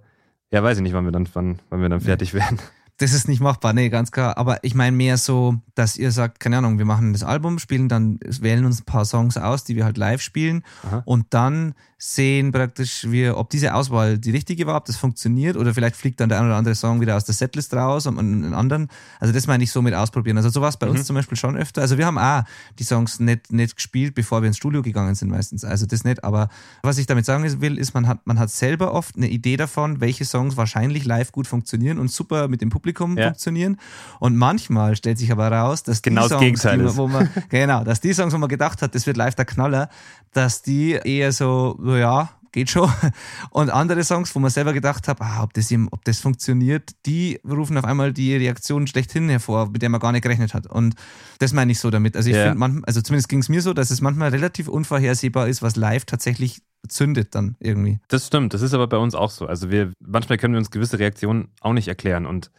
ja, 0.50 0.62
weiß 0.62 0.78
ich 0.78 0.82
nicht, 0.82 0.92
wann 0.92 1.04
wir 1.04 1.12
dann, 1.12 1.28
wann, 1.32 1.60
wann 1.70 1.80
wir 1.80 1.88
dann 1.88 2.00
fertig 2.00 2.34
werden 2.34 2.58
das 2.98 3.12
ist 3.12 3.26
nicht 3.26 3.40
machbar, 3.40 3.72
nee, 3.72 3.88
ganz 3.88 4.12
klar. 4.12 4.38
Aber 4.38 4.62
ich 4.62 4.74
meine 4.74 4.96
mehr 4.96 5.16
so, 5.18 5.56
dass 5.74 5.96
ihr 5.96 6.12
sagt, 6.12 6.38
keine 6.38 6.58
Ahnung, 6.58 6.78
wir 6.78 6.84
machen 6.84 7.12
das 7.12 7.24
Album, 7.24 7.58
spielen 7.58 7.88
dann, 7.88 8.20
wählen 8.22 8.64
uns 8.64 8.80
ein 8.80 8.84
paar 8.84 9.04
Songs 9.04 9.36
aus, 9.36 9.64
die 9.64 9.74
wir 9.74 9.84
halt 9.84 9.98
live 9.98 10.22
spielen 10.22 10.62
Aha. 10.84 11.02
und 11.04 11.26
dann 11.30 11.74
sehen 11.98 12.52
praktisch 12.52 13.10
wir, 13.10 13.38
ob 13.38 13.48
diese 13.50 13.74
Auswahl 13.74 14.18
die 14.18 14.30
richtige 14.30 14.66
war, 14.66 14.76
ob 14.76 14.84
das 14.84 14.96
funktioniert 14.96 15.56
oder 15.56 15.72
vielleicht 15.72 15.96
fliegt 15.96 16.20
dann 16.20 16.28
der 16.28 16.38
ein 16.38 16.46
oder 16.46 16.56
andere 16.56 16.74
Song 16.74 17.00
wieder 17.00 17.16
aus 17.16 17.24
der 17.24 17.34
Setlist 17.34 17.72
raus 17.72 18.06
und 18.06 18.18
einen 18.18 18.52
anderen. 18.52 18.88
Also 19.20 19.32
das 19.32 19.46
meine 19.46 19.64
ich 19.64 19.72
so 19.72 19.80
mit 19.80 19.94
ausprobieren. 19.94 20.36
Also 20.36 20.50
sowas 20.50 20.76
bei 20.76 20.86
mhm. 20.86 20.92
uns 20.92 21.06
zum 21.06 21.16
Beispiel 21.16 21.38
schon 21.38 21.56
öfter. 21.56 21.80
Also 21.80 21.96
wir 21.96 22.04
haben 22.04 22.18
auch 22.18 22.42
die 22.78 22.84
Songs 22.84 23.20
nicht, 23.20 23.52
nicht 23.52 23.76
gespielt, 23.76 24.14
bevor 24.14 24.42
wir 24.42 24.48
ins 24.48 24.58
Studio 24.58 24.82
gegangen 24.82 25.14
sind 25.14 25.30
meistens. 25.30 25.64
Also 25.64 25.86
das 25.86 26.04
nicht. 26.04 26.22
Aber 26.22 26.48
was 26.82 26.98
ich 26.98 27.06
damit 27.06 27.24
sagen 27.24 27.60
will, 27.62 27.78
ist, 27.78 27.94
man 27.94 28.06
hat, 28.06 28.26
man 28.26 28.38
hat 28.38 28.50
selber 28.50 28.92
oft 28.92 29.16
eine 29.16 29.28
Idee 29.28 29.56
davon, 29.56 30.00
welche 30.00 30.26
Songs 30.26 30.58
wahrscheinlich 30.58 31.06
live 31.06 31.32
gut 31.32 31.46
funktionieren 31.46 31.98
und 31.98 32.10
super 32.10 32.48
mit 32.48 32.60
dem 32.60 32.68
Publikum 32.68 32.83
ja. 32.92 33.26
funktionieren. 33.26 33.78
Und 34.20 34.36
manchmal 34.36 34.96
stellt 34.96 35.18
sich 35.18 35.32
aber 35.32 35.50
raus, 35.50 35.82
dass 35.82 36.02
genau 36.02 36.28
die 36.28 36.54
Songs, 36.54 36.62
die 36.62 36.76
man, 36.76 36.96
wo 36.96 37.08
man, 37.08 37.28
genau, 37.48 37.84
dass 37.84 38.00
die 38.00 38.12
Songs, 38.12 38.32
wo 38.32 38.38
man 38.38 38.48
gedacht 38.48 38.82
hat, 38.82 38.94
das 38.94 39.06
wird 39.06 39.16
live 39.16 39.34
der 39.34 39.44
Knaller, 39.44 39.88
dass 40.32 40.62
die 40.62 40.92
eher 40.92 41.32
so, 41.32 41.78
ja, 41.84 42.30
geht 42.54 42.70
schon. 42.70 42.90
Und 43.50 43.68
andere 43.68 44.02
Songs, 44.04 44.34
wo 44.34 44.38
man 44.38 44.50
selber 44.50 44.72
gedacht 44.72 45.06
hat, 45.08 45.20
ah, 45.20 45.42
ob, 45.42 45.52
das, 45.52 45.72
ob 45.90 46.04
das 46.04 46.20
funktioniert, 46.20 46.90
die 47.04 47.40
rufen 47.46 47.76
auf 47.76 47.84
einmal 47.84 48.12
die 48.12 48.34
Reaktion 48.34 48.86
schlechthin 48.86 49.28
hervor, 49.28 49.70
mit 49.70 49.82
der 49.82 49.90
man 49.90 50.00
gar 50.00 50.12
nicht 50.12 50.22
gerechnet 50.22 50.54
hat. 50.54 50.66
Und 50.66 50.94
das 51.40 51.52
meine 51.52 51.72
ich 51.72 51.80
so 51.80 51.90
damit. 51.90 52.16
Also 52.16 52.30
ich 52.30 52.36
ja. 52.36 52.52
finde, 52.52 52.82
also 52.86 53.02
zumindest 53.02 53.28
ging 53.28 53.40
es 53.40 53.48
mir 53.48 53.60
so, 53.60 53.74
dass 53.74 53.90
es 53.90 54.00
manchmal 54.00 54.30
relativ 54.30 54.68
unvorhersehbar 54.68 55.48
ist, 55.48 55.60
was 55.62 55.76
live 55.76 56.06
tatsächlich 56.06 56.62
zündet 56.88 57.34
dann 57.34 57.56
irgendwie. 57.60 57.98
Das 58.08 58.26
stimmt, 58.26 58.54
das 58.54 58.62
ist 58.62 58.74
aber 58.74 58.86
bei 58.86 58.98
uns 58.98 59.14
auch 59.14 59.30
so. 59.30 59.46
Also 59.46 59.70
wir, 59.70 59.92
manchmal 60.00 60.38
können 60.38 60.54
wir 60.54 60.58
uns 60.58 60.70
gewisse 60.70 60.98
Reaktionen 60.98 61.48
auch 61.60 61.72
nicht 61.72 61.88
erklären 61.88 62.26
und 62.26 62.50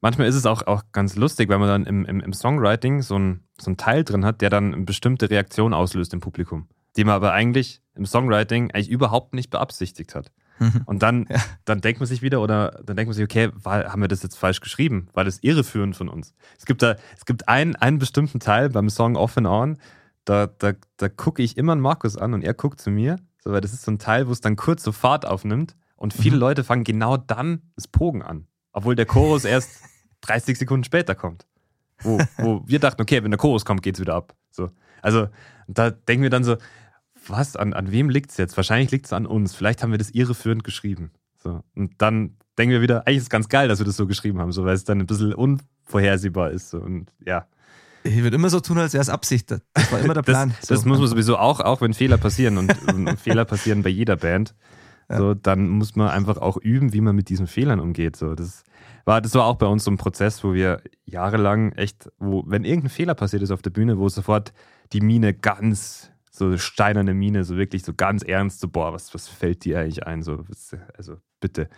manchmal 0.00 0.26
ist 0.26 0.34
es 0.34 0.46
auch, 0.46 0.66
auch 0.66 0.82
ganz 0.92 1.16
lustig, 1.16 1.48
weil 1.48 1.58
man 1.58 1.68
dann 1.68 1.86
im, 1.86 2.04
im, 2.04 2.20
im 2.20 2.32
Songwriting 2.32 3.02
so 3.02 3.18
ein, 3.18 3.44
so 3.60 3.70
ein 3.70 3.76
Teil 3.76 4.04
drin 4.04 4.24
hat, 4.24 4.40
der 4.40 4.50
dann 4.50 4.74
eine 4.74 4.84
bestimmte 4.84 5.30
Reaktion 5.30 5.74
auslöst 5.74 6.14
im 6.14 6.20
Publikum 6.20 6.68
die 6.96 7.04
man 7.04 7.14
aber 7.14 7.32
eigentlich 7.32 7.82
im 7.94 8.06
Songwriting 8.06 8.70
eigentlich 8.70 8.90
überhaupt 8.90 9.34
nicht 9.34 9.50
beabsichtigt 9.50 10.14
hat. 10.14 10.32
Mhm. 10.58 10.82
Und 10.86 11.02
dann, 11.02 11.26
ja. 11.28 11.36
dann 11.66 11.80
denkt 11.80 12.00
man 12.00 12.06
sich 12.06 12.22
wieder 12.22 12.40
oder 12.40 12.80
dann 12.84 12.96
denkt 12.96 13.08
man 13.08 13.14
sich, 13.14 13.24
okay, 13.24 13.50
war, 13.54 13.92
haben 13.92 14.00
wir 14.00 14.08
das 14.08 14.22
jetzt 14.22 14.36
falsch 14.36 14.60
geschrieben? 14.60 15.08
War 15.12 15.24
das 15.24 15.38
irreführend 15.42 15.96
von 15.96 16.08
uns? 16.08 16.34
Es 16.58 16.64
gibt 16.64 16.82
da, 16.82 16.96
es 17.16 17.26
gibt 17.26 17.48
einen, 17.48 17.76
einen 17.76 17.98
bestimmten 17.98 18.40
Teil 18.40 18.70
beim 18.70 18.88
Song 18.88 19.16
Off 19.16 19.36
and 19.36 19.46
On, 19.46 19.78
da, 20.24 20.46
da, 20.46 20.72
da 20.96 21.08
gucke 21.08 21.42
ich 21.42 21.56
immer 21.56 21.72
einen 21.72 21.82
Markus 21.82 22.16
an 22.16 22.34
und 22.34 22.42
er 22.42 22.54
guckt 22.54 22.80
zu 22.80 22.90
mir. 22.90 23.16
So, 23.44 23.52
weil 23.52 23.60
das 23.60 23.72
ist 23.72 23.82
so 23.82 23.92
ein 23.92 23.98
Teil, 23.98 24.26
wo 24.26 24.32
es 24.32 24.40
dann 24.40 24.56
kurz 24.56 24.82
so 24.82 24.92
Fahrt 24.92 25.26
aufnimmt 25.26 25.76
und 25.96 26.14
viele 26.14 26.36
mhm. 26.36 26.40
Leute 26.40 26.64
fangen 26.64 26.84
genau 26.84 27.16
dann 27.16 27.62
das 27.76 27.86
Pogen 27.86 28.22
an. 28.22 28.46
Obwohl 28.76 28.94
der 28.94 29.06
Chorus 29.06 29.44
erst 29.46 29.80
30 30.20 30.58
Sekunden 30.58 30.84
später 30.84 31.14
kommt. 31.14 31.46
Wo, 32.02 32.20
wo 32.36 32.62
wir 32.66 32.78
dachten, 32.78 33.00
okay, 33.00 33.24
wenn 33.24 33.30
der 33.30 33.38
Chorus 33.38 33.64
kommt, 33.64 33.82
geht's 33.82 33.98
wieder 33.98 34.14
ab. 34.14 34.34
So. 34.50 34.70
Also 35.00 35.28
da 35.66 35.90
denken 35.90 36.22
wir 36.22 36.30
dann 36.30 36.44
so, 36.44 36.58
was, 37.26 37.56
an, 37.56 37.72
an 37.72 37.90
wem 37.90 38.10
liegt 38.10 38.30
es 38.30 38.36
jetzt? 38.36 38.56
Wahrscheinlich 38.56 38.90
liegt 38.90 39.06
es 39.06 39.14
an 39.14 39.26
uns. 39.26 39.54
Vielleicht 39.54 39.82
haben 39.82 39.92
wir 39.92 39.98
das 39.98 40.10
irreführend 40.10 40.62
geschrieben. 40.62 41.10
So. 41.42 41.62
Und 41.74 41.94
dann 41.98 42.36
denken 42.58 42.72
wir 42.72 42.82
wieder, 42.82 43.06
eigentlich 43.06 43.18
ist 43.18 43.22
es 43.24 43.30
ganz 43.30 43.48
geil, 43.48 43.66
dass 43.68 43.78
wir 43.78 43.86
das 43.86 43.96
so 43.96 44.06
geschrieben 44.06 44.40
haben, 44.40 44.52
so, 44.52 44.64
weil 44.66 44.74
es 44.74 44.84
dann 44.84 45.00
ein 45.00 45.06
bisschen 45.06 45.32
unvorhersehbar 45.32 46.50
ist. 46.50 46.68
So. 46.68 46.78
Und 46.78 47.10
ja. 47.24 47.46
Ich 48.02 48.22
würde 48.22 48.36
immer 48.36 48.50
so 48.50 48.60
tun, 48.60 48.78
als 48.78 48.92
wäre 48.92 49.00
es 49.00 49.08
Absicht. 49.08 49.50
Das 49.50 49.62
war 49.90 50.00
immer 50.00 50.14
der 50.14 50.22
Plan. 50.22 50.54
das, 50.60 50.68
das 50.68 50.84
muss 50.84 50.98
man 50.98 51.08
sowieso 51.08 51.38
auch, 51.38 51.60
auch 51.60 51.80
wenn 51.80 51.94
Fehler 51.94 52.18
passieren 52.18 52.58
und, 52.58 52.76
und, 52.88 53.08
und 53.08 53.18
Fehler 53.20 53.46
passieren 53.46 53.82
bei 53.82 53.88
jeder 53.88 54.16
Band. 54.16 54.54
Ja. 55.08 55.18
So, 55.18 55.34
dann 55.34 55.68
muss 55.68 55.94
man 55.94 56.08
einfach 56.08 56.38
auch 56.38 56.56
üben, 56.56 56.92
wie 56.92 57.00
man 57.00 57.14
mit 57.14 57.28
diesen 57.28 57.46
Fehlern 57.46 57.80
umgeht. 57.80 58.16
So, 58.16 58.34
das 58.34 58.64
war, 59.04 59.20
das 59.20 59.34
war 59.34 59.44
auch 59.44 59.56
bei 59.56 59.66
uns 59.66 59.84
so 59.84 59.90
ein 59.90 59.98
Prozess, 59.98 60.42
wo 60.42 60.52
wir 60.52 60.82
jahrelang 61.04 61.72
echt, 61.72 62.10
wo, 62.18 62.42
wenn 62.46 62.64
irgendein 62.64 62.90
Fehler 62.90 63.14
passiert 63.14 63.42
ist 63.42 63.52
auf 63.52 63.62
der 63.62 63.70
Bühne, 63.70 63.98
wo 63.98 64.08
sofort 64.08 64.52
die 64.92 65.00
Mine 65.00 65.32
ganz 65.32 66.10
so 66.30 66.56
steinerne 66.58 67.14
Miene, 67.14 67.44
so 67.44 67.56
wirklich 67.56 67.82
so 67.82 67.94
ganz 67.94 68.22
ernst, 68.22 68.60
so, 68.60 68.68
boah, 68.68 68.92
was, 68.92 69.14
was 69.14 69.28
fällt 69.28 69.64
dir 69.64 69.80
eigentlich 69.80 70.06
ein? 70.06 70.22
So, 70.22 70.44
also 70.96 71.16
bitte. 71.40 71.68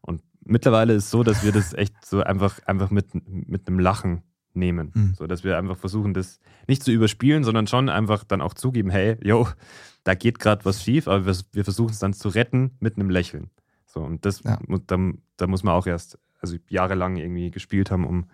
Und 0.00 0.22
mittlerweile 0.44 0.94
ist 0.94 1.04
es 1.04 1.10
so, 1.10 1.22
dass 1.22 1.44
wir 1.44 1.52
das 1.52 1.74
echt 1.74 2.04
so 2.04 2.22
einfach, 2.22 2.60
einfach 2.66 2.90
mit, 2.90 3.08
mit 3.28 3.68
einem 3.68 3.78
Lachen 3.78 4.22
nehmen. 4.56 4.92
Mhm. 4.94 5.14
So, 5.16 5.26
dass 5.26 5.44
wir 5.44 5.58
einfach 5.58 5.76
versuchen, 5.76 6.14
das 6.14 6.40
nicht 6.66 6.82
zu 6.82 6.90
überspielen, 6.90 7.44
sondern 7.44 7.66
schon 7.66 7.88
einfach 7.88 8.24
dann 8.24 8.40
auch 8.40 8.54
zugeben, 8.54 8.90
hey, 8.90 9.16
yo, 9.22 9.48
da 10.04 10.14
geht 10.14 10.38
gerade 10.38 10.64
was 10.64 10.82
schief, 10.82 11.08
aber 11.08 11.26
wir, 11.26 11.36
wir 11.52 11.64
versuchen 11.64 11.90
es 11.90 11.98
dann 11.98 12.12
zu 12.12 12.28
retten 12.28 12.72
mit 12.80 12.96
einem 12.96 13.10
Lächeln. 13.10 13.50
So, 13.86 14.00
und 14.00 14.24
das, 14.24 14.42
ja. 14.42 14.58
da, 14.86 14.98
da 15.36 15.46
muss 15.46 15.62
man 15.62 15.74
auch 15.74 15.86
erst, 15.86 16.18
also 16.40 16.56
jahrelang 16.68 17.16
irgendwie 17.16 17.50
gespielt 17.50 17.90
haben, 17.90 18.06
um 18.06 18.26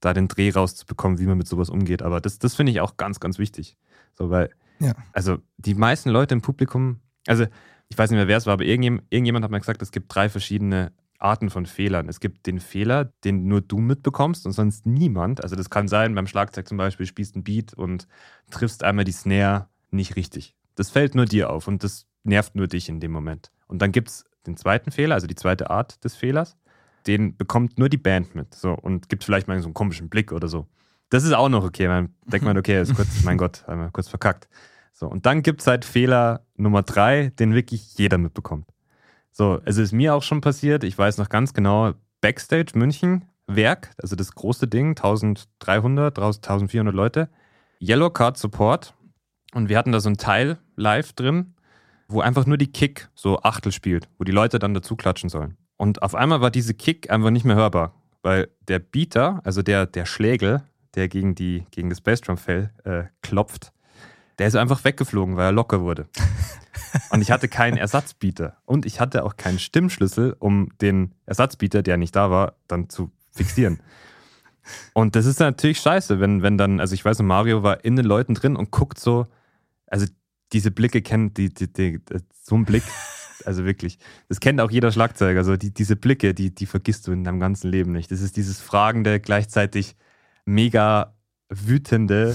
da 0.00 0.12
den 0.12 0.28
Dreh 0.28 0.50
rauszubekommen, 0.50 1.18
wie 1.18 1.26
man 1.26 1.38
mit 1.38 1.46
sowas 1.46 1.70
umgeht. 1.70 2.02
Aber 2.02 2.20
das, 2.20 2.38
das 2.38 2.54
finde 2.54 2.72
ich 2.72 2.80
auch 2.80 2.96
ganz, 2.96 3.20
ganz 3.20 3.38
wichtig. 3.38 3.76
So, 4.12 4.30
weil 4.30 4.50
ja. 4.80 4.94
Also 5.12 5.38
die 5.56 5.74
meisten 5.74 6.10
Leute 6.10 6.34
im 6.34 6.42
Publikum, 6.42 7.00
also 7.26 7.46
ich 7.88 7.98
weiß 7.98 8.10
nicht 8.10 8.18
mehr, 8.18 8.28
wer 8.28 8.36
es 8.36 8.46
war, 8.46 8.54
aber 8.54 8.64
irgendjemand, 8.64 9.04
irgendjemand 9.10 9.44
hat 9.44 9.50
mir 9.50 9.60
gesagt, 9.60 9.82
es 9.82 9.92
gibt 9.92 10.14
drei 10.14 10.28
verschiedene 10.28 10.92
Arten 11.18 11.50
von 11.50 11.66
Fehlern. 11.66 12.08
Es 12.08 12.20
gibt 12.20 12.46
den 12.46 12.60
Fehler, 12.60 13.06
den 13.24 13.46
nur 13.46 13.60
du 13.60 13.78
mitbekommst 13.78 14.46
und 14.46 14.52
sonst 14.52 14.86
niemand. 14.86 15.42
Also 15.42 15.56
das 15.56 15.70
kann 15.70 15.88
sein, 15.88 16.14
beim 16.14 16.26
Schlagzeug 16.26 16.68
zum 16.68 16.76
Beispiel 16.76 17.06
spielst 17.06 17.36
ein 17.36 17.44
Beat 17.44 17.74
und 17.74 18.06
triffst 18.50 18.84
einmal 18.84 19.04
die 19.04 19.12
Snare 19.12 19.68
nicht 19.90 20.16
richtig. 20.16 20.54
Das 20.74 20.90
fällt 20.90 21.14
nur 21.14 21.24
dir 21.24 21.50
auf 21.50 21.68
und 21.68 21.84
das 21.84 22.06
nervt 22.24 22.56
nur 22.56 22.66
dich 22.66 22.88
in 22.88 23.00
dem 23.00 23.12
Moment. 23.12 23.50
Und 23.66 23.80
dann 23.80 23.92
gibt 23.92 24.08
es 24.08 24.24
den 24.46 24.56
zweiten 24.56 24.90
Fehler, 24.90 25.14
also 25.14 25.26
die 25.26 25.34
zweite 25.34 25.70
Art 25.70 26.02
des 26.04 26.16
Fehlers. 26.16 26.56
Den 27.06 27.36
bekommt 27.36 27.78
nur 27.78 27.88
die 27.88 27.98
Band 27.98 28.34
mit. 28.34 28.54
So, 28.54 28.72
und 28.72 29.08
gibt 29.08 29.24
vielleicht 29.24 29.46
mal 29.46 29.58
so 29.60 29.66
einen 29.66 29.74
komischen 29.74 30.08
Blick 30.08 30.32
oder 30.32 30.48
so. 30.48 30.66
Das 31.10 31.24
ist 31.24 31.32
auch 31.32 31.48
noch 31.48 31.64
okay. 31.64 31.86
Man 31.86 32.14
denkt 32.26 32.44
man, 32.44 32.56
okay, 32.58 32.80
ist 32.80 32.94
kurz, 32.94 33.22
mein 33.24 33.38
Gott, 33.38 33.64
einmal 33.68 33.90
kurz 33.90 34.08
verkackt. 34.08 34.48
So, 34.92 35.06
und 35.08 35.26
dann 35.26 35.42
gibt 35.42 35.60
es 35.60 35.66
halt 35.66 35.84
Fehler 35.84 36.44
Nummer 36.56 36.82
drei, 36.82 37.30
den 37.38 37.54
wirklich 37.54 37.96
jeder 37.98 38.18
mitbekommt. 38.18 38.66
So, 39.36 39.60
es 39.64 39.78
ist 39.78 39.90
mir 39.90 40.14
auch 40.14 40.22
schon 40.22 40.40
passiert, 40.40 40.84
ich 40.84 40.96
weiß 40.96 41.18
noch 41.18 41.28
ganz 41.28 41.52
genau, 41.52 41.92
Backstage 42.20 42.78
München, 42.78 43.24
Werk, 43.48 43.90
also 44.00 44.14
das 44.14 44.32
große 44.32 44.68
Ding, 44.68 44.90
1300, 44.90 46.16
1400 46.16 46.94
Leute, 46.94 47.28
Yellow 47.80 48.10
Card 48.10 48.38
Support. 48.38 48.94
Und 49.52 49.68
wir 49.68 49.76
hatten 49.76 49.90
da 49.90 49.98
so 49.98 50.08
ein 50.08 50.18
Teil 50.18 50.58
live 50.76 51.14
drin, 51.14 51.54
wo 52.06 52.20
einfach 52.20 52.46
nur 52.46 52.58
die 52.58 52.70
Kick 52.70 53.08
so 53.16 53.40
Achtel 53.40 53.72
spielt, 53.72 54.08
wo 54.18 54.24
die 54.24 54.30
Leute 54.30 54.60
dann 54.60 54.72
dazu 54.72 54.94
klatschen 54.94 55.28
sollen. 55.28 55.56
Und 55.76 56.00
auf 56.02 56.14
einmal 56.14 56.40
war 56.40 56.52
diese 56.52 56.74
Kick 56.74 57.10
einfach 57.10 57.30
nicht 57.30 57.44
mehr 57.44 57.56
hörbar, 57.56 57.92
weil 58.22 58.50
der 58.68 58.78
Beater, 58.78 59.40
also 59.42 59.62
der, 59.62 59.86
der 59.86 60.06
Schlägel, 60.06 60.62
der 60.94 61.08
gegen, 61.08 61.34
die, 61.34 61.66
gegen 61.72 61.90
das 61.90 62.00
Bassdrum-Fell 62.00 62.70
äh, 62.84 63.02
klopft, 63.20 63.72
der 64.38 64.46
ist 64.46 64.54
einfach 64.54 64.84
weggeflogen, 64.84 65.36
weil 65.36 65.46
er 65.46 65.52
locker 65.52 65.80
wurde. 65.80 66.06
Und 67.10 67.22
ich 67.22 67.30
hatte 67.30 67.48
keinen 67.48 67.76
Ersatzbieter. 67.76 68.56
Und 68.64 68.86
ich 68.86 69.00
hatte 69.00 69.24
auch 69.24 69.36
keinen 69.36 69.58
Stimmschlüssel, 69.58 70.36
um 70.38 70.68
den 70.80 71.14
Ersatzbieter, 71.26 71.82
der 71.82 71.96
nicht 71.96 72.14
da 72.14 72.30
war, 72.30 72.54
dann 72.68 72.88
zu 72.88 73.10
fixieren. 73.30 73.80
Und 74.92 75.16
das 75.16 75.26
ist 75.26 75.40
natürlich 75.40 75.80
scheiße, 75.80 76.20
wenn, 76.20 76.42
wenn 76.42 76.56
dann, 76.56 76.80
also 76.80 76.94
ich 76.94 77.04
weiß 77.04 77.18
noch, 77.18 77.26
Mario 77.26 77.62
war 77.62 77.84
in 77.84 77.96
den 77.96 78.06
Leuten 78.06 78.34
drin 78.34 78.56
und 78.56 78.70
guckt 78.70 78.98
so, 78.98 79.26
also 79.86 80.06
diese 80.52 80.70
Blicke 80.70 81.02
kennen, 81.02 81.34
die, 81.34 81.52
die, 81.52 81.72
die, 81.72 82.00
so 82.42 82.54
ein 82.54 82.64
Blick, 82.64 82.82
also 83.44 83.64
wirklich, 83.64 83.98
das 84.28 84.40
kennt 84.40 84.60
auch 84.60 84.70
jeder 84.70 84.92
Schlagzeuger, 84.92 85.38
also 85.38 85.56
die, 85.56 85.72
diese 85.72 85.96
Blicke, 85.96 86.34
die, 86.34 86.54
die 86.54 86.66
vergisst 86.66 87.06
du 87.06 87.12
in 87.12 87.24
deinem 87.24 87.40
ganzen 87.40 87.70
Leben 87.70 87.92
nicht. 87.92 88.10
Das 88.10 88.20
ist 88.20 88.36
dieses 88.36 88.60
fragende, 88.60 89.20
gleichzeitig 89.20 89.96
mega 90.46 91.14
wütende 91.48 92.34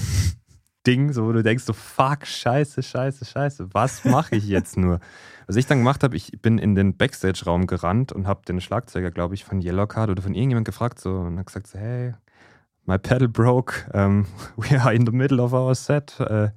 Ding, 0.86 1.12
so 1.12 1.26
wo 1.26 1.32
du 1.32 1.42
denkst, 1.42 1.64
so 1.64 1.72
fuck, 1.72 2.26
scheiße, 2.26 2.82
scheiße, 2.82 3.24
scheiße, 3.24 3.68
was 3.72 4.04
mache 4.04 4.36
ich 4.36 4.46
jetzt 4.46 4.76
nur? 4.76 5.00
Was 5.46 5.56
ich 5.56 5.66
dann 5.66 5.78
gemacht 5.78 6.04
habe, 6.04 6.14
ich 6.14 6.40
bin 6.40 6.58
in 6.58 6.76
den 6.76 6.96
Backstage-Raum 6.96 7.66
gerannt 7.66 8.12
und 8.12 8.28
habe 8.28 8.42
den 8.46 8.60
Schlagzeuger, 8.60 9.10
glaube 9.10 9.34
ich, 9.34 9.44
von 9.44 9.60
Yellowcard 9.60 10.08
oder 10.08 10.22
von 10.22 10.32
irgendjemand 10.32 10.64
gefragt 10.64 11.00
so 11.00 11.10
und 11.10 11.40
hat 11.40 11.46
gesagt 11.46 11.66
so, 11.66 11.76
hey, 11.76 12.14
my 12.86 12.98
pedal 12.98 13.26
broke, 13.26 13.90
um, 13.92 14.26
we 14.56 14.80
are 14.80 14.94
in 14.94 15.04
the 15.04 15.10
middle 15.10 15.42
of 15.42 15.52
our 15.52 15.74
set. 15.74 16.14
Uh, 16.20 16.50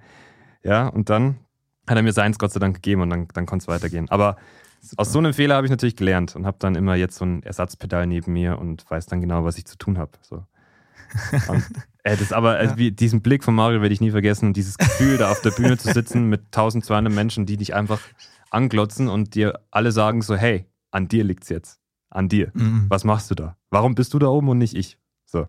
ja, 0.62 0.90
und 0.90 1.10
dann 1.10 1.40
hat 1.88 1.98
er 1.98 2.04
mir 2.04 2.14
seins 2.14 2.38
Gott 2.38 2.52
sei 2.52 2.60
Dank 2.60 2.76
gegeben 2.76 3.02
und 3.02 3.10
dann, 3.10 3.28
dann 3.34 3.48
konnte 3.48 3.64
es 3.64 3.68
weitergehen. 3.68 4.10
Aber 4.10 4.38
Super. 4.80 5.02
aus 5.02 5.12
so 5.12 5.20
einem 5.20 5.34
Fehler 5.34 5.56
habe 5.56 5.66
ich 5.66 5.72
natürlich 5.72 5.96
gelernt 5.96 6.36
und 6.36 6.46
habe 6.46 6.58
dann 6.60 6.76
immer 6.76 6.96
jetzt 6.96 7.18
so 7.18 7.26
ein 7.26 7.42
Ersatzpedal 7.42 8.06
neben 8.06 8.32
mir 8.34 8.60
und 8.60 8.90
weiß 8.90 9.08
dann 9.08 9.22
genau, 9.22 9.44
was 9.44 9.58
ich 9.58 9.66
zu 9.66 9.78
tun 9.78 9.98
habe. 9.98 10.12
So. 10.22 10.46
Und, 11.48 11.64
äh, 12.04 12.18
das 12.18 12.32
aber, 12.32 12.52
also 12.52 12.78
wie, 12.78 12.92
diesen 12.92 13.22
Blick 13.22 13.44
von 13.44 13.56
Mario 13.56 13.82
werde 13.82 13.94
ich 13.94 14.02
nie 14.02 14.12
vergessen 14.12 14.48
und 14.48 14.58
dieses 14.58 14.78
Gefühl, 14.78 15.18
da 15.18 15.32
auf 15.32 15.42
der 15.42 15.52
Bühne 15.52 15.78
zu 15.78 15.92
sitzen 15.92 16.28
mit 16.30 16.46
1200 16.46 17.12
Menschen, 17.14 17.46
die 17.46 17.58
dich 17.58 17.74
einfach 17.74 18.00
anglotzen 18.50 19.10
und 19.10 19.36
dir 19.36 19.60
alle 19.72 19.92
sagen 19.92 20.22
so, 20.22 20.36
hey, 20.36 20.66
an 20.92 21.08
dir 21.08 21.24
liegt's 21.24 21.50
jetzt. 21.50 21.80
An 22.10 22.30
dir. 22.30 22.52
Mhm. 22.54 22.86
Was 22.90 23.04
machst 23.04 23.32
du 23.32 23.36
da? 23.36 23.58
Warum 23.72 23.96
bist 23.96 24.14
du 24.14 24.20
da 24.20 24.28
oben 24.28 24.50
und 24.50 24.60
nicht 24.60 24.76
ich? 24.76 24.98
So. 25.26 25.48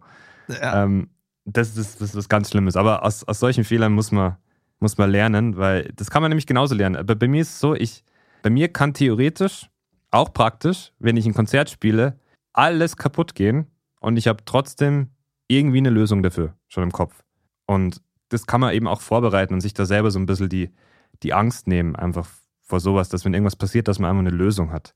Ja. 0.49 0.85
Ähm, 0.85 1.11
das, 1.45 1.77
ist, 1.77 2.01
das 2.01 2.11
ist 2.11 2.17
was 2.17 2.29
ganz 2.29 2.51
Schlimmes. 2.51 2.77
Aber 2.77 3.05
aus, 3.05 3.25
aus 3.25 3.39
solchen 3.39 3.65
Fehlern 3.65 3.93
muss 3.93 4.13
man, 4.13 4.37
muss 4.81 4.97
man 4.97 5.11
lernen, 5.11 5.57
weil 5.57 5.93
das 5.97 6.11
kann 6.11 6.23
man 6.23 6.31
nämlich 6.31 6.47
genauso 6.47 6.75
lernen. 6.75 6.97
Aber 6.97 7.15
bei 7.15 7.29
mir 7.29 7.43
ist 7.43 7.51
es 7.51 7.61
so, 7.61 7.75
ich, 7.75 8.05
bei 8.43 8.51
mir 8.51 8.69
kann 8.69 8.95
theoretisch, 8.95 9.69
auch 10.11 10.33
praktisch, 10.33 10.93
wenn 10.99 11.17
ich 11.17 11.27
ein 11.27 11.35
Konzert 11.35 11.69
spiele, 11.69 12.19
alles 12.53 12.97
kaputt 12.97 13.35
gehen 13.35 13.67
und 14.01 14.17
ich 14.17 14.29
habe 14.29 14.45
trotzdem 14.45 15.11
irgendwie 15.49 15.79
eine 15.79 15.91
Lösung 15.91 16.23
dafür 16.23 16.55
schon 16.69 16.83
im 16.85 16.93
Kopf. 16.93 17.23
Und 17.67 18.01
das 18.29 18.47
kann 18.47 18.61
man 18.61 18.75
eben 18.75 18.89
auch 18.89 19.01
vorbereiten 19.01 19.55
und 19.55 19.61
sich 19.61 19.75
da 19.75 19.87
selber 19.87 20.11
so 20.11 20.19
ein 20.19 20.27
bisschen 20.27 20.49
die, 20.49 20.71
die 21.23 21.33
Angst 21.35 21.67
nehmen, 21.67 21.95
einfach 21.97 22.29
vor 22.63 22.81
sowas, 22.81 23.09
dass 23.09 23.25
wenn 23.25 23.35
irgendwas 23.35 23.57
passiert, 23.57 23.89
dass 23.89 23.99
man 23.99 24.11
einfach 24.11 24.21
eine 24.21 24.31
Lösung 24.37 24.73
hat. 24.73 24.95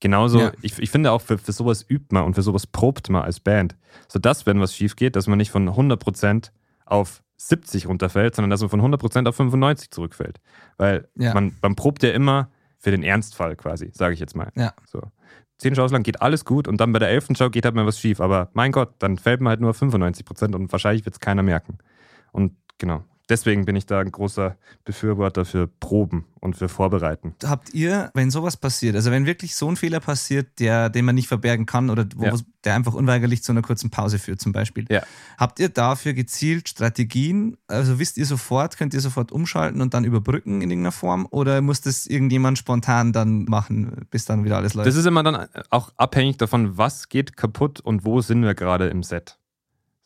Genauso, 0.00 0.40
Ja. 0.40 0.52
ich, 0.62 0.78
ich 0.78 0.90
finde 0.90 1.12
auch, 1.12 1.20
für, 1.20 1.36
für 1.36 1.52
sowas 1.52 1.84
übt 1.88 2.06
man 2.14 2.24
und 2.24 2.34
für 2.34 2.42
sowas 2.42 2.66
probt 2.66 3.10
man 3.10 3.22
als 3.22 3.38
Band. 3.40 3.76
Sodass, 4.08 4.46
wenn 4.46 4.58
was 4.60 4.74
schief 4.74 4.96
geht, 4.96 5.14
dass 5.16 5.26
man 5.26 5.36
nicht 5.36 5.50
von 5.50 5.68
100% 5.68 6.50
auf 6.86 7.22
70 7.36 7.86
runterfällt, 7.86 8.34
sondern 8.34 8.50
dass 8.50 8.60
man 8.62 8.70
von 8.70 8.80
100% 8.80 9.28
auf 9.28 9.36
95 9.36 9.90
zurückfällt. 9.90 10.40
Weil 10.78 11.08
Ja. 11.16 11.34
man, 11.34 11.54
man 11.60 11.76
probt 11.76 12.02
ja 12.02 12.10
immer 12.12 12.50
für 12.78 12.90
den 12.90 13.02
Ernstfall 13.02 13.56
quasi, 13.56 13.90
sage 13.92 14.14
ich 14.14 14.20
jetzt 14.20 14.34
mal. 14.34 14.50
Ja. 14.56 14.72
So. 14.86 15.02
Zehn 15.60 15.74
Shows 15.74 15.92
lang 15.92 16.02
geht 16.02 16.22
alles 16.22 16.46
gut 16.46 16.66
und 16.66 16.80
dann 16.80 16.90
bei 16.92 16.98
der 16.98 17.10
elften 17.10 17.36
Show 17.36 17.50
geht 17.50 17.66
halt 17.66 17.74
mal 17.74 17.84
was 17.84 18.00
schief. 18.00 18.20
Aber 18.20 18.48
mein 18.54 18.72
Gott, 18.72 18.94
dann 18.98 19.18
fällt 19.18 19.42
man 19.42 19.50
halt 19.50 19.60
nur 19.60 19.70
auf 19.70 19.80
95% 19.82 20.54
und 20.54 20.72
wahrscheinlich 20.72 21.04
wird 21.04 21.16
es 21.16 21.20
keiner 21.20 21.42
merken. 21.42 21.76
Und 22.32 22.56
genau, 22.78 23.04
deswegen 23.30 23.64
bin 23.64 23.76
ich 23.76 23.86
da 23.86 24.00
ein 24.00 24.10
großer 24.12 24.56
Befürworter 24.84 25.44
für 25.44 25.66
Proben 25.68 26.26
und 26.40 26.56
für 26.56 26.68
Vorbereiten. 26.68 27.34
Habt 27.44 27.72
ihr, 27.72 28.10
wenn 28.14 28.30
sowas 28.30 28.56
passiert, 28.56 28.96
also 28.96 29.10
wenn 29.10 29.24
wirklich 29.26 29.54
so 29.54 29.68
ein 29.70 29.76
Fehler 29.76 30.00
passiert, 30.00 30.58
der, 30.58 30.90
den 30.90 31.04
man 31.04 31.14
nicht 31.14 31.28
verbergen 31.28 31.64
kann 31.66 31.88
oder 31.90 32.06
wo, 32.16 32.24
Ja. 32.26 32.34
der 32.64 32.74
einfach 32.74 32.94
unweigerlich 32.94 33.42
zu 33.42 33.52
einer 33.52 33.62
kurzen 33.62 33.90
Pause 33.90 34.18
führt 34.18 34.40
zum 34.40 34.52
Beispiel, 34.52 34.86
Ja. 34.90 35.02
habt 35.38 35.58
ihr 35.60 35.68
dafür 35.68 36.12
gezielt 36.12 36.68
Strategien? 36.68 37.56
Also 37.68 37.98
wisst 37.98 38.18
ihr 38.18 38.26
sofort, 38.26 38.76
könnt 38.76 38.92
ihr 38.94 39.00
sofort 39.00 39.32
umschalten 39.32 39.80
und 39.80 39.94
dann 39.94 40.04
überbrücken 40.04 40.60
in 40.62 40.70
irgendeiner 40.70 40.92
Form 40.92 41.26
oder 41.30 41.60
muss 41.62 41.80
das 41.80 42.06
irgendjemand 42.06 42.58
spontan 42.58 43.12
dann 43.12 43.44
machen, 43.44 44.06
bis 44.10 44.24
dann 44.24 44.44
wieder 44.44 44.56
alles 44.56 44.74
läuft? 44.74 44.88
Das 44.88 44.96
ist 44.96 45.06
immer 45.06 45.22
dann 45.22 45.46
auch 45.70 45.92
abhängig 45.96 46.36
davon, 46.38 46.76
was 46.76 47.08
geht 47.08 47.36
kaputt 47.36 47.80
und 47.80 48.04
wo 48.04 48.20
sind 48.20 48.42
wir 48.42 48.54
gerade 48.54 48.88
im 48.88 49.02
Set. 49.02 49.38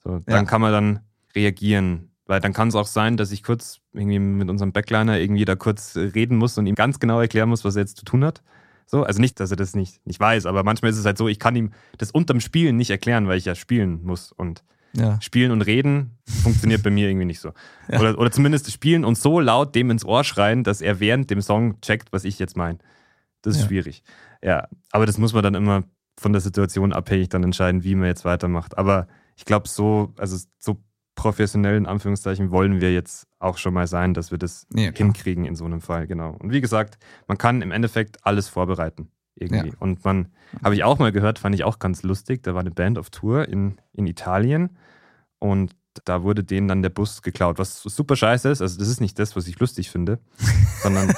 So, 0.03 0.19
dann 0.27 0.45
Ja. 0.45 0.45
kann 0.45 0.61
man 0.61 0.73
dann 0.73 1.01
reagieren. 1.35 2.11
Weil 2.27 2.41
dann 2.41 2.53
kann 2.55 2.69
es 2.69 2.75
auch 2.75 2.87
sein, 2.87 3.17
dass 3.17 3.33
ich 3.33 3.43
kurz 3.43 3.81
irgendwie 3.93 4.19
mit 4.19 4.49
unserem 4.49 4.73
Backliner 4.73 5.19
irgendwie 5.19 5.45
da 5.45 5.57
kurz 5.57 5.95
reden 5.97 6.37
muss 6.39 6.57
und 6.57 6.67
ihm 6.67 6.75
ganz 6.75 6.99
genau 6.99 7.21
erklären 7.21 7.49
muss, 7.51 7.65
was 7.65 7.77
er 7.77 7.83
jetzt 7.83 7.99
zu 7.99 8.05
tun 8.05 8.25
hat. 8.25 8.43
So, 8.87 9.03
also 9.03 9.21
nicht, 9.21 9.41
dass 9.41 9.51
er 9.51 9.57
das 9.57 9.75
nicht, 9.75 10.07
nicht 10.07 10.21
weiß, 10.21 10.47
aber 10.47 10.63
manchmal 10.63 10.91
ist 10.91 10.99
es 10.99 11.05
halt 11.05 11.19
so, 11.19 11.29
ich 11.29 11.39
kann 11.39 11.57
ihm 11.57 11.73
das 11.99 12.11
unterm 12.11 12.41
Spielen 12.41 12.77
nicht 12.77 12.91
erklären, 12.91 13.27
weil 13.29 13.39
ich 13.39 13.45
ja 13.45 13.55
spielen 13.55 14.03
muss. 14.05 14.33
Und 14.33 14.63
ja. 14.95 15.21
Spielen 15.21 15.51
und 15.51 15.63
Reden 15.63 16.19
funktioniert 16.43 16.83
bei 16.83 16.91
mir 16.91 17.09
irgendwie 17.09 17.27
nicht 17.27 17.41
so. 17.41 17.53
Ja. 17.91 18.01
Oder, 18.01 18.19
oder 18.19 18.31
zumindest 18.31 18.71
Spielen 18.73 19.05
und 19.05 19.19
so 19.19 19.41
laut 19.41 19.75
dem 19.75 19.91
ins 19.91 20.05
Ohr 20.05 20.25
schreien, 20.25 20.65
dass 20.65 20.81
er 20.81 21.01
während 21.01 21.31
dem 21.31 21.43
Song 21.43 21.81
checkt, 21.83 22.13
was 22.13 22.25
ich 22.25 22.39
jetzt 22.39 22.57
meine. 22.57 22.79
Das 23.43 23.57
ist 23.57 23.63
Ja. 23.63 23.69
schwierig. 23.69 24.03
Ja, 24.43 24.69
aber 24.93 25.05
das 25.05 25.19
muss 25.19 25.35
man 25.35 25.43
dann 25.43 25.55
immer 25.55 25.85
von 26.19 26.33
der 26.33 26.41
Situation 26.41 26.93
abhängig 26.93 27.29
dann 27.29 27.43
entscheiden, 27.43 27.85
wie 27.85 27.95
man 27.95 28.07
jetzt 28.07 28.25
weitermacht. 28.25 28.79
Aber 28.79 29.09
ich 29.37 29.45
glaube, 29.45 29.69
so, 29.69 30.15
also 30.17 30.39
so 30.59 30.79
professionell 31.15 31.77
in 31.77 31.87
Anführungszeichen 31.87 32.51
wollen 32.51 32.81
wir 32.81 32.93
jetzt 32.93 33.27
auch 33.39 33.59
schon 33.59 33.75
mal 33.75 33.87
sein, 33.87 34.15
dass 34.15 34.31
wir 34.31 34.39
das 34.39 34.67
Ja, 34.75 34.91
hinkriegen 34.93 35.45
in 35.45 35.55
so 35.55 35.65
einem 35.65 35.81
Fall, 35.81 36.07
genau. 36.07 36.37
Und 36.41 36.53
wie 36.53 36.61
gesagt, 36.61 36.99
man 37.29 37.39
kann 37.39 37.63
im 37.63 37.71
Endeffekt 37.71 38.27
alles 38.27 38.49
vorbereiten. 38.49 39.11
Irgendwie. 39.37 39.69
Ja. 39.69 39.75
Und 39.81 40.05
man, 40.05 40.29
habe 40.63 40.75
ich 40.77 40.85
auch 40.85 40.99
mal 40.99 41.11
gehört, 41.13 41.39
fand 41.41 41.55
ich 41.55 41.65
auch 41.65 41.79
ganz 41.81 42.03
lustig. 42.05 42.43
Da 42.45 42.55
war 42.55 42.61
eine 42.61 42.71
Band 42.71 42.99
auf 42.99 43.11
Tour 43.11 43.49
in, 43.49 43.79
in 43.93 44.07
Italien 44.07 44.77
und 45.41 45.75
da 46.05 46.23
wurde 46.23 46.43
denen 46.43 46.67
dann 46.69 46.83
der 46.83 46.91
Bus 46.91 47.23
geklaut, 47.23 47.59
was 47.59 47.83
super 47.83 48.17
scheiße 48.17 48.49
ist. 48.49 48.61
Also, 48.61 48.79
das 48.79 48.89
ist 48.89 49.01
nicht 49.01 49.19
das, 49.19 49.37
was 49.37 49.47
ich 49.47 49.59
lustig 49.61 49.91
finde, 49.91 50.19
sondern 50.83 51.09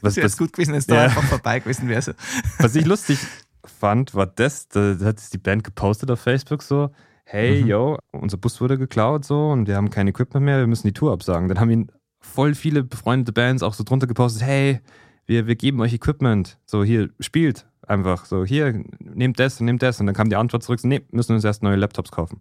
was, 0.00 0.16
was, 0.16 0.36
gut 0.36 0.52
gewesen, 0.52 0.74
es 0.74 0.86
da 0.86 0.94
Ja. 0.96 1.02
einfach 1.04 1.24
vorbei 1.24 1.58
gewesen 1.60 1.88
wäre. 1.88 2.14
was 2.58 2.74
ich 2.74 2.84
lustig 2.84 3.18
fand, 3.64 4.14
war 4.14 4.26
das, 4.26 4.68
da 4.68 4.96
hat 5.02 5.18
es 5.18 5.30
die 5.30 5.38
Band 5.38 5.64
gepostet 5.64 6.10
auf 6.10 6.20
Facebook 6.20 6.62
so, 6.62 6.90
hey, 7.24 7.62
Mhm. 7.62 7.68
yo, 7.68 7.98
unser 8.12 8.36
Bus 8.36 8.60
wurde 8.60 8.78
geklaut 8.78 9.24
so 9.24 9.50
und 9.50 9.66
wir 9.68 9.76
haben 9.76 9.90
kein 9.90 10.08
Equipment 10.08 10.44
mehr, 10.44 10.58
wir 10.58 10.66
müssen 10.66 10.86
die 10.86 10.92
Tour 10.92 11.12
absagen. 11.12 11.48
Dann 11.48 11.60
haben 11.60 11.70
ihn 11.70 11.90
voll 12.20 12.54
viele 12.54 12.84
befreundete 12.84 13.32
Bands 13.32 13.62
auch 13.62 13.74
so 13.74 13.84
drunter 13.84 14.06
gepostet, 14.06 14.42
hey, 14.42 14.80
wir, 15.26 15.46
wir 15.46 15.56
geben 15.56 15.80
euch 15.80 15.92
Equipment, 15.92 16.58
so 16.66 16.84
hier, 16.84 17.10
spielt 17.20 17.66
einfach, 17.86 18.24
so 18.26 18.44
hier, 18.44 18.84
nehmt 19.00 19.38
das 19.38 19.60
und 19.60 19.66
nehmt 19.66 19.82
das. 19.82 19.98
Und 20.00 20.06
dann 20.06 20.14
kam 20.14 20.28
die 20.28 20.36
Antwort 20.36 20.62
zurück, 20.62 20.80
nee, 20.84 21.00
müssen 21.10 21.34
uns 21.34 21.44
erst 21.44 21.62
neue 21.62 21.76
Laptops 21.76 22.10
kaufen. 22.10 22.40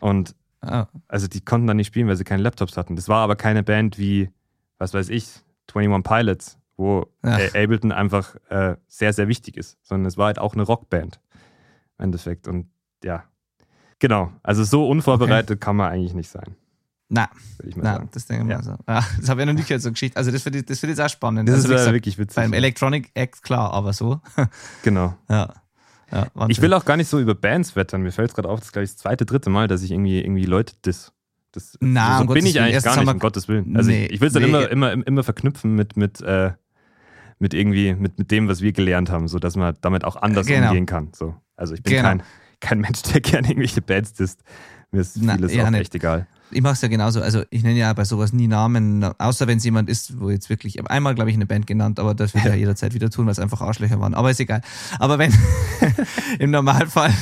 Und 0.00 0.34
Ah, 0.62 0.88
also 1.08 1.26
die 1.26 1.40
konnten 1.40 1.66
dann 1.66 1.78
nicht 1.78 1.86
spielen, 1.86 2.06
weil 2.06 2.16
sie 2.16 2.24
keine 2.24 2.42
Laptops 2.42 2.76
hatten. 2.76 2.94
Das 2.94 3.08
war 3.08 3.22
aber 3.22 3.34
keine 3.34 3.62
Band 3.62 3.96
wie, 3.98 4.28
was 4.76 4.92
weiß 4.92 5.08
ich, 5.08 5.26
21 5.74 6.02
Pilots, 6.04 6.58
wo 6.76 7.06
Ja. 7.24 7.38
äh, 7.38 7.64
Ableton 7.64 7.92
einfach 7.92 8.36
äh, 8.50 8.76
sehr, 8.86 9.14
sehr 9.14 9.26
wichtig 9.28 9.56
ist, 9.56 9.78
sondern 9.82 10.04
es 10.06 10.18
war 10.18 10.26
halt 10.26 10.38
auch 10.38 10.52
eine 10.52 10.62
Rockband 10.64 11.18
im 11.96 12.04
Endeffekt. 12.04 12.46
Und 12.46 12.68
ja, 13.02 13.24
genau. 14.00 14.32
Also 14.42 14.64
so 14.64 14.88
unvorbereitet 14.88 15.60
kann 15.60 15.76
man 15.76 15.92
eigentlich 15.92 16.14
nicht 16.14 16.28
sein, 16.30 16.56
na, 17.12 17.28
ich 17.64 17.76
na, 17.76 18.04
das 18.12 18.26
denke 18.26 18.44
ich 18.44 18.50
Ja. 18.50 18.56
mal 18.58 18.62
so. 18.64 18.76
Ah, 18.86 19.02
das 19.18 19.28
habe 19.28 19.40
ich 19.42 19.46
noch 19.46 19.52
nicht 19.54 19.66
gehört, 19.66 19.82
so 19.82 19.88
eine 19.88 19.94
Geschichte. 19.94 20.16
Also 20.16 20.30
das 20.30 20.42
finde 20.42 20.60
ich, 20.60 20.66
das 20.66 20.78
finde 20.78 20.92
ich 20.92 20.98
jetzt 20.98 21.06
auch 21.06 21.10
spannend. 21.12 21.48
Das 21.48 21.56
also, 21.56 21.68
ist 21.68 21.72
äh, 21.72 21.76
gesagt, 21.78 21.94
wirklich 21.94 22.18
witzig. 22.18 22.36
beim. 22.36 22.52
Electronic 22.52 23.10
Act 23.14 23.42
klar, 23.42 23.72
aber 23.72 23.92
so. 23.92 24.20
Genau. 24.84 25.14
ja. 25.28 25.52
ja. 26.12 26.26
Ich 26.48 26.60
will 26.62 26.72
auch 26.72 26.84
gar 26.84 26.96
nicht 26.96 27.08
so 27.08 27.18
über 27.18 27.34
Bands 27.34 27.74
wettern. 27.74 28.02
Mir 28.02 28.12
fällt 28.12 28.30
es 28.30 28.34
gerade 28.36 28.48
auf, 28.48 28.60
das 28.60 28.68
ist 28.68 28.72
gleich 28.72 28.88
das 28.90 28.96
zweite, 28.98 29.26
dritte 29.26 29.50
Mal, 29.50 29.66
dass 29.66 29.82
ich 29.82 29.90
irgendwie, 29.90 30.20
irgendwie 30.20 30.44
Leute 30.44 30.74
diss. 30.86 31.12
Das, 31.52 31.76
Na, 31.80 32.18
so 32.18 32.20
um 32.22 32.26
bin 32.28 32.34
Gottes 32.36 32.50
ich 32.50 32.60
eigentlich 32.60 32.84
gar 32.84 32.96
nicht, 33.00 33.12
um 33.12 33.18
Gottes 33.18 33.48
Willen. 33.48 33.76
Also 33.76 33.90
Nee, 33.90 34.06
ich, 34.06 34.12
ich 34.12 34.20
will 34.20 34.28
es 34.28 34.34
dann 34.34 34.42
nee. 34.44 34.48
immer, 34.48 34.68
immer, 34.70 35.06
immer 35.06 35.22
verknüpfen 35.24 35.74
mit, 35.74 35.96
mit, 35.96 36.20
äh, 36.20 36.52
mit 37.40 37.54
irgendwie, 37.54 37.92
mit, 37.94 38.20
mit 38.20 38.30
dem, 38.30 38.46
was 38.46 38.60
wir 38.60 38.70
gelernt 38.70 39.10
haben, 39.10 39.26
sodass 39.26 39.56
man 39.56 39.74
damit 39.80 40.04
auch 40.04 40.14
anders 40.14 40.46
Genau. 40.46 40.68
umgehen 40.68 40.86
kann. 40.86 41.08
So. 41.12 41.34
Also 41.56 41.74
ich 41.74 41.82
bin 41.82 41.94
Genau. 41.94 42.04
kein, 42.04 42.22
kein 42.60 42.80
Mensch, 42.80 43.02
der 43.02 43.20
gerne 43.20 43.48
irgendwelche 43.48 43.82
Bands 43.82 44.12
disst. 44.12 44.40
Mir 44.92 45.00
ist 45.00 45.18
Na, 45.20 45.36
vieles 45.36 45.54
ja, 45.54 45.66
auch 45.66 45.70
nicht. 45.70 45.80
echt 45.80 45.94
egal. 45.94 46.26
Ich 46.52 46.62
mache 46.62 46.72
es 46.72 46.80
ja 46.80 46.88
genauso. 46.88 47.22
Also 47.22 47.44
ich 47.50 47.62
nenne 47.62 47.78
ja 47.78 47.92
bei 47.92 48.04
sowas 48.04 48.32
nie 48.32 48.48
Namen, 48.48 49.04
außer 49.18 49.46
wenn 49.46 49.58
es 49.58 49.64
jemand 49.64 49.88
ist, 49.88 50.18
wo 50.18 50.30
jetzt 50.30 50.50
wirklich, 50.50 50.76
ich 50.76 50.90
einmal, 50.90 51.14
glaube 51.14 51.30
ich, 51.30 51.36
eine 51.36 51.46
Band 51.46 51.68
genannt, 51.68 52.00
aber 52.00 52.12
das 52.12 52.34
wird 52.34 52.44
ja 52.44 52.54
jederzeit 52.54 52.92
wieder 52.92 53.08
tun, 53.08 53.26
weil 53.26 53.32
es 53.32 53.38
einfach 53.38 53.60
Arschlöcher 53.60 54.00
waren. 54.00 54.14
Aber 54.14 54.32
ist 54.32 54.40
egal. 54.40 54.60
Aber 54.98 55.18
wenn, 55.18 55.32
im 56.40 56.50
Normalfall 56.50 57.14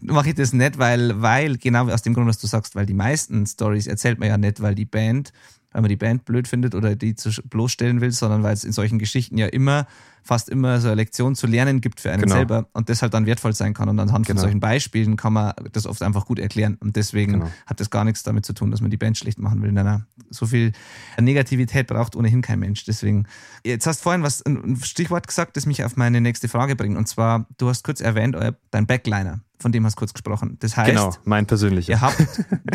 mache 0.00 0.30
ich 0.30 0.34
das 0.34 0.52
nicht, 0.52 0.78
weil, 0.78 1.20
weil, 1.22 1.58
genau 1.58 1.88
aus 1.88 2.02
dem 2.02 2.14
Grund, 2.14 2.26
was 2.26 2.38
du 2.38 2.48
sagst, 2.48 2.74
weil 2.74 2.86
die 2.86 2.94
meisten 2.94 3.46
Stories 3.46 3.86
erzählt 3.86 4.18
man 4.18 4.28
ja 4.28 4.36
nicht, 4.36 4.60
weil 4.60 4.74
die 4.74 4.84
Band, 4.84 5.32
weil 5.76 5.82
man 5.82 5.88
die 5.90 5.96
Band 5.96 6.24
blöd 6.24 6.48
findet 6.48 6.74
oder 6.74 6.96
die 6.96 7.14
zu 7.16 7.28
bloßstellen 7.50 8.00
will, 8.00 8.10
sondern 8.10 8.42
weil 8.42 8.54
es 8.54 8.64
in 8.64 8.72
solchen 8.72 8.98
Geschichten 8.98 9.36
ja 9.36 9.44
immer, 9.46 9.86
fast 10.22 10.48
immer 10.48 10.80
so 10.80 10.88
eine 10.88 10.94
Lektion 10.96 11.34
zu 11.34 11.46
lernen 11.46 11.82
gibt 11.82 12.00
für 12.00 12.10
einen 12.10 12.22
Genau. 12.22 12.34
selber 12.34 12.66
und 12.72 12.88
das 12.88 13.02
halt 13.02 13.12
dann 13.12 13.26
wertvoll 13.26 13.52
sein 13.52 13.74
kann. 13.74 13.90
Und 13.90 14.00
anhand 14.00 14.26
von 14.26 14.36
Genau. 14.36 14.40
solchen 14.40 14.58
Beispielen 14.58 15.16
kann 15.18 15.34
man 15.34 15.52
das 15.72 15.86
oft 15.86 16.02
einfach 16.02 16.24
gut 16.24 16.38
erklären. 16.38 16.78
Und 16.80 16.96
deswegen 16.96 17.32
Genau. 17.34 17.50
hat 17.66 17.78
das 17.78 17.90
gar 17.90 18.04
nichts 18.04 18.22
damit 18.22 18.46
zu 18.46 18.54
tun, 18.54 18.70
dass 18.70 18.80
man 18.80 18.90
die 18.90 18.96
Band 18.96 19.18
schlecht 19.18 19.38
machen 19.38 19.60
will. 19.60 19.70
Nein, 19.70 19.84
nein. 19.84 20.06
So 20.30 20.46
viel 20.46 20.72
Negativität 21.20 21.86
braucht 21.88 22.16
ohnehin 22.16 22.40
kein 22.40 22.58
Mensch. 22.58 22.84
Deswegen, 22.84 23.26
jetzt 23.62 23.86
hast 23.86 24.00
du 24.00 24.04
vorhin 24.04 24.22
was, 24.22 24.44
ein 24.46 24.76
Stichwort 24.82 25.26
gesagt, 25.28 25.58
das 25.58 25.66
mich 25.66 25.84
auf 25.84 25.96
meine 25.96 26.22
nächste 26.22 26.48
Frage 26.48 26.74
bringt. 26.74 26.96
Und 26.96 27.06
zwar, 27.06 27.46
du 27.58 27.68
hast 27.68 27.84
kurz 27.84 28.00
erwähnt, 28.00 28.34
euer, 28.34 28.56
dein 28.70 28.86
Backliner, 28.86 29.40
von 29.58 29.72
dem 29.72 29.84
hast 29.86 29.94
du 29.94 30.00
kurz 30.00 30.12
gesprochen. 30.12 30.56
Das 30.60 30.76
heißt, 30.76 30.90
genau, 30.90 31.14
mein 31.24 31.46
persönlicher. 31.46 31.92
ihr 31.94 32.00
habt, 32.00 32.18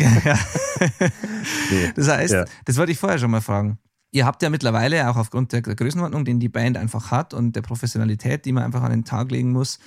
ja, 0.00 0.38
Nee. 1.70 1.92
das 1.94 2.08
heißt, 2.08 2.34
Ja. 2.34 2.44
das 2.64 2.76
wollte 2.76 2.92
ich 2.92 2.98
vorher 2.98 3.18
schon 3.18 3.30
mal 3.30 3.40
fragen. 3.40 3.78
Ihr 4.10 4.26
habt 4.26 4.42
ja 4.42 4.50
mittlerweile 4.50 5.08
auch 5.08 5.16
aufgrund 5.16 5.52
der 5.52 5.62
Größenordnung, 5.62 6.24
den 6.24 6.38
die 6.38 6.48
Band 6.50 6.76
einfach 6.76 7.10
hat 7.10 7.32
und 7.32 7.56
der 7.56 7.62
Professionalität, 7.62 8.44
die 8.44 8.52
man 8.52 8.62
einfach 8.64 8.82
an 8.82 8.90
den 8.90 9.04
Tag 9.04 9.30
legen 9.30 9.52
muss, 9.52 9.78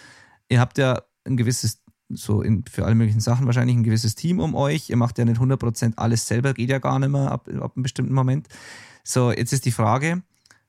ihr 0.50 0.60
habt 0.60 0.78
ja 0.80 1.02
ein 1.26 1.38
gewisses, 1.38 1.84
so 2.10 2.42
in, 2.42 2.64
für 2.66 2.86
alle 2.86 2.96
möglichen 2.96 3.20
Sachen 3.20 3.46
wahrscheinlich 3.46 3.76
ein 3.78 3.84
gewisses 3.84 4.16
Team 4.16 4.40
um 4.40 4.56
euch. 4.56 4.90
Ihr 4.90 4.98
macht 4.98 5.18
ja 5.20 5.26
nicht 5.26 5.40
100% 5.40 5.94
alles 5.98 6.26
selber, 6.28 6.54
geht 6.54 6.70
ja 6.70 6.80
gar 6.80 6.98
nicht 7.00 7.10
mehr 7.10 7.32
ab, 7.32 7.48
ab 7.60 7.74
einem 7.76 7.84
bestimmten 7.84 8.14
Moment. 8.14 8.48
So, 9.04 9.32
jetzt 9.32 9.54
ist 9.54 9.66
die 9.66 9.72
Frage, 9.72 10.24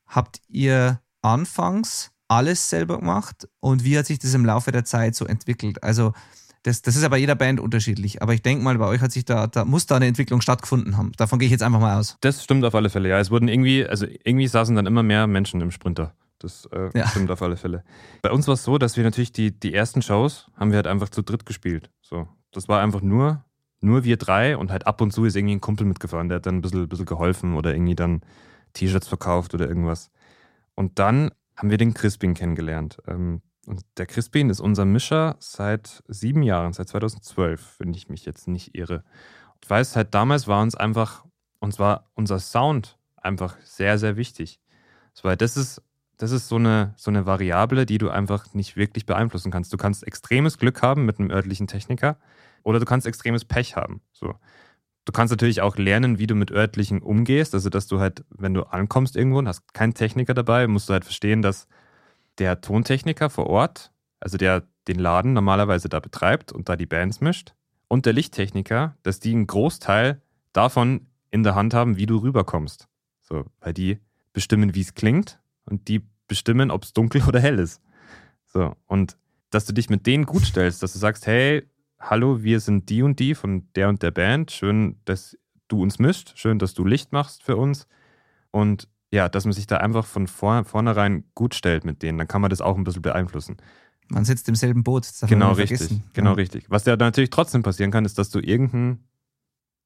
habt 0.07 0.41
ihr 0.49 1.01
anfangs 1.23 2.11
alles 2.29 2.69
selber 2.71 2.99
gemacht 2.99 3.49
und 3.61 3.85
wie 3.85 3.97
hat 3.99 4.07
sich 4.07 4.19
das 4.19 4.35
im 4.35 4.45
Laufe 4.45 4.73
der 4.73 4.85
Zeit 4.85 5.15
so 5.15 5.25
entwickelt? 5.27 5.83
Also 5.83 6.13
das, 6.63 6.83
das 6.83 6.97
ist 6.97 7.03
ja 7.03 7.09
bei 7.09 7.19
jeder 7.19 7.37
Band 7.37 7.61
unterschiedlich, 7.61 8.23
aber 8.23 8.35
ich 8.35 8.43
denke 8.43 8.65
mal, 8.65 8.77
bei 8.77 8.87
euch 8.87 9.01
hat 9.01 9.13
sich 9.13 9.25
da, 9.25 9.47
da 9.47 9.65
muss 9.65 9.87
da 9.87 9.97
eine 9.97 10.07
Entwicklung 10.07 10.41
stattgefunden 10.41 10.97
haben. 10.97 11.13
Davon 11.17 11.39
gehe 11.39 11.47
ich 11.47 11.53
jetzt 11.53 11.63
einfach 11.63 11.79
mal 11.79 11.97
aus. 11.99 12.17
Das 12.23 12.43
stimmt 12.43 12.65
auf 12.65 12.75
alle 12.75 12.91
Fälle, 12.91 13.09
ja. 13.09 13.19
Es 13.21 13.31
wurden 13.31 13.47
irgendwie, 13.47 13.87
also 13.87 14.07
irgendwie 14.25 14.49
saßen 14.49 14.75
dann 14.75 14.87
immer 14.87 15.05
mehr 15.05 15.29
Menschen 15.29 15.61
im 15.61 15.71
Sprinter. 15.71 16.15
Das 16.41 16.69
äh, 16.73 16.91
Ja. 16.99 17.07
stimmt 17.07 17.31
auf 17.31 17.41
alle 17.41 17.57
Fälle. 17.57 17.85
Bei 18.21 18.33
uns 18.33 18.49
war 18.49 18.55
es 18.55 18.65
so, 18.65 18.79
dass 18.79 18.97
wir 18.97 19.05
natürlich 19.05 19.33
die, 19.33 19.53
die 19.59 19.73
ersten 19.73 20.03
Shows 20.03 20.51
haben 20.57 20.71
wir 20.73 20.77
halt 20.77 20.89
einfach 20.89 21.09
zu 21.09 21.23
dritt 21.23 21.47
gespielt. 21.47 21.91
So. 22.03 22.27
Das 22.51 22.69
war 22.69 22.83
einfach 22.83 23.01
nur, 23.01 23.45
nur 23.81 24.03
wir 24.03 24.17
drei 24.17 24.57
und 24.57 24.73
halt 24.73 24.89
ab 24.89 25.01
und 25.01 25.13
zu 25.13 25.25
ist 25.25 25.37
irgendwie 25.37 25.55
ein 25.55 25.61
Kumpel 25.61 25.87
mitgefahren, 25.87 26.29
der 26.29 26.37
hat 26.37 26.47
dann 26.47 26.57
ein 26.57 26.63
bisschen, 26.63 26.83
ein 26.83 26.89
bisschen 26.89 27.07
geholfen 27.07 27.55
oder 27.55 27.73
irgendwie 27.75 27.95
dann 27.95 28.23
T-Shirts 28.73 29.07
verkauft 29.07 29.55
oder 29.55 29.69
irgendwas. 29.69 30.11
Und 30.75 30.99
dann 30.99 31.31
haben 31.57 31.71
wir 31.71 31.79
den 31.79 31.95
Crispin 31.95 32.35
kennengelernt. 32.35 32.99
Ähm, 33.07 33.43
und 33.67 33.85
der 33.97 34.07
Crispin 34.07 34.49
ist 34.51 34.61
unser 34.61 34.85
Mischer 34.85 35.37
seit 35.41 36.03
sieben 36.07 36.43
Jahren, 36.43 36.73
seit 36.73 36.89
2012, 36.89 37.81
wenn 37.81 37.93
ich 37.95 38.09
mich 38.09 38.25
jetzt 38.25 38.47
nicht 38.47 38.75
irre. 38.75 39.03
Ich 39.63 39.69
weiß, 39.69 39.97
halt 39.97 40.15
damals 40.15 40.47
war 40.47 40.63
uns 40.63 40.77
einfach, 40.77 41.25
uns 41.59 41.79
war 41.79 42.09
unser 42.15 42.39
Sound 42.39 42.97
einfach 43.17 43.57
sehr, 43.65 43.99
sehr 43.99 44.17
wichtig. 44.17 44.61
Weil 45.23 45.37
das 45.37 45.57
ist, 45.57 45.83
das 46.19 46.31
ist 46.31 46.49
so 46.49 46.57
eine, 46.57 46.95
so 46.97 47.11
eine 47.11 47.27
Variable, 47.27 47.87
die 47.87 47.99
du 47.99 48.11
einfach 48.11 48.55
nicht 48.55 48.77
wirklich 48.77 49.07
beeinflussen 49.07 49.51
kannst. 49.51 49.73
Du 49.73 49.77
kannst 49.77 50.07
extremes 50.07 50.59
Glück 50.59 50.83
haben 50.83 51.05
mit 51.05 51.19
einem 51.19 51.31
örtlichen 51.31 51.67
Techniker 51.67 52.19
oder 52.63 52.79
du 52.79 52.85
kannst 52.85 53.07
extremes 53.07 53.45
Pech 53.45 53.77
haben. 53.77 54.01
So. 54.13 54.35
Du 55.07 55.13
kannst 55.13 55.31
natürlich 55.31 55.63
auch 55.63 55.77
lernen, 55.77 56.19
wie 56.19 56.27
du 56.27 56.35
mit 56.35 56.51
örtlichen 56.51 57.01
umgehst. 57.01 57.55
Also, 57.55 57.71
dass 57.71 57.87
du 57.87 58.01
halt, 58.01 58.25
wenn 58.29 58.53
du 58.53 58.65
ankommst 58.65 59.17
irgendwo 59.17 59.39
und 59.39 59.49
hast 59.49 59.73
keinen 59.73 59.95
Techniker 59.95 60.35
dabei, 60.35 60.67
musst 60.67 60.89
du 60.89 60.93
halt 60.93 61.05
verstehen, 61.05 61.43
dass 61.43 61.69
der 62.39 62.61
Tontechniker 62.61 63.31
vor 63.31 63.47
Ort, 63.47 63.93
also 64.21 64.37
der 64.37 64.65
den 64.89 64.99
Laden 64.99 65.33
normalerweise 65.33 65.89
da 65.89 66.01
betreibt 66.01 66.53
und 66.53 66.69
da 66.69 66.77
die 66.77 66.87
Bands 66.87 67.21
mischt, 67.21 67.55
und 67.89 68.05
der 68.05 68.13
Lichttechniker, 68.13 68.97
dass 69.05 69.21
die 69.21 69.33
einen 69.33 69.47
Großteil 69.47 70.21
davon 70.53 71.07
in 71.31 71.45
der 71.45 71.55
Hand 71.55 71.73
haben, 71.73 71.97
wie 71.97 72.07
du 72.07 72.19
rüberkommst. 72.19 72.89
So, 73.21 73.45
weil 73.61 73.73
die 73.73 73.99
bestimmen, 74.33 74.75
wie 74.75 74.81
es 74.81 74.95
klingt 74.95 75.41
und 75.65 75.87
die 75.89 76.03
bestimmen, 76.27 76.71
ob 76.73 76.83
es 76.83 76.93
dunkel 76.93 77.23
oder 77.29 77.41
hell 77.41 77.61
ist. 77.61 77.81
So, 78.45 78.75
und 78.87 79.17
dass 79.51 79.67
du 79.67 79.73
dich 79.73 79.89
mit 79.89 80.07
denen 80.07 80.27
gut 80.27 80.45
stellst, 80.45 80.83
dass 80.83 80.93
du 80.93 80.99
sagst, 80.99 81.27
hey, 81.27 81.65
hallo, 81.99 82.43
wir 82.43 82.61
sind 82.61 82.89
die 82.89 83.03
und 83.03 83.19
die 83.19 83.35
von 83.35 83.69
der 83.75 83.89
und 83.89 84.03
der 84.03 84.11
Band. 84.11 84.51
Schön, 84.51 85.01
dass 85.05 85.37
du 85.69 85.83
uns 85.83 85.99
mischt. 85.99 86.33
Schön, 86.37 86.59
dass 86.59 86.75
du 86.75 86.85
Licht 86.85 87.13
machst 87.13 87.43
für 87.43 87.57
uns. 87.57 87.87
Und 88.51 88.89
ja, 89.11 89.29
dass 89.29 89.45
man 89.45 89.53
sich 89.53 89.67
da 89.67 89.79
einfach 89.79 90.07
von 90.07 90.27
vor, 90.27 90.65
vornherein 90.65 91.25
gut 91.35 91.55
stellt 91.55 91.85
mit 91.85 92.03
denen. 92.03 92.19
Dann 92.19 92.29
kann 92.29 92.41
man 92.41 92.51
das 92.51 92.61
auch 92.61 92.77
ein 92.77 92.85
bisschen 92.85 93.03
beeinflussen. 93.03 93.57
Man 94.09 94.25
sitzt 94.25 94.49
im 94.49 94.55
selben 94.55 94.85
Boot. 94.85 95.09
genau, 95.27 95.53
richtig. 95.53 95.79
Vergessen. 95.79 96.05
Genau, 96.13 96.31
ja. 96.31 96.37
richtig. 96.37 96.67
Was 96.69 96.85
ja 96.85 96.97
natürlich 96.97 97.31
trotzdem 97.31 97.63
passieren 97.63 97.91
kann, 97.91 98.05
ist, 98.05 98.19
dass 98.19 98.31
du 98.31 98.39
irgendeinen 98.39 99.05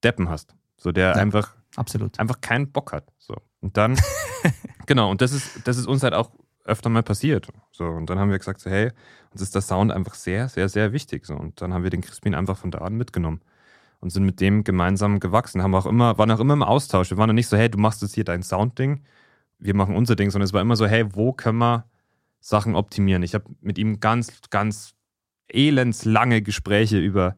Deppen 0.03 0.29
hast. 0.29 0.55
So, 0.77 0.93
der 0.93 1.09
ja, 1.09 1.13
einfach, 1.15 1.55
absolut. 1.77 2.19
einfach 2.19 2.41
keinen 2.41 2.71
Bock 2.71 2.93
hat. 2.93 3.13
So. 3.19 3.37
Und 3.61 3.77
dann, 3.77 3.99
genau, 4.87 5.11
und 5.11 5.21
das 5.21 5.33
ist, 5.33 5.67
das 5.67 5.77
ist 5.77 5.87
uns 5.87 6.03
halt 6.03 6.15
auch 6.15 6.31
öfter 6.65 6.91
mal 6.91 7.03
passiert. 7.03 7.49
So, 7.73 7.85
und 7.85 8.11
dann 8.11 8.19
haben 8.19 8.31
wir 8.31 8.39
gesagt, 8.39 8.61
so, 8.61 8.71
hey, 8.71 8.91
uns 9.33 9.41
ist 9.41 9.55
der 9.55 9.63
Sound 9.63 9.93
einfach 9.93 10.15
sehr, 10.15 10.49
sehr, 10.49 10.69
sehr 10.69 10.93
wichtig. 10.93 11.27
So, 11.27 11.35
und 11.35 11.61
dann 11.61 11.73
haben 11.73 11.83
wir 11.83 11.91
den 11.91 12.01
Crispin 12.01 12.35
einfach 12.35 12.59
von 12.59 12.71
da 12.71 12.79
an 12.79 12.97
mitgenommen 12.97 13.41
und 14.01 14.11
sind 14.11 14.25
mit 14.25 14.41
dem 14.41 14.65
gemeinsam 14.65 15.21
gewachsen. 15.21 15.63
Haben 15.63 15.75
auch 15.75 15.87
immer, 15.87 16.19
waren 16.19 16.31
auch 16.31 16.41
immer 16.41 16.55
im 16.55 16.63
Austausch. 16.63 17.11
Wir 17.11 17.19
waren 17.19 17.29
dann 17.29 17.37
nicht 17.37 17.49
so, 17.49 17.57
hey, 17.57 17.71
du 17.71 17.79
machst 17.79 18.03
jetzt 18.03 18.15
hier 18.15 18.25
dein 18.25 18.43
Sound-Ding, 18.43 19.03
wir 19.59 19.75
machen 19.75 19.95
unser 19.95 20.17
Ding, 20.17 20.31
sondern 20.31 20.47
es 20.47 20.53
war 20.53 20.63
immer 20.63 20.77
so, 20.77 20.87
hey, 20.87 21.05
wo 21.15 21.33
können 21.33 21.59
wir 21.59 21.85
Sachen 22.41 22.75
optimieren? 22.75 23.23
Ich 23.23 23.35
habe 23.35 23.45
mit 23.61 23.79
ihm 23.79 24.01
ganz, 24.01 24.41
ganz 24.51 24.95
elendslange 25.49 26.43
Gespräche 26.43 26.99
über 26.99 27.37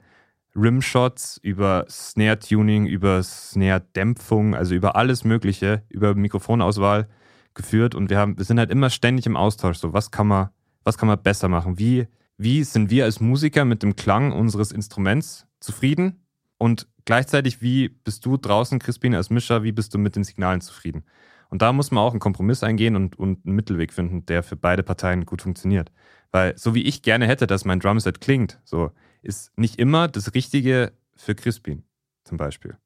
Rimshots, 0.55 1.39
über 1.39 1.87
Snare-Tuning, 1.89 2.87
über 2.87 3.23
Snare-Dämpfung, 3.23 4.55
also 4.55 4.75
über 4.75 4.97
alles 4.97 5.25
Mögliche, 5.25 5.83
über 5.89 6.15
Mikrofonauswahl 6.15 7.09
geführt 7.55 7.95
und 7.95 8.11
wir 8.11 8.19
haben, 8.19 8.39
wir 8.39 8.45
sind 8.45 8.59
halt 8.59 8.71
immer 8.71 8.91
ständig 8.91 9.27
im 9.27 9.37
Austausch. 9.37 9.79
So, 9.79 9.93
was 9.93 10.11
kann 10.11 10.27
man, 10.27 10.51
was 10.85 10.99
kann 10.99 11.09
man 11.09 11.23
besser 11.23 11.49
machen? 11.49 11.79
Wie, 11.79 12.07
wie 12.37 12.65
sind 12.65 12.91
wir 12.91 13.05
als 13.05 13.21
Musiker 13.21 13.65
mit 13.65 13.83
dem 13.83 13.97
Klang 13.97 14.33
unseres 14.33 14.73
Instruments 14.73 15.47
zufrieden? 15.61 16.25
Und 16.59 16.89
gleichzeitig, 17.05 17.61
wie 17.63 17.89
bist 17.89 18.25
du 18.25 18.37
draußen, 18.37 18.79
Crispin, 18.79 19.15
als 19.15 19.31
Mischer, 19.31 19.63
wie 19.63 19.73
bist 19.73 19.95
du 19.95 19.99
mit 19.99 20.17
den 20.17 20.25
Signalen 20.25 20.61
zufrieden? 20.61 21.05
Und 21.49 21.61
da 21.61 21.73
muss 21.73 21.91
man 21.91 22.03
auch 22.03 22.13
einen 22.13 22.21
Kompromiss 22.21 22.63
eingehen 22.63 22.97
und, 22.97 23.19
und 23.19 23.45
einen 23.45 23.55
Mittelweg 23.55 23.93
finden, 23.93 24.25
der 24.27 24.43
für 24.43 24.57
beide 24.57 24.83
Parteien 24.83 25.27
gut 25.27 25.43
funktioniert. 25.43 25.93
Weil 26.31 26.57
so 26.57 26.75
wie 26.75 26.83
ich 26.83 27.03
gerne 27.03 27.27
hätte, 27.27 27.47
dass 27.47 27.67
mein 27.67 27.81
Drumset 27.81 28.21
klingt, 28.23 28.59
so 28.65 28.91
ist 29.21 29.57
nicht 29.59 29.79
immer 29.79 30.09
das 30.09 30.35
Richtige 30.35 30.93
für 31.15 31.35
Crispin 31.35 31.85
zum 32.25 32.39
Beispiel. 32.39 32.77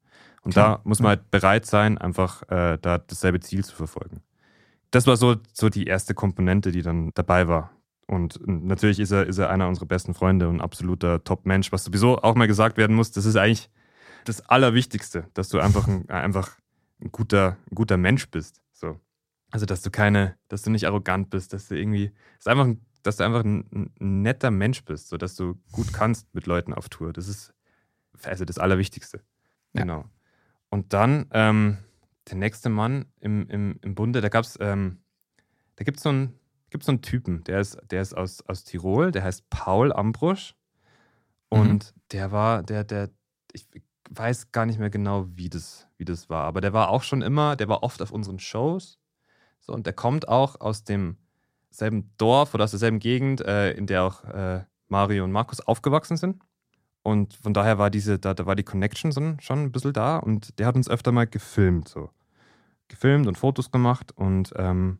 Und 0.41 0.51
Klar. 0.51 0.77
da 0.77 0.81
muss 0.83 0.99
man 0.99 1.09
halt 1.09 1.31
bereit 1.31 1.65
sein, 1.65 1.97
einfach 1.97 2.43
äh, 2.49 2.77
da 2.81 2.97
dasselbe 2.97 3.39
Ziel 3.39 3.63
zu 3.63 3.75
verfolgen 3.75 4.21
das 4.91 5.07
war 5.07 5.17
so, 5.17 5.35
so 5.53 5.69
die 5.69 5.85
erste 5.85 6.13
Komponente, 6.13 6.71
die 6.71 6.81
dann 6.81 7.11
dabei 7.13 7.47
war. 7.47 7.71
Und 8.07 8.39
natürlich 8.47 8.99
ist 8.99 9.11
er, 9.11 9.25
ist 9.25 9.37
er 9.37 9.49
einer 9.49 9.67
unserer 9.67 9.85
besten 9.85 10.13
Freunde 10.13 10.47
und 10.47 10.57
ein 10.57 10.61
absoluter 10.61 11.23
Top-Mensch. 11.23 11.71
Was 11.73 11.83
sowieso 11.83 12.21
auch 12.21 12.35
mal 12.35 12.47
gesagt 12.47 12.77
werden 12.77 12.95
muss, 12.95 13.11
das 13.11 13.25
ist 13.25 13.35
eigentlich 13.35 13.69
das 14.23 14.41
Allerwichtigste, 14.41 15.27
dass 15.33 15.49
du 15.49 15.59
einfach 15.59 15.87
ein, 15.87 16.09
einfach 16.09 16.57
ein 17.01 17.11
guter, 17.11 17.57
ein 17.69 17.75
guter 17.75 17.97
Mensch 17.97 18.29
bist. 18.29 18.61
So. 18.71 18.99
Also, 19.51 19.65
dass 19.65 19.81
du 19.81 19.91
keine, 19.91 20.37
dass 20.47 20.61
du 20.61 20.69
nicht 20.69 20.87
arrogant 20.87 21.29
bist, 21.29 21.51
dass 21.51 21.67
du 21.67 21.75
irgendwie, 21.75 22.11
dass, 22.37 22.47
einfach, 22.47 22.67
dass 23.03 23.17
du 23.17 23.25
einfach 23.25 23.43
ein, 23.43 23.91
ein 23.99 24.21
netter 24.21 24.51
Mensch 24.51 24.85
bist, 24.85 25.09
so 25.09 25.17
dass 25.17 25.35
du 25.35 25.59
gut 25.73 25.91
kannst 25.91 26.33
mit 26.33 26.47
Leuten 26.47 26.73
auf 26.73 26.87
Tour. 26.87 27.11
Das 27.11 27.27
ist 27.27 27.53
also 28.23 28.45
das 28.45 28.57
Allerwichtigste. 28.57 29.21
Ja. 29.73 29.81
Genau. 29.81 30.05
Und 30.69 30.93
dann, 30.93 31.27
ähm, 31.31 31.77
der 32.29 32.37
nächste 32.37 32.69
Mann 32.69 33.05
im, 33.19 33.47
im, 33.49 33.79
im 33.81 33.95
Bunde, 33.95 34.21
da 34.21 34.29
gab's, 34.29 34.57
ähm, 34.59 34.99
da 35.75 35.83
gibt 35.83 35.97
es 35.97 36.03
so 36.03 36.09
einen 36.09 36.33
so 36.81 36.91
einen 36.91 37.01
Typen, 37.01 37.43
der 37.45 37.59
ist, 37.59 37.77
der 37.91 38.01
ist 38.01 38.13
aus, 38.13 38.41
aus 38.41 38.63
Tirol, 38.63 39.11
der 39.11 39.23
heißt 39.23 39.49
Paul 39.49 39.93
Ambrusch. 39.93 40.53
Und 41.49 41.93
mhm. 41.95 42.01
der 42.11 42.31
war, 42.31 42.63
der, 42.63 42.83
der, 42.83 43.09
ich 43.53 43.65
weiß 44.09 44.51
gar 44.51 44.65
nicht 44.65 44.79
mehr 44.79 44.89
genau, 44.89 45.27
wie 45.35 45.49
das, 45.49 45.87
wie 45.97 46.05
das 46.05 46.29
war, 46.29 46.43
aber 46.43 46.61
der 46.61 46.73
war 46.73 46.89
auch 46.89 47.03
schon 47.03 47.21
immer, 47.21 47.55
der 47.55 47.69
war 47.69 47.83
oft 47.83 48.01
auf 48.01 48.11
unseren 48.11 48.39
Shows. 48.39 48.99
So, 49.59 49.73
und 49.73 49.85
der 49.85 49.93
kommt 49.93 50.27
auch 50.27 50.59
aus 50.59 50.83
dem 50.83 51.17
selben 51.69 52.11
Dorf 52.17 52.53
oder 52.53 52.65
aus 52.65 52.71
derselben 52.71 52.99
Gegend, 52.99 53.41
äh, 53.41 53.71
in 53.71 53.87
der 53.87 54.03
auch 54.03 54.23
äh, 54.25 54.63
Mario 54.87 55.23
und 55.23 55.31
Markus 55.31 55.61
aufgewachsen 55.61 56.17
sind. 56.17 56.41
Und 57.03 57.33
von 57.33 57.53
daher 57.53 57.77
war 57.77 57.89
diese, 57.89 58.19
da, 58.19 58.33
da 58.33 58.45
war 58.45 58.55
die 58.55 58.63
Connection 58.63 59.11
schon 59.39 59.59
ein 59.59 59.71
bisschen 59.71 59.93
da 59.93 60.17
und 60.17 60.59
der 60.59 60.67
hat 60.67 60.75
uns 60.75 60.89
öfter 60.89 61.13
mal 61.13 61.27
gefilmt. 61.27 61.87
So 61.87 62.09
gefilmt 62.87 63.27
und 63.27 63.37
Fotos 63.37 63.71
gemacht 63.71 64.11
und 64.15 64.53
ähm, 64.55 64.99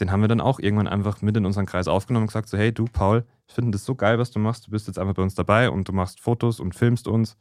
den 0.00 0.12
haben 0.12 0.20
wir 0.20 0.28
dann 0.28 0.40
auch 0.40 0.60
irgendwann 0.60 0.88
einfach 0.88 1.22
mit 1.22 1.36
in 1.36 1.44
unseren 1.44 1.66
Kreis 1.66 1.88
aufgenommen 1.88 2.24
und 2.24 2.28
gesagt 2.28 2.48
so, 2.48 2.56
hey 2.56 2.72
du 2.72 2.84
Paul, 2.84 3.24
ich 3.46 3.54
finde 3.54 3.72
das 3.72 3.84
so 3.84 3.94
geil, 3.94 4.18
was 4.18 4.30
du 4.30 4.38
machst, 4.38 4.66
du 4.66 4.70
bist 4.70 4.86
jetzt 4.86 4.98
einfach 4.98 5.14
bei 5.14 5.22
uns 5.22 5.34
dabei 5.34 5.70
und 5.70 5.88
du 5.88 5.92
machst 5.92 6.20
Fotos 6.20 6.60
und 6.60 6.74
filmst 6.74 7.08
uns 7.08 7.36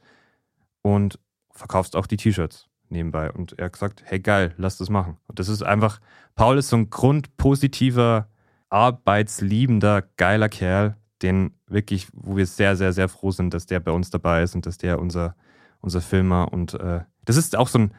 und 0.81 1.19
verkaufst 1.51 1.95
auch 1.95 2.07
die 2.07 2.17
T-Shirts 2.17 2.67
nebenbei. 2.89 3.31
Und 3.31 3.57
er 3.59 3.65
hat 3.65 3.73
gesagt, 3.73 4.03
hey 4.05 4.19
geil, 4.19 4.53
lass 4.57 4.77
das 4.77 4.89
machen. 4.89 5.17
Und 5.27 5.39
das 5.39 5.49
ist 5.49 5.63
einfach, 5.63 5.99
Paul 6.35 6.57
ist 6.57 6.69
so 6.69 6.77
ein 6.77 6.89
grundpositiver, 6.89 8.29
arbeitsliebender, 8.69 10.03
geiler 10.17 10.49
Kerl, 10.49 10.97
den 11.21 11.53
wirklich, 11.67 12.07
wo 12.13 12.37
wir 12.37 12.45
sehr, 12.45 12.75
sehr, 12.75 12.93
sehr 12.93 13.09
froh 13.09 13.31
sind, 13.31 13.53
dass 13.53 13.65
der 13.65 13.79
bei 13.79 13.91
uns 13.91 14.09
dabei 14.09 14.43
ist 14.43 14.55
und 14.55 14.65
dass 14.65 14.77
der 14.77 14.99
unser, 14.99 15.35
unser 15.81 16.01
Filmer 16.01 16.51
und 16.53 16.73
äh, 16.75 17.01
das 17.25 17.35
ist 17.35 17.57
auch 17.57 17.67
so 17.67 17.79
ein, 17.79 17.91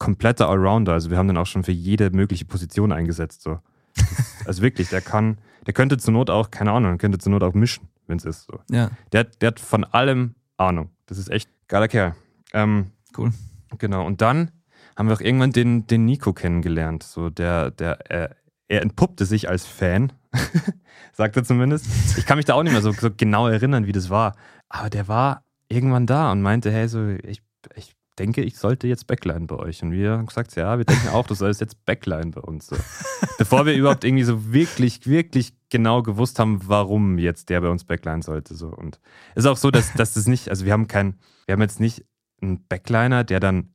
kompletter 0.00 0.48
Allrounder. 0.48 0.94
Also 0.94 1.10
wir 1.10 1.18
haben 1.18 1.28
den 1.28 1.36
auch 1.36 1.46
schon 1.46 1.62
für 1.62 1.72
jede 1.72 2.10
mögliche 2.10 2.46
Position 2.46 2.90
eingesetzt. 2.90 3.42
So. 3.42 3.60
also 4.46 4.62
wirklich, 4.62 4.88
der 4.88 5.02
kann, 5.02 5.38
der 5.66 5.74
könnte 5.74 5.98
zur 5.98 6.12
Not 6.12 6.30
auch, 6.30 6.50
keine 6.50 6.72
Ahnung, 6.72 6.98
könnte 6.98 7.18
zur 7.18 7.30
Not 7.30 7.44
auch 7.44 7.54
mischen, 7.54 7.86
wenn 8.08 8.16
es 8.16 8.24
ist. 8.24 8.46
So. 8.46 8.58
Ja. 8.70 8.90
Der, 9.12 9.24
der 9.24 9.48
hat 9.48 9.60
von 9.60 9.84
allem 9.84 10.34
Ahnung. 10.56 10.90
Das 11.06 11.18
ist 11.18 11.30
echt 11.30 11.50
geiler 11.68 11.86
Kerl. 11.86 12.16
Ähm, 12.52 12.90
cool. 13.16 13.30
Genau. 13.78 14.04
Und 14.04 14.20
dann 14.20 14.50
haben 14.96 15.08
wir 15.08 15.14
auch 15.14 15.20
irgendwann 15.20 15.52
den, 15.52 15.86
den 15.86 16.06
Nico 16.06 16.32
kennengelernt. 16.32 17.02
So 17.02 17.30
der, 17.30 17.70
der, 17.70 18.10
er, 18.10 18.36
er 18.68 18.82
entpuppte 18.82 19.26
sich 19.26 19.48
als 19.48 19.66
Fan, 19.66 20.12
sagt 21.12 21.36
er 21.36 21.44
zumindest. 21.44 21.86
Ich 22.16 22.24
kann 22.24 22.38
mich 22.38 22.46
da 22.46 22.54
auch 22.54 22.62
nicht 22.62 22.72
mehr 22.72 22.82
so, 22.82 22.92
so 22.92 23.10
genau 23.14 23.48
erinnern, 23.48 23.86
wie 23.86 23.92
das 23.92 24.08
war. 24.08 24.34
Aber 24.70 24.88
der 24.88 25.08
war 25.08 25.44
irgendwann 25.68 26.06
da 26.06 26.32
und 26.32 26.40
meinte, 26.40 26.70
hey, 26.72 26.88
so, 26.88 27.06
ich, 27.22 27.42
ich 27.74 27.94
denke, 28.20 28.42
ich 28.42 28.58
sollte 28.58 28.86
jetzt 28.86 29.06
Backline 29.06 29.46
bei 29.46 29.56
euch. 29.56 29.82
Und 29.82 29.92
wir 29.92 30.12
haben 30.12 30.26
gesagt, 30.26 30.54
ja, 30.54 30.76
wir 30.76 30.84
denken 30.84 31.08
auch, 31.08 31.26
du 31.26 31.34
sollst 31.34 31.60
jetzt 31.60 31.84
Backline 31.86 32.30
bei 32.30 32.40
uns. 32.40 32.66
So. 32.66 32.76
Bevor 33.38 33.66
wir 33.66 33.74
überhaupt 33.74 34.04
irgendwie 34.04 34.24
so 34.24 34.52
wirklich, 34.52 35.06
wirklich 35.06 35.54
genau 35.70 36.02
gewusst 36.02 36.38
haben, 36.38 36.60
warum 36.66 37.18
jetzt 37.18 37.48
der 37.48 37.60
bei 37.62 37.68
uns 37.68 37.84
Backline 37.84 38.22
sollte. 38.22 38.54
So. 38.54 38.68
Und 38.68 39.00
es 39.34 39.44
ist 39.44 39.50
auch 39.50 39.56
so, 39.56 39.70
dass, 39.70 39.92
dass 39.94 40.14
das 40.14 40.26
nicht, 40.26 40.50
also 40.50 40.66
wir 40.66 40.72
haben 40.72 40.86
kein, 40.86 41.18
wir 41.46 41.54
haben 41.54 41.62
jetzt 41.62 41.80
nicht 41.80 42.04
einen 42.42 42.66
Backliner, 42.68 43.24
der 43.24 43.40
dann 43.40 43.74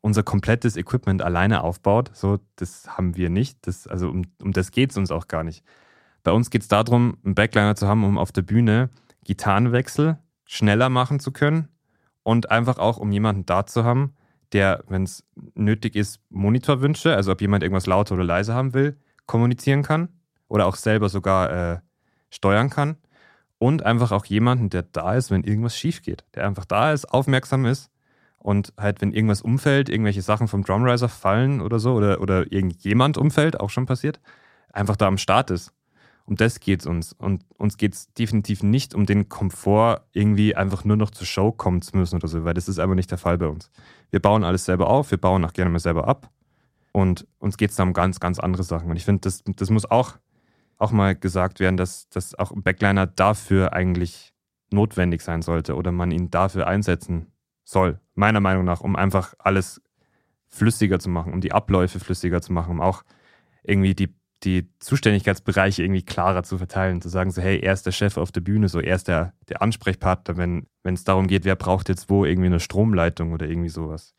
unser 0.00 0.22
komplettes 0.22 0.76
Equipment 0.76 1.22
alleine 1.22 1.62
aufbaut. 1.62 2.10
So, 2.14 2.38
das 2.56 2.96
haben 2.96 3.16
wir 3.16 3.30
nicht. 3.30 3.66
Das, 3.66 3.86
also 3.86 4.08
um, 4.10 4.22
um 4.42 4.52
das 4.52 4.70
geht 4.70 4.92
es 4.92 4.96
uns 4.96 5.10
auch 5.10 5.28
gar 5.28 5.42
nicht. 5.42 5.64
Bei 6.22 6.30
uns 6.30 6.50
geht 6.50 6.62
es 6.62 6.68
darum, 6.68 7.16
einen 7.24 7.34
Backliner 7.34 7.74
zu 7.74 7.88
haben, 7.88 8.04
um 8.04 8.16
auf 8.16 8.30
der 8.30 8.42
Bühne 8.42 8.90
Gitarrenwechsel 9.24 10.18
schneller 10.44 10.88
machen 10.88 11.18
zu 11.18 11.32
können 11.32 11.68
und 12.22 12.50
einfach 12.50 12.78
auch, 12.78 12.98
um 12.98 13.12
jemanden 13.12 13.46
da 13.46 13.66
zu 13.66 13.84
haben, 13.84 14.14
der, 14.52 14.84
wenn 14.88 15.04
es 15.04 15.24
nötig 15.54 15.96
ist, 15.96 16.20
Monitorwünsche, 16.30 17.14
also 17.14 17.32
ob 17.32 17.40
jemand 17.40 17.62
irgendwas 17.62 17.86
lauter 17.86 18.14
oder 18.14 18.24
leiser 18.24 18.54
haben 18.54 18.74
will, 18.74 18.96
kommunizieren 19.26 19.82
kann 19.82 20.08
oder 20.48 20.66
auch 20.66 20.76
selber 20.76 21.08
sogar 21.08 21.50
äh, 21.50 21.78
steuern 22.30 22.70
kann. 22.70 22.96
und 23.62 23.84
einfach 23.84 24.10
auch 24.10 24.24
jemanden, 24.24 24.70
der 24.70 24.82
da 24.82 25.14
ist, 25.14 25.30
wenn 25.30 25.44
irgendwas 25.44 25.76
schief 25.78 26.02
geht. 26.02 26.24
Der 26.34 26.44
einfach 26.44 26.64
da 26.64 26.92
ist, 26.92 27.04
aufmerksam 27.04 27.64
ist 27.64 27.92
und 28.38 28.72
halt, 28.76 29.00
wenn 29.00 29.12
irgendwas 29.12 29.40
umfällt, 29.40 29.88
irgendwelche 29.88 30.20
Sachen 30.20 30.48
vom 30.48 30.64
Drumriser 30.64 31.08
fallen 31.08 31.60
oder 31.60 31.78
so 31.78 31.94
oder, 31.94 32.20
oder 32.20 32.50
irgendjemand 32.50 33.16
umfällt, 33.18 33.60
auch 33.60 33.70
schon 33.70 33.86
passiert, 33.86 34.20
einfach 34.72 34.96
da 34.96 35.06
am 35.06 35.16
Start 35.16 35.52
ist. 35.52 35.72
Um 36.24 36.36
das 36.36 36.60
geht 36.60 36.80
es 36.80 36.86
uns. 36.86 37.12
Und 37.12 37.44
uns 37.58 37.76
geht 37.76 37.94
es 37.94 38.12
definitiv 38.14 38.62
nicht 38.62 38.94
um 38.94 39.06
den 39.06 39.28
Komfort, 39.28 40.02
irgendwie 40.12 40.54
einfach 40.54 40.84
nur 40.84 40.96
noch 40.96 41.10
zur 41.10 41.26
Show 41.26 41.52
kommen 41.52 41.82
zu 41.82 41.96
müssen 41.96 42.16
oder 42.16 42.28
so, 42.28 42.44
weil 42.44 42.54
das 42.54 42.68
ist 42.68 42.78
einfach 42.78 42.94
nicht 42.94 43.10
der 43.10 43.18
Fall 43.18 43.38
bei 43.38 43.46
uns. 43.46 43.70
Wir 44.10 44.20
bauen 44.20 44.44
alles 44.44 44.64
selber 44.64 44.88
auf, 44.88 45.10
wir 45.10 45.18
bauen 45.18 45.44
auch 45.44 45.52
gerne 45.52 45.70
mal 45.70 45.78
selber 45.78 46.06
ab. 46.06 46.30
Und 46.92 47.26
uns 47.38 47.56
geht 47.56 47.70
es 47.70 47.76
da 47.76 47.82
um 47.82 47.92
ganz, 47.92 48.20
ganz 48.20 48.38
andere 48.38 48.62
Sachen. 48.62 48.90
Und 48.90 48.96
ich 48.96 49.04
finde, 49.04 49.20
das, 49.22 49.42
das 49.44 49.70
muss 49.70 49.90
auch, 49.90 50.18
auch 50.78 50.92
mal 50.92 51.16
gesagt 51.16 51.58
werden, 51.58 51.76
dass, 51.76 52.08
dass 52.10 52.34
auch 52.34 52.52
ein 52.52 52.62
Backliner 52.62 53.06
dafür 53.06 53.72
eigentlich 53.72 54.32
notwendig 54.70 55.22
sein 55.22 55.42
sollte 55.42 55.74
oder 55.74 55.92
man 55.92 56.10
ihn 56.10 56.30
dafür 56.30 56.66
einsetzen 56.66 57.32
soll, 57.64 58.00
meiner 58.14 58.40
Meinung 58.40 58.64
nach, 58.64 58.80
um 58.80 58.96
einfach 58.96 59.34
alles 59.38 59.80
flüssiger 60.48 60.98
zu 60.98 61.08
machen, 61.08 61.32
um 61.32 61.40
die 61.40 61.52
Abläufe 61.52 61.98
flüssiger 61.98 62.42
zu 62.42 62.52
machen, 62.52 62.72
um 62.72 62.80
auch 62.80 63.02
irgendwie 63.62 63.94
die, 63.94 64.14
die 64.44 64.68
Zuständigkeitsbereiche 64.80 65.82
irgendwie 65.82 66.02
klarer 66.02 66.42
zu 66.42 66.58
verteilen, 66.58 67.00
zu 67.00 67.08
sagen, 67.08 67.30
so, 67.30 67.40
hey, 67.40 67.60
er 67.60 67.72
ist 67.72 67.86
der 67.86 67.92
Chef 67.92 68.16
auf 68.16 68.32
der 68.32 68.40
Bühne, 68.40 68.68
so 68.68 68.80
er 68.80 68.96
ist 68.96 69.08
der, 69.08 69.34
der 69.48 69.62
Ansprechpartner, 69.62 70.36
wenn 70.36 70.66
es 70.84 71.04
darum 71.04 71.28
geht, 71.28 71.44
wer 71.44 71.56
braucht 71.56 71.88
jetzt 71.88 72.10
wo 72.10 72.24
irgendwie 72.24 72.46
eine 72.46 72.60
Stromleitung 72.60 73.32
oder 73.32 73.46
irgendwie 73.46 73.68
sowas. 73.68 74.14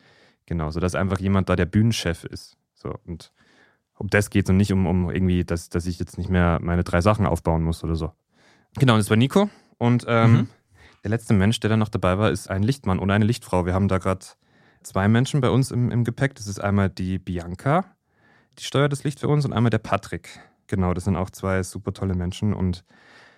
Genau, 0.46 0.72
so 0.72 0.80
dass 0.80 0.96
einfach 0.96 1.20
jemand 1.20 1.50
da 1.50 1.56
der 1.56 1.66
Bühnenchef 1.66 2.24
ist. 2.24 2.58
So, 2.74 2.96
und 3.06 3.32
um 3.96 4.10
das 4.10 4.30
geht 4.30 4.46
es 4.46 4.50
und 4.50 4.58
nicht 4.58 4.74
um, 4.74 4.86
um 4.86 5.10
irgendwie, 5.10 5.44
dass, 5.44 5.70
dass 5.70 5.86
ich 5.86 6.00
jetzt 6.00 6.18
nicht 6.18 6.30
mehr 6.30 6.60
meine 6.62 6.84
drei 6.84 7.02
Sachen 7.02 7.26
aufbauen 7.26 7.64
muss 7.64 7.84
oder 7.84 7.96
so. 7.96 8.12
Genau, 8.78 8.94
und 8.94 9.00
das 9.00 9.10
war 9.10 9.18
Nico. 9.18 9.50
Und 9.78 10.06
ähm, 10.08 10.32
mhm. 10.32 10.48
der 11.04 11.12
letzte 11.12 11.34
Mensch, 11.34 11.60
der 11.60 11.70
da 11.70 11.78
noch 11.78 11.90
dabei 11.90 12.18
war, 12.18 12.32
ist 12.32 12.50
ein 12.50 12.64
Lichtmann 12.64 13.00
und 13.00 13.12
eine 13.12 13.26
Lichtfrau. 13.26 13.66
Wir 13.66 13.74
haben 13.74 13.88
da 13.88 14.00
gerade 14.00 14.26
zwei 14.82 15.08
Menschen 15.08 15.42
bei 15.42 15.50
uns 15.50 15.72
im, 15.72 15.92
im 15.92 16.04
Gepäck. 16.04 16.36
Das 16.36 16.48
ist 16.48 16.60
einmal 16.60 16.90
die 16.90 17.20
Bianca, 17.20 17.86
die 18.60 18.64
steuert 18.64 18.92
das 18.92 19.04
Licht 19.04 19.20
für 19.20 19.28
uns, 19.28 19.46
und 19.46 19.54
einmal 19.54 19.70
der 19.70 19.80
Patrick. 19.80 20.40
Genau, 20.68 20.94
das 20.94 21.06
sind 21.06 21.16
auch 21.16 21.30
zwei 21.30 21.64
super 21.64 21.94
tolle 21.94 22.16
Menschen 22.16 22.54
und 22.54 22.84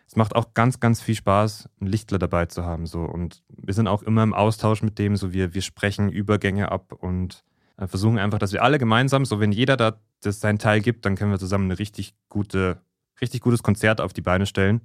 es 0.08 0.16
macht 0.16 0.36
auch 0.36 0.54
ganz, 0.54 0.80
ganz 0.80 1.02
viel 1.02 1.16
Spaß, 1.16 1.70
einen 1.80 1.90
Lichtler 1.90 2.20
dabei 2.20 2.46
zu 2.46 2.64
haben. 2.66 2.86
So. 2.86 3.02
Und 3.02 3.44
wir 3.50 3.74
sind 3.74 3.88
auch 3.88 4.04
immer 4.04 4.24
im 4.24 4.34
Austausch 4.34 4.84
mit 4.84 5.00
dem, 5.00 5.16
so 5.16 5.34
wir, 5.34 5.54
wir 5.54 5.62
sprechen 5.62 6.10
Übergänge 6.10 6.72
ab 6.72 6.94
und 6.94 7.44
äh, 7.78 7.88
versuchen 7.88 8.20
einfach, 8.20 8.38
dass 8.38 8.54
wir 8.54 8.64
alle 8.64 8.78
gemeinsam, 8.78 9.26
so 9.26 9.40
wenn 9.40 9.52
jeder 9.52 9.78
da 9.78 10.00
das 10.22 10.40
seinen 10.40 10.60
Teil 10.60 10.82
gibt, 10.82 11.06
dann 11.06 11.16
können 11.16 11.32
wir 11.32 11.40
zusammen 11.40 11.66
eine 11.66 11.80
richtig 11.80 12.16
gute, 12.30 12.82
richtig 13.20 13.42
gutes 13.42 13.64
Konzert 13.64 14.00
auf 14.00 14.14
die 14.14 14.22
Beine 14.22 14.46
stellen. 14.46 14.82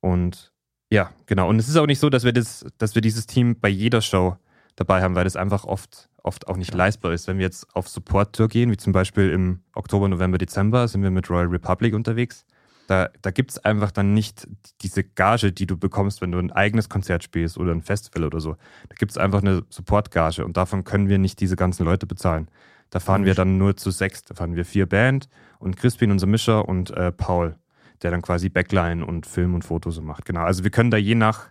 Und 0.00 0.52
ja, 0.90 1.10
genau. 1.26 1.48
Und 1.48 1.58
es 1.58 1.68
ist 1.68 1.76
auch 1.76 1.86
nicht 1.86 1.98
so, 1.98 2.10
dass 2.10 2.24
wir 2.24 2.32
das, 2.32 2.66
dass 2.78 2.94
wir 2.94 3.02
dieses 3.02 3.26
Team 3.26 3.58
bei 3.58 3.68
jeder 3.68 4.02
Show 4.02 4.36
dabei 4.76 5.02
haben, 5.02 5.14
weil 5.14 5.24
das 5.24 5.36
einfach 5.36 5.64
oft, 5.64 6.08
oft 6.22 6.48
auch 6.48 6.56
nicht 6.56 6.72
ja. 6.72 6.78
leistbar 6.78 7.12
ist. 7.12 7.26
Wenn 7.26 7.38
wir 7.38 7.44
jetzt 7.44 7.74
auf 7.74 7.88
Support-Tour 7.88 8.48
gehen, 8.48 8.70
wie 8.70 8.76
zum 8.76 8.92
Beispiel 8.92 9.30
im 9.30 9.60
Oktober, 9.74 10.08
November, 10.08 10.38
Dezember, 10.38 10.88
sind 10.88 11.02
wir 11.02 11.10
mit 11.10 11.30
Royal 11.30 11.46
Republic 11.46 11.94
unterwegs. 11.94 12.44
Da, 12.86 13.08
da 13.22 13.30
gibt 13.30 13.52
es 13.52 13.58
einfach 13.64 13.92
dann 13.92 14.12
nicht 14.12 14.46
diese 14.82 15.04
Gage, 15.04 15.52
die 15.52 15.66
du 15.66 15.76
bekommst, 15.76 16.20
wenn 16.20 16.32
du 16.32 16.38
ein 16.38 16.52
eigenes 16.52 16.88
Konzert 16.88 17.24
spielst 17.24 17.56
oder 17.56 17.72
ein 17.72 17.80
Festival 17.80 18.24
oder 18.24 18.40
so. 18.40 18.56
Da 18.88 18.94
gibt 18.98 19.12
es 19.12 19.18
einfach 19.18 19.40
eine 19.40 19.64
Support-Gage 19.70 20.44
und 20.44 20.56
davon 20.56 20.84
können 20.84 21.08
wir 21.08 21.18
nicht 21.18 21.40
diese 21.40 21.56
ganzen 21.56 21.84
Leute 21.84 22.06
bezahlen. 22.06 22.48
Da 22.90 23.00
fahren 23.00 23.22
mhm. 23.22 23.26
wir 23.26 23.34
dann 23.34 23.58
nur 23.58 23.76
zu 23.76 23.90
sechs. 23.90 24.22
Da 24.22 24.34
fahren 24.34 24.54
wir 24.54 24.64
vier 24.64 24.86
Band 24.86 25.28
und 25.58 25.76
Crispin, 25.76 26.10
unser 26.10 26.26
Mischer, 26.26 26.68
und 26.68 26.90
äh, 26.90 27.10
Paul, 27.10 27.56
der 28.02 28.10
dann 28.10 28.22
quasi 28.22 28.50
Backline 28.50 29.04
und 29.04 29.26
Film 29.26 29.54
und 29.54 29.64
Foto 29.64 29.90
so 29.90 30.02
macht. 30.02 30.26
Genau. 30.26 30.42
Also 30.42 30.62
wir 30.62 30.70
können 30.70 30.90
da 30.90 30.96
je 30.96 31.14
nach, 31.14 31.46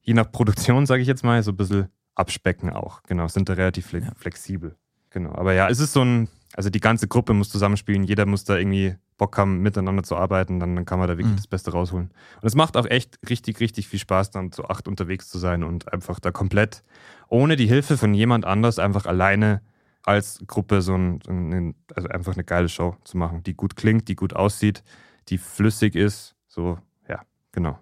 je 0.00 0.14
nach 0.14 0.30
Produktion, 0.32 0.86
sage 0.86 1.02
ich 1.02 1.08
jetzt 1.08 1.24
mal, 1.24 1.42
so 1.42 1.52
ein 1.52 1.56
bisschen 1.56 1.88
abspecken 2.14 2.70
auch. 2.70 3.02
Genau, 3.04 3.28
sind 3.28 3.48
da 3.48 3.54
relativ 3.54 3.86
fle 3.86 4.00
ja. 4.00 4.12
flexibel. 4.16 4.76
Genau. 5.10 5.32
Aber 5.34 5.52
ja, 5.52 5.68
es 5.68 5.80
ist 5.80 5.92
so 5.92 6.02
ein, 6.02 6.28
also 6.54 6.70
die 6.70 6.80
ganze 6.80 7.08
Gruppe 7.08 7.34
muss 7.34 7.48
zusammenspielen, 7.48 8.04
jeder 8.04 8.26
muss 8.26 8.44
da 8.44 8.56
irgendwie 8.56 8.96
Bock 9.16 9.38
haben, 9.38 9.60
miteinander 9.60 10.02
zu 10.02 10.16
arbeiten, 10.16 10.58
dann, 10.58 10.74
dann 10.74 10.84
kann 10.84 10.98
man 10.98 11.06
da 11.06 11.16
wirklich 11.16 11.32
mhm. 11.32 11.36
das 11.36 11.46
Beste 11.46 11.70
rausholen. 11.70 12.10
Und 12.40 12.46
es 12.46 12.54
macht 12.54 12.76
auch 12.76 12.86
echt 12.86 13.18
richtig, 13.28 13.60
richtig 13.60 13.88
viel 13.88 14.00
Spaß, 14.00 14.30
dann 14.30 14.50
zu 14.50 14.64
acht 14.64 14.88
unterwegs 14.88 15.28
zu 15.28 15.38
sein 15.38 15.62
und 15.62 15.92
einfach 15.92 16.18
da 16.18 16.32
komplett 16.32 16.82
ohne 17.28 17.56
die 17.56 17.66
Hilfe 17.66 17.96
von 17.96 18.12
jemand 18.12 18.44
anders 18.44 18.78
einfach 18.78 19.06
alleine 19.06 19.60
als 20.02 20.42
Gruppe 20.46 20.82
so 20.82 20.94
ein, 20.94 21.20
ein, 21.28 21.74
also 21.94 22.08
einfach 22.08 22.34
eine 22.34 22.44
geile 22.44 22.68
Show 22.68 22.96
zu 23.04 23.16
machen, 23.16 23.42
die 23.42 23.54
gut 23.54 23.76
klingt, 23.76 24.08
die 24.08 24.16
gut 24.16 24.34
aussieht, 24.34 24.82
die 25.28 25.38
flüssig 25.38 25.94
ist. 25.94 26.34
So, 26.48 26.78
ja, 27.08 27.22
genau. 27.52 27.78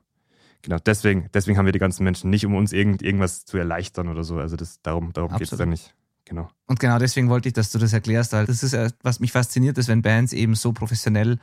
Genau, 0.62 0.78
deswegen, 0.78 1.28
deswegen 1.34 1.58
haben 1.58 1.66
wir 1.66 1.72
die 1.72 1.78
ganzen 1.78 2.04
Menschen 2.04 2.30
nicht, 2.30 2.46
um 2.46 2.54
uns 2.54 2.72
irgend, 2.72 3.02
irgendwas 3.02 3.44
zu 3.44 3.58
erleichtern 3.58 4.08
oder 4.08 4.22
so. 4.24 4.38
Also 4.38 4.56
das, 4.56 4.80
darum, 4.82 5.12
darum 5.12 5.36
geht 5.36 5.52
es 5.52 5.58
ja 5.58 5.66
nicht. 5.66 5.94
Genau. 6.24 6.48
Und 6.66 6.78
genau 6.78 6.98
deswegen 6.98 7.28
wollte 7.28 7.48
ich, 7.48 7.54
dass 7.54 7.70
du 7.70 7.78
das 7.78 7.92
erklärst. 7.92 8.32
Weil 8.32 8.46
das 8.46 8.62
ist, 8.62 8.76
was 9.02 9.18
mich 9.18 9.32
fasziniert, 9.32 9.76
ist, 9.78 9.88
wenn 9.88 10.02
Bands 10.02 10.32
eben 10.32 10.54
so 10.54 10.72
professionell 10.72 11.38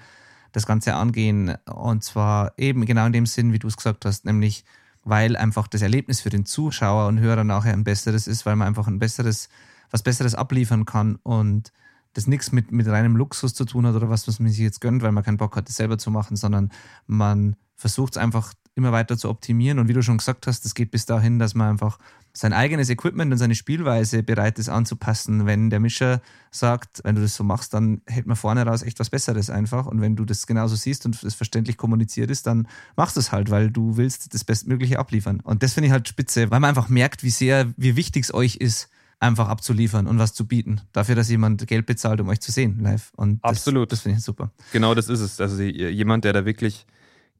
das 0.54 0.66
Ganze 0.66 0.94
angehen. 0.96 1.56
Und 1.66 2.04
zwar 2.04 2.54
eben 2.58 2.86
genau 2.86 3.06
in 3.06 3.14
dem 3.14 3.26
Sinn, 3.26 3.52
wie 3.52 3.60
du 3.60 3.68
es 3.68 3.78
gesagt 3.78 4.06
hast, 4.06 4.26
nämlich 4.26 4.64
weil 5.04 5.38
einfach 5.38 5.68
das 5.68 5.82
Erlebnis 5.82 6.22
für 6.22 6.30
den 6.30 6.46
Zuschauer 6.46 7.08
und 7.08 7.20
Hörer 7.20 7.44
nachher 7.44 7.74
ein 7.74 7.84
besseres 7.84 8.28
ist, 8.28 8.46
weil 8.46 8.56
man 8.56 8.68
einfach 8.68 8.88
ein 8.88 9.00
besseres 9.00 9.50
was 9.92 10.04
Besseres 10.04 10.36
abliefern 10.36 10.86
kann 10.86 11.16
und 11.24 11.72
das 12.14 12.28
nichts 12.28 12.52
mit, 12.52 12.72
mit 12.72 12.88
reinem 12.88 13.16
Luxus 13.16 13.54
zu 13.54 13.66
tun 13.66 13.86
hat 13.86 13.96
oder 13.96 14.10
was, 14.10 14.28
was 14.28 14.40
man 14.40 14.50
sich 14.50 14.60
jetzt 14.60 14.82
gönnt, 14.82 15.02
weil 15.02 15.12
man 15.12 15.24
keinen 15.24 15.38
Bock 15.38 15.56
hat, 15.56 15.70
das 15.70 15.76
selber 15.76 15.98
zu 15.98 16.12
machen, 16.12 16.36
sondern 16.36 16.72
man 17.08 17.56
versucht 17.76 18.16
es 18.16 18.18
einfach 18.18 18.54
immer 18.76 18.92
weiter 18.92 19.18
zu 19.18 19.30
optimieren. 19.30 19.80
Und 19.80 19.88
wie 19.88 19.94
du 19.94 20.02
schon 20.02 20.18
gesagt 20.18 20.48
hast, 20.48 20.66
das 20.66 20.74
geht 20.74 20.92
bis 20.92 21.06
dahin, 21.06 21.40
dass 21.40 21.56
man 21.56 21.70
einfach 21.70 22.00
sein 22.34 22.54
eigenes 22.54 22.90
Equipment 22.90 23.32
und 23.32 23.38
seine 23.38 23.56
Spielweise 23.56 24.24
bereit 24.24 24.60
ist 24.60 24.70
anzupassen. 24.70 25.46
Wenn 25.46 25.70
der 25.70 25.80
Mischer 25.80 26.22
sagt, 26.52 27.02
wenn 27.04 27.16
du 27.16 27.22
das 27.22 27.36
so 27.36 27.44
machst, 27.44 27.74
dann 27.74 28.02
hält 28.06 28.28
man 28.28 28.38
vorne 28.38 28.66
raus 28.66 28.84
echt 28.84 29.00
was 29.00 29.10
Besseres 29.10 29.50
einfach. 29.50 29.88
Und 29.88 30.00
wenn 30.02 30.16
du 30.16 30.26
das 30.26 30.48
genauso 30.48 30.76
siehst 30.76 31.06
und 31.06 31.22
das 31.24 31.34
verständlich 31.34 31.78
kommuniziert 31.78 32.30
ist, 32.30 32.48
dann 32.48 32.68
machst 32.96 33.16
du 33.16 33.20
es 33.20 33.32
halt, 33.32 33.50
weil 33.50 33.72
du 33.72 33.98
willst 33.98 34.34
das 34.34 34.44
Bestmögliche 34.44 35.00
abliefern. 35.00 35.42
Und 35.44 35.64
das 35.64 35.74
finde 35.74 35.88
ich 35.88 35.92
halt 35.92 36.08
spitze, 36.08 36.52
weil 36.52 36.60
man 36.60 36.70
einfach 36.70 36.90
merkt, 36.90 37.24
wie 37.24 37.32
sehr, 37.32 37.74
wie 37.78 37.96
wichtig 37.96 38.26
es 38.26 38.34
euch 38.34 38.58
ist, 38.58 38.90
einfach 39.20 39.50
abzuliefern 39.50 40.08
und 40.08 40.18
was 40.18 40.34
zu 40.34 40.48
bieten. 40.48 40.82
Dafür, 40.94 41.16
dass 41.16 41.30
jemand 41.30 41.68
Geld 41.68 41.86
bezahlt, 41.86 42.22
um 42.22 42.30
euch 42.30 42.40
zu 42.40 42.52
sehen 42.52 42.80
live. 42.80 43.12
Und 43.16 43.44
das, 43.44 43.52
Absolut. 43.52 43.92
Das 43.92 44.02
finde 44.02 44.18
ich 44.20 44.24
super. 44.24 44.52
Genau 44.72 44.96
das 44.96 45.10
ist 45.10 45.20
es. 45.20 45.42
Also 45.42 45.62
jemand, 45.62 46.24
der 46.24 46.34
da 46.34 46.46
wirklich 46.46 46.86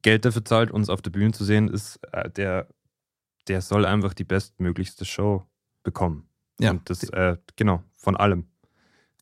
Geld 0.02 0.26
dafür 0.26 0.46
zahlt, 0.46 0.72
uns 0.72 0.90
auf 0.90 1.02
der 1.02 1.12
Bühne 1.12 1.32
zu 1.32 1.44
sehen, 1.44 1.68
ist 1.68 2.00
äh, 2.12 2.30
der, 2.30 2.68
der 3.48 3.62
soll 3.62 3.86
einfach 3.86 4.14
die 4.14 4.24
bestmöglichste 4.24 5.06
Show 5.06 5.46
bekommen. 5.84 6.28
Ja. 6.60 6.72
Und 6.72 6.90
das, 6.90 7.04
äh, 7.04 7.38
genau, 7.56 7.84
von 7.98 8.16
allem. 8.16 8.48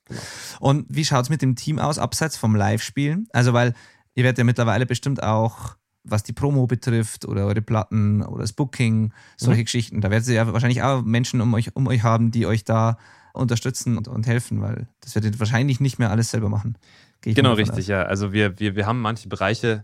Genau. 0.05 0.21
Und 0.59 0.85
wie 0.89 1.05
schaut 1.05 1.23
es 1.23 1.29
mit 1.29 1.41
dem 1.41 1.55
Team 1.55 1.79
aus, 1.79 1.99
abseits 1.99 2.37
vom 2.37 2.55
Live-Spielen? 2.55 3.27
Also, 3.31 3.53
weil 3.53 3.73
ihr 4.15 4.23
werdet 4.23 4.37
ja 4.37 4.43
mittlerweile 4.43 4.85
bestimmt 4.85 5.21
auch 5.21 5.77
was 6.09 6.23
die 6.23 6.33
Promo 6.33 6.67
betrifft 6.67 7.25
oder 7.25 7.45
eure 7.45 7.61
Platten 7.61 8.23
oder 8.23 8.41
das 8.41 8.53
Booking, 8.53 9.13
solche 9.35 9.61
mhm. 9.61 9.65
Geschichten. 9.65 10.01
Da 10.01 10.09
werdet 10.09 10.27
ihr 10.27 10.35
ja 10.35 10.53
wahrscheinlich 10.53 10.81
auch 10.81 11.03
Menschen 11.03 11.41
um 11.41 11.53
euch, 11.53 11.75
um 11.75 11.87
euch 11.87 12.03
haben, 12.03 12.31
die 12.31 12.45
euch 12.45 12.63
da 12.63 12.97
unterstützen 13.33 13.97
und, 13.97 14.07
und 14.07 14.25
helfen, 14.25 14.61
weil 14.61 14.87
das 15.01 15.15
werdet 15.15 15.35
ihr 15.35 15.39
wahrscheinlich 15.39 15.79
nicht 15.79 15.99
mehr 15.99 16.09
alles 16.09 16.31
selber 16.31 16.49
machen. 16.49 16.77
Genau, 17.21 17.53
richtig, 17.53 17.79
aus. 17.79 17.87
ja. 17.87 18.03
Also 18.03 18.31
wir, 18.31 18.59
wir, 18.59 18.75
wir 18.75 18.85
haben 18.85 19.01
manche 19.01 19.27
Bereiche 19.27 19.83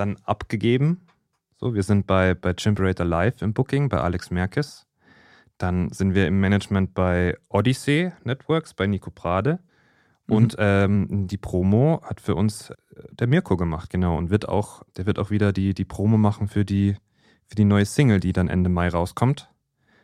dann 0.00 0.16
abgegeben. 0.24 1.06
So, 1.58 1.74
wir 1.74 1.82
sind 1.82 2.06
bei, 2.06 2.34
bei 2.34 2.54
Chimperator 2.54 3.06
Live 3.06 3.42
im 3.42 3.52
Booking, 3.52 3.90
bei 3.90 3.98
Alex 3.98 4.30
Merkes. 4.30 4.86
Dann 5.58 5.90
sind 5.90 6.14
wir 6.14 6.26
im 6.26 6.40
Management 6.40 6.94
bei 6.94 7.36
Odyssey 7.50 8.12
Networks, 8.24 8.72
bei 8.72 8.86
Nico 8.86 9.10
Prade. 9.10 9.58
Mhm. 10.26 10.34
Und 10.34 10.56
ähm, 10.58 11.26
die 11.26 11.36
Promo 11.36 12.00
hat 12.02 12.22
für 12.22 12.34
uns 12.34 12.70
äh, 12.70 12.74
der 13.12 13.26
Mirko 13.26 13.58
gemacht, 13.58 13.90
genau. 13.90 14.16
Und 14.16 14.30
wird 14.30 14.48
auch, 14.48 14.82
der 14.96 15.04
wird 15.04 15.18
auch 15.18 15.30
wieder 15.30 15.52
die, 15.52 15.74
die 15.74 15.84
Promo 15.84 16.16
machen 16.16 16.48
für 16.48 16.64
die, 16.64 16.96
für 17.44 17.56
die 17.56 17.66
neue 17.66 17.84
Single, 17.84 18.20
die 18.20 18.32
dann 18.32 18.48
Ende 18.48 18.70
Mai 18.70 18.88
rauskommt. 18.88 19.49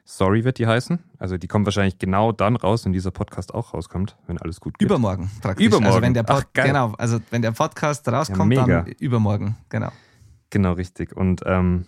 Sorry 0.08 0.44
wird 0.44 0.58
die 0.58 0.68
heißen. 0.68 1.00
Also 1.18 1.36
die 1.36 1.48
kommt 1.48 1.66
wahrscheinlich 1.66 1.98
genau 1.98 2.30
dann 2.30 2.54
raus, 2.54 2.84
wenn 2.84 2.92
dieser 2.92 3.10
Podcast 3.10 3.52
auch 3.52 3.74
rauskommt, 3.74 4.16
wenn 4.28 4.38
alles 4.38 4.60
gut 4.60 4.78
geht. 4.78 4.86
Übermorgen 4.86 5.28
praktisch. 5.42 5.66
Übermorgen. 5.66 5.86
Also 5.86 6.02
wenn 6.02 6.14
der, 6.14 6.22
Pod 6.22 6.46
Ach, 6.46 6.52
genau, 6.52 6.92
also 6.96 7.18
wenn 7.30 7.42
der 7.42 7.50
Podcast 7.50 8.06
rauskommt, 8.08 8.54
ja, 8.54 8.66
dann 8.66 8.86
übermorgen, 9.00 9.56
genau. 9.68 9.90
Genau, 10.50 10.72
richtig. 10.74 11.16
Und 11.16 11.42
ähm, 11.44 11.86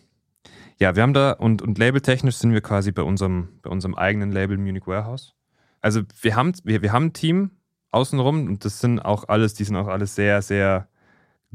ja, 0.81 0.97
wir 0.97 1.05
haben 1.05 1.15
da, 1.15 1.31
und, 1.31 1.63
und 1.63 1.79
labeltechnisch 1.79 2.37
sind 2.37 2.53
wir 2.53 2.61
quasi 2.61 2.91
bei 2.91 3.03
unserem, 3.03 3.61
bei 3.63 3.71
unserem 3.71 3.95
eigenen 3.95 4.33
Label 4.33 4.59
Munich 4.59 4.89
Warehouse. 4.89 5.37
Also 5.81 6.03
wir 6.21 6.35
haben, 6.35 6.53
wir, 6.65 6.83
wir 6.83 6.93
haben 6.93 7.07
ein 7.07 7.13
Team, 7.13 7.53
außenrum 7.93 8.49
und 8.49 8.65
das 8.65 8.81
sind 8.81 8.99
auch 8.99 9.29
alles, 9.29 9.55
die 9.55 9.63
sind 9.63 9.77
auch 9.77 9.87
alles 9.87 10.17
sehr, 10.17 10.43
sehr 10.43 10.89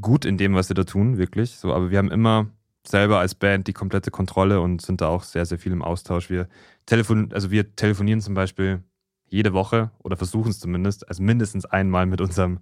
gut 0.00 0.24
in 0.24 0.38
dem, 0.38 0.54
was 0.54 0.68
sie 0.68 0.74
da 0.74 0.84
tun, 0.84 1.18
wirklich. 1.18 1.58
So, 1.58 1.74
aber 1.74 1.90
wir 1.90 1.98
haben 1.98 2.10
immer 2.10 2.46
selber 2.86 3.18
als 3.18 3.34
Band 3.34 3.66
die 3.66 3.72
komplette 3.72 4.10
Kontrolle 4.10 4.60
und 4.60 4.82
sind 4.82 5.00
da 5.00 5.08
auch 5.08 5.22
sehr, 5.22 5.46
sehr 5.46 5.58
viel 5.58 5.72
im 5.72 5.82
Austausch. 5.82 6.30
Wir 6.30 6.48
telefon 6.86 7.32
also 7.32 7.50
wir 7.50 7.74
telefonieren 7.76 8.20
zum 8.20 8.34
Beispiel 8.34 8.82
jede 9.28 9.52
Woche 9.52 9.90
oder 10.02 10.16
versuchen 10.16 10.50
es 10.50 10.60
zumindest, 10.60 11.08
also 11.08 11.22
mindestens 11.22 11.64
einmal 11.64 12.06
mit 12.06 12.20
unserem, 12.20 12.60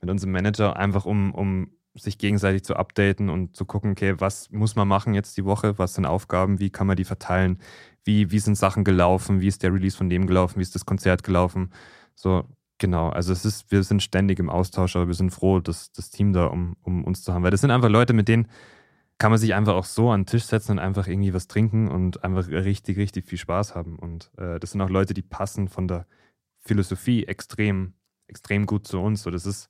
mit 0.00 0.10
unserem 0.10 0.32
Manager, 0.32 0.76
einfach 0.76 1.04
um, 1.04 1.34
um 1.34 1.70
sich 1.94 2.18
gegenseitig 2.18 2.64
zu 2.64 2.76
updaten 2.76 3.28
und 3.28 3.56
zu 3.56 3.64
gucken, 3.64 3.92
okay, 3.92 4.14
was 4.18 4.50
muss 4.50 4.76
man 4.76 4.88
machen 4.88 5.14
jetzt 5.14 5.36
die 5.36 5.44
Woche, 5.44 5.78
was 5.78 5.94
sind 5.94 6.06
Aufgaben, 6.06 6.60
wie 6.60 6.70
kann 6.70 6.86
man 6.86 6.96
die 6.96 7.04
verteilen, 7.04 7.58
wie, 8.04 8.30
wie 8.30 8.38
sind 8.38 8.56
Sachen 8.56 8.84
gelaufen, 8.84 9.40
wie 9.40 9.48
ist 9.48 9.62
der 9.62 9.72
Release 9.72 9.96
von 9.96 10.08
dem 10.08 10.26
gelaufen, 10.26 10.58
wie 10.58 10.62
ist 10.62 10.74
das 10.74 10.86
Konzert 10.86 11.22
gelaufen. 11.22 11.70
So, 12.14 12.44
genau. 12.78 13.10
Also 13.10 13.32
es 13.32 13.44
ist, 13.44 13.70
wir 13.70 13.82
sind 13.82 14.02
ständig 14.02 14.38
im 14.38 14.48
Austausch, 14.50 14.96
aber 14.96 15.08
wir 15.08 15.14
sind 15.14 15.30
froh, 15.30 15.60
dass 15.60 15.92
das 15.92 16.10
Team 16.10 16.32
da 16.32 16.46
um, 16.46 16.76
um 16.82 17.04
uns 17.04 17.22
zu 17.22 17.34
haben. 17.34 17.42
Weil 17.42 17.50
das 17.50 17.60
sind 17.60 17.70
einfach 17.70 17.90
Leute, 17.90 18.12
mit 18.12 18.28
denen 18.28 18.48
kann 19.20 19.30
man 19.30 19.38
sich 19.38 19.52
einfach 19.54 19.74
auch 19.74 19.84
so 19.84 20.10
an 20.10 20.22
den 20.22 20.26
Tisch 20.26 20.44
setzen 20.44 20.72
und 20.72 20.78
einfach 20.78 21.06
irgendwie 21.06 21.34
was 21.34 21.46
trinken 21.46 21.88
und 21.88 22.24
einfach 22.24 22.48
richtig, 22.48 22.96
richtig 22.96 23.26
viel 23.26 23.36
Spaß 23.36 23.74
haben. 23.74 23.98
Und 23.98 24.30
äh, 24.38 24.58
das 24.58 24.70
sind 24.70 24.80
auch 24.80 24.88
Leute, 24.88 25.12
die 25.12 25.20
passen 25.20 25.68
von 25.68 25.86
der 25.86 26.06
Philosophie 26.58 27.26
extrem, 27.26 27.92
extrem 28.28 28.64
gut 28.64 28.86
zu 28.86 28.98
uns. 28.98 29.22
So, 29.22 29.30
das 29.30 29.44
ist 29.44 29.68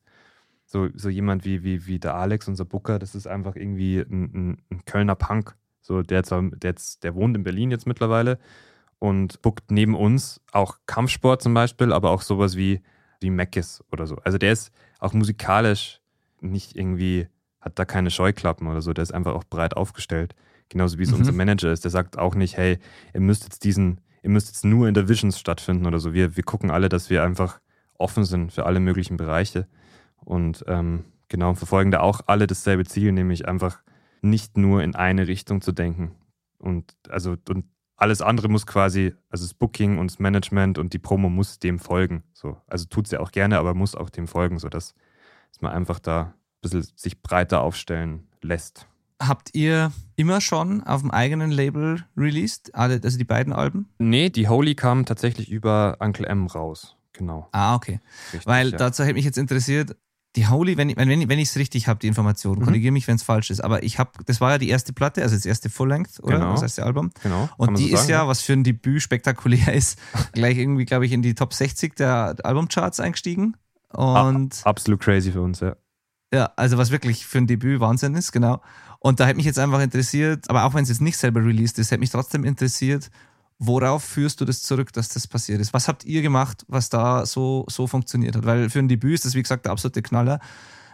so, 0.66 0.88
so 0.94 1.08
jemand 1.08 1.44
wie, 1.44 1.64
wie, 1.64 1.84
wie 1.88 1.98
der 1.98 2.14
Alex, 2.14 2.46
unser 2.46 2.64
Booker, 2.64 3.00
das 3.00 3.16
ist 3.16 3.26
einfach 3.26 3.56
irgendwie 3.56 3.98
ein, 3.98 4.30
ein, 4.32 4.62
ein 4.70 4.84
Kölner 4.84 5.16
Punk. 5.16 5.56
So, 5.80 6.02
der, 6.02 6.18
jetzt, 6.18 6.30
der, 6.30 6.50
jetzt, 6.62 7.02
der 7.02 7.16
wohnt 7.16 7.36
in 7.36 7.42
Berlin 7.42 7.72
jetzt 7.72 7.88
mittlerweile 7.88 8.38
und 9.00 9.42
bookt 9.42 9.72
neben 9.72 9.96
uns 9.96 10.40
auch 10.52 10.76
Kampfsport 10.86 11.42
zum 11.42 11.54
Beispiel, 11.54 11.92
aber 11.92 12.12
auch 12.12 12.22
sowas 12.22 12.56
wie, 12.56 12.82
wie 13.18 13.30
Meckes 13.30 13.82
oder 13.90 14.06
so. 14.06 14.14
Also 14.22 14.38
der 14.38 14.52
ist 14.52 14.70
auch 15.00 15.12
musikalisch 15.12 16.00
nicht 16.40 16.76
irgendwie 16.76 17.26
hat 17.60 17.78
da 17.78 17.84
keine 17.84 18.10
Scheuklappen 18.10 18.66
oder 18.66 18.82
so. 18.82 18.92
Der 18.92 19.02
ist 19.02 19.12
einfach 19.12 19.34
auch 19.34 19.44
breit 19.44 19.76
aufgestellt. 19.76 20.34
Genauso 20.68 20.98
wie 20.98 21.02
es 21.02 21.10
mhm. 21.10 21.18
unser 21.18 21.32
Manager 21.32 21.72
ist. 21.72 21.84
Der 21.84 21.90
sagt 21.90 22.18
auch 22.18 22.34
nicht, 22.34 22.56
hey, 22.56 22.78
ihr 23.12 23.20
müsst 23.20 23.44
jetzt 23.44 23.64
diesen, 23.64 24.00
ihr 24.22 24.30
müsst 24.30 24.48
jetzt 24.48 24.64
nur 24.64 24.88
in 24.88 24.94
der 24.94 25.08
Visions 25.08 25.38
stattfinden 25.38 25.86
oder 25.86 25.98
so. 25.98 26.12
Wir, 26.14 26.36
wir 26.36 26.44
gucken 26.44 26.70
alle, 26.70 26.88
dass 26.88 27.10
wir 27.10 27.22
einfach 27.22 27.60
offen 27.98 28.24
sind 28.24 28.52
für 28.52 28.66
alle 28.66 28.80
möglichen 28.80 29.16
Bereiche. 29.16 29.66
Und 30.16 30.64
ähm, 30.68 31.04
genau, 31.28 31.54
verfolgen 31.54 31.90
da 31.90 32.00
auch 32.00 32.22
alle 32.26 32.46
dasselbe 32.46 32.84
Ziel, 32.84 33.12
nämlich 33.12 33.46
einfach 33.48 33.82
nicht 34.22 34.56
nur 34.56 34.82
in 34.82 34.94
eine 34.94 35.26
Richtung 35.26 35.60
zu 35.60 35.72
denken. 35.72 36.12
Und 36.58 36.94
also 37.08 37.36
und 37.48 37.64
alles 37.96 38.22
andere 38.22 38.48
muss 38.48 38.66
quasi, 38.66 39.14
also 39.28 39.44
das 39.44 39.52
Booking 39.52 39.98
und 39.98 40.10
das 40.10 40.18
Management 40.18 40.78
und 40.78 40.94
die 40.94 40.98
Promo 40.98 41.28
muss 41.28 41.58
dem 41.58 41.78
folgen. 41.78 42.22
So. 42.32 42.56
Also 42.66 42.86
tut 42.86 43.06
es 43.06 43.12
ja 43.12 43.20
auch 43.20 43.30
gerne, 43.30 43.58
aber 43.58 43.74
muss 43.74 43.94
auch 43.94 44.08
dem 44.08 44.26
folgen, 44.26 44.58
sodass 44.58 44.94
dass 45.50 45.60
man 45.60 45.72
einfach 45.72 45.98
da 45.98 46.34
bisschen 46.60 46.86
sich 46.96 47.22
breiter 47.22 47.60
aufstellen 47.60 48.28
lässt. 48.42 48.86
Habt 49.20 49.54
ihr 49.54 49.92
immer 50.16 50.40
schon 50.40 50.82
auf 50.82 51.02
dem 51.02 51.10
eigenen 51.10 51.50
Label 51.50 52.04
released, 52.16 52.74
also 52.74 53.18
die 53.18 53.24
beiden 53.24 53.52
Alben? 53.52 53.88
Nee, 53.98 54.30
die 54.30 54.48
Holy 54.48 54.74
kam 54.74 55.04
tatsächlich 55.04 55.50
über 55.50 55.96
Uncle 56.00 56.26
M 56.26 56.46
raus. 56.46 56.96
Genau. 57.12 57.48
Ah, 57.52 57.74
okay. 57.74 58.00
Richtig, 58.32 58.46
Weil 58.46 58.70
ja. 58.70 58.78
dazu 58.78 59.04
hätte 59.04 59.14
mich 59.14 59.26
jetzt 59.26 59.36
interessiert, 59.36 59.94
die 60.36 60.46
Holy, 60.46 60.76
wenn, 60.76 60.96
wenn, 60.96 61.28
wenn 61.28 61.38
ich 61.38 61.48
es 61.48 61.56
richtig 61.56 61.88
habe, 61.88 61.98
die 61.98 62.06
Information, 62.06 62.60
mhm. 62.60 62.64
korrigiere 62.64 62.92
mich, 62.92 63.08
wenn 63.08 63.16
es 63.16 63.22
falsch 63.22 63.50
ist, 63.50 63.60
aber 63.62 63.82
ich 63.82 63.98
habe, 63.98 64.12
das 64.26 64.40
war 64.40 64.52
ja 64.52 64.58
die 64.58 64.68
erste 64.68 64.92
Platte, 64.92 65.22
also 65.22 65.34
das 65.34 65.44
erste 65.44 65.68
Full-Length, 65.68 66.20
oder? 66.22 66.38
Genau. 66.38 66.52
Das 66.52 66.62
erste 66.62 66.84
Album. 66.84 67.10
Genau. 67.22 67.48
Und 67.56 67.78
die 67.78 67.90
so 67.90 67.96
ist 67.96 68.08
ja, 68.08 68.28
was 68.28 68.40
für 68.40 68.52
ein 68.52 68.62
Debüt 68.62 69.02
spektakulär 69.02 69.74
ist, 69.74 69.98
gleich 70.32 70.56
irgendwie, 70.56 70.84
glaube 70.84 71.06
ich, 71.06 71.12
in 71.12 71.22
die 71.22 71.34
Top 71.34 71.52
60 71.52 71.96
der 71.96 72.36
Albumcharts 72.44 73.00
eingestiegen. 73.00 73.56
Und 73.92 74.62
ah, 74.64 74.68
absolut 74.68 75.00
crazy 75.00 75.32
für 75.32 75.42
uns, 75.42 75.60
ja. 75.60 75.74
Ja, 76.32 76.52
also 76.56 76.78
was 76.78 76.90
wirklich 76.90 77.26
für 77.26 77.38
ein 77.38 77.46
Debüt 77.46 77.80
Wahnsinn 77.80 78.14
ist, 78.14 78.32
genau. 78.32 78.60
Und 79.00 79.18
da 79.18 79.26
hätte 79.26 79.36
mich 79.36 79.46
jetzt 79.46 79.58
einfach 79.58 79.80
interessiert, 79.80 80.48
aber 80.48 80.64
auch 80.64 80.74
wenn 80.74 80.82
es 80.82 80.88
jetzt 80.88 81.00
nicht 81.00 81.16
selber 81.16 81.44
released 81.44 81.78
ist, 81.78 81.90
hätte 81.90 82.00
mich 82.00 82.10
trotzdem 82.10 82.44
interessiert, 82.44 83.10
worauf 83.58 84.04
führst 84.04 84.40
du 84.40 84.44
das 84.44 84.62
zurück, 84.62 84.92
dass 84.92 85.08
das 85.08 85.26
passiert 85.26 85.60
ist? 85.60 85.72
Was 85.72 85.88
habt 85.88 86.04
ihr 86.04 86.22
gemacht, 86.22 86.64
was 86.68 86.88
da 86.88 87.26
so, 87.26 87.64
so 87.68 87.86
funktioniert 87.86 88.36
hat? 88.36 88.46
Weil 88.46 88.70
für 88.70 88.78
ein 88.78 88.88
Debüt 88.88 89.14
ist 89.14 89.24
das, 89.24 89.34
wie 89.34 89.42
gesagt, 89.42 89.66
der 89.66 89.72
absolute 89.72 90.02
Knaller. 90.02 90.40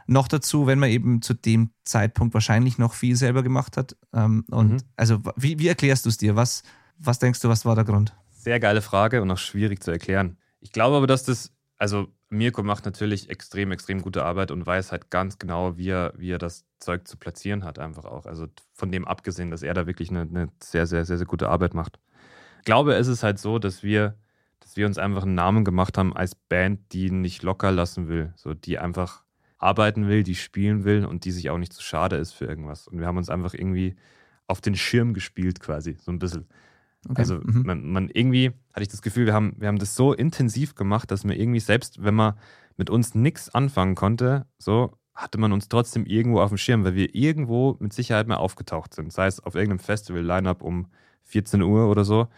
Noch 0.06 0.28
dazu, 0.28 0.66
wenn 0.66 0.78
man 0.78 0.90
eben 0.90 1.20
zu 1.20 1.34
dem 1.34 1.70
Zeitpunkt 1.84 2.32
wahrscheinlich 2.34 2.78
noch 2.78 2.94
viel 2.94 3.16
selber 3.16 3.42
gemacht 3.42 3.76
hat. 3.76 3.96
Ähm, 4.12 4.44
und 4.50 4.72
mhm. 4.72 4.78
also, 4.96 5.20
wie, 5.36 5.58
wie 5.58 5.68
erklärst 5.68 6.04
du 6.04 6.08
es 6.08 6.16
dir? 6.16 6.36
Was, 6.36 6.62
was 6.98 7.18
denkst 7.18 7.40
du, 7.40 7.48
was 7.48 7.64
war 7.64 7.74
der 7.74 7.84
Grund? 7.84 8.14
Sehr 8.30 8.60
geile 8.60 8.82
Frage 8.82 9.22
und 9.22 9.30
auch 9.30 9.38
schwierig 9.38 9.82
zu 9.82 9.90
erklären. 9.90 10.36
Ich 10.60 10.72
glaube 10.72 10.96
aber, 10.96 11.06
dass 11.06 11.24
das, 11.24 11.52
also 11.76 12.08
Mirko 12.28 12.62
macht 12.62 12.84
natürlich 12.84 13.30
extrem, 13.30 13.70
extrem 13.70 14.02
gute 14.02 14.24
Arbeit 14.24 14.50
und 14.50 14.66
weiß 14.66 14.90
halt 14.90 15.10
ganz 15.10 15.38
genau, 15.38 15.76
wie 15.76 15.90
er, 15.90 16.12
wie 16.16 16.30
er 16.30 16.38
das 16.38 16.64
Zeug 16.80 17.06
zu 17.06 17.16
platzieren 17.16 17.62
hat, 17.62 17.78
einfach 17.78 18.04
auch. 18.04 18.26
Also 18.26 18.46
von 18.72 18.90
dem 18.90 19.06
abgesehen, 19.06 19.50
dass 19.50 19.62
er 19.62 19.74
da 19.74 19.86
wirklich 19.86 20.10
eine, 20.10 20.22
eine 20.22 20.48
sehr, 20.62 20.86
sehr, 20.86 21.04
sehr, 21.04 21.18
sehr 21.18 21.26
gute 21.26 21.48
Arbeit 21.48 21.74
macht. 21.74 22.00
Ich 22.58 22.64
glaube, 22.64 22.94
es 22.94 23.06
ist 23.06 23.22
halt 23.22 23.38
so, 23.38 23.58
dass 23.60 23.84
wir, 23.84 24.16
dass 24.58 24.76
wir 24.76 24.86
uns 24.86 24.98
einfach 24.98 25.22
einen 25.22 25.36
Namen 25.36 25.64
gemacht 25.64 25.96
haben 25.98 26.16
als 26.16 26.34
Band, 26.34 26.92
die 26.92 27.10
nicht 27.10 27.44
locker 27.44 27.70
lassen 27.70 28.08
will, 28.08 28.32
so 28.34 28.54
die 28.54 28.78
einfach 28.78 29.22
arbeiten 29.58 30.08
will, 30.08 30.22
die 30.22 30.34
spielen 30.34 30.84
will 30.84 31.06
und 31.06 31.24
die 31.24 31.30
sich 31.30 31.48
auch 31.50 31.58
nicht 31.58 31.72
zu 31.72 31.82
schade 31.82 32.16
ist 32.16 32.32
für 32.32 32.46
irgendwas. 32.46 32.88
Und 32.88 32.98
wir 32.98 33.06
haben 33.06 33.16
uns 33.16 33.30
einfach 33.30 33.54
irgendwie 33.54 33.96
auf 34.48 34.60
den 34.60 34.74
Schirm 34.74 35.14
gespielt, 35.14 35.60
quasi, 35.60 35.96
so 36.00 36.10
ein 36.10 36.18
bisschen. 36.18 36.48
Okay. 37.08 37.20
Also 37.20 37.36
mhm. 37.36 37.62
man, 37.64 37.86
man, 37.86 38.08
irgendwie 38.12 38.52
hatte 38.72 38.82
ich 38.82 38.88
das 38.88 39.02
Gefühl, 39.02 39.26
wir 39.26 39.34
haben, 39.34 39.54
wir 39.58 39.68
haben 39.68 39.78
das 39.78 39.94
so 39.94 40.12
intensiv 40.12 40.74
gemacht, 40.74 41.10
dass 41.10 41.24
man 41.24 41.36
irgendwie 41.36 41.60
selbst, 41.60 42.02
wenn 42.02 42.14
man 42.14 42.34
mit 42.76 42.90
uns 42.90 43.14
nichts 43.14 43.54
anfangen 43.54 43.94
konnte, 43.94 44.46
so 44.58 44.96
hatte 45.14 45.38
man 45.38 45.52
uns 45.52 45.68
trotzdem 45.68 46.04
irgendwo 46.04 46.40
auf 46.40 46.50
dem 46.50 46.58
Schirm, 46.58 46.84
weil 46.84 46.94
wir 46.94 47.14
irgendwo 47.14 47.76
mit 47.80 47.92
Sicherheit 47.92 48.28
mehr 48.28 48.38
aufgetaucht 48.38 48.92
sind. 48.92 49.12
Sei 49.12 49.26
es 49.26 49.40
auf 49.40 49.54
irgendeinem 49.54 49.78
Festival-Line-Up 49.78 50.62
um 50.62 50.88
14 51.24 51.62
Uhr 51.62 51.88
oder 51.88 52.04
so 52.04 52.28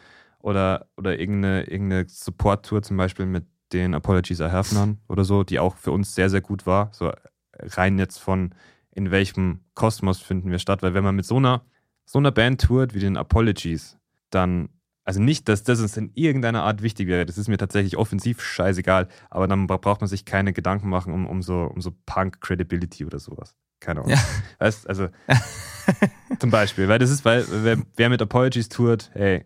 oder, 0.40 0.86
oder 0.96 1.18
irgendeine, 1.18 1.64
irgendeine 1.64 2.06
Support-Tour 2.08 2.82
zum 2.82 2.96
Beispiel 2.96 3.26
mit 3.26 3.44
den 3.72 3.94
Apologies 3.94 4.40
I 4.40 4.44
Have 4.44 4.74
None 4.74 4.98
oder 5.08 5.24
so, 5.24 5.42
die 5.42 5.58
auch 5.58 5.76
für 5.76 5.90
uns 5.90 6.14
sehr, 6.14 6.30
sehr 6.30 6.40
gut 6.40 6.66
war. 6.66 6.90
So 6.92 7.12
rein 7.58 7.98
jetzt 7.98 8.18
von 8.18 8.54
in 8.92 9.10
welchem 9.10 9.60
Kosmos 9.74 10.20
finden 10.20 10.50
wir 10.50 10.58
statt, 10.58 10.82
weil 10.82 10.94
wenn 10.94 11.04
man 11.04 11.16
mit 11.16 11.26
so 11.26 11.36
einer, 11.36 11.62
so 12.04 12.18
einer 12.18 12.32
Band 12.32 12.62
tourt 12.62 12.94
wie 12.94 13.00
den 13.00 13.16
Apologies, 13.16 13.97
dann, 14.30 14.68
also 15.04 15.20
nicht, 15.20 15.48
dass 15.48 15.62
das 15.62 15.80
uns 15.80 15.96
in 15.96 16.10
irgendeiner 16.14 16.62
Art 16.62 16.82
wichtig 16.82 17.08
wäre, 17.08 17.26
das 17.26 17.38
ist 17.38 17.48
mir 17.48 17.58
tatsächlich 17.58 17.96
offensiv 17.96 18.42
scheißegal, 18.42 19.08
aber 19.30 19.48
dann 19.48 19.66
braucht 19.66 20.00
man 20.00 20.08
sich 20.08 20.24
keine 20.24 20.52
Gedanken 20.52 20.88
machen 20.88 21.12
um, 21.12 21.26
um 21.26 21.42
so, 21.42 21.62
um 21.62 21.80
so 21.80 21.92
Punk-Credibility 22.06 23.04
oder 23.04 23.18
sowas. 23.18 23.54
Keine 23.80 24.00
Ahnung. 24.00 24.12
Ja. 24.12 24.22
Weißt, 24.58 24.88
also 24.88 25.08
zum 26.38 26.50
Beispiel, 26.50 26.88
weil 26.88 26.98
das 26.98 27.10
ist, 27.10 27.24
weil 27.24 27.44
wer, 27.48 27.78
wer 27.96 28.08
mit 28.08 28.20
Apologies 28.20 28.68
tourt, 28.68 29.10
hey, 29.14 29.44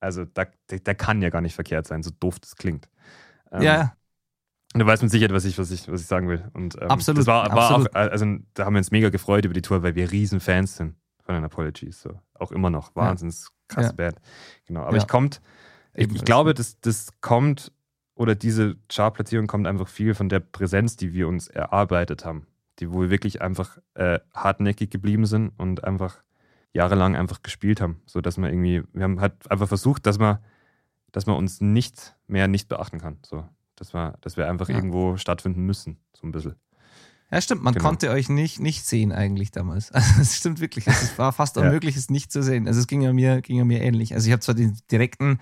also 0.00 0.24
da, 0.24 0.46
der, 0.70 0.78
der, 0.80 0.94
kann 0.94 1.22
ja 1.22 1.30
gar 1.30 1.40
nicht 1.40 1.54
verkehrt 1.54 1.86
sein, 1.86 2.02
so 2.02 2.10
doof 2.20 2.38
das 2.38 2.56
klingt. 2.56 2.88
Ähm, 3.50 3.62
ja. 3.62 3.96
Du 4.74 4.84
weißt 4.84 5.02
mit 5.02 5.10
Sicherheit, 5.10 5.32
was 5.32 5.44
ich, 5.44 5.56
was 5.58 5.70
ich, 5.70 5.90
was 5.90 6.00
ich 6.00 6.06
sagen 6.06 6.28
will. 6.28 6.50
Und, 6.52 6.76
ähm, 6.80 6.90
absolut. 6.90 7.20
Das 7.20 7.26
war, 7.26 7.48
war 7.50 7.70
absolut. 7.70 7.90
auch, 7.90 7.94
also 7.94 8.26
da 8.54 8.64
haben 8.64 8.74
wir 8.74 8.78
uns 8.78 8.90
mega 8.90 9.08
gefreut 9.08 9.44
über 9.44 9.54
die 9.54 9.62
Tour, 9.62 9.82
weil 9.82 9.94
wir 9.94 10.10
riesen 10.10 10.40
Fans 10.40 10.76
sind 10.76 10.96
von 11.24 11.34
den 11.34 11.44
Apologies. 11.44 12.02
So. 12.02 12.20
Auch 12.34 12.52
immer 12.52 12.70
noch. 12.70 12.94
Wahnsinns 12.94 13.50
krasse 13.68 13.88
ja. 13.88 13.94
Band. 13.94 14.20
Genau. 14.66 14.82
Aber 14.82 14.96
ja. 14.96 15.02
ich 15.02 15.08
kommt, 15.08 15.40
ich, 15.94 16.12
ich 16.12 16.24
glaube, 16.24 16.54
das, 16.54 16.80
das 16.80 17.08
kommt, 17.20 17.72
oder 18.14 18.34
diese 18.34 18.76
Chartplatzierung 18.88 19.46
kommt 19.46 19.66
einfach 19.66 19.88
viel 19.88 20.14
von 20.14 20.28
der 20.28 20.40
Präsenz, 20.40 20.96
die 20.96 21.12
wir 21.12 21.28
uns 21.28 21.48
erarbeitet 21.48 22.24
haben. 22.24 22.46
Die, 22.80 22.92
wo 22.92 23.02
wir 23.02 23.10
wirklich 23.10 23.40
einfach 23.40 23.78
äh, 23.94 24.18
hartnäckig 24.32 24.90
geblieben 24.90 25.26
sind 25.26 25.52
und 25.58 25.84
einfach 25.84 26.22
jahrelang 26.72 27.14
einfach 27.14 27.42
gespielt 27.42 27.80
haben. 27.80 28.02
So 28.04 28.20
dass 28.20 28.36
man 28.36 28.50
irgendwie, 28.50 28.82
wir 28.92 29.04
haben 29.04 29.20
halt 29.20 29.50
einfach 29.50 29.68
versucht, 29.68 30.06
dass 30.06 30.18
man, 30.18 30.38
dass 31.12 31.26
man 31.26 31.36
uns 31.36 31.60
nicht 31.60 32.16
mehr 32.26 32.48
nicht 32.48 32.68
beachten 32.68 32.98
kann. 32.98 33.18
So. 33.24 33.48
Dass 33.76 33.94
wir, 33.94 34.18
dass 34.20 34.36
wir 34.36 34.48
einfach 34.48 34.68
ja. 34.68 34.74
irgendwo 34.74 35.16
stattfinden 35.16 35.64
müssen, 35.64 35.98
so 36.12 36.26
ein 36.26 36.32
bisschen. 36.32 36.56
Ja, 37.30 37.40
stimmt, 37.40 37.62
man 37.62 37.74
genau. 37.74 37.86
konnte 37.86 38.10
euch 38.10 38.28
nicht, 38.28 38.60
nicht 38.60 38.86
sehen 38.86 39.12
eigentlich 39.12 39.50
damals. 39.50 39.90
Also 39.92 40.20
es 40.20 40.36
stimmt 40.36 40.60
wirklich. 40.60 40.86
Es 40.86 41.18
war 41.18 41.32
fast 41.32 41.56
unmöglich, 41.56 41.94
ja. 41.94 41.98
es 41.98 42.10
nicht 42.10 42.30
zu 42.30 42.42
sehen. 42.42 42.68
Also 42.68 42.80
es 42.80 42.86
ging 42.86 43.02
ja 43.02 43.12
mir, 43.12 43.40
ging 43.42 43.58
ja 43.58 43.64
mir 43.64 43.82
ähnlich. 43.82 44.14
Also 44.14 44.26
ich 44.26 44.32
habe 44.32 44.40
zwar 44.40 44.54
den 44.54 44.76
direkten 44.90 45.38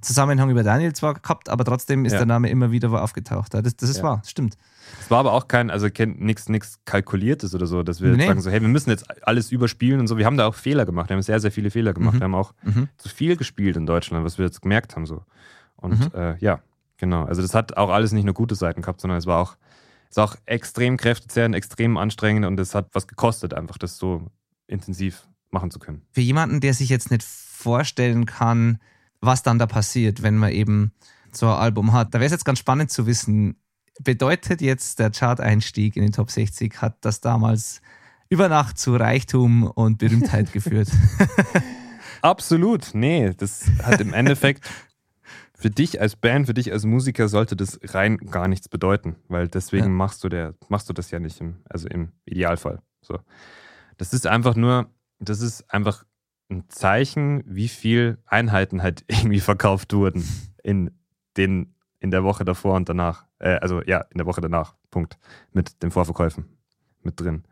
Zusammenhang 0.00 0.50
über 0.50 0.62
Daniel 0.62 0.92
zwar 0.92 1.14
gehabt, 1.14 1.48
aber 1.48 1.64
trotzdem 1.64 2.04
ist 2.04 2.12
ja. 2.12 2.18
der 2.18 2.26
Name 2.26 2.48
immer 2.48 2.70
wieder 2.70 3.02
aufgetaucht. 3.02 3.54
Das, 3.54 3.76
das 3.76 3.88
ist 3.88 3.98
ja. 3.98 4.02
wahr, 4.02 4.22
stimmt. 4.26 4.56
Es 5.00 5.10
war 5.10 5.18
aber 5.18 5.32
auch 5.32 5.48
kein, 5.48 5.70
also 5.70 5.88
nichts 5.88 6.78
Kalkuliertes 6.84 7.54
oder 7.54 7.66
so, 7.66 7.82
dass 7.82 8.00
wir 8.00 8.10
nee. 8.10 8.26
sagen 8.26 8.40
so, 8.40 8.50
hey, 8.50 8.60
wir 8.60 8.68
müssen 8.68 8.90
jetzt 8.90 9.06
alles 9.26 9.50
überspielen 9.50 10.00
und 10.00 10.06
so. 10.06 10.16
Wir 10.16 10.26
haben 10.26 10.36
da 10.36 10.46
auch 10.46 10.54
Fehler 10.54 10.86
gemacht. 10.86 11.08
Wir 11.10 11.16
haben 11.16 11.22
sehr, 11.22 11.40
sehr 11.40 11.50
viele 11.50 11.70
Fehler 11.70 11.92
gemacht. 11.92 12.14
Mhm. 12.14 12.20
Wir 12.20 12.24
haben 12.24 12.34
auch 12.34 12.52
mhm. 12.62 12.88
zu 12.98 13.08
viel 13.08 13.36
gespielt 13.36 13.76
in 13.76 13.86
Deutschland, 13.86 14.24
was 14.24 14.38
wir 14.38 14.44
jetzt 14.44 14.62
gemerkt 14.62 14.96
haben 14.96 15.06
so. 15.06 15.22
Und 15.76 16.14
mhm. 16.14 16.18
äh, 16.18 16.36
ja, 16.38 16.60
genau. 16.98 17.24
Also 17.24 17.42
das 17.42 17.54
hat 17.54 17.76
auch 17.76 17.90
alles 17.90 18.12
nicht 18.12 18.24
nur 18.24 18.34
gute 18.34 18.54
Seiten 18.54 18.82
gehabt, 18.82 19.00
sondern 19.00 19.18
es 19.18 19.26
war 19.26 19.40
auch 19.40 19.56
ist 20.08 20.18
auch 20.18 20.36
extrem 20.46 20.96
kräftezehrend, 20.96 21.54
extrem 21.54 21.96
anstrengend 21.96 22.46
und 22.46 22.58
es 22.60 22.74
hat 22.74 22.88
was 22.92 23.06
gekostet, 23.06 23.54
einfach 23.54 23.78
das 23.78 23.96
so 23.96 24.26
intensiv 24.66 25.26
machen 25.50 25.70
zu 25.70 25.78
können. 25.78 26.02
Für 26.12 26.20
jemanden, 26.20 26.60
der 26.60 26.74
sich 26.74 26.88
jetzt 26.88 27.10
nicht 27.10 27.22
vorstellen 27.22 28.26
kann, 28.26 28.78
was 29.20 29.42
dann 29.42 29.58
da 29.58 29.66
passiert, 29.66 30.22
wenn 30.22 30.36
man 30.36 30.52
eben 30.52 30.92
so 31.32 31.46
ein 31.46 31.54
Album 31.54 31.92
hat, 31.92 32.14
da 32.14 32.18
wäre 32.18 32.26
es 32.26 32.32
jetzt 32.32 32.44
ganz 32.44 32.58
spannend 32.58 32.90
zu 32.90 33.06
wissen, 33.06 33.56
bedeutet 34.02 34.60
jetzt 34.60 34.98
der 34.98 35.10
Chart-Einstieg 35.10 35.96
in 35.96 36.02
den 36.02 36.12
Top 36.12 36.30
60, 36.30 36.80
hat 36.80 36.96
das 37.00 37.20
damals 37.20 37.80
über 38.28 38.48
Nacht 38.48 38.78
zu 38.78 38.96
Reichtum 38.96 39.64
und 39.64 39.98
Berühmtheit 39.98 40.52
geführt? 40.52 40.88
Absolut, 42.22 42.90
nee, 42.92 43.32
das 43.36 43.66
hat 43.82 44.00
im 44.00 44.12
Endeffekt 44.12 44.68
für 45.56 45.70
dich 45.70 46.00
als 46.00 46.16
Band, 46.16 46.46
für 46.46 46.54
dich 46.54 46.70
als 46.70 46.84
Musiker 46.84 47.28
sollte 47.28 47.56
das 47.56 47.80
rein 47.82 48.18
gar 48.18 48.46
nichts 48.46 48.68
bedeuten, 48.68 49.16
weil 49.28 49.48
deswegen 49.48 49.86
ja. 49.86 49.90
machst, 49.90 50.22
du 50.22 50.28
der, 50.28 50.54
machst 50.68 50.88
du 50.88 50.92
das 50.92 51.10
ja 51.10 51.18
nicht, 51.18 51.40
im, 51.40 51.56
also 51.68 51.88
im 51.88 52.12
Idealfall. 52.26 52.82
So. 53.00 53.18
Das 53.96 54.12
ist 54.12 54.26
einfach 54.26 54.54
nur, 54.54 54.90
das 55.18 55.40
ist 55.40 55.72
einfach 55.72 56.04
ein 56.50 56.64
Zeichen, 56.68 57.42
wie 57.46 57.68
viel 57.68 58.18
Einheiten 58.26 58.82
halt 58.82 59.04
irgendwie 59.08 59.40
verkauft 59.40 59.92
wurden 59.94 60.24
in 60.62 60.90
den 61.36 61.72
in 61.98 62.10
der 62.10 62.22
Woche 62.22 62.44
davor 62.44 62.76
und 62.76 62.88
danach. 62.88 63.24
Äh, 63.38 63.56
also 63.56 63.82
ja, 63.82 64.02
in 64.10 64.18
der 64.18 64.26
Woche 64.26 64.42
danach. 64.42 64.74
Punkt. 64.90 65.18
Mit 65.52 65.82
den 65.82 65.90
Vorverkäufen 65.90 66.44
mit 67.02 67.18
drin. 67.18 67.44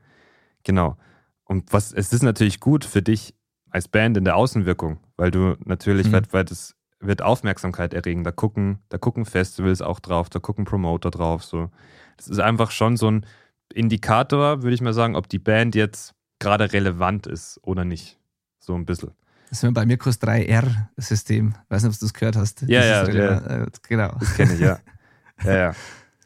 Genau. 0.62 0.96
Und 1.44 1.72
was 1.72 1.92
es 1.92 2.12
ist 2.12 2.22
natürlich 2.22 2.60
gut 2.60 2.84
für 2.84 3.02
dich 3.02 3.34
als 3.70 3.88
Band 3.88 4.16
in 4.16 4.24
der 4.24 4.36
Außenwirkung, 4.36 5.00
weil 5.16 5.30
du 5.30 5.56
natürlich, 5.64 6.08
mhm. 6.08 6.12
weil, 6.12 6.22
weil 6.30 6.44
das 6.44 6.76
wird 7.00 7.22
Aufmerksamkeit 7.22 7.94
erregen. 7.94 8.24
Da 8.24 8.32
gucken, 8.32 8.78
da 8.88 8.98
gucken 8.98 9.24
Festivals 9.24 9.82
auch 9.82 10.00
drauf, 10.00 10.30
da 10.30 10.38
gucken 10.38 10.64
Promoter 10.64 11.10
drauf. 11.10 11.44
So. 11.44 11.70
Das 12.16 12.28
ist 12.28 12.38
einfach 12.38 12.70
schon 12.70 12.96
so 12.96 13.10
ein 13.10 13.26
Indikator, 13.72 14.62
würde 14.62 14.74
ich 14.74 14.80
mal 14.80 14.94
sagen, 14.94 15.16
ob 15.16 15.28
die 15.28 15.38
Band 15.38 15.74
jetzt 15.74 16.14
gerade 16.38 16.72
relevant 16.72 17.26
ist 17.26 17.58
oder 17.62 17.84
nicht. 17.84 18.18
So 18.58 18.74
ein 18.74 18.86
bisschen. 18.86 19.12
Das 19.50 19.62
ist 19.62 19.74
bei 19.74 19.86
Mirkus 19.86 20.20
3R-System. 20.20 21.54
Weiß 21.68 21.82
nicht, 21.82 21.92
ob 21.92 21.98
du 21.98 22.06
das 22.06 22.14
gehört 22.14 22.36
hast. 22.36 22.62
Ja, 22.62 22.84
ja, 22.84 23.08
ja. 23.08 23.62
Äh, 23.62 23.66
genau. 23.86 24.16
Das 24.18 24.34
kenne 24.34 24.54
ich, 24.54 24.60
ja. 24.60 24.78
ja, 25.44 25.56
ja. 25.56 25.74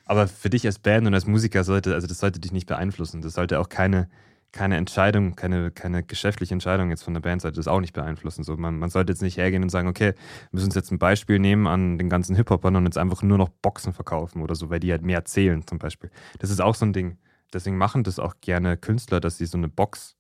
Aber 0.04 0.28
für 0.28 0.48
dich 0.48 0.64
als 0.64 0.78
Band 0.78 1.06
und 1.06 1.14
als 1.14 1.26
Musiker 1.26 1.64
sollte, 1.64 1.94
also 1.94 2.06
das 2.06 2.20
sollte 2.20 2.40
dich 2.40 2.52
nicht 2.52 2.66
beeinflussen. 2.66 3.20
Das 3.20 3.34
sollte 3.34 3.60
auch 3.60 3.68
keine, 3.68 4.08
keine 4.52 4.76
Entscheidung, 4.76 5.36
keine, 5.36 5.70
keine 5.70 6.02
geschäftliche 6.02 6.54
Entscheidung 6.54 6.90
jetzt 6.90 7.02
von 7.02 7.14
der 7.14 7.20
Band 7.20 7.42
sollte 7.42 7.56
das 7.56 7.68
auch 7.68 7.80
nicht 7.80 7.92
beeinflussen. 7.92 8.44
So, 8.44 8.56
man, 8.56 8.78
man 8.78 8.90
sollte 8.90 9.12
jetzt 9.12 9.22
nicht 9.22 9.36
hergehen 9.36 9.62
und 9.62 9.68
sagen, 9.68 9.88
okay, 9.88 10.14
wir 10.14 10.48
müssen 10.52 10.66
uns 10.66 10.74
jetzt 10.74 10.90
ein 10.90 10.98
Beispiel 10.98 11.38
nehmen 11.38 11.66
an 11.66 11.98
den 11.98 12.08
ganzen 12.08 12.34
Hip-Hopern 12.34 12.76
und 12.76 12.84
jetzt 12.84 12.98
einfach 12.98 13.22
nur 13.22 13.38
noch 13.38 13.50
Boxen 13.50 13.92
verkaufen 13.92 14.42
oder 14.42 14.54
so, 14.54 14.70
weil 14.70 14.80
die 14.80 14.90
halt 14.90 15.02
mehr 15.02 15.24
zählen 15.24 15.66
zum 15.66 15.78
Beispiel. 15.78 16.10
Das 16.38 16.50
ist 16.50 16.60
auch 16.60 16.74
so 16.74 16.86
ein 16.86 16.92
Ding. 16.92 17.18
Deswegen 17.52 17.76
machen 17.76 18.04
das 18.04 18.18
auch 18.18 18.34
gerne 18.40 18.76
Künstler, 18.76 19.20
dass 19.20 19.38
sie 19.38 19.46
so 19.46 19.58
eine 19.58 19.68
Box 19.68 20.16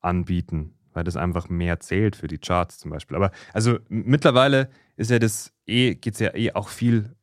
anbieten, 0.00 0.74
weil 0.92 1.04
das 1.04 1.16
einfach 1.16 1.48
mehr 1.48 1.80
zählt 1.80 2.16
für 2.16 2.28
die 2.28 2.38
Charts 2.38 2.78
zum 2.78 2.90
Beispiel. 2.90 3.16
Aber 3.16 3.30
also 3.52 3.78
mittlerweile 3.88 4.68
ist 4.96 5.10
ja 5.10 5.18
das 5.18 5.52
eh, 5.66 5.94
geht 5.94 6.14
es 6.14 6.20
ja 6.20 6.34
eh 6.34 6.52
auch 6.52 6.68
viel 6.68 7.14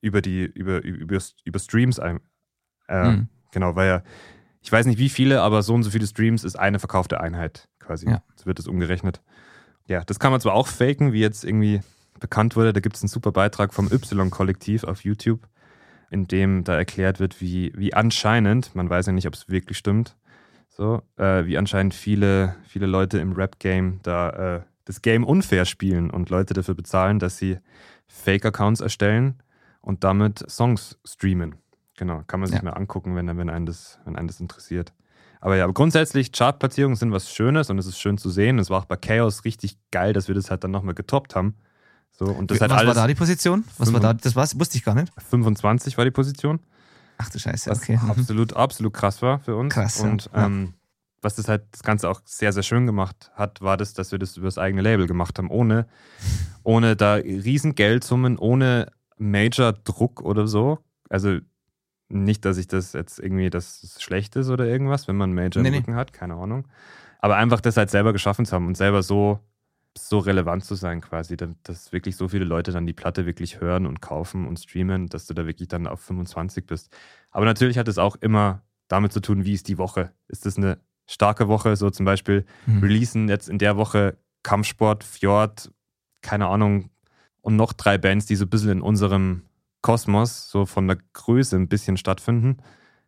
über 0.00 0.22
die, 0.22 0.44
über, 0.44 0.82
über, 0.82 1.18
über 1.44 1.58
Streams 1.58 1.98
ein. 1.98 2.20
Äh, 2.88 3.10
mhm. 3.10 3.28
Genau, 3.52 3.74
weil 3.76 3.88
ja, 3.88 4.02
ich 4.62 4.70
weiß 4.70 4.86
nicht 4.86 4.98
wie 4.98 5.08
viele, 5.08 5.42
aber 5.42 5.62
so 5.62 5.74
und 5.74 5.82
so 5.82 5.90
viele 5.90 6.06
Streams 6.06 6.44
ist 6.44 6.58
eine 6.58 6.78
verkaufte 6.78 7.20
Einheit 7.20 7.68
quasi. 7.78 8.08
Ja. 8.08 8.22
So 8.36 8.46
wird 8.46 8.58
das 8.58 8.66
umgerechnet. 8.66 9.20
Ja, 9.86 10.04
das 10.04 10.18
kann 10.18 10.30
man 10.30 10.40
zwar 10.40 10.54
auch 10.54 10.68
faken, 10.68 11.12
wie 11.12 11.20
jetzt 11.20 11.44
irgendwie 11.44 11.80
bekannt 12.20 12.56
wurde. 12.56 12.72
Da 12.72 12.80
gibt 12.80 12.96
es 12.96 13.02
einen 13.02 13.08
super 13.08 13.32
Beitrag 13.32 13.74
vom 13.74 13.90
Y-Kollektiv 13.90 14.84
auf 14.84 15.04
YouTube, 15.04 15.48
in 16.10 16.26
dem 16.26 16.64
da 16.64 16.76
erklärt 16.76 17.18
wird, 17.18 17.40
wie, 17.40 17.72
wie 17.74 17.94
anscheinend, 17.94 18.74
man 18.74 18.88
weiß 18.88 19.06
ja 19.06 19.12
nicht, 19.12 19.26
ob 19.26 19.34
es 19.34 19.48
wirklich 19.48 19.78
stimmt, 19.78 20.16
so, 20.68 21.02
äh, 21.16 21.44
wie 21.46 21.58
anscheinend 21.58 21.94
viele, 21.94 22.54
viele 22.62 22.86
Leute 22.86 23.18
im 23.18 23.32
Rap-Game 23.32 24.00
da 24.02 24.56
äh, 24.56 24.60
das 24.84 25.02
Game 25.02 25.24
unfair 25.24 25.64
spielen 25.64 26.10
und 26.10 26.30
Leute 26.30 26.54
dafür 26.54 26.74
bezahlen, 26.74 27.18
dass 27.18 27.38
sie 27.38 27.58
Fake-Accounts 28.06 28.80
erstellen 28.80 29.42
und 29.80 30.04
damit 30.04 30.44
Songs 30.50 30.98
streamen. 31.04 31.56
Genau, 32.00 32.22
kann 32.26 32.40
man 32.40 32.48
sich 32.48 32.56
ja. 32.56 32.64
mal 32.64 32.70
angucken, 32.70 33.14
wenn, 33.14 33.26
wenn, 33.36 33.50
einen 33.50 33.66
das, 33.66 33.98
wenn 34.06 34.16
einen 34.16 34.26
das 34.26 34.40
interessiert. 34.40 34.94
Aber 35.42 35.56
ja, 35.56 35.66
grundsätzlich, 35.66 36.32
Chartplatzierungen 36.32 36.96
sind 36.96 37.12
was 37.12 37.30
Schönes 37.30 37.68
und 37.68 37.78
es 37.78 37.84
ist 37.84 37.98
schön 37.98 38.16
zu 38.16 38.30
sehen. 38.30 38.58
Es 38.58 38.70
war 38.70 38.80
auch 38.80 38.86
bei 38.86 38.96
Chaos 38.96 39.44
richtig 39.44 39.76
geil, 39.90 40.14
dass 40.14 40.26
wir 40.26 40.34
das 40.34 40.50
halt 40.50 40.64
dann 40.64 40.70
nochmal 40.70 40.94
getoppt 40.94 41.36
haben. 41.36 41.56
So, 42.12 42.24
und 42.24 42.50
das 42.50 42.58
was 42.58 42.72
halt 42.72 42.86
war 42.86 42.94
da 42.94 43.06
die 43.06 43.14
Position? 43.14 43.64
Was 43.76 43.92
war 43.92 44.00
da? 44.00 44.14
Das 44.14 44.34
war, 44.34 44.48
wusste 44.58 44.78
ich 44.78 44.82
gar 44.82 44.94
nicht. 44.94 45.12
25 45.28 45.98
war 45.98 46.06
die 46.06 46.10
Position. 46.10 46.60
Ach 47.18 47.28
du 47.28 47.38
Scheiße, 47.38 47.70
okay. 47.70 47.96
Was 47.96 48.02
mhm. 48.02 48.10
absolut, 48.12 48.56
absolut 48.56 48.94
krass 48.94 49.20
war 49.20 49.40
für 49.40 49.56
uns. 49.56 49.74
Krass. 49.74 50.00
Und 50.00 50.30
ja. 50.34 50.46
ähm, 50.46 50.72
was 51.20 51.34
das 51.34 51.48
halt 51.48 51.64
das 51.72 51.82
Ganze 51.82 52.08
auch 52.08 52.22
sehr, 52.24 52.54
sehr 52.54 52.62
schön 52.62 52.86
gemacht 52.86 53.30
hat, 53.34 53.60
war 53.60 53.76
das, 53.76 53.92
dass 53.92 54.10
wir 54.10 54.18
das 54.18 54.38
über 54.38 54.46
das 54.46 54.56
eigene 54.56 54.80
Label 54.80 55.06
gemacht 55.06 55.36
haben, 55.36 55.50
ohne, 55.50 55.86
ohne 56.62 56.96
da 56.96 57.16
riesen 57.16 57.74
Geldsummen, 57.74 58.38
ohne 58.38 58.90
Major-Druck 59.18 60.22
oder 60.22 60.46
so. 60.46 60.78
Also 61.10 61.40
nicht, 62.10 62.44
dass 62.44 62.58
ich 62.58 62.66
das 62.66 62.92
jetzt 62.92 63.18
irgendwie, 63.18 63.50
dass 63.50 63.96
schlecht 64.00 64.36
ist 64.36 64.50
oder 64.50 64.66
irgendwas, 64.66 65.08
wenn 65.08 65.16
man 65.16 65.32
Major 65.32 65.62
nee, 65.62 65.68
im 65.68 65.74
Rücken 65.74 65.92
nee. 65.92 65.96
hat, 65.96 66.12
keine 66.12 66.34
Ahnung. 66.34 66.66
Aber 67.20 67.36
einfach 67.36 67.60
das 67.60 67.76
halt 67.76 67.90
selber 67.90 68.12
geschaffen 68.12 68.44
zu 68.44 68.54
haben 68.54 68.66
und 68.66 68.76
selber 68.76 69.02
so, 69.02 69.40
so 69.96 70.18
relevant 70.18 70.64
zu 70.64 70.74
sein 70.74 71.00
quasi, 71.00 71.36
dass 71.36 71.92
wirklich 71.92 72.16
so 72.16 72.28
viele 72.28 72.44
Leute 72.44 72.72
dann 72.72 72.86
die 72.86 72.92
Platte 72.92 73.26
wirklich 73.26 73.60
hören 73.60 73.86
und 73.86 74.00
kaufen 74.00 74.46
und 74.46 74.58
streamen, 74.58 75.08
dass 75.08 75.26
du 75.26 75.34
da 75.34 75.46
wirklich 75.46 75.68
dann 75.68 75.86
auf 75.86 76.00
25 76.00 76.66
bist. 76.66 76.94
Aber 77.30 77.44
natürlich 77.44 77.78
hat 77.78 77.88
es 77.88 77.98
auch 77.98 78.16
immer 78.16 78.62
damit 78.88 79.12
zu 79.12 79.20
tun, 79.20 79.44
wie 79.44 79.52
ist 79.52 79.68
die 79.68 79.78
Woche. 79.78 80.12
Ist 80.28 80.46
das 80.46 80.56
eine 80.56 80.78
starke 81.06 81.48
Woche, 81.48 81.76
so 81.76 81.90
zum 81.90 82.06
Beispiel 82.06 82.44
mhm. 82.66 82.80
releasen 82.80 83.28
jetzt 83.28 83.48
in 83.48 83.58
der 83.58 83.76
Woche 83.76 84.16
Kampfsport, 84.42 85.04
Fjord, 85.04 85.70
keine 86.22 86.46
Ahnung, 86.46 86.90
und 87.42 87.56
noch 87.56 87.72
drei 87.72 87.98
Bands, 87.98 88.26
die 88.26 88.36
so 88.36 88.44
ein 88.44 88.50
bisschen 88.50 88.70
in 88.70 88.82
unserem 88.82 89.42
Kosmos, 89.82 90.50
so 90.50 90.66
von 90.66 90.86
der 90.86 90.98
Größe 91.12 91.56
ein 91.56 91.68
bisschen 91.68 91.96
stattfinden, 91.96 92.58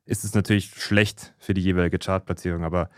ist 0.04 0.24
es 0.24 0.34
natürlich 0.34 0.70
schlecht 0.70 1.34
für 1.38 1.54
die 1.54 1.60
jeweilige 1.60 1.98
Chartplatzierung. 1.98 2.64
Aber 2.64 2.90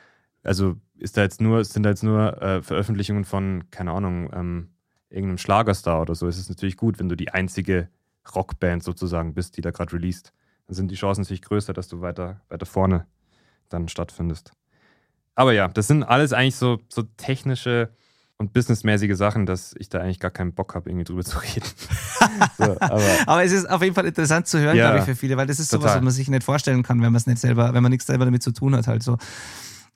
also 0.42 0.76
ist 0.96 1.16
da 1.16 1.22
jetzt 1.22 1.40
nur, 1.40 1.64
sind 1.64 1.82
da 1.82 1.90
jetzt 1.90 2.02
nur 2.02 2.40
äh, 2.40 2.62
Veröffentlichungen 2.62 3.24
von, 3.24 3.64
keine 3.70 3.92
Ahnung, 3.92 4.30
ähm, 4.32 4.70
irgendeinem 5.10 5.38
Schlagerstar 5.38 6.00
oder 6.00 6.14
so, 6.14 6.26
ist 6.26 6.38
es 6.38 6.48
natürlich 6.48 6.76
gut, 6.76 6.98
wenn 6.98 7.08
du 7.08 7.16
die 7.16 7.30
einzige 7.30 7.88
Rockband 8.34 8.82
sozusagen 8.82 9.34
bist, 9.34 9.56
die 9.56 9.60
da 9.60 9.70
gerade 9.70 9.92
released. 9.92 10.32
Dann 10.66 10.74
sind 10.74 10.90
die 10.90 10.96
Chancen 10.96 11.22
natürlich 11.22 11.42
größer, 11.42 11.72
dass 11.72 11.88
du 11.88 12.00
weiter, 12.00 12.40
weiter 12.48 12.66
vorne 12.66 13.06
dann 13.68 13.88
stattfindest. 13.88 14.52
Aber 15.34 15.52
ja, 15.52 15.68
das 15.68 15.88
sind 15.88 16.04
alles 16.04 16.32
eigentlich 16.32 16.56
so, 16.56 16.78
so 16.88 17.02
technische 17.16 17.90
und 18.44 18.52
businessmäßige 18.52 19.16
Sachen, 19.16 19.46
dass 19.46 19.74
ich 19.78 19.88
da 19.88 20.00
eigentlich 20.00 20.20
gar 20.20 20.30
keinen 20.30 20.52
Bock 20.52 20.74
habe, 20.74 20.90
irgendwie 20.90 21.04
drüber 21.04 21.24
zu 21.24 21.38
reden. 21.38 21.66
so, 22.58 22.76
aber, 22.80 23.02
aber, 23.26 23.44
es 23.44 23.52
ist 23.52 23.68
auf 23.68 23.82
jeden 23.82 23.94
Fall 23.94 24.06
interessant 24.06 24.46
zu 24.46 24.58
hören, 24.58 24.76
ja, 24.76 24.90
glaube 24.90 24.98
ich, 24.98 25.04
für 25.04 25.16
viele, 25.16 25.36
weil 25.36 25.46
das 25.46 25.58
ist 25.58 25.70
total. 25.70 25.82
sowas, 25.82 25.96
was 25.96 26.02
man 26.04 26.12
sich 26.12 26.28
nicht 26.28 26.44
vorstellen 26.44 26.82
kann, 26.82 26.98
wenn 26.98 27.12
man 27.12 27.16
es 27.16 27.26
nicht 27.26 27.38
selber, 27.38 27.72
wenn 27.72 27.82
man 27.82 27.90
nichts 27.90 28.06
selber 28.06 28.24
damit 28.24 28.42
zu 28.42 28.52
tun 28.52 28.76
hat, 28.76 28.86
halt 28.86 29.02
so. 29.02 29.16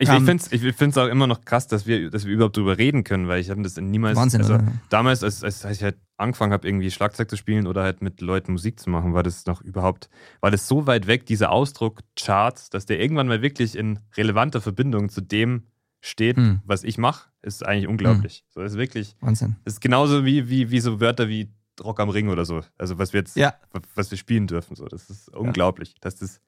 Ich, 0.00 0.08
um, 0.08 0.28
ich 0.28 0.62
ähm, 0.62 0.72
finde 0.74 0.90
es 0.90 0.96
auch 0.96 1.08
immer 1.08 1.26
noch 1.26 1.44
krass, 1.44 1.66
dass 1.66 1.86
wir, 1.86 2.08
dass 2.08 2.24
wir 2.24 2.32
überhaupt 2.32 2.56
drüber 2.56 2.78
reden 2.78 3.02
können, 3.02 3.26
weil 3.26 3.40
ich 3.40 3.50
habe 3.50 3.60
das 3.62 3.76
niemals. 3.76 4.16
Wahnsinn, 4.16 4.42
also, 4.42 4.58
Damals, 4.90 5.24
als, 5.24 5.42
als 5.42 5.64
ich 5.64 5.82
halt 5.82 5.96
angefangen 6.16 6.52
habe, 6.52 6.68
irgendwie 6.68 6.90
Schlagzeug 6.92 7.28
zu 7.28 7.36
spielen 7.36 7.66
oder 7.66 7.82
halt 7.82 8.00
mit 8.00 8.20
Leuten 8.20 8.52
Musik 8.52 8.78
zu 8.78 8.90
machen, 8.90 9.12
war 9.12 9.24
das 9.24 9.46
noch 9.46 9.60
überhaupt, 9.60 10.08
war 10.40 10.52
das 10.52 10.68
so 10.68 10.86
weit 10.86 11.08
weg, 11.08 11.26
dieser 11.26 11.50
Ausdruck 11.50 12.02
Charts, 12.16 12.70
dass 12.70 12.86
der 12.86 13.00
irgendwann 13.00 13.26
mal 13.26 13.42
wirklich 13.42 13.76
in 13.76 13.98
relevanter 14.16 14.60
Verbindung 14.60 15.08
zu 15.08 15.20
dem 15.20 15.64
steht, 16.00 16.36
hm. 16.36 16.60
was 16.64 16.84
ich 16.84 16.96
mache, 16.96 17.27
ist 17.42 17.64
eigentlich 17.64 17.88
unglaublich. 17.88 18.38
Hm. 18.38 18.44
So 18.50 18.60
ist 18.62 18.76
wirklich. 18.76 19.16
Wahnsinn. 19.20 19.56
Ist 19.64 19.80
genauso 19.80 20.24
wie, 20.24 20.48
wie, 20.48 20.70
wie 20.70 20.80
so 20.80 21.00
Wörter 21.00 21.28
wie 21.28 21.50
Rock 21.82 22.00
am 22.00 22.08
Ring 22.08 22.28
oder 22.28 22.44
so. 22.44 22.62
Also 22.76 22.98
was 22.98 23.12
wir 23.12 23.20
jetzt, 23.20 23.36
ja. 23.36 23.54
was 23.94 24.10
wir 24.10 24.18
spielen 24.18 24.46
dürfen. 24.46 24.74
So. 24.74 24.86
Das 24.86 25.08
ist 25.10 25.28
unglaublich, 25.28 25.90
ja. 25.90 25.96
dass 26.00 26.16
das 26.16 26.40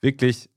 wirklich 0.00 0.50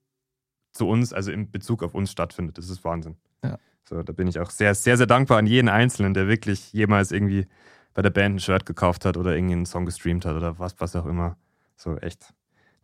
zu 0.72 0.88
uns, 0.88 1.14
also 1.14 1.32
in 1.32 1.52
Bezug 1.52 1.84
auf 1.84 1.94
uns 1.94 2.12
stattfindet. 2.12 2.58
Das 2.58 2.70
ist 2.70 2.84
Wahnsinn. 2.84 3.18
Ja. 3.44 3.58
So, 3.84 4.04
da 4.04 4.14
bin 4.14 4.28
ich 4.28 4.40
auch 4.40 4.50
sehr, 4.50 4.74
sehr, 4.76 4.98
sehr 4.98 5.08
dankbar 5.08 5.38
an 5.38 5.48
jeden 5.48 5.68
Einzelnen, 5.68 6.14
der 6.14 6.28
wirklich 6.28 6.72
jemals 6.72 7.12
irgendwie 7.12 7.48
bei 7.94 8.02
der 8.02 8.10
Band 8.10 8.36
ein 8.36 8.40
Shirt 8.40 8.66
gekauft 8.66 9.06
hat 9.06 9.18
oder 9.18 9.36
irgendwie 9.36 9.54
einen 9.54 9.66
Song 9.66 9.86
gestreamt 9.86 10.26
hat 10.26 10.36
oder 10.36 10.60
was, 10.60 10.80
was 10.80 10.96
auch 10.96 11.06
immer. 11.06 11.38
So 11.76 11.98
echt. 11.98 12.34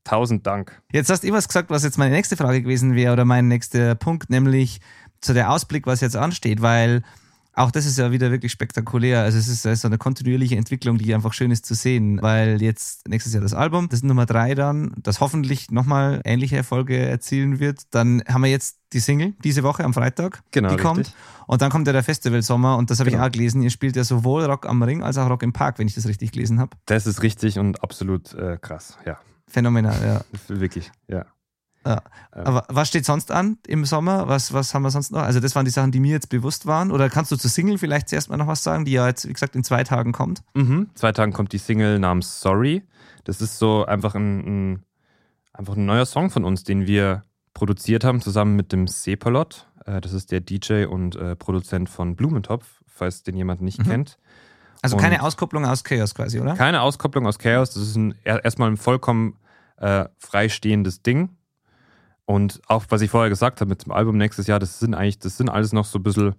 Tausend 0.03 0.47
Dank. 0.47 0.81
Jetzt 0.91 1.09
hast 1.09 1.23
du 1.23 1.31
was 1.31 1.47
gesagt, 1.47 1.69
was 1.69 1.83
jetzt 1.83 1.97
meine 1.97 2.15
nächste 2.15 2.37
Frage 2.37 2.61
gewesen 2.61 2.95
wäre 2.95 3.13
oder 3.13 3.25
mein 3.25 3.47
nächster 3.47 3.93
Punkt, 3.95 4.29
nämlich 4.29 4.79
zu 5.21 5.33
der 5.33 5.51
Ausblick, 5.51 5.87
was 5.87 6.01
jetzt 6.01 6.15
ansteht, 6.15 6.61
weil 6.61 7.03
auch 7.57 7.71
das 7.71 7.87
ist 7.87 7.97
ja 7.97 8.11
wieder 8.11 8.29
wirklich 8.29 8.51
spektakulär. 8.51 9.23
Also 9.23 9.39
es 9.39 9.47
ist 9.47 9.81
so 9.81 9.87
eine 9.87 9.97
kontinuierliche 9.97 10.55
Entwicklung, 10.55 10.99
die 10.99 11.13
einfach 11.15 11.33
schön 11.33 11.49
ist 11.49 11.65
zu 11.65 11.73
sehen, 11.73 12.21
weil 12.21 12.61
jetzt 12.61 13.07
nächstes 13.07 13.33
Jahr 13.33 13.41
das 13.41 13.55
Album, 13.55 13.89
das 13.89 13.99
ist 13.99 14.03
Nummer 14.03 14.27
drei 14.27 14.53
dann, 14.53 14.93
das 15.01 15.21
hoffentlich 15.21 15.71
nochmal 15.71 16.21
ähnliche 16.23 16.55
Erfolge 16.55 16.95
erzielen 16.95 17.59
wird. 17.59 17.81
Dann 17.89 18.21
haben 18.27 18.43
wir 18.43 18.51
jetzt 18.51 18.77
die 18.93 18.99
Single 18.99 19.33
diese 19.43 19.63
Woche 19.63 19.83
am 19.83 19.95
Freitag, 19.95 20.43
genau, 20.51 20.69
die 20.69 20.75
richtig. 20.75 20.87
kommt. 20.87 21.13
Und 21.47 21.63
dann 21.63 21.71
kommt 21.71 21.87
ja 21.87 21.93
der 21.93 22.03
Festivalsommer 22.03 22.77
und 22.77 22.91
das 22.91 22.99
habe 22.99 23.09
genau. 23.09 23.23
ich 23.23 23.27
auch 23.27 23.31
gelesen. 23.31 23.63
Ihr 23.63 23.71
spielt 23.71 23.95
ja 23.95 24.03
sowohl 24.03 24.45
Rock 24.45 24.67
am 24.67 24.83
Ring 24.83 25.01
als 25.01 25.17
auch 25.17 25.27
Rock 25.27 25.41
im 25.41 25.51
Park, 25.51 25.79
wenn 25.79 25.87
ich 25.87 25.95
das 25.95 26.05
richtig 26.05 26.33
gelesen 26.33 26.59
habe. 26.59 26.77
Das 26.85 27.07
ist 27.07 27.23
richtig 27.23 27.57
und 27.57 27.81
absolut 27.81 28.35
äh, 28.35 28.59
krass, 28.61 28.99
ja. 29.03 29.17
Phänomenal, 29.47 29.97
ja. 30.05 30.21
Wirklich, 30.47 30.91
ja. 31.07 31.25
Ja. 31.87 32.01
Aber 32.31 32.65
was 32.67 32.89
steht 32.89 33.05
sonst 33.05 33.31
an 33.31 33.57
im 33.65 33.85
Sommer? 33.85 34.27
Was, 34.27 34.51
was 34.53 34.73
haben 34.73 34.83
wir 34.83 34.91
sonst 34.91 35.11
noch? 35.11 35.21
Also, 35.21 35.39
das 35.39 35.55
waren 35.55 35.65
die 35.65 35.71
Sachen, 35.71 35.91
die 35.91 35.99
mir 35.99 36.11
jetzt 36.11 36.29
bewusst 36.29 36.65
waren. 36.65 36.91
Oder 36.91 37.09
kannst 37.09 37.31
du 37.31 37.37
zur 37.37 37.49
Single 37.49 37.77
vielleicht 37.77 38.09
zuerst 38.09 38.29
mal 38.29 38.37
noch 38.37 38.47
was 38.47 38.63
sagen, 38.63 38.85
die 38.85 38.91
ja 38.91 39.07
jetzt, 39.07 39.27
wie 39.27 39.33
gesagt, 39.33 39.55
in 39.55 39.63
zwei 39.63 39.83
Tagen 39.83 40.11
kommt? 40.11 40.43
Mhm. 40.53 40.89
Zwei 40.95 41.11
Tagen 41.11 41.31
kommt 41.31 41.53
die 41.53 41.57
Single 41.57 41.99
namens 41.99 42.41
Sorry. 42.41 42.83
Das 43.23 43.41
ist 43.41 43.57
so 43.57 43.85
einfach 43.85 44.15
ein, 44.15 44.39
ein, 44.73 44.83
einfach 45.53 45.75
ein 45.75 45.85
neuer 45.85 46.05
Song 46.05 46.29
von 46.29 46.43
uns, 46.43 46.63
den 46.63 46.87
wir 46.87 47.23
produziert 47.53 48.03
haben, 48.03 48.21
zusammen 48.21 48.55
mit 48.55 48.71
dem 48.71 48.87
Sepalot. 48.87 49.67
Äh, 49.85 50.01
das 50.01 50.13
ist 50.13 50.31
der 50.31 50.41
DJ 50.41 50.85
und 50.85 51.15
äh, 51.15 51.35
Produzent 51.35 51.89
von 51.89 52.15
Blumentopf, 52.15 52.65
falls 52.85 53.23
den 53.23 53.35
jemand 53.35 53.61
nicht 53.61 53.79
mhm. 53.79 53.89
kennt. 53.89 54.17
Also 54.81 54.95
und 54.95 55.01
keine 55.01 55.23
Auskopplung 55.23 55.65
aus 55.65 55.83
Chaos 55.83 56.13
quasi, 56.13 56.39
oder? 56.39 56.53
Keine 56.55 56.81
Auskopplung 56.81 57.25
aus 57.25 57.39
Chaos. 57.39 57.71
Das 57.71 57.83
ist 57.83 57.95
ein, 57.95 58.13
erstmal 58.23 58.69
ein 58.69 58.77
vollkommen 58.77 59.37
äh, 59.77 60.05
freistehendes 60.17 61.01
Ding 61.01 61.36
Und 62.29 62.59
auch, 62.67 62.85
was 62.89 63.01
ich 63.01 63.09
vorher 63.09 63.29
gesagt 63.29 63.61
habe 63.61 63.69
mit 63.69 63.85
dem 63.85 63.93
Album 63.93 64.17
nächstes 64.17 64.47
Jahr, 64.47 64.59
das 64.59 64.79
sind 64.79 64.93
eigentlich, 64.93 65.17
das 65.17 65.37
sind 65.37 65.47
alles 65.49 65.71
noch 65.71 65.85
so 65.85 65.97
ein 65.97 66.03
bisschen 66.03 66.35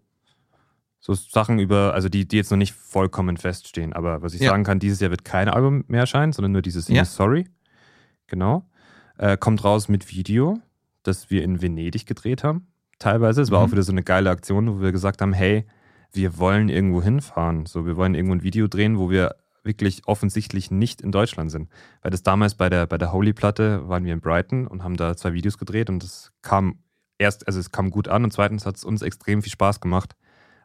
so 1.01 1.15
Sachen 1.15 1.59
über, 1.59 1.95
also 1.95 2.11
die, 2.11 2.29
die 2.29 2.37
jetzt 2.37 2.51
noch 2.51 2.59
nicht 2.59 2.75
vollkommen 2.75 3.39
feststehen. 3.39 3.95
Aber 3.95 4.21
was 4.21 4.35
ich 4.35 4.43
Ja. 4.43 4.51
sagen 4.51 4.65
kann, 4.65 4.81
dieses 4.81 5.01
Jahr 5.01 5.11
wird 5.11 5.25
kein 5.25 5.49
Album 5.49 5.85
mehr 5.89 6.01
erscheinen, 6.01 6.33
sondern 6.35 6.53
nur 6.53 6.61
dieses 6.63 6.89
Ja. 6.89 7.07
Sorry. 7.07 7.49
Genau. 8.27 8.69
Äh, 9.17 9.39
kommt 9.39 9.65
raus 9.65 9.89
mit 9.89 10.13
Video, 10.15 10.59
das 11.05 11.31
wir 11.31 11.43
in 11.43 11.63
Venedig 11.63 12.05
gedreht 12.05 12.45
haben. 12.45 12.67
Teilweise. 12.99 13.41
Es 13.41 13.51
war 13.51 13.61
Mhm. 13.61 13.67
auch 13.67 13.73
wieder 13.73 13.83
so 13.83 13.93
eine 13.93 14.03
geile 14.03 14.29
Aktion, 14.29 14.69
wo 14.77 14.83
wir 14.83 14.93
gesagt 14.93 15.23
haben, 15.23 15.33
hey, 15.33 15.65
wir 16.13 16.37
wollen 16.37 16.69
irgendwo 16.69 17.03
hinfahren. 17.03 17.65
So, 17.65 17.87
wir 17.87 17.97
wollen 17.97 18.15
irgendwo 18.15 18.35
ein 18.35 18.43
Video 18.43 18.67
drehen, 18.69 18.99
wo 18.99 19.09
wir 19.09 19.37
wirklich 19.63 20.03
offensichtlich 20.07 20.71
nicht 20.71 21.01
in 21.01 21.13
Deutschland 21.13 21.51
sind. 21.51 21.69
Weil 22.03 22.11
das 22.11 22.23
damals 22.23 22.55
bei 22.55 22.69
der, 22.69 22.87
bei 22.87 22.99
der 22.99 23.13
Holy-Platte 23.13 23.89
waren 23.89 24.05
wir 24.05 24.13
in 24.13 24.21
Brighton 24.21 24.67
und 24.67 24.83
haben 24.83 24.97
da 24.97 25.17
zwei 25.17 25.33
Videos 25.33 25.59
gedreht 25.59 25.91
und 25.91 26.03
das 26.03 26.33
kam 26.43 26.79
erst, 27.19 27.47
also 27.47 27.61
es 27.61 27.71
kam 27.71 27.91
gut 27.91 28.09
an 28.09 28.25
und 28.25 28.33
zweitens 28.33 28.67
hat 28.67 28.77
es 28.77 28.85
uns 28.85 29.03
extrem 29.03 29.43
viel 29.43 29.53
Spaß 29.53 29.81
gemacht, 29.81 30.17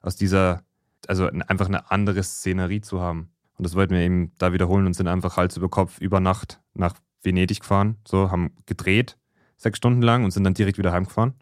aus 0.02 0.16
dieser, 0.16 0.64
also 1.08 1.28
einfach 1.28 1.68
eine 1.68 1.92
andere 1.92 2.24
Szenerie 2.24 2.82
zu 2.82 3.02
haben. 3.02 3.32
Und 3.58 3.66
das 3.66 3.76
wollten 3.76 3.94
wir 3.94 4.02
eben 4.02 4.32
da 4.38 4.54
wiederholen 4.54 4.86
und 4.86 4.94
sind 4.94 5.08
einfach 5.08 5.38
Hals 5.38 5.58
über 5.58 5.70
Kopf 5.70 6.00
über 6.00 6.20
Nacht 6.20 6.62
nach 6.74 6.96
Venedig 7.22 7.62
gefahren, 7.62 7.98
so, 8.08 8.32
haben 8.32 8.52
gedreht, 8.66 9.18
sechs 9.58 9.78
Stunden 9.78 10.02
lang 10.02 10.24
und 10.24 10.32
sind 10.32 10.44
dann 10.44 10.54
direkt 10.54 10.78
wieder 10.78 10.92
heimgefahren. 10.92 11.34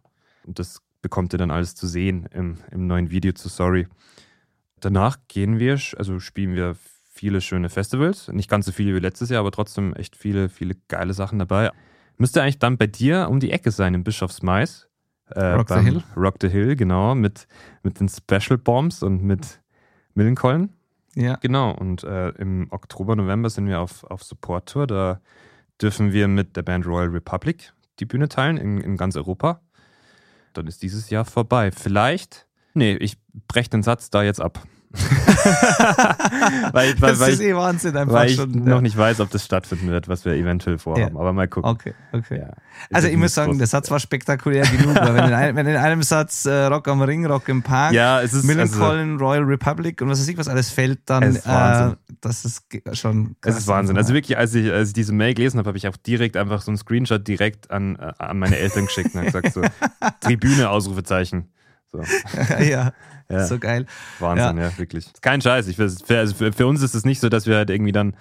Und 0.46 0.60
das 0.60 0.82
bekommt 1.02 1.34
ihr 1.34 1.40
dann 1.40 1.52
alles 1.52 1.76
zu 1.76 1.88
sehen 1.88 2.28
im, 2.32 2.58
im 2.72 2.88
neuen 2.88 3.10
Video 3.10 3.34
zu 3.34 3.50
Sorry. 3.50 3.88
Danach 4.80 5.18
gehen 5.28 5.60
wir, 5.60 5.80
also 5.98 6.20
spielen 6.20 6.56
wir 6.56 6.76
viele 7.12 7.42
schöne 7.42 7.70
Festivals. 7.70 8.30
Nicht 8.30 8.50
ganz 8.50 8.66
so 8.66 8.72
viele 8.72 8.96
wie 8.96 9.00
letztes 9.00 9.30
Jahr, 9.30 9.42
aber 9.42 9.52
trotzdem 9.52 9.94
echt 9.94 10.16
viele, 10.16 10.50
viele 10.50 10.76
geile 10.88 11.14
Sachen 11.14 11.38
dabei. 11.38 11.72
Müsste 12.18 12.42
eigentlich 12.42 12.60
dann 12.60 12.78
bei 12.78 12.88
dir 12.88 13.28
um 13.30 13.40
die 13.40 13.52
Ecke 13.52 13.72
sein, 13.72 13.94
im 13.94 14.04
Bischofsmais. 14.04 14.88
Äh, 15.28 15.54
Rock 15.54 15.70
the 15.70 15.80
Hill. 15.80 16.04
Rock 16.16 16.36
the 16.42 16.50
Hill, 16.50 16.76
genau, 16.76 17.14
mit, 17.14 17.48
mit 17.84 18.00
den 18.00 18.10
Special 18.10 18.58
Bombs 18.58 19.04
und 19.04 19.24
mit 19.24 19.62
Millencolin. 20.14 20.70
Ja. 21.16 21.36
Genau, 21.36 21.72
und 21.72 22.04
äh, 22.04 22.30
im 22.30 22.68
Oktober, 22.72 23.16
November 23.16 23.50
sind 23.50 23.68
wir 23.68 23.82
auf, 23.82 24.04
auf 24.06 24.24
Support-Tour. 24.24 24.88
Da 24.88 25.22
dürfen 25.82 26.14
wir 26.14 26.28
mit 26.28 26.56
der 26.56 26.62
Band 26.62 26.86
Royal 26.86 27.10
Republic 27.10 27.74
die 28.00 28.06
Bühne 28.06 28.30
teilen 28.30 28.58
in, 28.58 28.80
in 28.80 28.98
ganz 28.98 29.16
Europa. 29.16 29.62
Dann 30.54 30.68
ist 30.68 30.82
dieses 30.82 31.10
Jahr 31.10 31.26
vorbei. 31.26 31.72
Vielleicht, 31.72 32.48
nee, 32.74 32.96
ich 32.96 33.18
breche 33.48 33.70
den 33.70 33.84
Satz 33.84 34.10
da 34.10 34.24
jetzt 34.24 34.42
ab. 34.42 34.66
weil, 36.74 37.00
weil, 37.00 37.12
Das 37.12 37.28
ist 37.28 37.42
eh 37.42 37.56
Wahnsinn 37.56 37.96
einfach 37.96 38.14
weil 38.14 38.30
ich 38.30 38.36
schon. 38.36 38.52
noch 38.52 38.76
ja. 38.76 38.82
nicht 38.82 38.98
weiß, 38.98 39.20
ob 39.22 39.30
das 39.30 39.46
stattfinden 39.46 39.88
wird, 39.90 40.08
was 40.08 40.26
wir 40.26 40.34
eventuell 40.34 40.78
vorhaben. 40.78 41.18
Aber 41.18 41.32
mal 41.34 41.48
gucken. 41.48 41.70
Okay, 41.70 41.94
okay. 42.12 42.40
Ja. 42.40 42.50
Also 42.92 43.08
ich 43.08 43.16
muss 43.16 43.34
sagen, 43.34 43.58
der 43.58 43.68
Satz 43.68 43.90
war 43.90 44.00
spektakulär 44.00 44.66
genug, 44.66 44.96
weil 44.96 45.16
wenn 45.16 45.26
in, 45.26 45.34
einem, 45.34 45.56
wenn 45.56 45.68
in 45.68 45.78
einem 45.78 46.04
Satz 46.04 46.46
äh, 46.46 46.66
Rock 46.66 46.88
am 46.88 47.02
Ring, 47.02 47.26
Rock 47.26 47.48
im 47.50 47.62
Park, 47.62 47.94
Ja, 47.94 48.22
es 48.22 48.34
ist 48.34 48.44
also, 48.44 48.48
Millencolin, 48.48 49.18
Royal 49.18 49.44
Republic 49.44 50.02
und 50.02 50.10
was 50.10 50.20
weiß 50.20 50.28
ich, 50.28 50.38
was 50.38 50.48
alles 50.48 50.70
fällt, 50.70 51.00
dann 51.06 51.24
Es 51.24 51.38
ist 51.38 51.48
Wahnsinn. 51.48 51.94
äh, 51.94 52.14
das 52.22 52.46
ist 52.46 52.64
schon 52.94 53.36
Es 53.42 53.56
ist 53.56 53.56
krass 53.56 53.68
Wahnsinn. 53.68 53.98
Also 53.98 54.14
wirklich, 54.14 54.38
als 54.38 54.54
ich, 54.54 54.72
als 54.72 54.90
ich 54.90 54.94
diese 54.94 55.14
Mail 55.14 55.34
gelesen 55.34 55.58
habe, 55.58 55.70
habe 55.70 55.78
ich 55.78 55.88
auch 55.88 55.98
direkt 55.98 56.36
einfach 56.36 56.62
so 56.62 56.72
einen 56.72 56.78
Screenshot 56.78 57.26
direkt 57.26 57.72
an, 57.72 57.96
äh, 57.96 58.12
an 58.18 58.40
meine 58.40 58.58
Eltern 58.58 58.86
geschickt 58.86 59.16
und 59.16 59.22
habe 59.22 59.32
gesagt 59.32 59.54
so, 59.54 59.62
Tribüne, 60.20 60.70
Ausrufezeichen. 60.70 61.50
So, 61.92 62.02
ja, 62.60 62.94
ja, 63.32 63.46
so 63.46 63.60
geil. 63.60 63.86
Wahnsinn, 64.20 64.58
ja. 64.58 64.78
wirklich. 64.78 65.06
Kein 65.22 65.42
Scheiß. 65.42 65.68
Ich, 65.68 65.76
für, 65.76 66.18
also 66.18 66.36
für, 66.36 66.54
für 66.54 66.68
uns 66.68 66.82
ist 66.82 66.94
es 66.94 67.06
nicht 67.06 67.20
so, 67.20 67.30
dass 67.30 67.46
wir 67.46 67.56
halt 67.56 67.70
irgendwie 67.70 67.92
dann, 67.92 68.16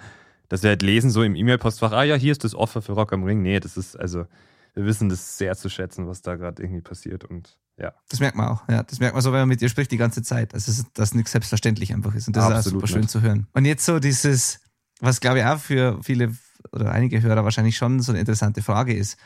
dass 0.49 0.63
wir 0.63 0.69
halt 0.69 0.81
lesen 0.81 1.09
so 1.11 1.23
im 1.23 1.35
E-Mail-Postfach, 1.35 1.91
ah 1.91 2.03
ja, 2.03 2.15
hier 2.15 2.31
ist 2.31 2.43
das 2.43 2.55
Offer 2.55 2.81
für 2.81 2.93
Rock 2.93 3.13
am 3.13 3.23
Ring. 3.23 3.41
Nee, 3.41 3.59
das 3.59 3.77
ist, 3.77 3.95
also, 3.99 4.25
wir 4.73 4.85
wissen 4.85 5.09
das 5.09 5.37
sehr 5.37 5.55
zu 5.55 5.69
schätzen, 5.69 6.07
was 6.07 6.21
da 6.21 6.35
gerade 6.35 6.61
irgendwie 6.63 6.81
passiert 6.81 7.25
und 7.25 7.57
ja. 7.77 7.93
Das 8.09 8.19
merkt 8.19 8.37
man 8.37 8.49
auch. 8.49 8.67
Ja, 8.69 8.83
das 8.83 8.99
merkt 8.99 9.15
man 9.15 9.23
so, 9.23 9.31
wenn 9.31 9.39
man 9.39 9.49
mit 9.49 9.61
dir 9.61 9.69
spricht 9.69 9.91
die 9.91 9.97
ganze 9.97 10.21
Zeit. 10.21 10.53
Also, 10.53 10.71
dass 10.71 10.85
das 10.93 11.13
nichts 11.15 11.31
selbstverständlich 11.31 11.93
einfach 11.93 12.13
ist. 12.13 12.27
Und 12.27 12.35
das 12.35 12.45
ist 12.45 12.51
Absolut 12.51 12.65
auch 12.65 12.81
super 12.81 12.87
schön 12.87 13.01
nicht. 13.01 13.09
zu 13.09 13.21
hören. 13.21 13.47
Und 13.53 13.65
jetzt 13.65 13.85
so 13.85 13.99
dieses, 13.99 14.59
was 14.99 15.19
glaube 15.19 15.39
ich 15.39 15.45
auch 15.45 15.59
für 15.59 15.99
viele 16.03 16.35
oder 16.71 16.91
einige 16.91 17.21
Hörer 17.21 17.43
wahrscheinlich 17.43 17.75
schon 17.75 17.99
so 18.01 18.11
eine 18.11 18.19
interessante 18.19 18.61
Frage 18.61 18.93
ist. 18.93 19.17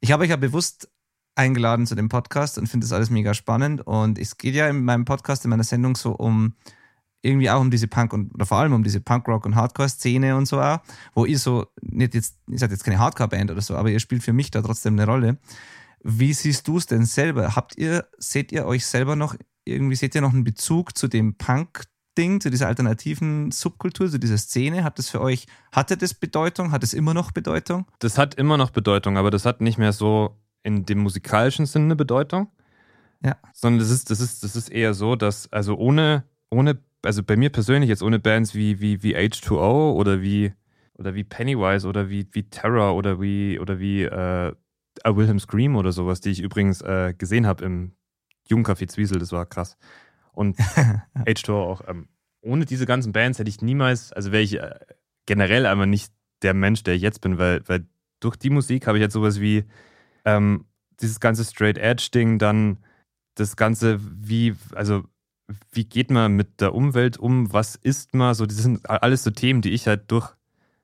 Ich 0.00 0.10
habe 0.10 0.24
euch 0.24 0.30
ja 0.30 0.36
bewusst 0.36 0.88
eingeladen 1.40 1.86
zu 1.86 1.94
dem 1.94 2.08
Podcast 2.08 2.58
und 2.58 2.68
finde 2.68 2.84
das 2.84 2.92
alles 2.92 3.08
mega 3.08 3.32
spannend. 3.32 3.80
Und 3.86 4.18
es 4.18 4.36
geht 4.36 4.54
ja 4.54 4.68
in 4.68 4.84
meinem 4.84 5.06
Podcast, 5.06 5.44
in 5.44 5.50
meiner 5.50 5.64
Sendung 5.64 5.96
so 5.96 6.12
um 6.12 6.54
irgendwie 7.22 7.50
auch 7.50 7.60
um 7.60 7.70
diese 7.70 7.88
Punk 7.88 8.12
und 8.12 8.34
oder 8.34 8.46
vor 8.46 8.58
allem 8.58 8.72
um 8.72 8.82
diese 8.82 9.00
Punkrock 9.00 9.44
und 9.46 9.54
Hardcore-Szene 9.54 10.36
und 10.36 10.46
so 10.46 10.60
auch, 10.60 10.80
wo 11.14 11.24
ihr 11.24 11.38
so 11.38 11.66
nicht 11.82 12.14
jetzt, 12.14 12.38
ihr 12.48 12.58
seid 12.58 12.70
jetzt 12.70 12.84
keine 12.84 12.98
Hardcore-Band 12.98 13.50
oder 13.50 13.60
so, 13.60 13.76
aber 13.76 13.90
ihr 13.90 14.00
spielt 14.00 14.22
für 14.22 14.32
mich 14.32 14.50
da 14.50 14.62
trotzdem 14.62 14.94
eine 14.94 15.06
Rolle. 15.06 15.38
Wie 16.02 16.32
siehst 16.32 16.66
du 16.66 16.78
es 16.78 16.86
denn 16.86 17.04
selber? 17.04 17.56
Habt 17.56 17.76
ihr, 17.76 18.06
seht 18.18 18.52
ihr 18.52 18.66
euch 18.66 18.86
selber 18.86 19.16
noch, 19.16 19.34
irgendwie 19.64 19.96
seht 19.96 20.14
ihr 20.14 20.22
noch 20.22 20.32
einen 20.32 20.44
Bezug 20.44 20.96
zu 20.96 21.08
dem 21.08 21.36
Punk-Ding, 21.36 22.40
zu 22.40 22.50
dieser 22.50 22.68
alternativen 22.68 23.50
Subkultur, 23.50 24.10
zu 24.10 24.18
dieser 24.18 24.38
Szene? 24.38 24.82
Hat 24.82 24.98
das 24.98 25.10
für 25.10 25.20
euch, 25.20 25.46
hatte 25.72 25.98
das 25.98 26.14
Bedeutung? 26.14 26.72
Hat 26.72 26.82
es 26.82 26.94
immer 26.94 27.12
noch 27.12 27.32
Bedeutung? 27.32 27.86
Das 27.98 28.16
hat 28.16 28.34
immer 28.36 28.56
noch 28.56 28.70
Bedeutung, 28.70 29.18
aber 29.18 29.30
das 29.30 29.44
hat 29.44 29.60
nicht 29.60 29.76
mehr 29.76 29.92
so 29.92 30.38
in 30.62 30.84
dem 30.84 30.98
musikalischen 30.98 31.66
Sinne 31.66 31.86
eine 31.86 31.96
Bedeutung. 31.96 32.50
Ja. 33.24 33.36
Sondern 33.52 33.80
das 33.80 33.90
ist, 33.90 34.10
das 34.10 34.20
ist, 34.20 34.42
das 34.42 34.56
ist 34.56 34.70
eher 34.70 34.94
so, 34.94 35.16
dass, 35.16 35.52
also 35.52 35.76
ohne, 35.76 36.24
ohne, 36.50 36.78
also 37.02 37.22
bei 37.22 37.36
mir 37.36 37.50
persönlich 37.50 37.88
jetzt 37.88 38.02
ohne 38.02 38.18
Bands 38.18 38.54
wie, 38.54 38.80
wie, 38.80 39.02
wie 39.02 39.16
H2O 39.16 39.94
oder 39.94 40.22
wie, 40.22 40.52
oder 40.94 41.14
wie 41.14 41.24
Pennywise 41.24 41.86
oder 41.86 42.08
wie, 42.08 42.26
wie 42.32 42.44
Terror 42.44 42.94
oder 42.94 43.20
wie, 43.20 43.58
oder 43.58 43.78
wie 43.78 44.02
äh, 44.02 44.52
A 45.04 45.16
Wilhelm 45.16 45.38
Scream 45.38 45.76
oder 45.76 45.92
sowas, 45.92 46.20
die 46.20 46.30
ich 46.30 46.40
übrigens 46.40 46.80
äh, 46.82 47.14
gesehen 47.16 47.46
habe 47.46 47.64
im 47.64 47.92
Jugendcafé 48.48 48.88
Zwiesel, 48.88 49.18
das 49.18 49.32
war 49.32 49.46
krass. 49.46 49.76
Und 50.32 50.56
H2O 51.26 51.52
auch. 51.52 51.82
Ähm, 51.86 52.08
ohne 52.42 52.64
diese 52.64 52.86
ganzen 52.86 53.12
Bands 53.12 53.38
hätte 53.38 53.50
ich 53.50 53.60
niemals, 53.60 54.12
also 54.12 54.32
wäre 54.32 54.42
ich 54.42 54.58
äh, 54.58 54.74
generell 55.26 55.66
einfach 55.66 55.86
nicht 55.86 56.12
der 56.42 56.54
Mensch, 56.54 56.82
der 56.82 56.94
ich 56.94 57.02
jetzt 57.02 57.20
bin, 57.20 57.38
weil, 57.38 57.62
weil 57.68 57.86
durch 58.18 58.36
die 58.36 58.50
Musik 58.50 58.86
habe 58.86 58.98
ich 58.98 59.02
jetzt 59.02 59.12
sowas 59.12 59.40
wie 59.40 59.64
ähm, 60.24 60.66
dieses 61.00 61.20
ganze 61.20 61.44
Straight 61.44 61.78
Edge-Ding, 61.78 62.38
dann 62.38 62.78
das 63.34 63.56
Ganze, 63.56 63.98
wie, 64.00 64.54
also 64.74 65.04
wie 65.72 65.84
geht 65.84 66.10
man 66.10 66.36
mit 66.36 66.60
der 66.60 66.74
Umwelt 66.74 67.16
um, 67.18 67.52
was 67.52 67.76
isst 67.76 68.14
man, 68.14 68.34
so, 68.34 68.46
das 68.46 68.58
sind 68.58 68.88
alles 68.88 69.24
so 69.24 69.30
Themen, 69.30 69.62
die 69.62 69.70
ich 69.70 69.86
halt 69.86 70.10
durch 70.10 70.28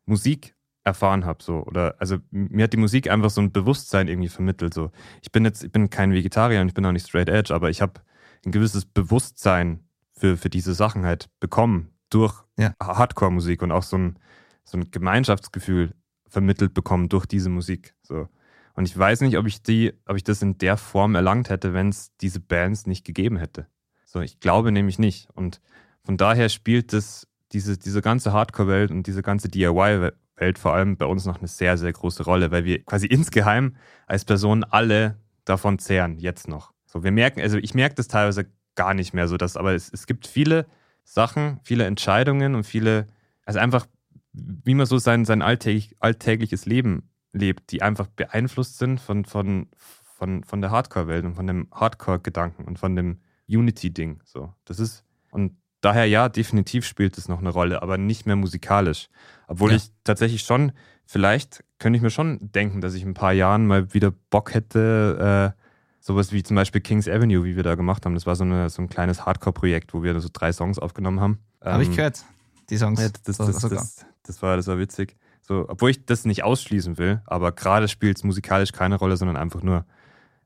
Musik 0.07 0.55
erfahren 0.85 1.25
habe, 1.25 1.43
so, 1.43 1.65
oder, 1.65 1.97
also 1.99 2.19
mir 2.31 2.65
hat 2.65 2.73
die 2.73 2.79
Musik 2.79 3.11
einfach 3.11 3.31
so 3.31 3.41
ein 3.41 3.53
Bewusstsein 3.53 4.09
irgendwie 4.09 4.29
vermittelt, 4.29 4.73
so. 4.73 4.91
Ich 5.21 5.33
bin 5.33 5.45
jetzt, 5.45 5.65
ich 5.65 5.73
bin 5.73 5.91
kein 5.91 6.13
Vegetarier 6.13 6.61
und 6.61 6.69
ich 6.69 6.75
bin 6.75 6.87
auch 6.87 6.93
nicht 6.93 7.07
Straight 7.07 7.29
Edge, 7.29 7.55
aber 7.55 7.71
ich 7.71 7.83
habe 7.83 8.01
ein 8.45 8.53
gewisses 8.53 8.85
Bewusstsein 8.87 9.81
für, 10.13 10.37
für 10.37 10.49
diese 10.49 10.75
Sachen 10.75 11.05
halt 11.05 11.29
bekommen 11.41 11.91
durch 12.11 12.35
Ja. 12.57 12.75
Hardcore-Musik 12.81 13.63
und 13.63 13.73
auch 13.73 13.83
so 13.83 13.99
ein, 13.99 14.19
so 14.65 14.79
ein 14.79 14.91
Gemeinschaftsgefühl 14.91 15.95
vermittelt 16.29 16.75
bekommen 16.75 17.09
durch 17.09 17.27
diese 17.27 17.51
Musik. 17.51 17.95
So. 18.03 18.29
Und 18.77 18.87
ich 18.87 18.97
weiß 18.97 19.23
nicht, 19.23 19.39
ob 19.39 19.47
ich 19.47 19.63
die, 19.63 19.95
ob 20.07 20.17
ich 20.17 20.23
das 20.23 20.43
in 20.43 20.59
der 20.59 20.77
Form 20.77 21.15
erlangt 21.15 21.49
hätte, 21.49 21.73
wenn 21.73 21.89
es 21.89 22.15
diese 22.19 22.41
Bands 22.41 22.87
nicht 22.87 23.07
gegeben 23.07 23.39
hätte. 23.39 23.67
So, 24.05 24.21
ich 24.21 24.39
glaube 24.39 24.71
nämlich 24.71 24.99
nicht. 24.99 25.29
Und 25.35 25.63
von 26.05 26.19
daher 26.19 26.51
spielt 26.51 26.93
das, 26.93 27.27
diese, 27.53 27.79
diese 27.79 28.03
ganze 28.03 28.35
Hardcore-Welt 28.35 28.91
und 28.91 29.07
diese 29.07 29.23
ganze 29.23 29.49
DIY-Welt 29.49 30.59
vor 30.59 30.75
allem 30.75 30.99
bei 30.99 31.07
uns 31.07 31.25
noch 31.25 31.39
eine 31.39 31.49
sehr, 31.49 31.79
sehr 31.79 31.93
große 31.93 32.25
Rolle, 32.25 32.51
weil 32.51 32.65
wir 32.65 32.85
quasi 32.85 33.07
insgeheim 33.07 33.77
als 34.07 34.27
Personen 34.27 34.63
alle 34.63 35.17
davon 35.47 35.79
zehren, 35.79 36.19
jetzt 36.19 36.47
noch. 36.47 36.75
So, 36.85 37.03
wir 37.03 37.13
merken, 37.13 37.41
also 37.41 37.57
ich 37.57 37.73
merke 37.73 37.95
das 37.95 38.09
teilweise 38.09 38.45
gar 38.75 38.93
nicht 38.93 39.15
mehr 39.15 39.27
so, 39.27 39.39
dass, 39.39 39.57
aber 39.57 39.75
es, 39.75 39.91
es 39.91 40.07
gibt 40.07 40.27
viele 40.27 40.67
Sachen, 41.03 41.61
viele 41.63 41.87
Entscheidungen 41.87 42.55
und 42.55 42.65
viele, 42.65 43.07
also 43.47 43.59
einfach, 43.59 43.87
wie 44.35 44.75
man 44.75 44.85
so 44.85 44.99
sein, 44.99 45.25
sein 45.25 45.41
alltäglich, 45.41 45.97
alltägliches 45.99 46.67
Leben 46.67 47.09
lebt, 47.37 47.71
die 47.71 47.83
einfach 47.83 48.07
beeinflusst 48.07 48.79
sind 48.79 49.01
von, 49.01 49.25
von, 49.25 49.69
von, 50.03 50.45
von 50.45 50.61
der 50.61 50.71
Hardcore-Welt 50.71 51.25
und 51.25 51.35
von 51.35 51.47
dem 51.47 51.69
Hardcore-Gedanken 51.73 52.65
und 52.65 52.79
von 52.79 52.97
dem 52.97 53.21
Unity-Ding. 53.49 54.23
So, 54.25 54.53
das 54.65 54.81
ist, 54.81 55.05
und 55.31 55.57
daher 55.81 56.07
ja, 56.07 56.29
definitiv 56.29 56.85
spielt 56.87 57.17
es 57.19 57.29
noch 57.29 57.39
eine 57.39 57.51
Rolle, 57.51 57.83
aber 57.83 57.99
nicht 57.99 58.27
mehr 58.27 58.37
musikalisch. 58.37 59.09
Obwohl 59.47 59.71
Ja. 59.71 59.77
ich 59.77 59.91
tatsächlich 60.05 60.43
schon, 60.43 60.73
vielleicht 61.05 61.63
könnte 61.79 61.97
ich 61.99 62.03
mir 62.03 62.11
schon 62.11 62.39
denken, 62.41 62.81
dass 62.81 62.95
ich 62.95 63.03
in 63.03 63.11
ein 63.11 63.15
paar 63.15 63.33
Jahren 63.33 63.67
mal 63.67 63.93
wieder 63.95 64.11
Bock 64.31 64.55
hätte, 64.55 65.55
äh, 65.55 65.63
sowas 66.01 66.33
wie 66.33 66.43
zum 66.43 66.57
Beispiel 66.57 66.81
Kings 66.81 67.09
Avenue, 67.09 67.45
wie 67.45 67.57
wir 67.57 67.63
da 67.63 67.75
gemacht 67.75 68.07
haben. 68.07 68.15
Das 68.15 68.27
war 68.27 68.37
so, 68.37 68.45
eine, 68.45 68.71
so 68.71 68.81
ein 68.83 68.89
kleines 68.89 69.27
Hardcore-Projekt, 69.27 69.93
wo 69.93 70.03
wir 70.03 70.19
so 70.21 70.29
drei 70.33 70.53
Songs 70.53 70.79
aufgenommen 70.79 71.21
haben. 71.21 71.39
Habe 71.63 71.83
ich 71.83 71.89
Ähm, 71.91 71.97
gehört, 71.97 72.25
die 72.71 72.77
Songs. 72.79 73.01
ja, 73.01 73.09
das, 73.25 73.37
das, 73.37 73.69
das, 73.69 74.07
das, 74.23 74.43
war, 74.43 74.57
das 74.57 74.67
war 74.67 74.79
witzig. 74.79 75.17
So, 75.47 75.65
obwohl 75.69 75.91
ich 75.91 76.05
das 76.05 76.25
nicht 76.25 76.43
ausschließen 76.43 76.99
will, 76.99 77.23
aber 77.25 77.53
gerade 77.53 77.87
spielt 77.87 78.17
es 78.17 78.25
musikalisch 78.25 78.73
keine 78.73 78.97
Rolle, 78.97 79.17
sondern 79.17 79.37
einfach 79.37 79.63
nur 79.63 79.85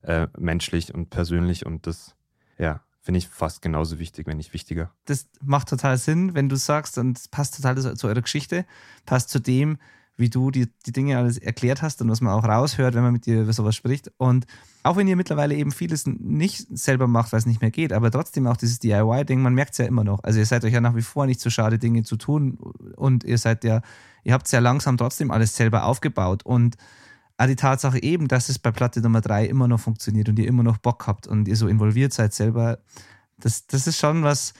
äh, 0.03 0.27
menschlich 0.39 0.95
und 0.95 1.09
persönlich 1.09 1.65
und 1.65 1.87
das, 1.87 2.15
ja, 2.59 2.83
finde 3.01 3.17
ich 3.17 3.29
fast 3.29 3.63
genauso 3.63 3.99
wichtig, 3.99 4.27
wenn 4.27 4.37
nicht 4.37 4.53
wichtiger. 4.53 4.93
das 5.07 5.27
macht 5.43 5.71
total 5.71 5.97
Sinn, 5.97 6.35
wenn 6.35 6.51
du 6.51 6.57
sagst, 6.57 6.99
und 6.99 7.17
es 7.17 7.29
passt 7.29 7.57
total 7.57 7.97
zu 7.97 8.07
eurer 8.09 8.21
Geschichte, 8.21 8.67
passt 9.07 9.31
zu 9.31 9.39
dem, 9.39 9.79
wie 10.19 10.29
du 10.29 10.51
die, 10.51 10.69
die 10.85 10.93
Dinge 10.93 11.17
alles 11.17 11.39
erklärt 11.39 11.81
hast 11.81 12.03
und 12.03 12.11
was 12.11 12.21
man 12.21 12.35
auch 12.35 12.45
raushört, 12.45 12.95
wenn 12.95 13.03
man 13.03 13.15
mit 13.15 13.25
dir 13.25 13.41
über 13.41 13.55
sowas 13.55 13.75
spricht. 13.75 14.13
Und 14.19 14.47
auch 14.83 14.99
wenn 14.99 15.09
ihr 15.09 15.17
mittlerweile 15.17 15.55
eben 15.55 15.73
vieles 15.73 16.07
nicht 16.07 16.67
selber 16.77 17.07
macht, 17.07 17.33
weil 17.33 17.39
es 17.39 17.47
nicht 17.47 17.63
mehr 17.63 17.71
geht, 17.71 17.95
aber 17.95 18.11
trotzdem 18.11 18.47
auch 18.47 18.59
dieses 18.59 18.81
DIY-Ding, 18.81 19.41
man 19.41 19.55
merkt 19.55 19.73
es 19.73 19.79
ja 19.79 19.87
immer 19.87 20.05
noch. 20.05 20.23
Also 20.23 20.39
ihr 20.39 20.45
seid 20.45 20.63
euch 20.67 20.75
ja 20.75 20.83
nach 20.83 20.95
wie 20.95 21.01
vor 21.01 21.25
nicht 21.25 21.41
so 21.41 21.49
schade, 21.49 21.79
Dinge 21.79 22.03
zu 22.03 22.17
tun 22.17 22.59
und 22.97 23.25
ihr 23.25 23.39
seid 23.39 23.65
ja, 23.65 23.81
ihr 24.25 24.33
habt 24.33 24.49
sehr 24.49 24.61
langsam 24.61 24.97
trotzdem 24.97 25.31
alles 25.31 25.57
selber 25.57 25.85
aufgebaut 25.85 26.43
und 26.45 26.77
auch 27.41 27.47
die 27.47 27.57
Tatsache 27.57 28.03
eben, 28.03 28.29
dass 28.29 28.51
es 28.51 28.59
bei 28.59 28.71
Platte 28.71 29.01
Nummer 29.01 29.23
3 29.23 29.47
immer 29.47 29.67
noch 29.67 29.81
funktioniert 29.81 30.29
und 30.29 30.39
ihr 30.39 30.47
immer 30.47 30.63
noch 30.63 30.77
Bock 30.77 31.07
habt 31.07 31.27
und 31.27 31.49
ihr 31.49 31.57
so 31.57 31.69
involviert 31.69 32.13
seid 32.13 32.35
selber, 32.35 32.79
das, 33.39 33.67
das 33.67 33.87
ist 33.87 33.99
schon 33.99 34.23
was, 34.23 34.53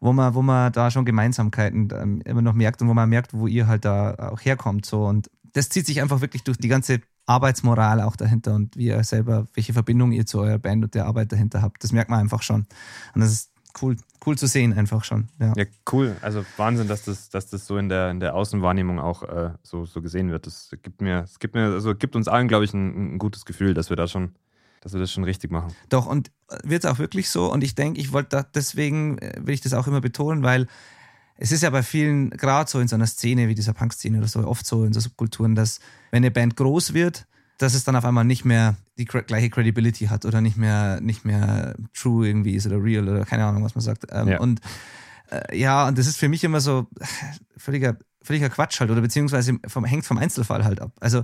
wo 0.00 0.12
man, 0.12 0.34
wo 0.34 0.42
man 0.42 0.72
da 0.72 0.90
schon 0.90 1.04
Gemeinsamkeiten 1.04 1.88
ähm, 1.94 2.20
immer 2.24 2.42
noch 2.42 2.54
merkt 2.54 2.82
und 2.82 2.88
wo 2.88 2.94
man 2.94 3.08
merkt, 3.08 3.32
wo 3.34 3.46
ihr 3.46 3.68
halt 3.68 3.84
da 3.84 4.30
auch 4.32 4.40
herkommt. 4.40 4.84
So. 4.84 5.06
Und 5.06 5.30
das 5.52 5.68
zieht 5.68 5.86
sich 5.86 6.02
einfach 6.02 6.20
wirklich 6.20 6.42
durch 6.42 6.58
die 6.58 6.68
ganze 6.68 7.00
Arbeitsmoral 7.26 8.02
auch 8.02 8.16
dahinter 8.16 8.54
und 8.54 8.76
wie 8.76 8.88
ihr 8.88 9.02
selber, 9.04 9.46
welche 9.54 9.72
Verbindung 9.72 10.12
ihr 10.12 10.26
zu 10.26 10.40
eurer 10.40 10.58
Band 10.58 10.84
und 10.84 10.94
der 10.94 11.06
Arbeit 11.06 11.32
dahinter 11.32 11.62
habt. 11.62 11.82
Das 11.84 11.92
merkt 11.92 12.10
man 12.10 12.20
einfach 12.20 12.42
schon. 12.42 12.66
Und 13.14 13.20
das 13.20 13.30
ist 13.30 13.53
cool, 13.80 13.96
cool 14.26 14.36
zu 14.36 14.46
sehen, 14.46 14.72
einfach 14.72 15.04
schon. 15.04 15.28
Ja, 15.38 15.52
ja 15.56 15.64
cool. 15.92 16.16
Also 16.20 16.44
Wahnsinn, 16.56 16.88
dass 16.88 17.04
das, 17.04 17.28
dass 17.30 17.48
das 17.48 17.66
so 17.66 17.76
in 17.76 17.88
der, 17.88 18.10
in 18.10 18.20
der 18.20 18.34
Außenwahrnehmung 18.34 18.98
auch 18.98 19.22
äh, 19.22 19.50
so, 19.62 19.84
so 19.84 20.02
gesehen 20.02 20.30
wird. 20.30 20.46
Das 20.46 20.70
gibt 20.82 21.00
mir, 21.00 21.22
es 21.24 21.38
gibt 21.38 21.54
mir, 21.54 21.64
also 21.64 21.94
gibt 21.94 22.16
uns 22.16 22.28
allen, 22.28 22.48
glaube 22.48 22.64
ich, 22.64 22.72
ein, 22.72 23.14
ein 23.14 23.18
gutes 23.18 23.44
Gefühl, 23.44 23.74
dass 23.74 23.90
wir 23.90 23.96
da 23.96 24.08
schon 24.08 24.34
dass 24.84 24.92
wir 24.92 25.00
das 25.00 25.10
schon 25.10 25.24
richtig 25.24 25.50
machen. 25.50 25.74
Doch, 25.88 26.04
und 26.04 26.30
wird 26.62 26.84
es 26.84 26.90
auch 26.90 26.98
wirklich 26.98 27.30
so. 27.30 27.50
Und 27.50 27.64
ich 27.64 27.74
denke, 27.74 27.98
ich 27.98 28.12
wollte 28.12 28.46
deswegen, 28.54 29.16
äh, 29.16 29.40
will 29.42 29.54
ich 29.54 29.62
das 29.62 29.72
auch 29.72 29.86
immer 29.86 30.02
betonen, 30.02 30.42
weil 30.42 30.66
es 31.36 31.52
ist 31.52 31.62
ja 31.62 31.70
bei 31.70 31.82
vielen, 31.82 32.30
gerade 32.30 32.70
so 32.70 32.78
in 32.78 32.86
so 32.86 32.94
einer 32.94 33.06
Szene 33.06 33.48
wie 33.48 33.54
dieser 33.54 33.72
Punk-Szene 33.72 34.18
oder 34.18 34.28
so, 34.28 34.46
oft 34.46 34.66
so 34.66 34.84
in 34.84 34.92
so 34.92 35.00
Subkulturen, 35.00 35.54
dass 35.54 35.80
wenn 36.10 36.18
eine 36.18 36.30
Band 36.30 36.56
groß 36.56 36.92
wird, 36.92 37.26
dass 37.58 37.74
es 37.74 37.84
dann 37.84 37.96
auf 37.96 38.04
einmal 38.04 38.24
nicht 38.24 38.44
mehr 38.44 38.76
die 38.98 39.04
gleiche 39.04 39.50
Credibility 39.50 40.06
hat 40.06 40.24
oder 40.24 40.40
nicht 40.40 40.56
mehr, 40.56 41.00
nicht 41.00 41.24
mehr 41.24 41.74
true 41.94 42.26
irgendwie 42.26 42.54
ist 42.54 42.66
oder 42.66 42.82
real 42.82 43.08
oder 43.08 43.24
keine 43.24 43.44
Ahnung, 43.44 43.64
was 43.64 43.74
man 43.74 43.82
sagt. 43.82 44.06
Ähm, 44.10 44.28
ja. 44.28 44.40
Und 44.40 44.60
äh, 45.30 45.56
ja, 45.58 45.86
und 45.86 45.98
das 45.98 46.06
ist 46.06 46.16
für 46.16 46.28
mich 46.28 46.44
immer 46.44 46.60
so 46.60 46.86
äh, 47.00 47.04
völliger, 47.56 47.96
völliger 48.22 48.50
Quatsch 48.50 48.80
halt 48.80 48.90
oder 48.90 49.00
beziehungsweise 49.00 49.58
vom, 49.66 49.84
hängt 49.84 50.04
vom 50.04 50.18
Einzelfall 50.18 50.64
halt 50.64 50.80
ab. 50.80 50.92
Also 51.00 51.22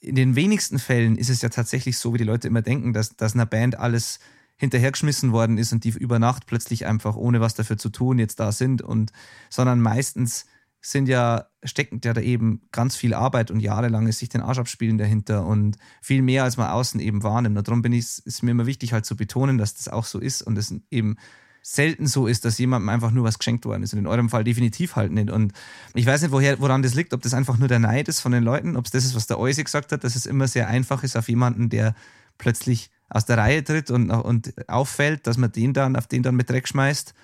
in 0.00 0.14
den 0.14 0.36
wenigsten 0.36 0.78
Fällen 0.78 1.16
ist 1.16 1.30
es 1.30 1.42
ja 1.42 1.48
tatsächlich 1.48 1.96
so, 1.96 2.12
wie 2.12 2.18
die 2.18 2.24
Leute 2.24 2.48
immer 2.48 2.62
denken, 2.62 2.92
dass, 2.92 3.16
dass 3.16 3.34
einer 3.34 3.46
Band 3.46 3.78
alles 3.78 4.18
hinterhergeschmissen 4.56 5.32
worden 5.32 5.58
ist 5.58 5.72
und 5.72 5.84
die 5.84 5.90
über 5.90 6.18
Nacht 6.18 6.46
plötzlich 6.46 6.86
einfach 6.86 7.16
ohne 7.16 7.40
was 7.40 7.54
dafür 7.54 7.78
zu 7.78 7.88
tun 7.88 8.18
jetzt 8.18 8.38
da 8.40 8.52
sind 8.52 8.82
und 8.82 9.12
sondern 9.48 9.80
meistens 9.80 10.46
sind 10.82 11.08
ja 11.08 11.46
steckend 11.62 12.04
ja 12.04 12.12
da 12.12 12.20
eben 12.20 12.62
ganz 12.72 12.96
viel 12.96 13.14
Arbeit 13.14 13.52
und 13.52 13.60
jahrelanges 13.60 14.18
sich 14.18 14.28
den 14.28 14.42
Arsch 14.42 14.58
abspielen 14.58 14.98
dahinter 14.98 15.46
und 15.46 15.76
viel 16.02 16.22
mehr 16.22 16.42
als 16.42 16.56
man 16.56 16.70
außen 16.70 16.98
eben 17.00 17.22
wahrnimmt. 17.22 17.56
Und 17.56 17.68
darum 17.68 17.82
bin 17.82 17.92
ich 17.92 18.26
ist 18.26 18.42
mir 18.42 18.50
immer 18.50 18.66
wichtig 18.66 18.92
halt 18.92 19.06
zu 19.06 19.16
betonen, 19.16 19.58
dass 19.58 19.74
das 19.74 19.88
auch 19.88 20.04
so 20.04 20.18
ist 20.18 20.42
und 20.42 20.58
es 20.58 20.74
eben 20.90 21.16
selten 21.62 22.08
so 22.08 22.26
ist, 22.26 22.44
dass 22.44 22.58
jemandem 22.58 22.88
einfach 22.88 23.12
nur 23.12 23.22
was 23.22 23.38
geschenkt 23.38 23.64
worden 23.64 23.84
ist. 23.84 23.92
Und 23.92 24.00
in 24.00 24.08
eurem 24.08 24.28
Fall 24.28 24.42
definitiv 24.42 24.96
halt 24.96 25.12
nicht. 25.12 25.30
Und 25.30 25.52
ich 25.94 26.04
weiß 26.04 26.22
nicht, 26.22 26.32
woher, 26.32 26.58
woran 26.60 26.82
das 26.82 26.94
liegt, 26.94 27.14
ob 27.14 27.22
das 27.22 27.34
einfach 27.34 27.56
nur 27.56 27.68
der 27.68 27.78
Neid 27.78 28.08
ist 28.08 28.20
von 28.20 28.32
den 28.32 28.42
Leuten, 28.42 28.76
ob 28.76 28.86
es 28.86 28.90
das 28.90 29.04
ist, 29.04 29.14
was 29.14 29.28
der 29.28 29.38
Euse 29.38 29.62
gesagt 29.62 29.92
hat, 29.92 30.02
dass 30.02 30.16
es 30.16 30.26
immer 30.26 30.48
sehr 30.48 30.66
einfach 30.66 31.04
ist 31.04 31.16
auf 31.16 31.28
jemanden, 31.28 31.70
der 31.70 31.94
plötzlich 32.38 32.90
aus 33.08 33.24
der 33.24 33.38
Reihe 33.38 33.62
tritt 33.62 33.90
und, 33.92 34.10
und 34.10 34.68
auffällt, 34.68 35.28
dass 35.28 35.36
man 35.36 35.52
den 35.52 35.72
dann 35.74 35.94
auf 35.94 36.08
den 36.08 36.24
dann 36.24 36.34
mit 36.34 36.50
Dreck 36.50 36.66
schmeißt. 36.66 37.14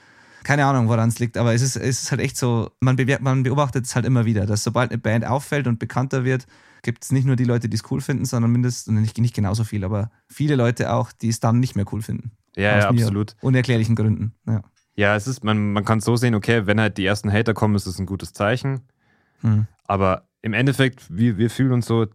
Keine 0.49 0.65
Ahnung, 0.65 0.89
woran 0.89 1.11
es 1.11 1.19
liegt, 1.19 1.37
aber 1.37 1.53
es 1.53 1.61
ist, 1.61 1.77
es 1.77 2.05
ist 2.05 2.11
halt 2.11 2.23
echt 2.23 2.39
so, 2.39 2.70
man, 2.81 2.97
man 3.20 3.43
beobachtet 3.43 3.85
es 3.85 3.95
halt 3.95 4.07
immer 4.07 4.25
wieder, 4.25 4.47
dass 4.47 4.65
sobald 4.65 4.91
eine 4.91 4.97
Band 4.97 5.27
auffällt 5.27 5.66
und 5.66 5.79
bekannter 5.79 6.25
wird, 6.25 6.47
gibt 6.81 7.05
es 7.05 7.12
nicht 7.12 7.27
nur 7.27 7.37
die 7.37 7.45
Leute, 7.45 7.69
die 7.69 7.75
es 7.75 7.83
cool 7.91 8.01
finden, 8.01 8.25
sondern 8.25 8.51
mindestens, 8.53 8.99
nicht, 8.99 9.19
nicht 9.19 9.35
genauso 9.35 9.62
viel, 9.65 9.85
aber 9.85 10.11
viele 10.27 10.57
Leute 10.57 10.91
auch, 10.95 11.12
die 11.12 11.29
es 11.29 11.39
dann 11.39 11.61
nicht 11.61 11.77
mehr 11.77 11.85
cool 11.93 12.01
finden. 12.01 12.31
Ja, 12.57 12.79
ja 12.79 12.89
absolut. 12.89 13.37
Unerklärlichen 13.43 13.95
Gründen. 13.95 14.33
Ja, 14.47 14.62
ja 14.97 15.16
es 15.16 15.27
ist, 15.27 15.45
man, 15.45 15.75
man 15.75 15.85
kann 15.85 15.99
es 15.99 16.07
so 16.07 16.16
sehen, 16.16 16.35
okay, 16.35 16.65
wenn 16.65 16.81
halt 16.81 16.97
die 16.97 17.05
ersten 17.05 17.31
Hater 17.31 17.53
kommen, 17.53 17.75
ist 17.75 17.85
es 17.85 17.99
ein 17.99 18.07
gutes 18.07 18.33
Zeichen. 18.33 18.81
Hm. 19.43 19.66
Aber 19.85 20.29
im 20.41 20.55
Endeffekt, 20.55 21.15
wir, 21.15 21.37
wir 21.37 21.51
fühlen 21.51 21.73
uns 21.73 21.85
so, 21.85 22.07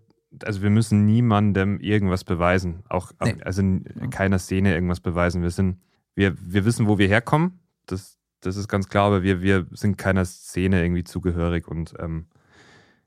also 0.44 0.64
wir 0.64 0.72
müssen 0.72 1.06
niemandem 1.06 1.80
irgendwas 1.80 2.24
beweisen. 2.24 2.82
Auch 2.90 3.12
nee. 3.24 3.36
also 3.46 3.62
in 3.62 4.10
keiner 4.10 4.40
Szene 4.40 4.74
irgendwas 4.74 5.02
beweisen. 5.02 5.44
Wir 5.44 5.52
sind, 5.52 5.78
wir, 6.16 6.36
wir 6.42 6.66
wissen, 6.66 6.88
wo 6.88 6.98
wir 6.98 7.08
herkommen. 7.08 7.60
Das, 7.86 8.18
das 8.46 8.56
ist 8.56 8.68
ganz 8.68 8.90
klar, 8.90 9.08
aber 9.08 9.24
wir, 9.24 9.42
wir 9.42 9.68
sind 9.72 9.98
keiner 9.98 10.26
Szene 10.26 10.82
irgendwie 10.84 11.04
zugehörig 11.04 11.68
und 11.68 11.94
ähm, 12.00 12.28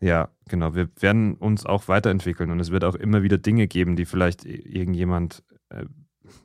ja, 0.01 0.29
genau. 0.49 0.75
Wir 0.75 0.89
werden 1.01 1.35
uns 1.35 1.65
auch 1.65 1.89
weiterentwickeln 1.89 2.51
und 2.51 2.61
es 2.61 2.71
wird 2.71 2.85
auch 2.85 2.95
immer 2.95 3.23
wieder 3.23 3.39
Dinge 3.39 3.67
geben, 3.67 3.97
die 3.97 4.05
vielleicht 4.05 4.45
irgendjemand 4.45 5.43
äh, 5.71 5.87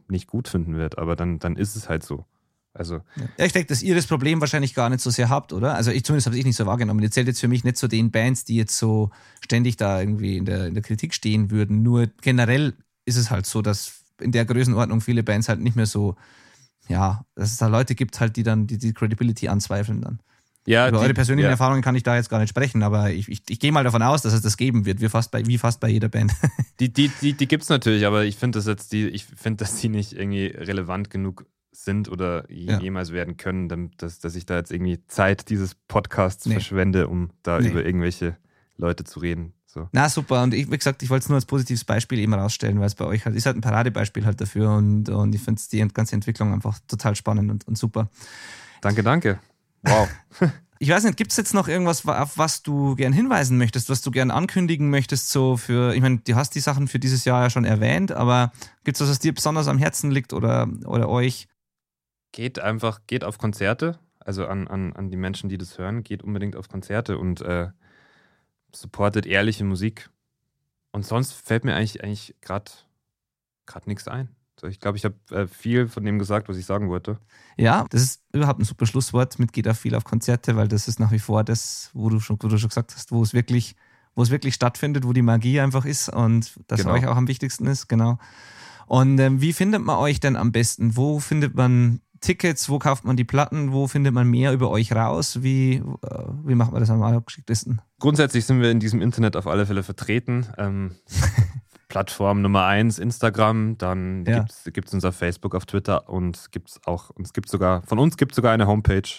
nicht 0.07 0.27
gut 0.27 0.47
finden 0.47 0.77
wird, 0.77 0.97
aber 0.97 1.15
dann, 1.15 1.39
dann 1.39 1.57
ist 1.57 1.75
es 1.75 1.89
halt 1.89 2.03
so. 2.03 2.25
Also. 2.73 3.01
Ja, 3.37 3.45
ich 3.45 3.51
denke, 3.51 3.67
dass 3.67 3.83
ihr 3.83 3.95
das 3.95 4.07
Problem 4.07 4.39
wahrscheinlich 4.39 4.73
gar 4.73 4.89
nicht 4.89 5.01
so 5.01 5.09
sehr 5.09 5.27
habt, 5.29 5.51
oder? 5.51 5.75
Also 5.75 5.91
ich 5.91 6.05
zumindest 6.05 6.27
habe 6.27 6.37
ich 6.37 6.45
nicht 6.45 6.55
so 6.55 6.65
wahrgenommen. 6.65 7.01
Ihr 7.01 7.11
zählt 7.11 7.27
jetzt 7.27 7.41
für 7.41 7.49
mich 7.49 7.65
nicht 7.65 7.75
zu 7.75 7.89
den 7.89 8.11
Bands, 8.11 8.45
die 8.45 8.55
jetzt 8.55 8.77
so 8.77 9.11
ständig 9.41 9.75
da 9.75 9.99
irgendwie 9.99 10.37
in 10.37 10.45
der, 10.45 10.67
in 10.67 10.73
der 10.73 10.83
Kritik 10.83 11.13
stehen 11.13 11.51
würden. 11.51 11.83
Nur 11.83 12.07
generell 12.21 12.73
ist 13.03 13.17
es 13.17 13.29
halt 13.29 13.45
so, 13.45 13.61
dass 13.61 14.03
in 14.21 14.31
der 14.31 14.45
Größenordnung 14.45 15.01
viele 15.01 15.23
Bands 15.23 15.49
halt 15.49 15.59
nicht 15.59 15.75
mehr 15.75 15.85
so, 15.85 16.15
ja, 16.91 17.25
dass 17.35 17.51
es 17.51 17.57
da 17.57 17.67
Leute 17.67 17.95
gibt 17.95 18.19
halt, 18.19 18.35
die 18.35 18.43
dann 18.43 18.67
die, 18.67 18.77
die 18.77 18.93
Credibility 18.93 19.47
anzweifeln 19.47 20.01
dann. 20.01 20.19
Ja, 20.67 20.87
Über 20.87 20.99
die, 20.99 21.03
eure 21.05 21.13
persönlichen 21.15 21.45
ja. 21.45 21.51
Erfahrungen 21.51 21.81
kann 21.81 21.95
ich 21.95 22.03
da 22.03 22.15
jetzt 22.15 22.29
gar 22.29 22.39
nicht 22.39 22.49
sprechen, 22.49 22.83
aber 22.83 23.09
ich, 23.09 23.27
ich, 23.29 23.41
ich 23.49 23.59
gehe 23.59 23.71
mal 23.71 23.83
davon 23.83 24.03
aus, 24.03 24.21
dass 24.21 24.33
es 24.33 24.41
das 24.41 24.57
geben 24.57 24.85
wird, 24.85 25.01
wie 25.01 25.09
fast 25.09 25.31
bei, 25.31 25.43
wie 25.45 25.57
fast 25.57 25.79
bei 25.79 25.89
jeder 25.89 26.09
Band. 26.09 26.33
Die, 26.79 26.91
die, 26.91 27.11
die, 27.21 27.33
die 27.33 27.47
gibt 27.47 27.61
es 27.61 27.69
natürlich, 27.69 28.07
aber 28.07 28.23
ich 28.23 28.37
finde 28.37 28.57
das 28.57 28.65
jetzt, 28.65 28.91
die, 28.91 29.07
ich 29.07 29.25
finde, 29.25 29.57
dass 29.57 29.79
die 29.79 29.89
nicht 29.89 30.13
irgendwie 30.13 30.47
relevant 30.47 31.11
genug 31.11 31.45
sind 31.71 32.09
oder 32.09 32.49
ja. 32.51 32.79
jemals 32.79 33.11
werden 33.11 33.37
können, 33.37 33.91
dass, 33.97 34.19
dass 34.19 34.35
ich 34.35 34.47
da 34.47 34.57
jetzt 34.57 34.71
irgendwie 34.71 35.05
Zeit 35.05 35.49
dieses 35.49 35.75
Podcasts 35.75 36.47
nee. 36.47 36.53
verschwende, 36.53 37.07
um 37.07 37.29
da 37.43 37.59
nee. 37.59 37.69
über 37.69 37.85
irgendwelche 37.85 38.35
Leute 38.77 39.03
zu 39.03 39.19
reden. 39.19 39.53
So. 39.73 39.87
Na 39.93 40.09
super, 40.09 40.43
und 40.43 40.53
ich, 40.53 40.69
wie 40.69 40.77
gesagt, 40.77 41.01
ich 41.01 41.09
wollte 41.09 41.23
es 41.23 41.29
nur 41.29 41.37
als 41.37 41.45
positives 41.45 41.85
Beispiel 41.85 42.19
eben 42.19 42.33
rausstellen, 42.33 42.81
weil 42.81 42.87
es 42.87 42.95
bei 42.95 43.05
euch 43.05 43.23
halt 43.23 43.37
ist 43.37 43.45
halt 43.45 43.55
ein 43.55 43.61
Paradebeispiel 43.61 44.25
halt 44.25 44.41
dafür 44.41 44.71
und, 44.71 45.07
und 45.07 45.33
ich 45.33 45.41
finde 45.41 45.61
die 45.71 45.87
ganze 45.87 46.13
Entwicklung 46.13 46.51
einfach 46.51 46.77
total 46.89 47.15
spannend 47.15 47.49
und, 47.49 47.65
und 47.69 47.77
super. 47.77 48.09
Danke, 48.81 49.01
danke. 49.01 49.39
Wow. 49.83 50.09
ich 50.79 50.89
weiß 50.89 51.05
nicht, 51.05 51.15
gibt 51.15 51.31
es 51.31 51.37
jetzt 51.37 51.53
noch 51.53 51.69
irgendwas, 51.69 52.05
auf 52.05 52.37
was 52.37 52.63
du 52.63 52.97
gern 52.97 53.13
hinweisen 53.13 53.57
möchtest, 53.57 53.89
was 53.89 54.01
du 54.01 54.11
gern 54.11 54.29
ankündigen 54.29 54.89
möchtest, 54.89 55.29
so 55.29 55.55
für, 55.55 55.95
ich 55.95 56.01
meine, 56.01 56.17
du 56.17 56.35
hast 56.35 56.53
die 56.53 56.59
Sachen 56.59 56.89
für 56.89 56.99
dieses 56.99 57.23
Jahr 57.23 57.43
ja 57.43 57.49
schon 57.49 57.63
erwähnt, 57.63 58.11
aber 58.11 58.51
gibt 58.83 58.97
es 58.97 59.01
was, 59.01 59.09
was 59.09 59.19
dir 59.19 59.33
besonders 59.33 59.69
am 59.69 59.77
Herzen 59.77 60.11
liegt 60.11 60.33
oder, 60.33 60.67
oder 60.83 61.07
euch? 61.07 61.47
Geht 62.33 62.59
einfach, 62.59 62.99
geht 63.07 63.23
auf 63.23 63.37
Konzerte, 63.37 63.99
also 64.19 64.47
an, 64.47 64.67
an, 64.67 64.91
an 64.91 65.09
die 65.09 65.17
Menschen, 65.17 65.47
die 65.47 65.57
das 65.57 65.77
hören, 65.77 66.03
geht 66.03 66.23
unbedingt 66.23 66.57
auf 66.57 66.67
Konzerte 66.67 67.17
und 67.17 67.39
äh, 67.39 67.69
supportet 68.75 69.25
ehrliche 69.25 69.63
Musik. 69.63 70.09
Und 70.91 71.05
sonst 71.05 71.33
fällt 71.33 71.63
mir 71.63 71.75
eigentlich, 71.75 72.03
eigentlich 72.03 72.35
gerade 72.41 72.71
nichts 73.85 74.07
ein. 74.07 74.29
Ich 74.63 74.79
glaube, 74.79 74.97
ich 74.97 75.05
habe 75.05 75.15
äh, 75.31 75.47
viel 75.47 75.87
von 75.87 76.05
dem 76.05 76.19
gesagt, 76.19 76.47
was 76.47 76.57
ich 76.57 76.65
sagen 76.65 76.89
wollte. 76.89 77.17
Ja, 77.57 77.85
das 77.89 78.03
ist 78.03 78.21
überhaupt 78.31 78.59
ein 78.59 78.65
super 78.65 78.85
Schlusswort 78.85 79.39
mit 79.39 79.53
geht 79.53 79.67
auch 79.67 79.75
viel 79.75 79.95
auf 79.95 80.03
Konzerte, 80.03 80.55
weil 80.55 80.67
das 80.67 80.87
ist 80.87 80.99
nach 80.99 81.11
wie 81.11 81.19
vor 81.19 81.43
das, 81.43 81.89
wo 81.93 82.09
du 82.09 82.19
schon, 82.19 82.37
wo 82.41 82.47
du 82.47 82.57
schon 82.57 82.69
gesagt 82.69 82.93
hast, 82.93 83.11
wo 83.11 83.23
es 83.23 83.33
wirklich, 83.33 83.75
wo 84.13 84.21
es 84.21 84.29
wirklich 84.29 84.53
stattfindet, 84.53 85.05
wo 85.05 85.13
die 85.13 85.23
Magie 85.23 85.59
einfach 85.59 85.85
ist 85.85 86.09
und 86.09 86.53
das 86.67 86.81
genau. 86.81 86.93
euch 86.93 87.07
auch 87.07 87.15
am 87.15 87.27
wichtigsten 87.27 87.65
ist, 87.65 87.87
genau. 87.87 88.19
Und 88.85 89.19
ähm, 89.19 89.41
wie 89.41 89.53
findet 89.53 89.81
man 89.81 89.97
euch 89.97 90.19
denn 90.19 90.35
am 90.35 90.51
besten? 90.51 90.95
Wo 90.95 91.19
findet 91.19 91.55
man 91.55 92.01
Tickets? 92.21 92.69
Wo 92.69 92.79
kauft 92.79 93.03
man 93.03 93.17
die 93.17 93.23
Platten? 93.23 93.73
Wo 93.73 93.87
findet 93.87 94.13
man 94.13 94.27
mehr 94.27 94.53
über 94.53 94.69
euch 94.69 94.93
raus? 94.93 95.41
Wie, 95.41 95.75
äh, 95.75 96.23
wie 96.45 96.55
macht 96.55 96.71
man 96.71 96.79
das 96.79 96.89
am 96.89 97.01
allergeschicktesten? 97.01 97.81
Grundsätzlich 97.99 98.45
sind 98.45 98.61
wir 98.61 98.71
in 98.71 98.79
diesem 98.79 99.01
Internet 99.01 99.35
auf 99.35 99.47
alle 99.47 99.65
Fälle 99.65 99.83
vertreten. 99.83 100.45
Ähm, 100.57 100.95
Plattform 101.89 102.41
Nummer 102.41 102.65
eins 102.65 102.99
Instagram, 102.99 103.77
dann 103.77 104.23
ja. 104.25 104.45
gibt 104.71 104.87
es 104.87 104.93
unser 104.93 105.11
Facebook 105.11 105.55
auf 105.55 105.65
Twitter 105.65 106.07
und 106.07 106.49
gibt's 106.51 106.79
auch, 106.85 107.09
uns 107.09 107.33
gibt 107.33 107.49
sogar, 107.49 107.81
von 107.81 107.99
uns 107.99 108.15
gibt 108.15 108.31
es 108.31 108.37
sogar 108.37 108.53
eine 108.53 108.65
Homepage. 108.65 109.09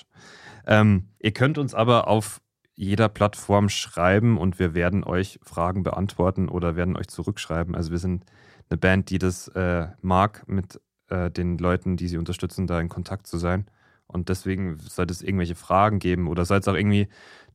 Ähm, 0.66 1.08
ihr 1.18 1.32
könnt 1.32 1.58
uns 1.58 1.74
aber 1.74 2.08
auf 2.08 2.40
jeder 2.74 3.10
Plattform 3.10 3.68
schreiben 3.68 4.38
und 4.38 4.58
wir 4.58 4.72
werden 4.72 5.04
euch 5.04 5.38
Fragen 5.42 5.82
beantworten 5.82 6.48
oder 6.48 6.74
werden 6.74 6.96
euch 6.96 7.08
zurückschreiben. 7.08 7.74
Also 7.74 7.90
wir 7.90 7.98
sind 7.98 8.24
eine 8.70 8.78
Band, 8.78 9.10
die 9.10 9.18
das 9.18 9.48
äh, 9.48 9.88
mag, 10.00 10.44
mit 10.46 10.80
äh, 11.12 11.30
den 11.30 11.58
Leuten, 11.58 11.96
die 11.96 12.08
sie 12.08 12.16
unterstützen, 12.16 12.66
da 12.66 12.80
in 12.80 12.88
Kontakt 12.88 13.26
zu 13.26 13.36
sein. 13.36 13.66
Und 14.06 14.28
deswegen 14.28 14.78
sollte 14.78 15.12
es 15.12 15.22
irgendwelche 15.22 15.54
Fragen 15.54 15.98
geben 15.98 16.28
oder 16.28 16.44
soll 16.44 16.58
es 16.58 16.68
auch 16.68 16.74
irgendwie 16.74 17.08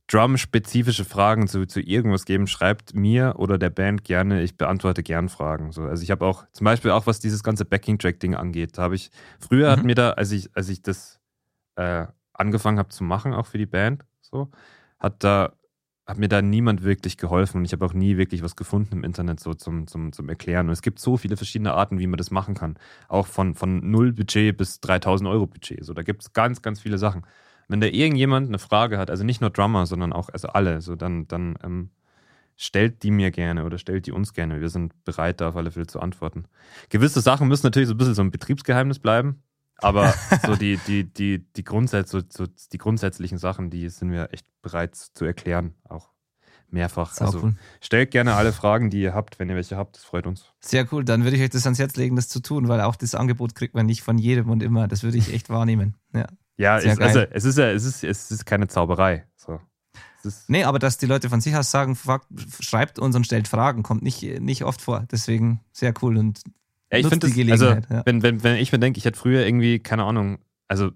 Drum-spezifische 0.06 1.04
Fragen 1.04 1.48
zu, 1.48 1.66
zu 1.66 1.80
irgendwas 1.80 2.24
geben, 2.24 2.46
schreibt 2.46 2.94
mir 2.94 3.34
oder 3.36 3.58
der 3.58 3.68
Band 3.68 4.04
gerne. 4.04 4.42
Ich 4.42 4.56
beantworte 4.56 5.02
gern 5.02 5.28
Fragen. 5.28 5.70
So, 5.70 5.82
also 5.82 6.02
ich 6.02 6.10
habe 6.10 6.24
auch, 6.24 6.46
zum 6.52 6.64
Beispiel 6.64 6.92
auch, 6.92 7.06
was 7.06 7.20
dieses 7.20 7.42
ganze 7.42 7.66
Backing-Track-Ding 7.66 8.34
angeht, 8.34 8.78
da 8.78 8.82
habe 8.82 8.94
ich, 8.94 9.10
früher 9.38 9.68
mhm. 9.68 9.72
hat 9.72 9.84
mir 9.84 9.94
da, 9.94 10.10
als 10.12 10.32
ich, 10.32 10.48
als 10.56 10.70
ich 10.70 10.82
das 10.82 11.20
äh, 11.76 12.06
angefangen 12.32 12.78
habe 12.78 12.88
zu 12.88 13.04
machen, 13.04 13.34
auch 13.34 13.46
für 13.46 13.58
die 13.58 13.66
Band, 13.66 14.04
so, 14.22 14.50
hat 14.98 15.22
da 15.22 15.52
hat 16.08 16.16
mir 16.16 16.28
da 16.28 16.40
niemand 16.40 16.82
wirklich 16.82 17.18
geholfen 17.18 17.58
und 17.58 17.64
ich 17.66 17.72
habe 17.72 17.84
auch 17.84 17.92
nie 17.92 18.16
wirklich 18.16 18.42
was 18.42 18.56
gefunden 18.56 18.94
im 18.96 19.04
Internet 19.04 19.40
so 19.40 19.52
zum, 19.52 19.86
zum, 19.86 20.12
zum 20.12 20.28
Erklären. 20.30 20.66
Und 20.66 20.72
es 20.72 20.80
gibt 20.80 20.98
so 20.98 21.18
viele 21.18 21.36
verschiedene 21.36 21.74
Arten, 21.74 21.98
wie 21.98 22.06
man 22.06 22.16
das 22.16 22.30
machen 22.30 22.54
kann. 22.54 22.78
Auch 23.08 23.26
von, 23.26 23.54
von 23.54 23.90
null 23.90 24.14
Budget 24.14 24.56
bis 24.56 24.80
3000 24.80 25.28
Euro 25.28 25.46
Budget. 25.46 25.84
So, 25.84 25.92
da 25.92 26.02
gibt 26.02 26.22
es 26.22 26.32
ganz, 26.32 26.62
ganz 26.62 26.80
viele 26.80 26.96
Sachen. 26.96 27.26
Wenn 27.68 27.82
da 27.82 27.86
irgendjemand 27.86 28.48
eine 28.48 28.58
Frage 28.58 28.96
hat, 28.96 29.10
also 29.10 29.22
nicht 29.22 29.42
nur 29.42 29.50
Drummer, 29.50 29.84
sondern 29.84 30.14
auch 30.14 30.30
also 30.30 30.48
alle, 30.48 30.80
so 30.80 30.96
dann, 30.96 31.28
dann 31.28 31.58
ähm, 31.62 31.90
stellt 32.56 33.02
die 33.02 33.10
mir 33.10 33.30
gerne 33.30 33.66
oder 33.66 33.76
stellt 33.76 34.06
die 34.06 34.12
uns 34.12 34.32
gerne. 34.32 34.62
Wir 34.62 34.70
sind 34.70 35.04
bereit, 35.04 35.42
da 35.42 35.50
auf 35.50 35.56
alle 35.56 35.70
Fälle 35.70 35.88
zu 35.88 36.00
antworten. 36.00 36.46
Gewisse 36.88 37.20
Sachen 37.20 37.48
müssen 37.48 37.66
natürlich 37.66 37.88
so 37.88 37.94
ein 37.94 37.98
bisschen 37.98 38.14
so 38.14 38.22
ein 38.22 38.30
Betriebsgeheimnis 38.30 38.98
bleiben. 38.98 39.42
Aber 39.78 40.12
so 40.46 40.56
die, 40.56 40.78
die, 40.86 41.04
die, 41.04 41.44
die, 41.52 41.64
Grundsätze, 41.64 42.20
so, 42.28 42.44
so 42.44 42.50
die 42.72 42.78
grundsätzlichen 42.78 43.38
Sachen, 43.38 43.70
die 43.70 43.88
sind 43.88 44.10
wir 44.10 44.32
echt 44.32 44.46
bereit 44.60 44.96
zu 44.96 45.24
erklären, 45.24 45.74
auch 45.88 46.10
mehrfach. 46.70 47.14
Sau 47.14 47.26
also 47.26 47.40
cool. 47.42 47.54
stellt 47.80 48.10
gerne 48.10 48.34
alle 48.34 48.52
Fragen, 48.52 48.90
die 48.90 49.00
ihr 49.00 49.14
habt, 49.14 49.38
wenn 49.38 49.48
ihr 49.48 49.54
welche 49.54 49.76
habt. 49.76 49.96
Das 49.96 50.04
freut 50.04 50.26
uns. 50.26 50.52
Sehr 50.60 50.86
cool. 50.92 51.04
Dann 51.04 51.24
würde 51.24 51.36
ich 51.36 51.42
euch 51.42 51.50
das 51.50 51.64
ans 51.64 51.78
Herz 51.78 51.96
legen, 51.96 52.16
das 52.16 52.28
zu 52.28 52.40
tun, 52.40 52.68
weil 52.68 52.80
auch 52.80 52.96
das 52.96 53.14
Angebot 53.14 53.54
kriegt 53.54 53.74
man 53.74 53.86
nicht 53.86 54.02
von 54.02 54.18
jedem 54.18 54.50
und 54.50 54.62
immer. 54.62 54.88
Das 54.88 55.02
würde 55.02 55.16
ich 55.16 55.32
echt 55.32 55.48
wahrnehmen. 55.48 55.94
Ja. 56.12 56.26
Ja, 56.56 56.78
es, 56.78 56.98
also 56.98 57.20
es 57.20 57.44
ist 57.44 57.56
ja, 57.56 57.70
es 57.70 57.84
ist, 57.84 58.02
es 58.02 58.32
ist 58.32 58.44
keine 58.44 58.66
Zauberei. 58.66 59.24
So. 59.36 59.60
Ist, 60.24 60.50
Nee, 60.50 60.64
aber 60.64 60.80
dass 60.80 60.98
die 60.98 61.06
Leute 61.06 61.28
von 61.30 61.40
sich 61.40 61.54
aus 61.54 61.70
sagen, 61.70 61.94
fragt, 61.94 62.26
schreibt 62.58 62.98
uns 62.98 63.14
und 63.14 63.24
stellt 63.24 63.46
Fragen, 63.46 63.84
kommt 63.84 64.02
nicht, 64.02 64.22
nicht 64.40 64.64
oft 64.64 64.82
vor. 64.82 65.06
Deswegen 65.10 65.60
sehr 65.72 65.94
cool 66.02 66.16
und 66.16 66.42
ja, 66.92 66.98
ich 66.98 67.06
finde 67.06 67.26
also 67.52 67.66
ja. 67.66 68.02
wenn, 68.04 68.22
wenn, 68.22 68.42
wenn 68.42 68.56
ich 68.56 68.72
mir 68.72 68.78
denke, 68.78 68.98
ich 68.98 69.04
hätte 69.04 69.18
früher 69.18 69.44
irgendwie, 69.44 69.78
keine 69.78 70.04
Ahnung, 70.04 70.38
also 70.68 70.90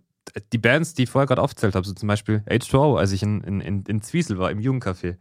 die 0.53 0.59
Bands, 0.59 0.95
die 0.95 1.05
ich 1.05 1.11
vorher 1.11 1.27
gerade 1.27 1.43
aufgezählt 1.43 1.75
habe, 1.75 1.87
so 1.87 1.93
zum 1.93 2.07
Beispiel 2.07 2.43
H2O, 2.49 2.99
als 2.99 3.13
ich 3.13 3.23
in, 3.23 3.41
in, 3.43 3.61
in, 3.61 3.83
in 3.85 4.03
Zwiesel 4.03 4.39
war, 4.39 4.51
im 4.51 4.59
Jugendcafé, 4.61 5.17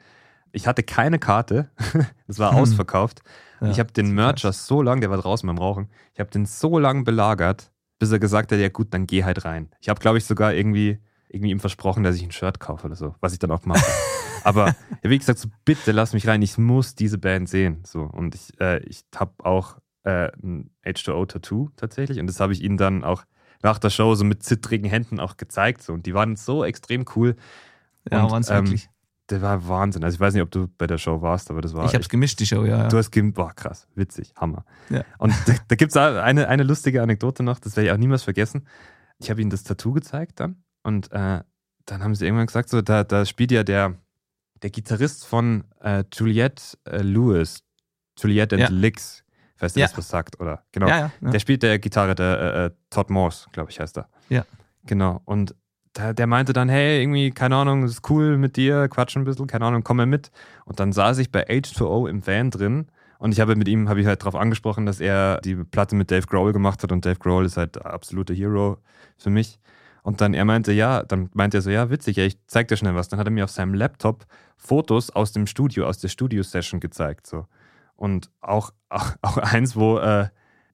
ich 0.51 0.67
hatte 0.67 0.83
keine 0.83 1.19
Karte, 1.19 1.69
es 2.27 2.39
war 2.39 2.51
Hm. 2.51 2.57
ausverkauft. 2.59 3.21
Ja, 3.61 3.69
ich 3.69 3.79
habe 3.79 3.91
den. 3.91 4.13
Mercher 4.13 4.53
so 4.53 4.81
lang, 4.81 5.01
der 5.01 5.09
war 5.09 5.17
draußen 5.17 5.45
beim 5.47 5.57
Rauchen, 5.57 5.89
ich 6.13 6.19
habe 6.19 6.29
den 6.29 6.45
so 6.45 6.79
lang 6.79 7.03
belagert, 7.03 7.71
bis 7.99 8.11
er 8.11 8.19
gesagt 8.19 8.51
hat, 8.51 8.59
ja 8.59 8.69
gut, 8.69 8.93
dann 8.93 9.07
geh 9.07 9.23
halt 9.23 9.45
rein. 9.45 9.69
Ich 9.79 9.89
habe, 9.89 9.99
glaube 9.99 10.17
ich, 10.17 10.25
sogar 10.25 10.53
irgendwie, 10.53 10.99
irgendwie 11.29 11.51
ihm 11.51 11.59
versprochen, 11.59 12.03
dass 12.03 12.15
ich 12.15 12.23
ein 12.23 12.31
Shirt 12.31 12.59
kaufe 12.59 12.87
oder 12.87 12.95
so, 12.95 13.15
was 13.19 13.33
ich 13.33 13.39
dann 13.39 13.51
auch 13.51 13.63
habe. 13.65 13.79
Aber 14.43 14.75
wie 15.03 15.17
gesagt, 15.17 15.39
so 15.39 15.49
bitte 15.65 15.91
lass 15.91 16.13
mich 16.13 16.27
rein, 16.27 16.41
ich 16.41 16.57
muss 16.57 16.95
diese 16.95 17.19
Band 17.19 17.47
sehen. 17.47 17.83
So. 17.85 18.01
Und 18.01 18.33
ich, 18.33 18.59
äh, 18.59 18.79
ich 18.85 19.03
habe 19.15 19.33
auch 19.45 19.77
äh, 20.03 20.31
ein 20.41 20.71
H2O-Tattoo 20.85 21.69
tatsächlich 21.75 22.19
und 22.19 22.27
das 22.27 22.39
habe 22.39 22.53
ich 22.53 22.61
ihnen 22.61 22.77
dann 22.77 23.03
auch 23.03 23.23
nach 23.63 23.79
der 23.79 23.89
Show 23.89 24.15
so 24.15 24.23
mit 24.23 24.43
zittrigen 24.43 24.89
Händen 24.89 25.19
auch 25.19 25.37
gezeigt. 25.37 25.83
So. 25.83 25.93
Und 25.93 26.05
die 26.05 26.13
waren 26.13 26.35
so 26.35 26.63
extrem 26.63 27.05
cool. 27.15 27.35
Ja, 28.09 28.23
und, 28.23 28.31
waren's 28.31 28.49
ähm, 28.49 28.65
wirklich. 28.65 28.89
Der 29.29 29.41
war 29.41 29.67
Wahnsinn. 29.67 30.03
Also 30.03 30.15
ich 30.15 30.19
weiß 30.19 30.33
nicht, 30.33 30.43
ob 30.43 30.51
du 30.51 30.67
bei 30.77 30.87
der 30.87 30.97
Show 30.97 31.21
warst, 31.21 31.51
aber 31.51 31.61
das 31.61 31.73
war 31.73 31.85
Ich 31.85 31.89
habe 31.89 31.97
es 31.97 32.05
echt 32.05 32.09
gemischt, 32.09 32.39
die 32.39 32.45
Show, 32.45 32.65
ja. 32.65 32.79
ja. 32.79 32.87
Du 32.89 32.97
hast 32.97 33.11
gem 33.11 33.33
boah, 33.33 33.53
krass, 33.53 33.87
witzig, 33.95 34.33
Hammer. 34.35 34.65
Ja. 34.89 35.05
Und 35.19 35.33
da, 35.45 35.53
da 35.67 35.75
gibt 35.75 35.91
es 35.91 35.97
eine, 35.97 36.47
eine 36.47 36.63
lustige 36.63 37.01
Anekdote 37.01 37.43
noch, 37.43 37.59
das 37.59 37.77
werde 37.77 37.87
ich 37.87 37.93
auch 37.93 37.97
niemals 37.97 38.23
vergessen. 38.23 38.67
Ich 39.19 39.29
habe 39.29 39.39
ihnen 39.39 39.49
das 39.49 39.63
Tattoo 39.63 39.93
gezeigt 39.93 40.39
dann 40.39 40.63
und 40.83 41.11
äh, 41.11 41.41
dann 41.85 42.03
haben 42.03 42.15
sie 42.15 42.25
irgendwann 42.25 42.47
gesagt, 42.47 42.69
so, 42.69 42.81
da, 42.81 43.03
da 43.03 43.25
spielt 43.25 43.51
ja 43.51 43.63
der, 43.63 43.95
der 44.63 44.69
Gitarrist 44.69 45.25
von 45.25 45.63
äh, 45.79 46.03
Juliette 46.11 46.77
äh, 46.85 47.01
Lewis, 47.01 47.63
Juliette 48.17 48.55
and 48.55 48.63
Ja. 48.63 48.69
Licks, 48.69 49.23
weiß 49.61 49.75
nicht, 49.75 49.81
Ja. 49.81 49.87
was 49.87 49.95
das 49.95 50.09
sagt, 50.09 50.39
oder? 50.39 50.63
Genau. 50.71 50.87
ja, 50.87 51.11
ja. 51.21 51.31
Der 51.31 51.39
spielt 51.39 51.63
der 51.63 51.79
Gitarre, 51.79 52.15
der 52.15 52.39
äh, 52.39 52.65
äh, 52.65 52.71
Todd 52.89 53.09
Morse, 53.09 53.47
glaube 53.51 53.71
ich, 53.71 53.79
heißt 53.79 53.97
er. 53.97 54.07
Ja. 54.29 54.45
Genau. 54.85 55.21
Und 55.25 55.55
der, 55.95 56.13
der 56.13 56.27
meinte 56.27 56.53
dann, 56.53 56.69
hey, 56.69 57.01
irgendwie, 57.01 57.31
keine 57.31 57.55
Ahnung, 57.57 57.83
ist 57.83 58.09
cool 58.09 58.37
mit 58.37 58.55
dir, 58.55 58.87
quatsch 58.87 59.15
ein 59.17 59.23
bisschen, 59.25 59.47
keine 59.47 59.65
Ahnung, 59.65 59.83
komm 59.83 59.97
mal 59.97 60.05
mit. 60.05 60.31
Und 60.65 60.79
dann 60.79 60.93
saß 60.93 61.17
ich 61.17 61.31
bei 61.31 61.47
H2O 61.47 62.09
im 62.09 62.25
Van 62.25 62.49
drin 62.49 62.87
und 63.19 63.33
ich 63.33 63.39
habe 63.41 63.55
mit 63.55 63.67
ihm, 63.67 63.89
habe 63.89 63.99
ich 64.01 64.07
halt 64.07 64.21
darauf 64.21 64.35
angesprochen, 64.35 64.85
dass 64.85 64.99
er 64.99 65.41
die 65.41 65.55
Platte 65.55 65.95
mit 65.95 66.09
Dave 66.09 66.25
Grohl 66.27 66.53
gemacht 66.53 66.81
hat 66.81 66.91
und 66.91 67.05
Dave 67.05 67.19
Grohl 67.19 67.45
ist 67.45 67.57
halt 67.57 67.75
der 67.75 67.85
absolute 67.87 68.33
Hero 68.33 68.77
für 69.17 69.29
mich. 69.29 69.59
Und 70.03 70.19
dann 70.21 70.33
er 70.33 70.45
meinte, 70.45 70.71
ja, 70.71 71.03
dann 71.03 71.29
meinte 71.33 71.57
er 71.59 71.61
so, 71.61 71.69
ja, 71.69 71.91
witzig, 71.91 72.17
ja, 72.17 72.23
ich 72.25 72.37
zeig 72.47 72.67
dir 72.69 72.77
schnell 72.77 72.95
was. 72.95 73.07
Dann 73.09 73.19
hat 73.19 73.27
er 73.27 73.31
mir 73.31 73.43
auf 73.43 73.51
seinem 73.51 73.75
Laptop 73.75 74.25
Fotos 74.57 75.11
aus 75.11 75.31
dem 75.33 75.45
Studio, 75.45 75.85
aus 75.85 75.99
der 75.99 76.07
Studio-Session 76.07 76.79
gezeigt. 76.79 77.27
So. 77.27 77.45
Und 78.01 78.31
auch, 78.41 78.73
auch, 78.89 79.11
auch 79.21 79.37
eins, 79.37 79.75
wo 79.75 79.99
äh, 79.99 80.29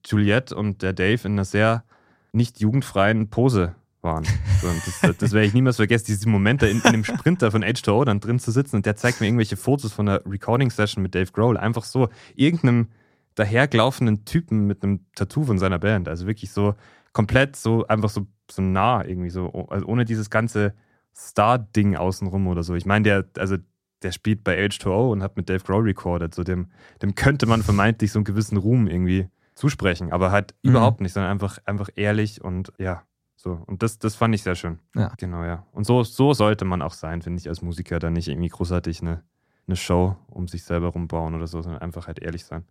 Juliette 0.06 0.56
und 0.56 0.80
der 0.80 0.94
Dave 0.94 1.20
in 1.28 1.32
einer 1.32 1.44
sehr 1.44 1.84
nicht 2.32 2.58
jugendfreien 2.58 3.28
Pose 3.28 3.74
waren. 4.00 4.24
So, 4.62 4.68
das 5.02 5.18
das 5.18 5.32
werde 5.32 5.46
ich 5.46 5.52
niemals 5.52 5.76
vergessen, 5.76 6.06
diese 6.06 6.26
Momente 6.26 6.66
in, 6.68 6.80
in 6.80 6.92
dem 6.92 7.04
Sprinter 7.04 7.50
von 7.50 7.62
H2O 7.62 8.06
dann 8.06 8.20
drin 8.20 8.38
zu 8.38 8.50
sitzen 8.50 8.76
und 8.76 8.86
der 8.86 8.96
zeigt 8.96 9.20
mir 9.20 9.26
irgendwelche 9.26 9.58
Fotos 9.58 9.92
von 9.92 10.08
einer 10.08 10.24
Recording-Session 10.24 11.02
mit 11.02 11.14
Dave 11.14 11.30
Grohl. 11.30 11.58
Einfach 11.58 11.84
so 11.84 12.08
irgendeinem 12.34 12.88
dahergelaufenen 13.34 14.24
Typen 14.24 14.66
mit 14.66 14.82
einem 14.82 15.04
Tattoo 15.14 15.44
von 15.44 15.58
seiner 15.58 15.78
Band. 15.78 16.08
Also 16.08 16.26
wirklich 16.26 16.50
so 16.50 16.76
komplett 17.12 17.56
so 17.56 17.86
einfach 17.88 18.08
so, 18.08 18.26
so 18.50 18.62
nah 18.62 19.04
irgendwie 19.04 19.30
so, 19.30 19.68
also 19.68 19.84
ohne 19.86 20.06
dieses 20.06 20.30
ganze 20.30 20.72
Star-Ding 21.14 21.94
außenrum 21.94 22.46
oder 22.46 22.62
so. 22.62 22.74
Ich 22.74 22.86
meine, 22.86 23.02
der, 23.02 23.24
also 23.36 23.58
der 24.02 24.12
spielt 24.12 24.44
bei 24.44 24.58
H2O 24.64 25.10
und 25.12 25.22
hat 25.22 25.36
mit 25.36 25.48
Dave 25.48 25.64
Grohl 25.64 25.82
recorded. 25.82 26.34
So 26.34 26.44
dem, 26.44 26.68
dem 27.02 27.14
könnte 27.14 27.46
man 27.46 27.62
vermeintlich 27.62 28.12
so 28.12 28.18
einen 28.18 28.24
gewissen 28.24 28.56
Ruhm 28.56 28.86
irgendwie 28.86 29.28
zusprechen, 29.54 30.12
aber 30.12 30.30
halt 30.30 30.54
Mhm. 30.62 30.70
überhaupt 30.70 31.00
nicht, 31.00 31.12
sondern 31.12 31.32
einfach, 31.32 31.58
einfach 31.64 31.88
ehrlich 31.96 32.42
und 32.42 32.72
ja, 32.78 33.02
so. 33.36 33.62
Und 33.66 33.82
das, 33.82 33.98
das 33.98 34.14
fand 34.14 34.34
ich 34.34 34.42
sehr 34.42 34.54
schön. 34.54 34.78
Ja. 34.94 35.12
Genau, 35.18 35.44
ja. 35.44 35.66
Und 35.72 35.84
so, 35.84 36.02
so 36.04 36.32
sollte 36.32 36.64
man 36.64 36.82
auch 36.82 36.92
sein, 36.92 37.22
finde 37.22 37.40
ich, 37.40 37.48
als 37.48 37.62
Musiker, 37.62 37.98
da 37.98 38.10
nicht 38.10 38.28
irgendwie 38.28 38.48
großartig 38.48 39.00
eine, 39.00 39.22
eine 39.66 39.76
Show 39.76 40.16
um 40.28 40.48
sich 40.48 40.64
selber 40.64 40.88
rumbauen 40.88 41.34
oder 41.34 41.46
so, 41.46 41.60
sondern 41.62 41.82
einfach 41.82 42.06
halt 42.06 42.20
ehrlich 42.20 42.44
sein. 42.44 42.64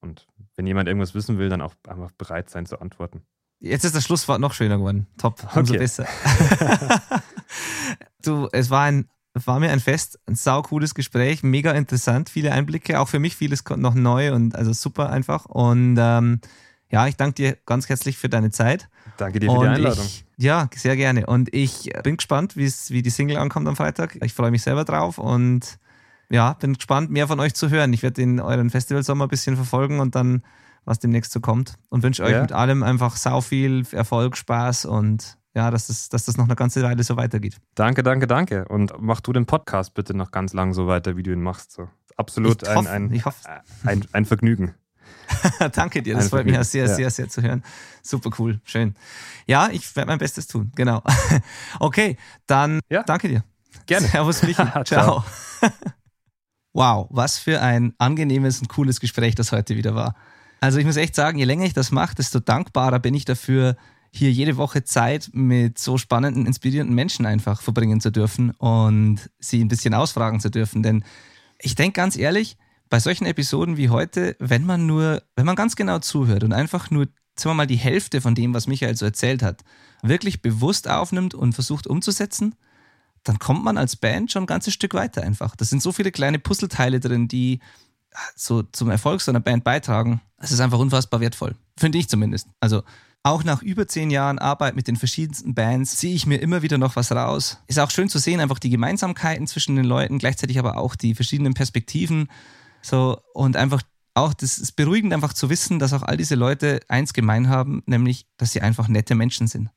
Und 0.00 0.26
wenn 0.56 0.66
jemand 0.66 0.88
irgendwas 0.88 1.14
wissen 1.14 1.38
will, 1.38 1.48
dann 1.48 1.60
auch 1.60 1.74
einfach 1.88 2.10
bereit 2.12 2.50
sein 2.50 2.66
zu 2.66 2.80
antworten. 2.80 3.22
Jetzt 3.58 3.84
ist 3.84 3.96
das 3.96 4.04
Schlusswort 4.04 4.40
noch 4.40 4.52
schöner 4.52 4.76
geworden. 4.76 5.06
Top, 5.16 5.40
umso 5.56 5.72
Okay. 5.74 5.78
besser. 5.78 6.06
du, 8.22 8.48
es 8.52 8.70
war 8.70 8.82
ein 8.82 9.08
war 9.44 9.60
mir 9.60 9.70
ein 9.70 9.80
Fest, 9.80 10.18
ein 10.26 10.34
sau 10.34 10.62
cooles 10.62 10.94
Gespräch, 10.94 11.42
mega 11.42 11.72
interessant, 11.72 12.30
viele 12.30 12.52
Einblicke, 12.52 13.00
auch 13.00 13.08
für 13.08 13.18
mich 13.18 13.36
vieles 13.36 13.64
noch 13.76 13.94
neu 13.94 14.32
und 14.32 14.54
also 14.54 14.72
super 14.72 15.10
einfach. 15.10 15.44
Und 15.46 15.96
ähm, 15.98 16.40
ja, 16.88 17.06
ich 17.08 17.16
danke 17.16 17.34
dir 17.34 17.58
ganz 17.66 17.88
herzlich 17.88 18.16
für 18.16 18.28
deine 18.28 18.50
Zeit. 18.50 18.88
Danke 19.16 19.40
dir 19.40 19.50
für 19.50 19.58
die 19.58 19.64
Und 19.64 19.68
Einladung. 19.68 20.04
Ich, 20.04 20.24
ja, 20.38 20.68
sehr 20.74 20.96
gerne. 20.96 21.26
Und 21.26 21.52
ich 21.52 21.90
bin 22.04 22.16
gespannt, 22.16 22.56
wie 22.56 23.02
die 23.02 23.10
Single 23.10 23.38
ankommt 23.38 23.66
am 23.66 23.76
Freitag. 23.76 24.16
Ich 24.22 24.32
freue 24.32 24.50
mich 24.50 24.62
selber 24.62 24.84
drauf 24.84 25.18
und 25.18 25.78
ja, 26.30 26.54
bin 26.54 26.74
gespannt, 26.74 27.10
mehr 27.10 27.28
von 27.28 27.40
euch 27.40 27.54
zu 27.54 27.70
hören. 27.70 27.92
Ich 27.92 28.02
werde 28.02 28.14
den 28.14 28.40
euren 28.40 28.70
Festivalsommer 28.70 29.24
ein 29.26 29.28
bisschen 29.28 29.56
verfolgen 29.56 30.00
und 30.00 30.14
dann, 30.14 30.42
was 30.84 30.98
demnächst 30.98 31.32
so 31.32 31.40
kommt. 31.40 31.74
Und 31.88 32.02
wünsche 32.02 32.22
euch 32.24 32.32
Ja. 32.32 32.42
mit 32.42 32.52
allem 32.52 32.82
einfach 32.82 33.16
sau 33.16 33.40
viel 33.40 33.84
Erfolg, 33.92 34.36
Spaß 34.36 34.84
und 34.86 35.36
ja, 35.56 35.70
dass 35.70 35.86
das, 35.86 36.08
dass 36.10 36.26
das 36.26 36.36
noch 36.36 36.44
eine 36.44 36.54
ganze 36.54 36.82
Weile 36.82 37.02
so 37.02 37.16
weitergeht. 37.16 37.56
Danke, 37.74 38.02
danke, 38.02 38.26
danke. 38.26 38.66
Und 38.68 38.92
mach 39.00 39.20
du 39.22 39.32
den 39.32 39.46
Podcast 39.46 39.94
bitte 39.94 40.12
noch 40.14 40.30
ganz 40.30 40.52
lang 40.52 40.74
so 40.74 40.86
weiter, 40.86 41.16
wie 41.16 41.22
du 41.22 41.32
ihn 41.32 41.40
machst. 41.42 41.72
So. 41.72 41.88
Absolut 42.16 42.62
ich 42.62 42.68
ein, 42.68 43.24
hoffe, 43.24 43.48
ein, 43.48 43.62
ein, 43.84 44.04
ein 44.12 44.24
Vergnügen. 44.26 44.74
Danke 45.72 46.02
dir, 46.02 46.14
das 46.14 46.24
Ein 46.24 46.30
freut 46.30 46.46
mich 46.46 46.54
auch 46.58 46.62
Vergnügen. 46.64 46.64
sehr, 46.64 46.86
Ja. 46.86 46.94
sehr, 46.94 47.10
sehr 47.10 47.28
zu 47.28 47.42
hören. 47.42 47.62
Super 48.02 48.30
cool, 48.38 48.60
schön. 48.64 48.94
Ja, 49.46 49.68
ich 49.70 49.94
werde 49.96 50.08
mein 50.10 50.18
Bestes 50.18 50.46
tun, 50.46 50.70
genau. 50.76 51.02
Okay, 51.80 52.16
dann 52.46 52.80
Ja. 52.90 53.02
danke 53.02 53.28
dir. 53.28 53.42
Gerne. 53.86 54.08
Servus, 54.08 54.42
Michi. 54.42 54.62
Ciao. 54.84 55.24
wow, 56.72 57.06
was 57.10 57.38
für 57.38 57.60
ein 57.60 57.94
angenehmes 57.98 58.60
und 58.60 58.68
cooles 58.68 59.00
Gespräch 59.00 59.34
das 59.34 59.52
heute 59.52 59.76
wieder 59.76 59.94
war. 59.94 60.14
Also 60.60 60.78
ich 60.78 60.84
muss 60.86 60.96
echt 60.96 61.14
sagen, 61.14 61.38
je 61.38 61.44
länger 61.44 61.64
ich 61.64 61.74
das 61.74 61.90
mache, 61.92 62.14
desto 62.14 62.40
dankbarer 62.40 62.98
bin 62.98 63.14
ich 63.14 63.24
dafür, 63.24 63.76
hier 64.16 64.32
jede 64.32 64.56
Woche 64.56 64.84
Zeit 64.84 65.30
mit 65.32 65.78
so 65.78 65.98
spannenden, 65.98 66.46
inspirierenden 66.46 66.94
Menschen 66.94 67.26
einfach 67.26 67.60
verbringen 67.60 68.00
zu 68.00 68.10
dürfen 68.10 68.50
und 68.52 69.30
sie 69.38 69.62
ein 69.62 69.68
bisschen 69.68 69.94
ausfragen 69.94 70.40
zu 70.40 70.50
dürfen. 70.50 70.82
Denn 70.82 71.04
ich 71.58 71.74
denke 71.74 71.92
ganz 72.00 72.16
ehrlich, 72.16 72.56
bei 72.88 73.00
solchen 73.00 73.26
Episoden 73.26 73.76
wie 73.76 73.90
heute, 73.90 74.36
wenn 74.38 74.64
man 74.64 74.86
nur, 74.86 75.22
wenn 75.34 75.46
man 75.46 75.56
ganz 75.56 75.76
genau 75.76 75.98
zuhört 75.98 76.44
und 76.44 76.52
einfach 76.52 76.90
nur, 76.90 77.06
sagen 77.36 77.50
wir 77.50 77.54
mal, 77.54 77.66
die 77.66 77.76
Hälfte 77.76 78.20
von 78.20 78.34
dem, 78.34 78.54
was 78.54 78.66
Michael 78.66 78.96
so 78.96 79.04
erzählt 79.04 79.42
hat, 79.42 79.62
wirklich 80.02 80.42
bewusst 80.42 80.88
aufnimmt 80.88 81.34
und 81.34 81.52
versucht 81.52 81.86
umzusetzen, 81.86 82.54
dann 83.24 83.38
kommt 83.38 83.64
man 83.64 83.76
als 83.76 83.96
Band 83.96 84.30
schon 84.30 84.44
ein 84.44 84.46
ganzes 84.46 84.72
Stück 84.72 84.94
weiter 84.94 85.22
einfach. 85.22 85.56
Das 85.56 85.68
sind 85.68 85.82
so 85.82 85.92
viele 85.92 86.12
kleine 86.12 86.38
Puzzleteile 86.38 87.00
drin, 87.00 87.28
die 87.28 87.60
so 88.34 88.62
zum 88.62 88.88
Erfolg 88.88 89.20
so 89.20 89.32
einer 89.32 89.40
Band 89.40 89.64
beitragen. 89.64 90.20
Es 90.38 90.52
ist 90.52 90.60
einfach 90.60 90.78
unfassbar 90.78 91.20
wertvoll. 91.20 91.56
Finde 91.76 91.98
ich 91.98 92.08
zumindest. 92.08 92.48
Also 92.60 92.82
auch 93.26 93.42
nach 93.42 93.60
über 93.60 93.88
zehn 93.88 94.10
Jahren 94.10 94.38
Arbeit 94.38 94.76
mit 94.76 94.86
den 94.86 94.94
verschiedensten 94.94 95.52
Bands 95.52 95.96
ziehe 95.96 96.14
ich 96.14 96.26
mir 96.26 96.36
immer 96.36 96.62
wieder 96.62 96.78
noch 96.78 96.94
was 96.94 97.10
raus. 97.10 97.58
Ist 97.66 97.80
auch 97.80 97.90
schön 97.90 98.08
zu 98.08 98.18
sehen, 98.20 98.38
einfach 98.38 98.60
die 98.60 98.70
Gemeinsamkeiten 98.70 99.48
zwischen 99.48 99.74
den 99.74 99.84
Leuten, 99.84 100.18
gleichzeitig 100.18 100.60
aber 100.60 100.76
auch 100.76 100.94
die 100.94 101.14
verschiedenen 101.16 101.52
Perspektiven. 101.52 102.28
So 102.82 103.18
und 103.34 103.56
einfach 103.56 103.82
auch, 104.14 104.32
das 104.32 104.58
ist 104.58 104.72
beruhigend 104.76 105.12
einfach 105.12 105.32
zu 105.32 105.50
wissen, 105.50 105.80
dass 105.80 105.92
auch 105.92 106.04
all 106.04 106.16
diese 106.16 106.36
Leute 106.36 106.80
eins 106.86 107.12
gemein 107.14 107.48
haben, 107.48 107.82
nämlich, 107.86 108.26
dass 108.36 108.52
sie 108.52 108.60
einfach 108.60 108.86
nette 108.86 109.16
Menschen 109.16 109.48
sind. 109.48 109.70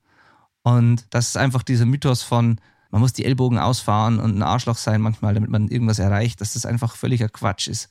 Und 0.61 1.07
das 1.09 1.29
ist 1.29 1.37
einfach 1.37 1.63
dieser 1.63 1.87
Mythos 1.87 2.21
von, 2.21 2.61
man 2.91 3.01
muss 3.01 3.13
die 3.13 3.25
Ellbogen 3.25 3.57
ausfahren 3.57 4.19
und 4.19 4.37
ein 4.37 4.43
Arschloch 4.43 4.77
sein 4.77 5.01
manchmal, 5.01 5.33
damit 5.33 5.49
man 5.49 5.69
irgendwas 5.69 5.97
erreicht, 5.97 6.39
dass 6.39 6.53
das 6.53 6.67
einfach 6.67 6.95
völliger 6.95 7.29
Quatsch 7.29 7.67
ist. 7.67 7.89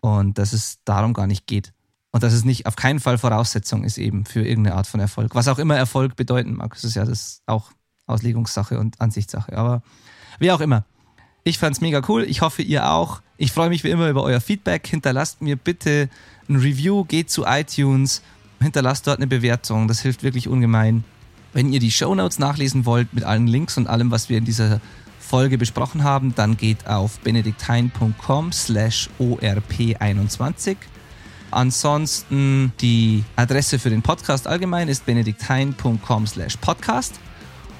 Und 0.00 0.38
dass 0.38 0.52
es 0.52 0.78
darum 0.84 1.12
gar 1.12 1.26
nicht 1.26 1.48
geht. 1.48 1.72
Und 2.12 2.22
dass 2.22 2.34
es 2.34 2.44
nicht 2.44 2.66
auf 2.66 2.76
keinen 2.76 3.00
Fall 3.00 3.16
Voraussetzung 3.16 3.84
ist 3.84 3.96
eben 3.98 4.26
für 4.26 4.46
irgendeine 4.46 4.76
Art 4.76 4.86
von 4.86 5.00
Erfolg. 5.00 5.34
Was 5.34 5.48
auch 5.48 5.58
immer 5.58 5.76
Erfolg 5.76 6.14
bedeuten 6.14 6.54
mag. 6.56 6.74
Das 6.74 6.84
ist 6.84 6.94
ja 6.94 7.04
das 7.04 7.40
auch 7.46 7.72
Auslegungssache 8.06 8.78
und 8.78 9.00
Ansichtssache. 9.00 9.56
Aber 9.56 9.82
wie 10.38 10.52
auch 10.52 10.60
immer. 10.60 10.84
Ich 11.44 11.58
fand 11.58 11.74
es 11.74 11.80
mega 11.80 12.02
cool. 12.08 12.24
Ich 12.24 12.42
hoffe, 12.42 12.62
ihr 12.62 12.90
auch. 12.90 13.22
Ich 13.36 13.50
freue 13.50 13.70
mich 13.70 13.82
wie 13.82 13.90
immer 13.90 14.08
über 14.10 14.22
euer 14.22 14.40
Feedback. 14.40 14.86
Hinterlasst 14.86 15.40
mir 15.40 15.56
bitte 15.56 16.08
ein 16.48 16.56
Review, 16.56 17.04
geht 17.04 17.30
zu 17.30 17.44
iTunes, 17.46 18.22
hinterlasst 18.60 19.06
dort 19.06 19.16
eine 19.16 19.26
Bewertung. 19.26 19.88
Das 19.88 20.00
hilft 20.00 20.22
wirklich 20.22 20.48
ungemein. 20.48 21.04
Wenn 21.52 21.72
ihr 21.72 21.80
die 21.80 21.90
Show 21.90 22.14
Notes 22.14 22.38
nachlesen 22.38 22.86
wollt 22.86 23.12
mit 23.12 23.24
allen 23.24 23.46
Links 23.46 23.76
und 23.76 23.88
allem, 23.88 24.10
was 24.10 24.28
wir 24.28 24.38
in 24.38 24.44
dieser 24.44 24.80
Folge 25.18 25.58
besprochen 25.58 26.04
haben, 26.04 26.34
dann 26.34 26.56
geht 26.56 26.86
auf 26.86 27.18
benediktein.com 27.20 28.52
slash 28.52 29.08
orp21. 29.18 30.76
Ansonsten 31.52 32.72
die 32.80 33.24
Adresse 33.36 33.78
für 33.78 33.90
den 33.90 34.02
Podcast 34.02 34.46
allgemein 34.46 34.88
ist 34.88 35.06
benediktein.com 35.06 36.26
slash 36.26 36.56
podcast. 36.56 37.20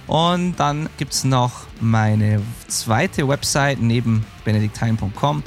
Und 0.07 0.57
dann 0.57 0.89
gibt 0.99 1.13
es 1.13 1.25
noch 1.25 1.67
meine 1.81 2.43
zweite 2.69 3.27
Website 3.27 3.81
neben 3.81 4.25
benediktein.com 4.45 5.43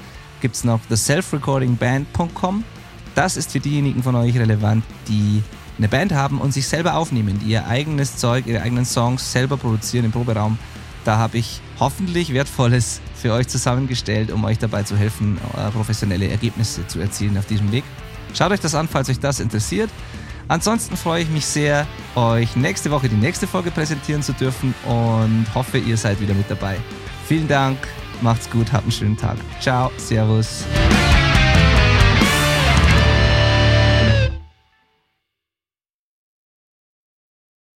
gibt 0.46 0.56
es 0.58 0.64
noch 0.64 0.80
theselfrecordingband.com. 0.90 2.64
Das 3.16 3.36
ist 3.36 3.52
für 3.52 3.60
diejenigen 3.60 4.04
von 4.04 4.16
euch 4.16 4.38
relevant, 4.38 4.84
die 5.08 5.42
eine 5.80 5.88
Band 5.88 6.14
haben 6.14 6.40
und 6.40 6.54
sich 6.54 6.68
selber 6.68 6.96
aufnehmen, 6.96 7.40
die 7.40 7.48
ihr 7.48 7.68
eigenes 7.68 8.18
Zeug, 8.18 8.46
ihre 8.46 8.62
eigenen 8.62 8.86
Songs 8.86 9.32
selber 9.32 9.58
produzieren 9.58 10.06
im 10.06 10.12
Proberaum. 10.12 10.60
Da 11.04 11.18
habe 11.18 11.40
ich 11.40 11.62
hoffentlich 11.80 12.34
Wertvolles 12.34 13.02
für 13.16 13.34
euch 13.34 13.48
zusammengestellt, 13.48 14.32
um 14.32 14.44
euch 14.44 14.60
dabei 14.60 14.84
zu 14.84 14.96
helfen, 14.96 15.40
äh, 15.58 15.72
professionelle 15.72 16.28
Ergebnisse 16.28 16.86
zu 16.86 17.00
erzielen 17.00 17.38
auf 17.40 17.48
diesem 17.48 17.72
Weg. 17.72 17.84
Schaut 18.36 18.52
euch 18.52 18.60
das 18.60 18.76
an, 18.76 18.88
falls 18.88 19.10
euch 19.10 19.20
das 19.20 19.40
interessiert. 19.40 19.90
Ansonsten 20.48 20.96
freue 20.96 21.24
ich 21.24 21.30
mich 21.30 21.46
sehr, 21.46 21.88
euch 22.16 22.56
nächste 22.56 22.92
Woche 22.92 23.10
die 23.10 23.16
nächste 23.16 23.48
Folge 23.48 23.72
präsentieren 23.72 24.22
zu 24.22 24.34
dürfen 24.34 24.76
und 24.86 25.48
hoffe, 25.56 25.80
ihr 25.80 25.98
seid 25.98 26.22
wieder 26.22 26.36
mit 26.36 26.50
dabei. 26.52 26.78
Vielen 27.28 27.48
Dank, 27.48 27.80
macht's 28.22 28.50
gut, 28.50 28.72
habt 28.72 28.84
einen 28.84 28.92
schönen 28.92 29.18
Tag. 29.18 29.38
Ciao, 29.60 29.92
Servus. 29.98 30.66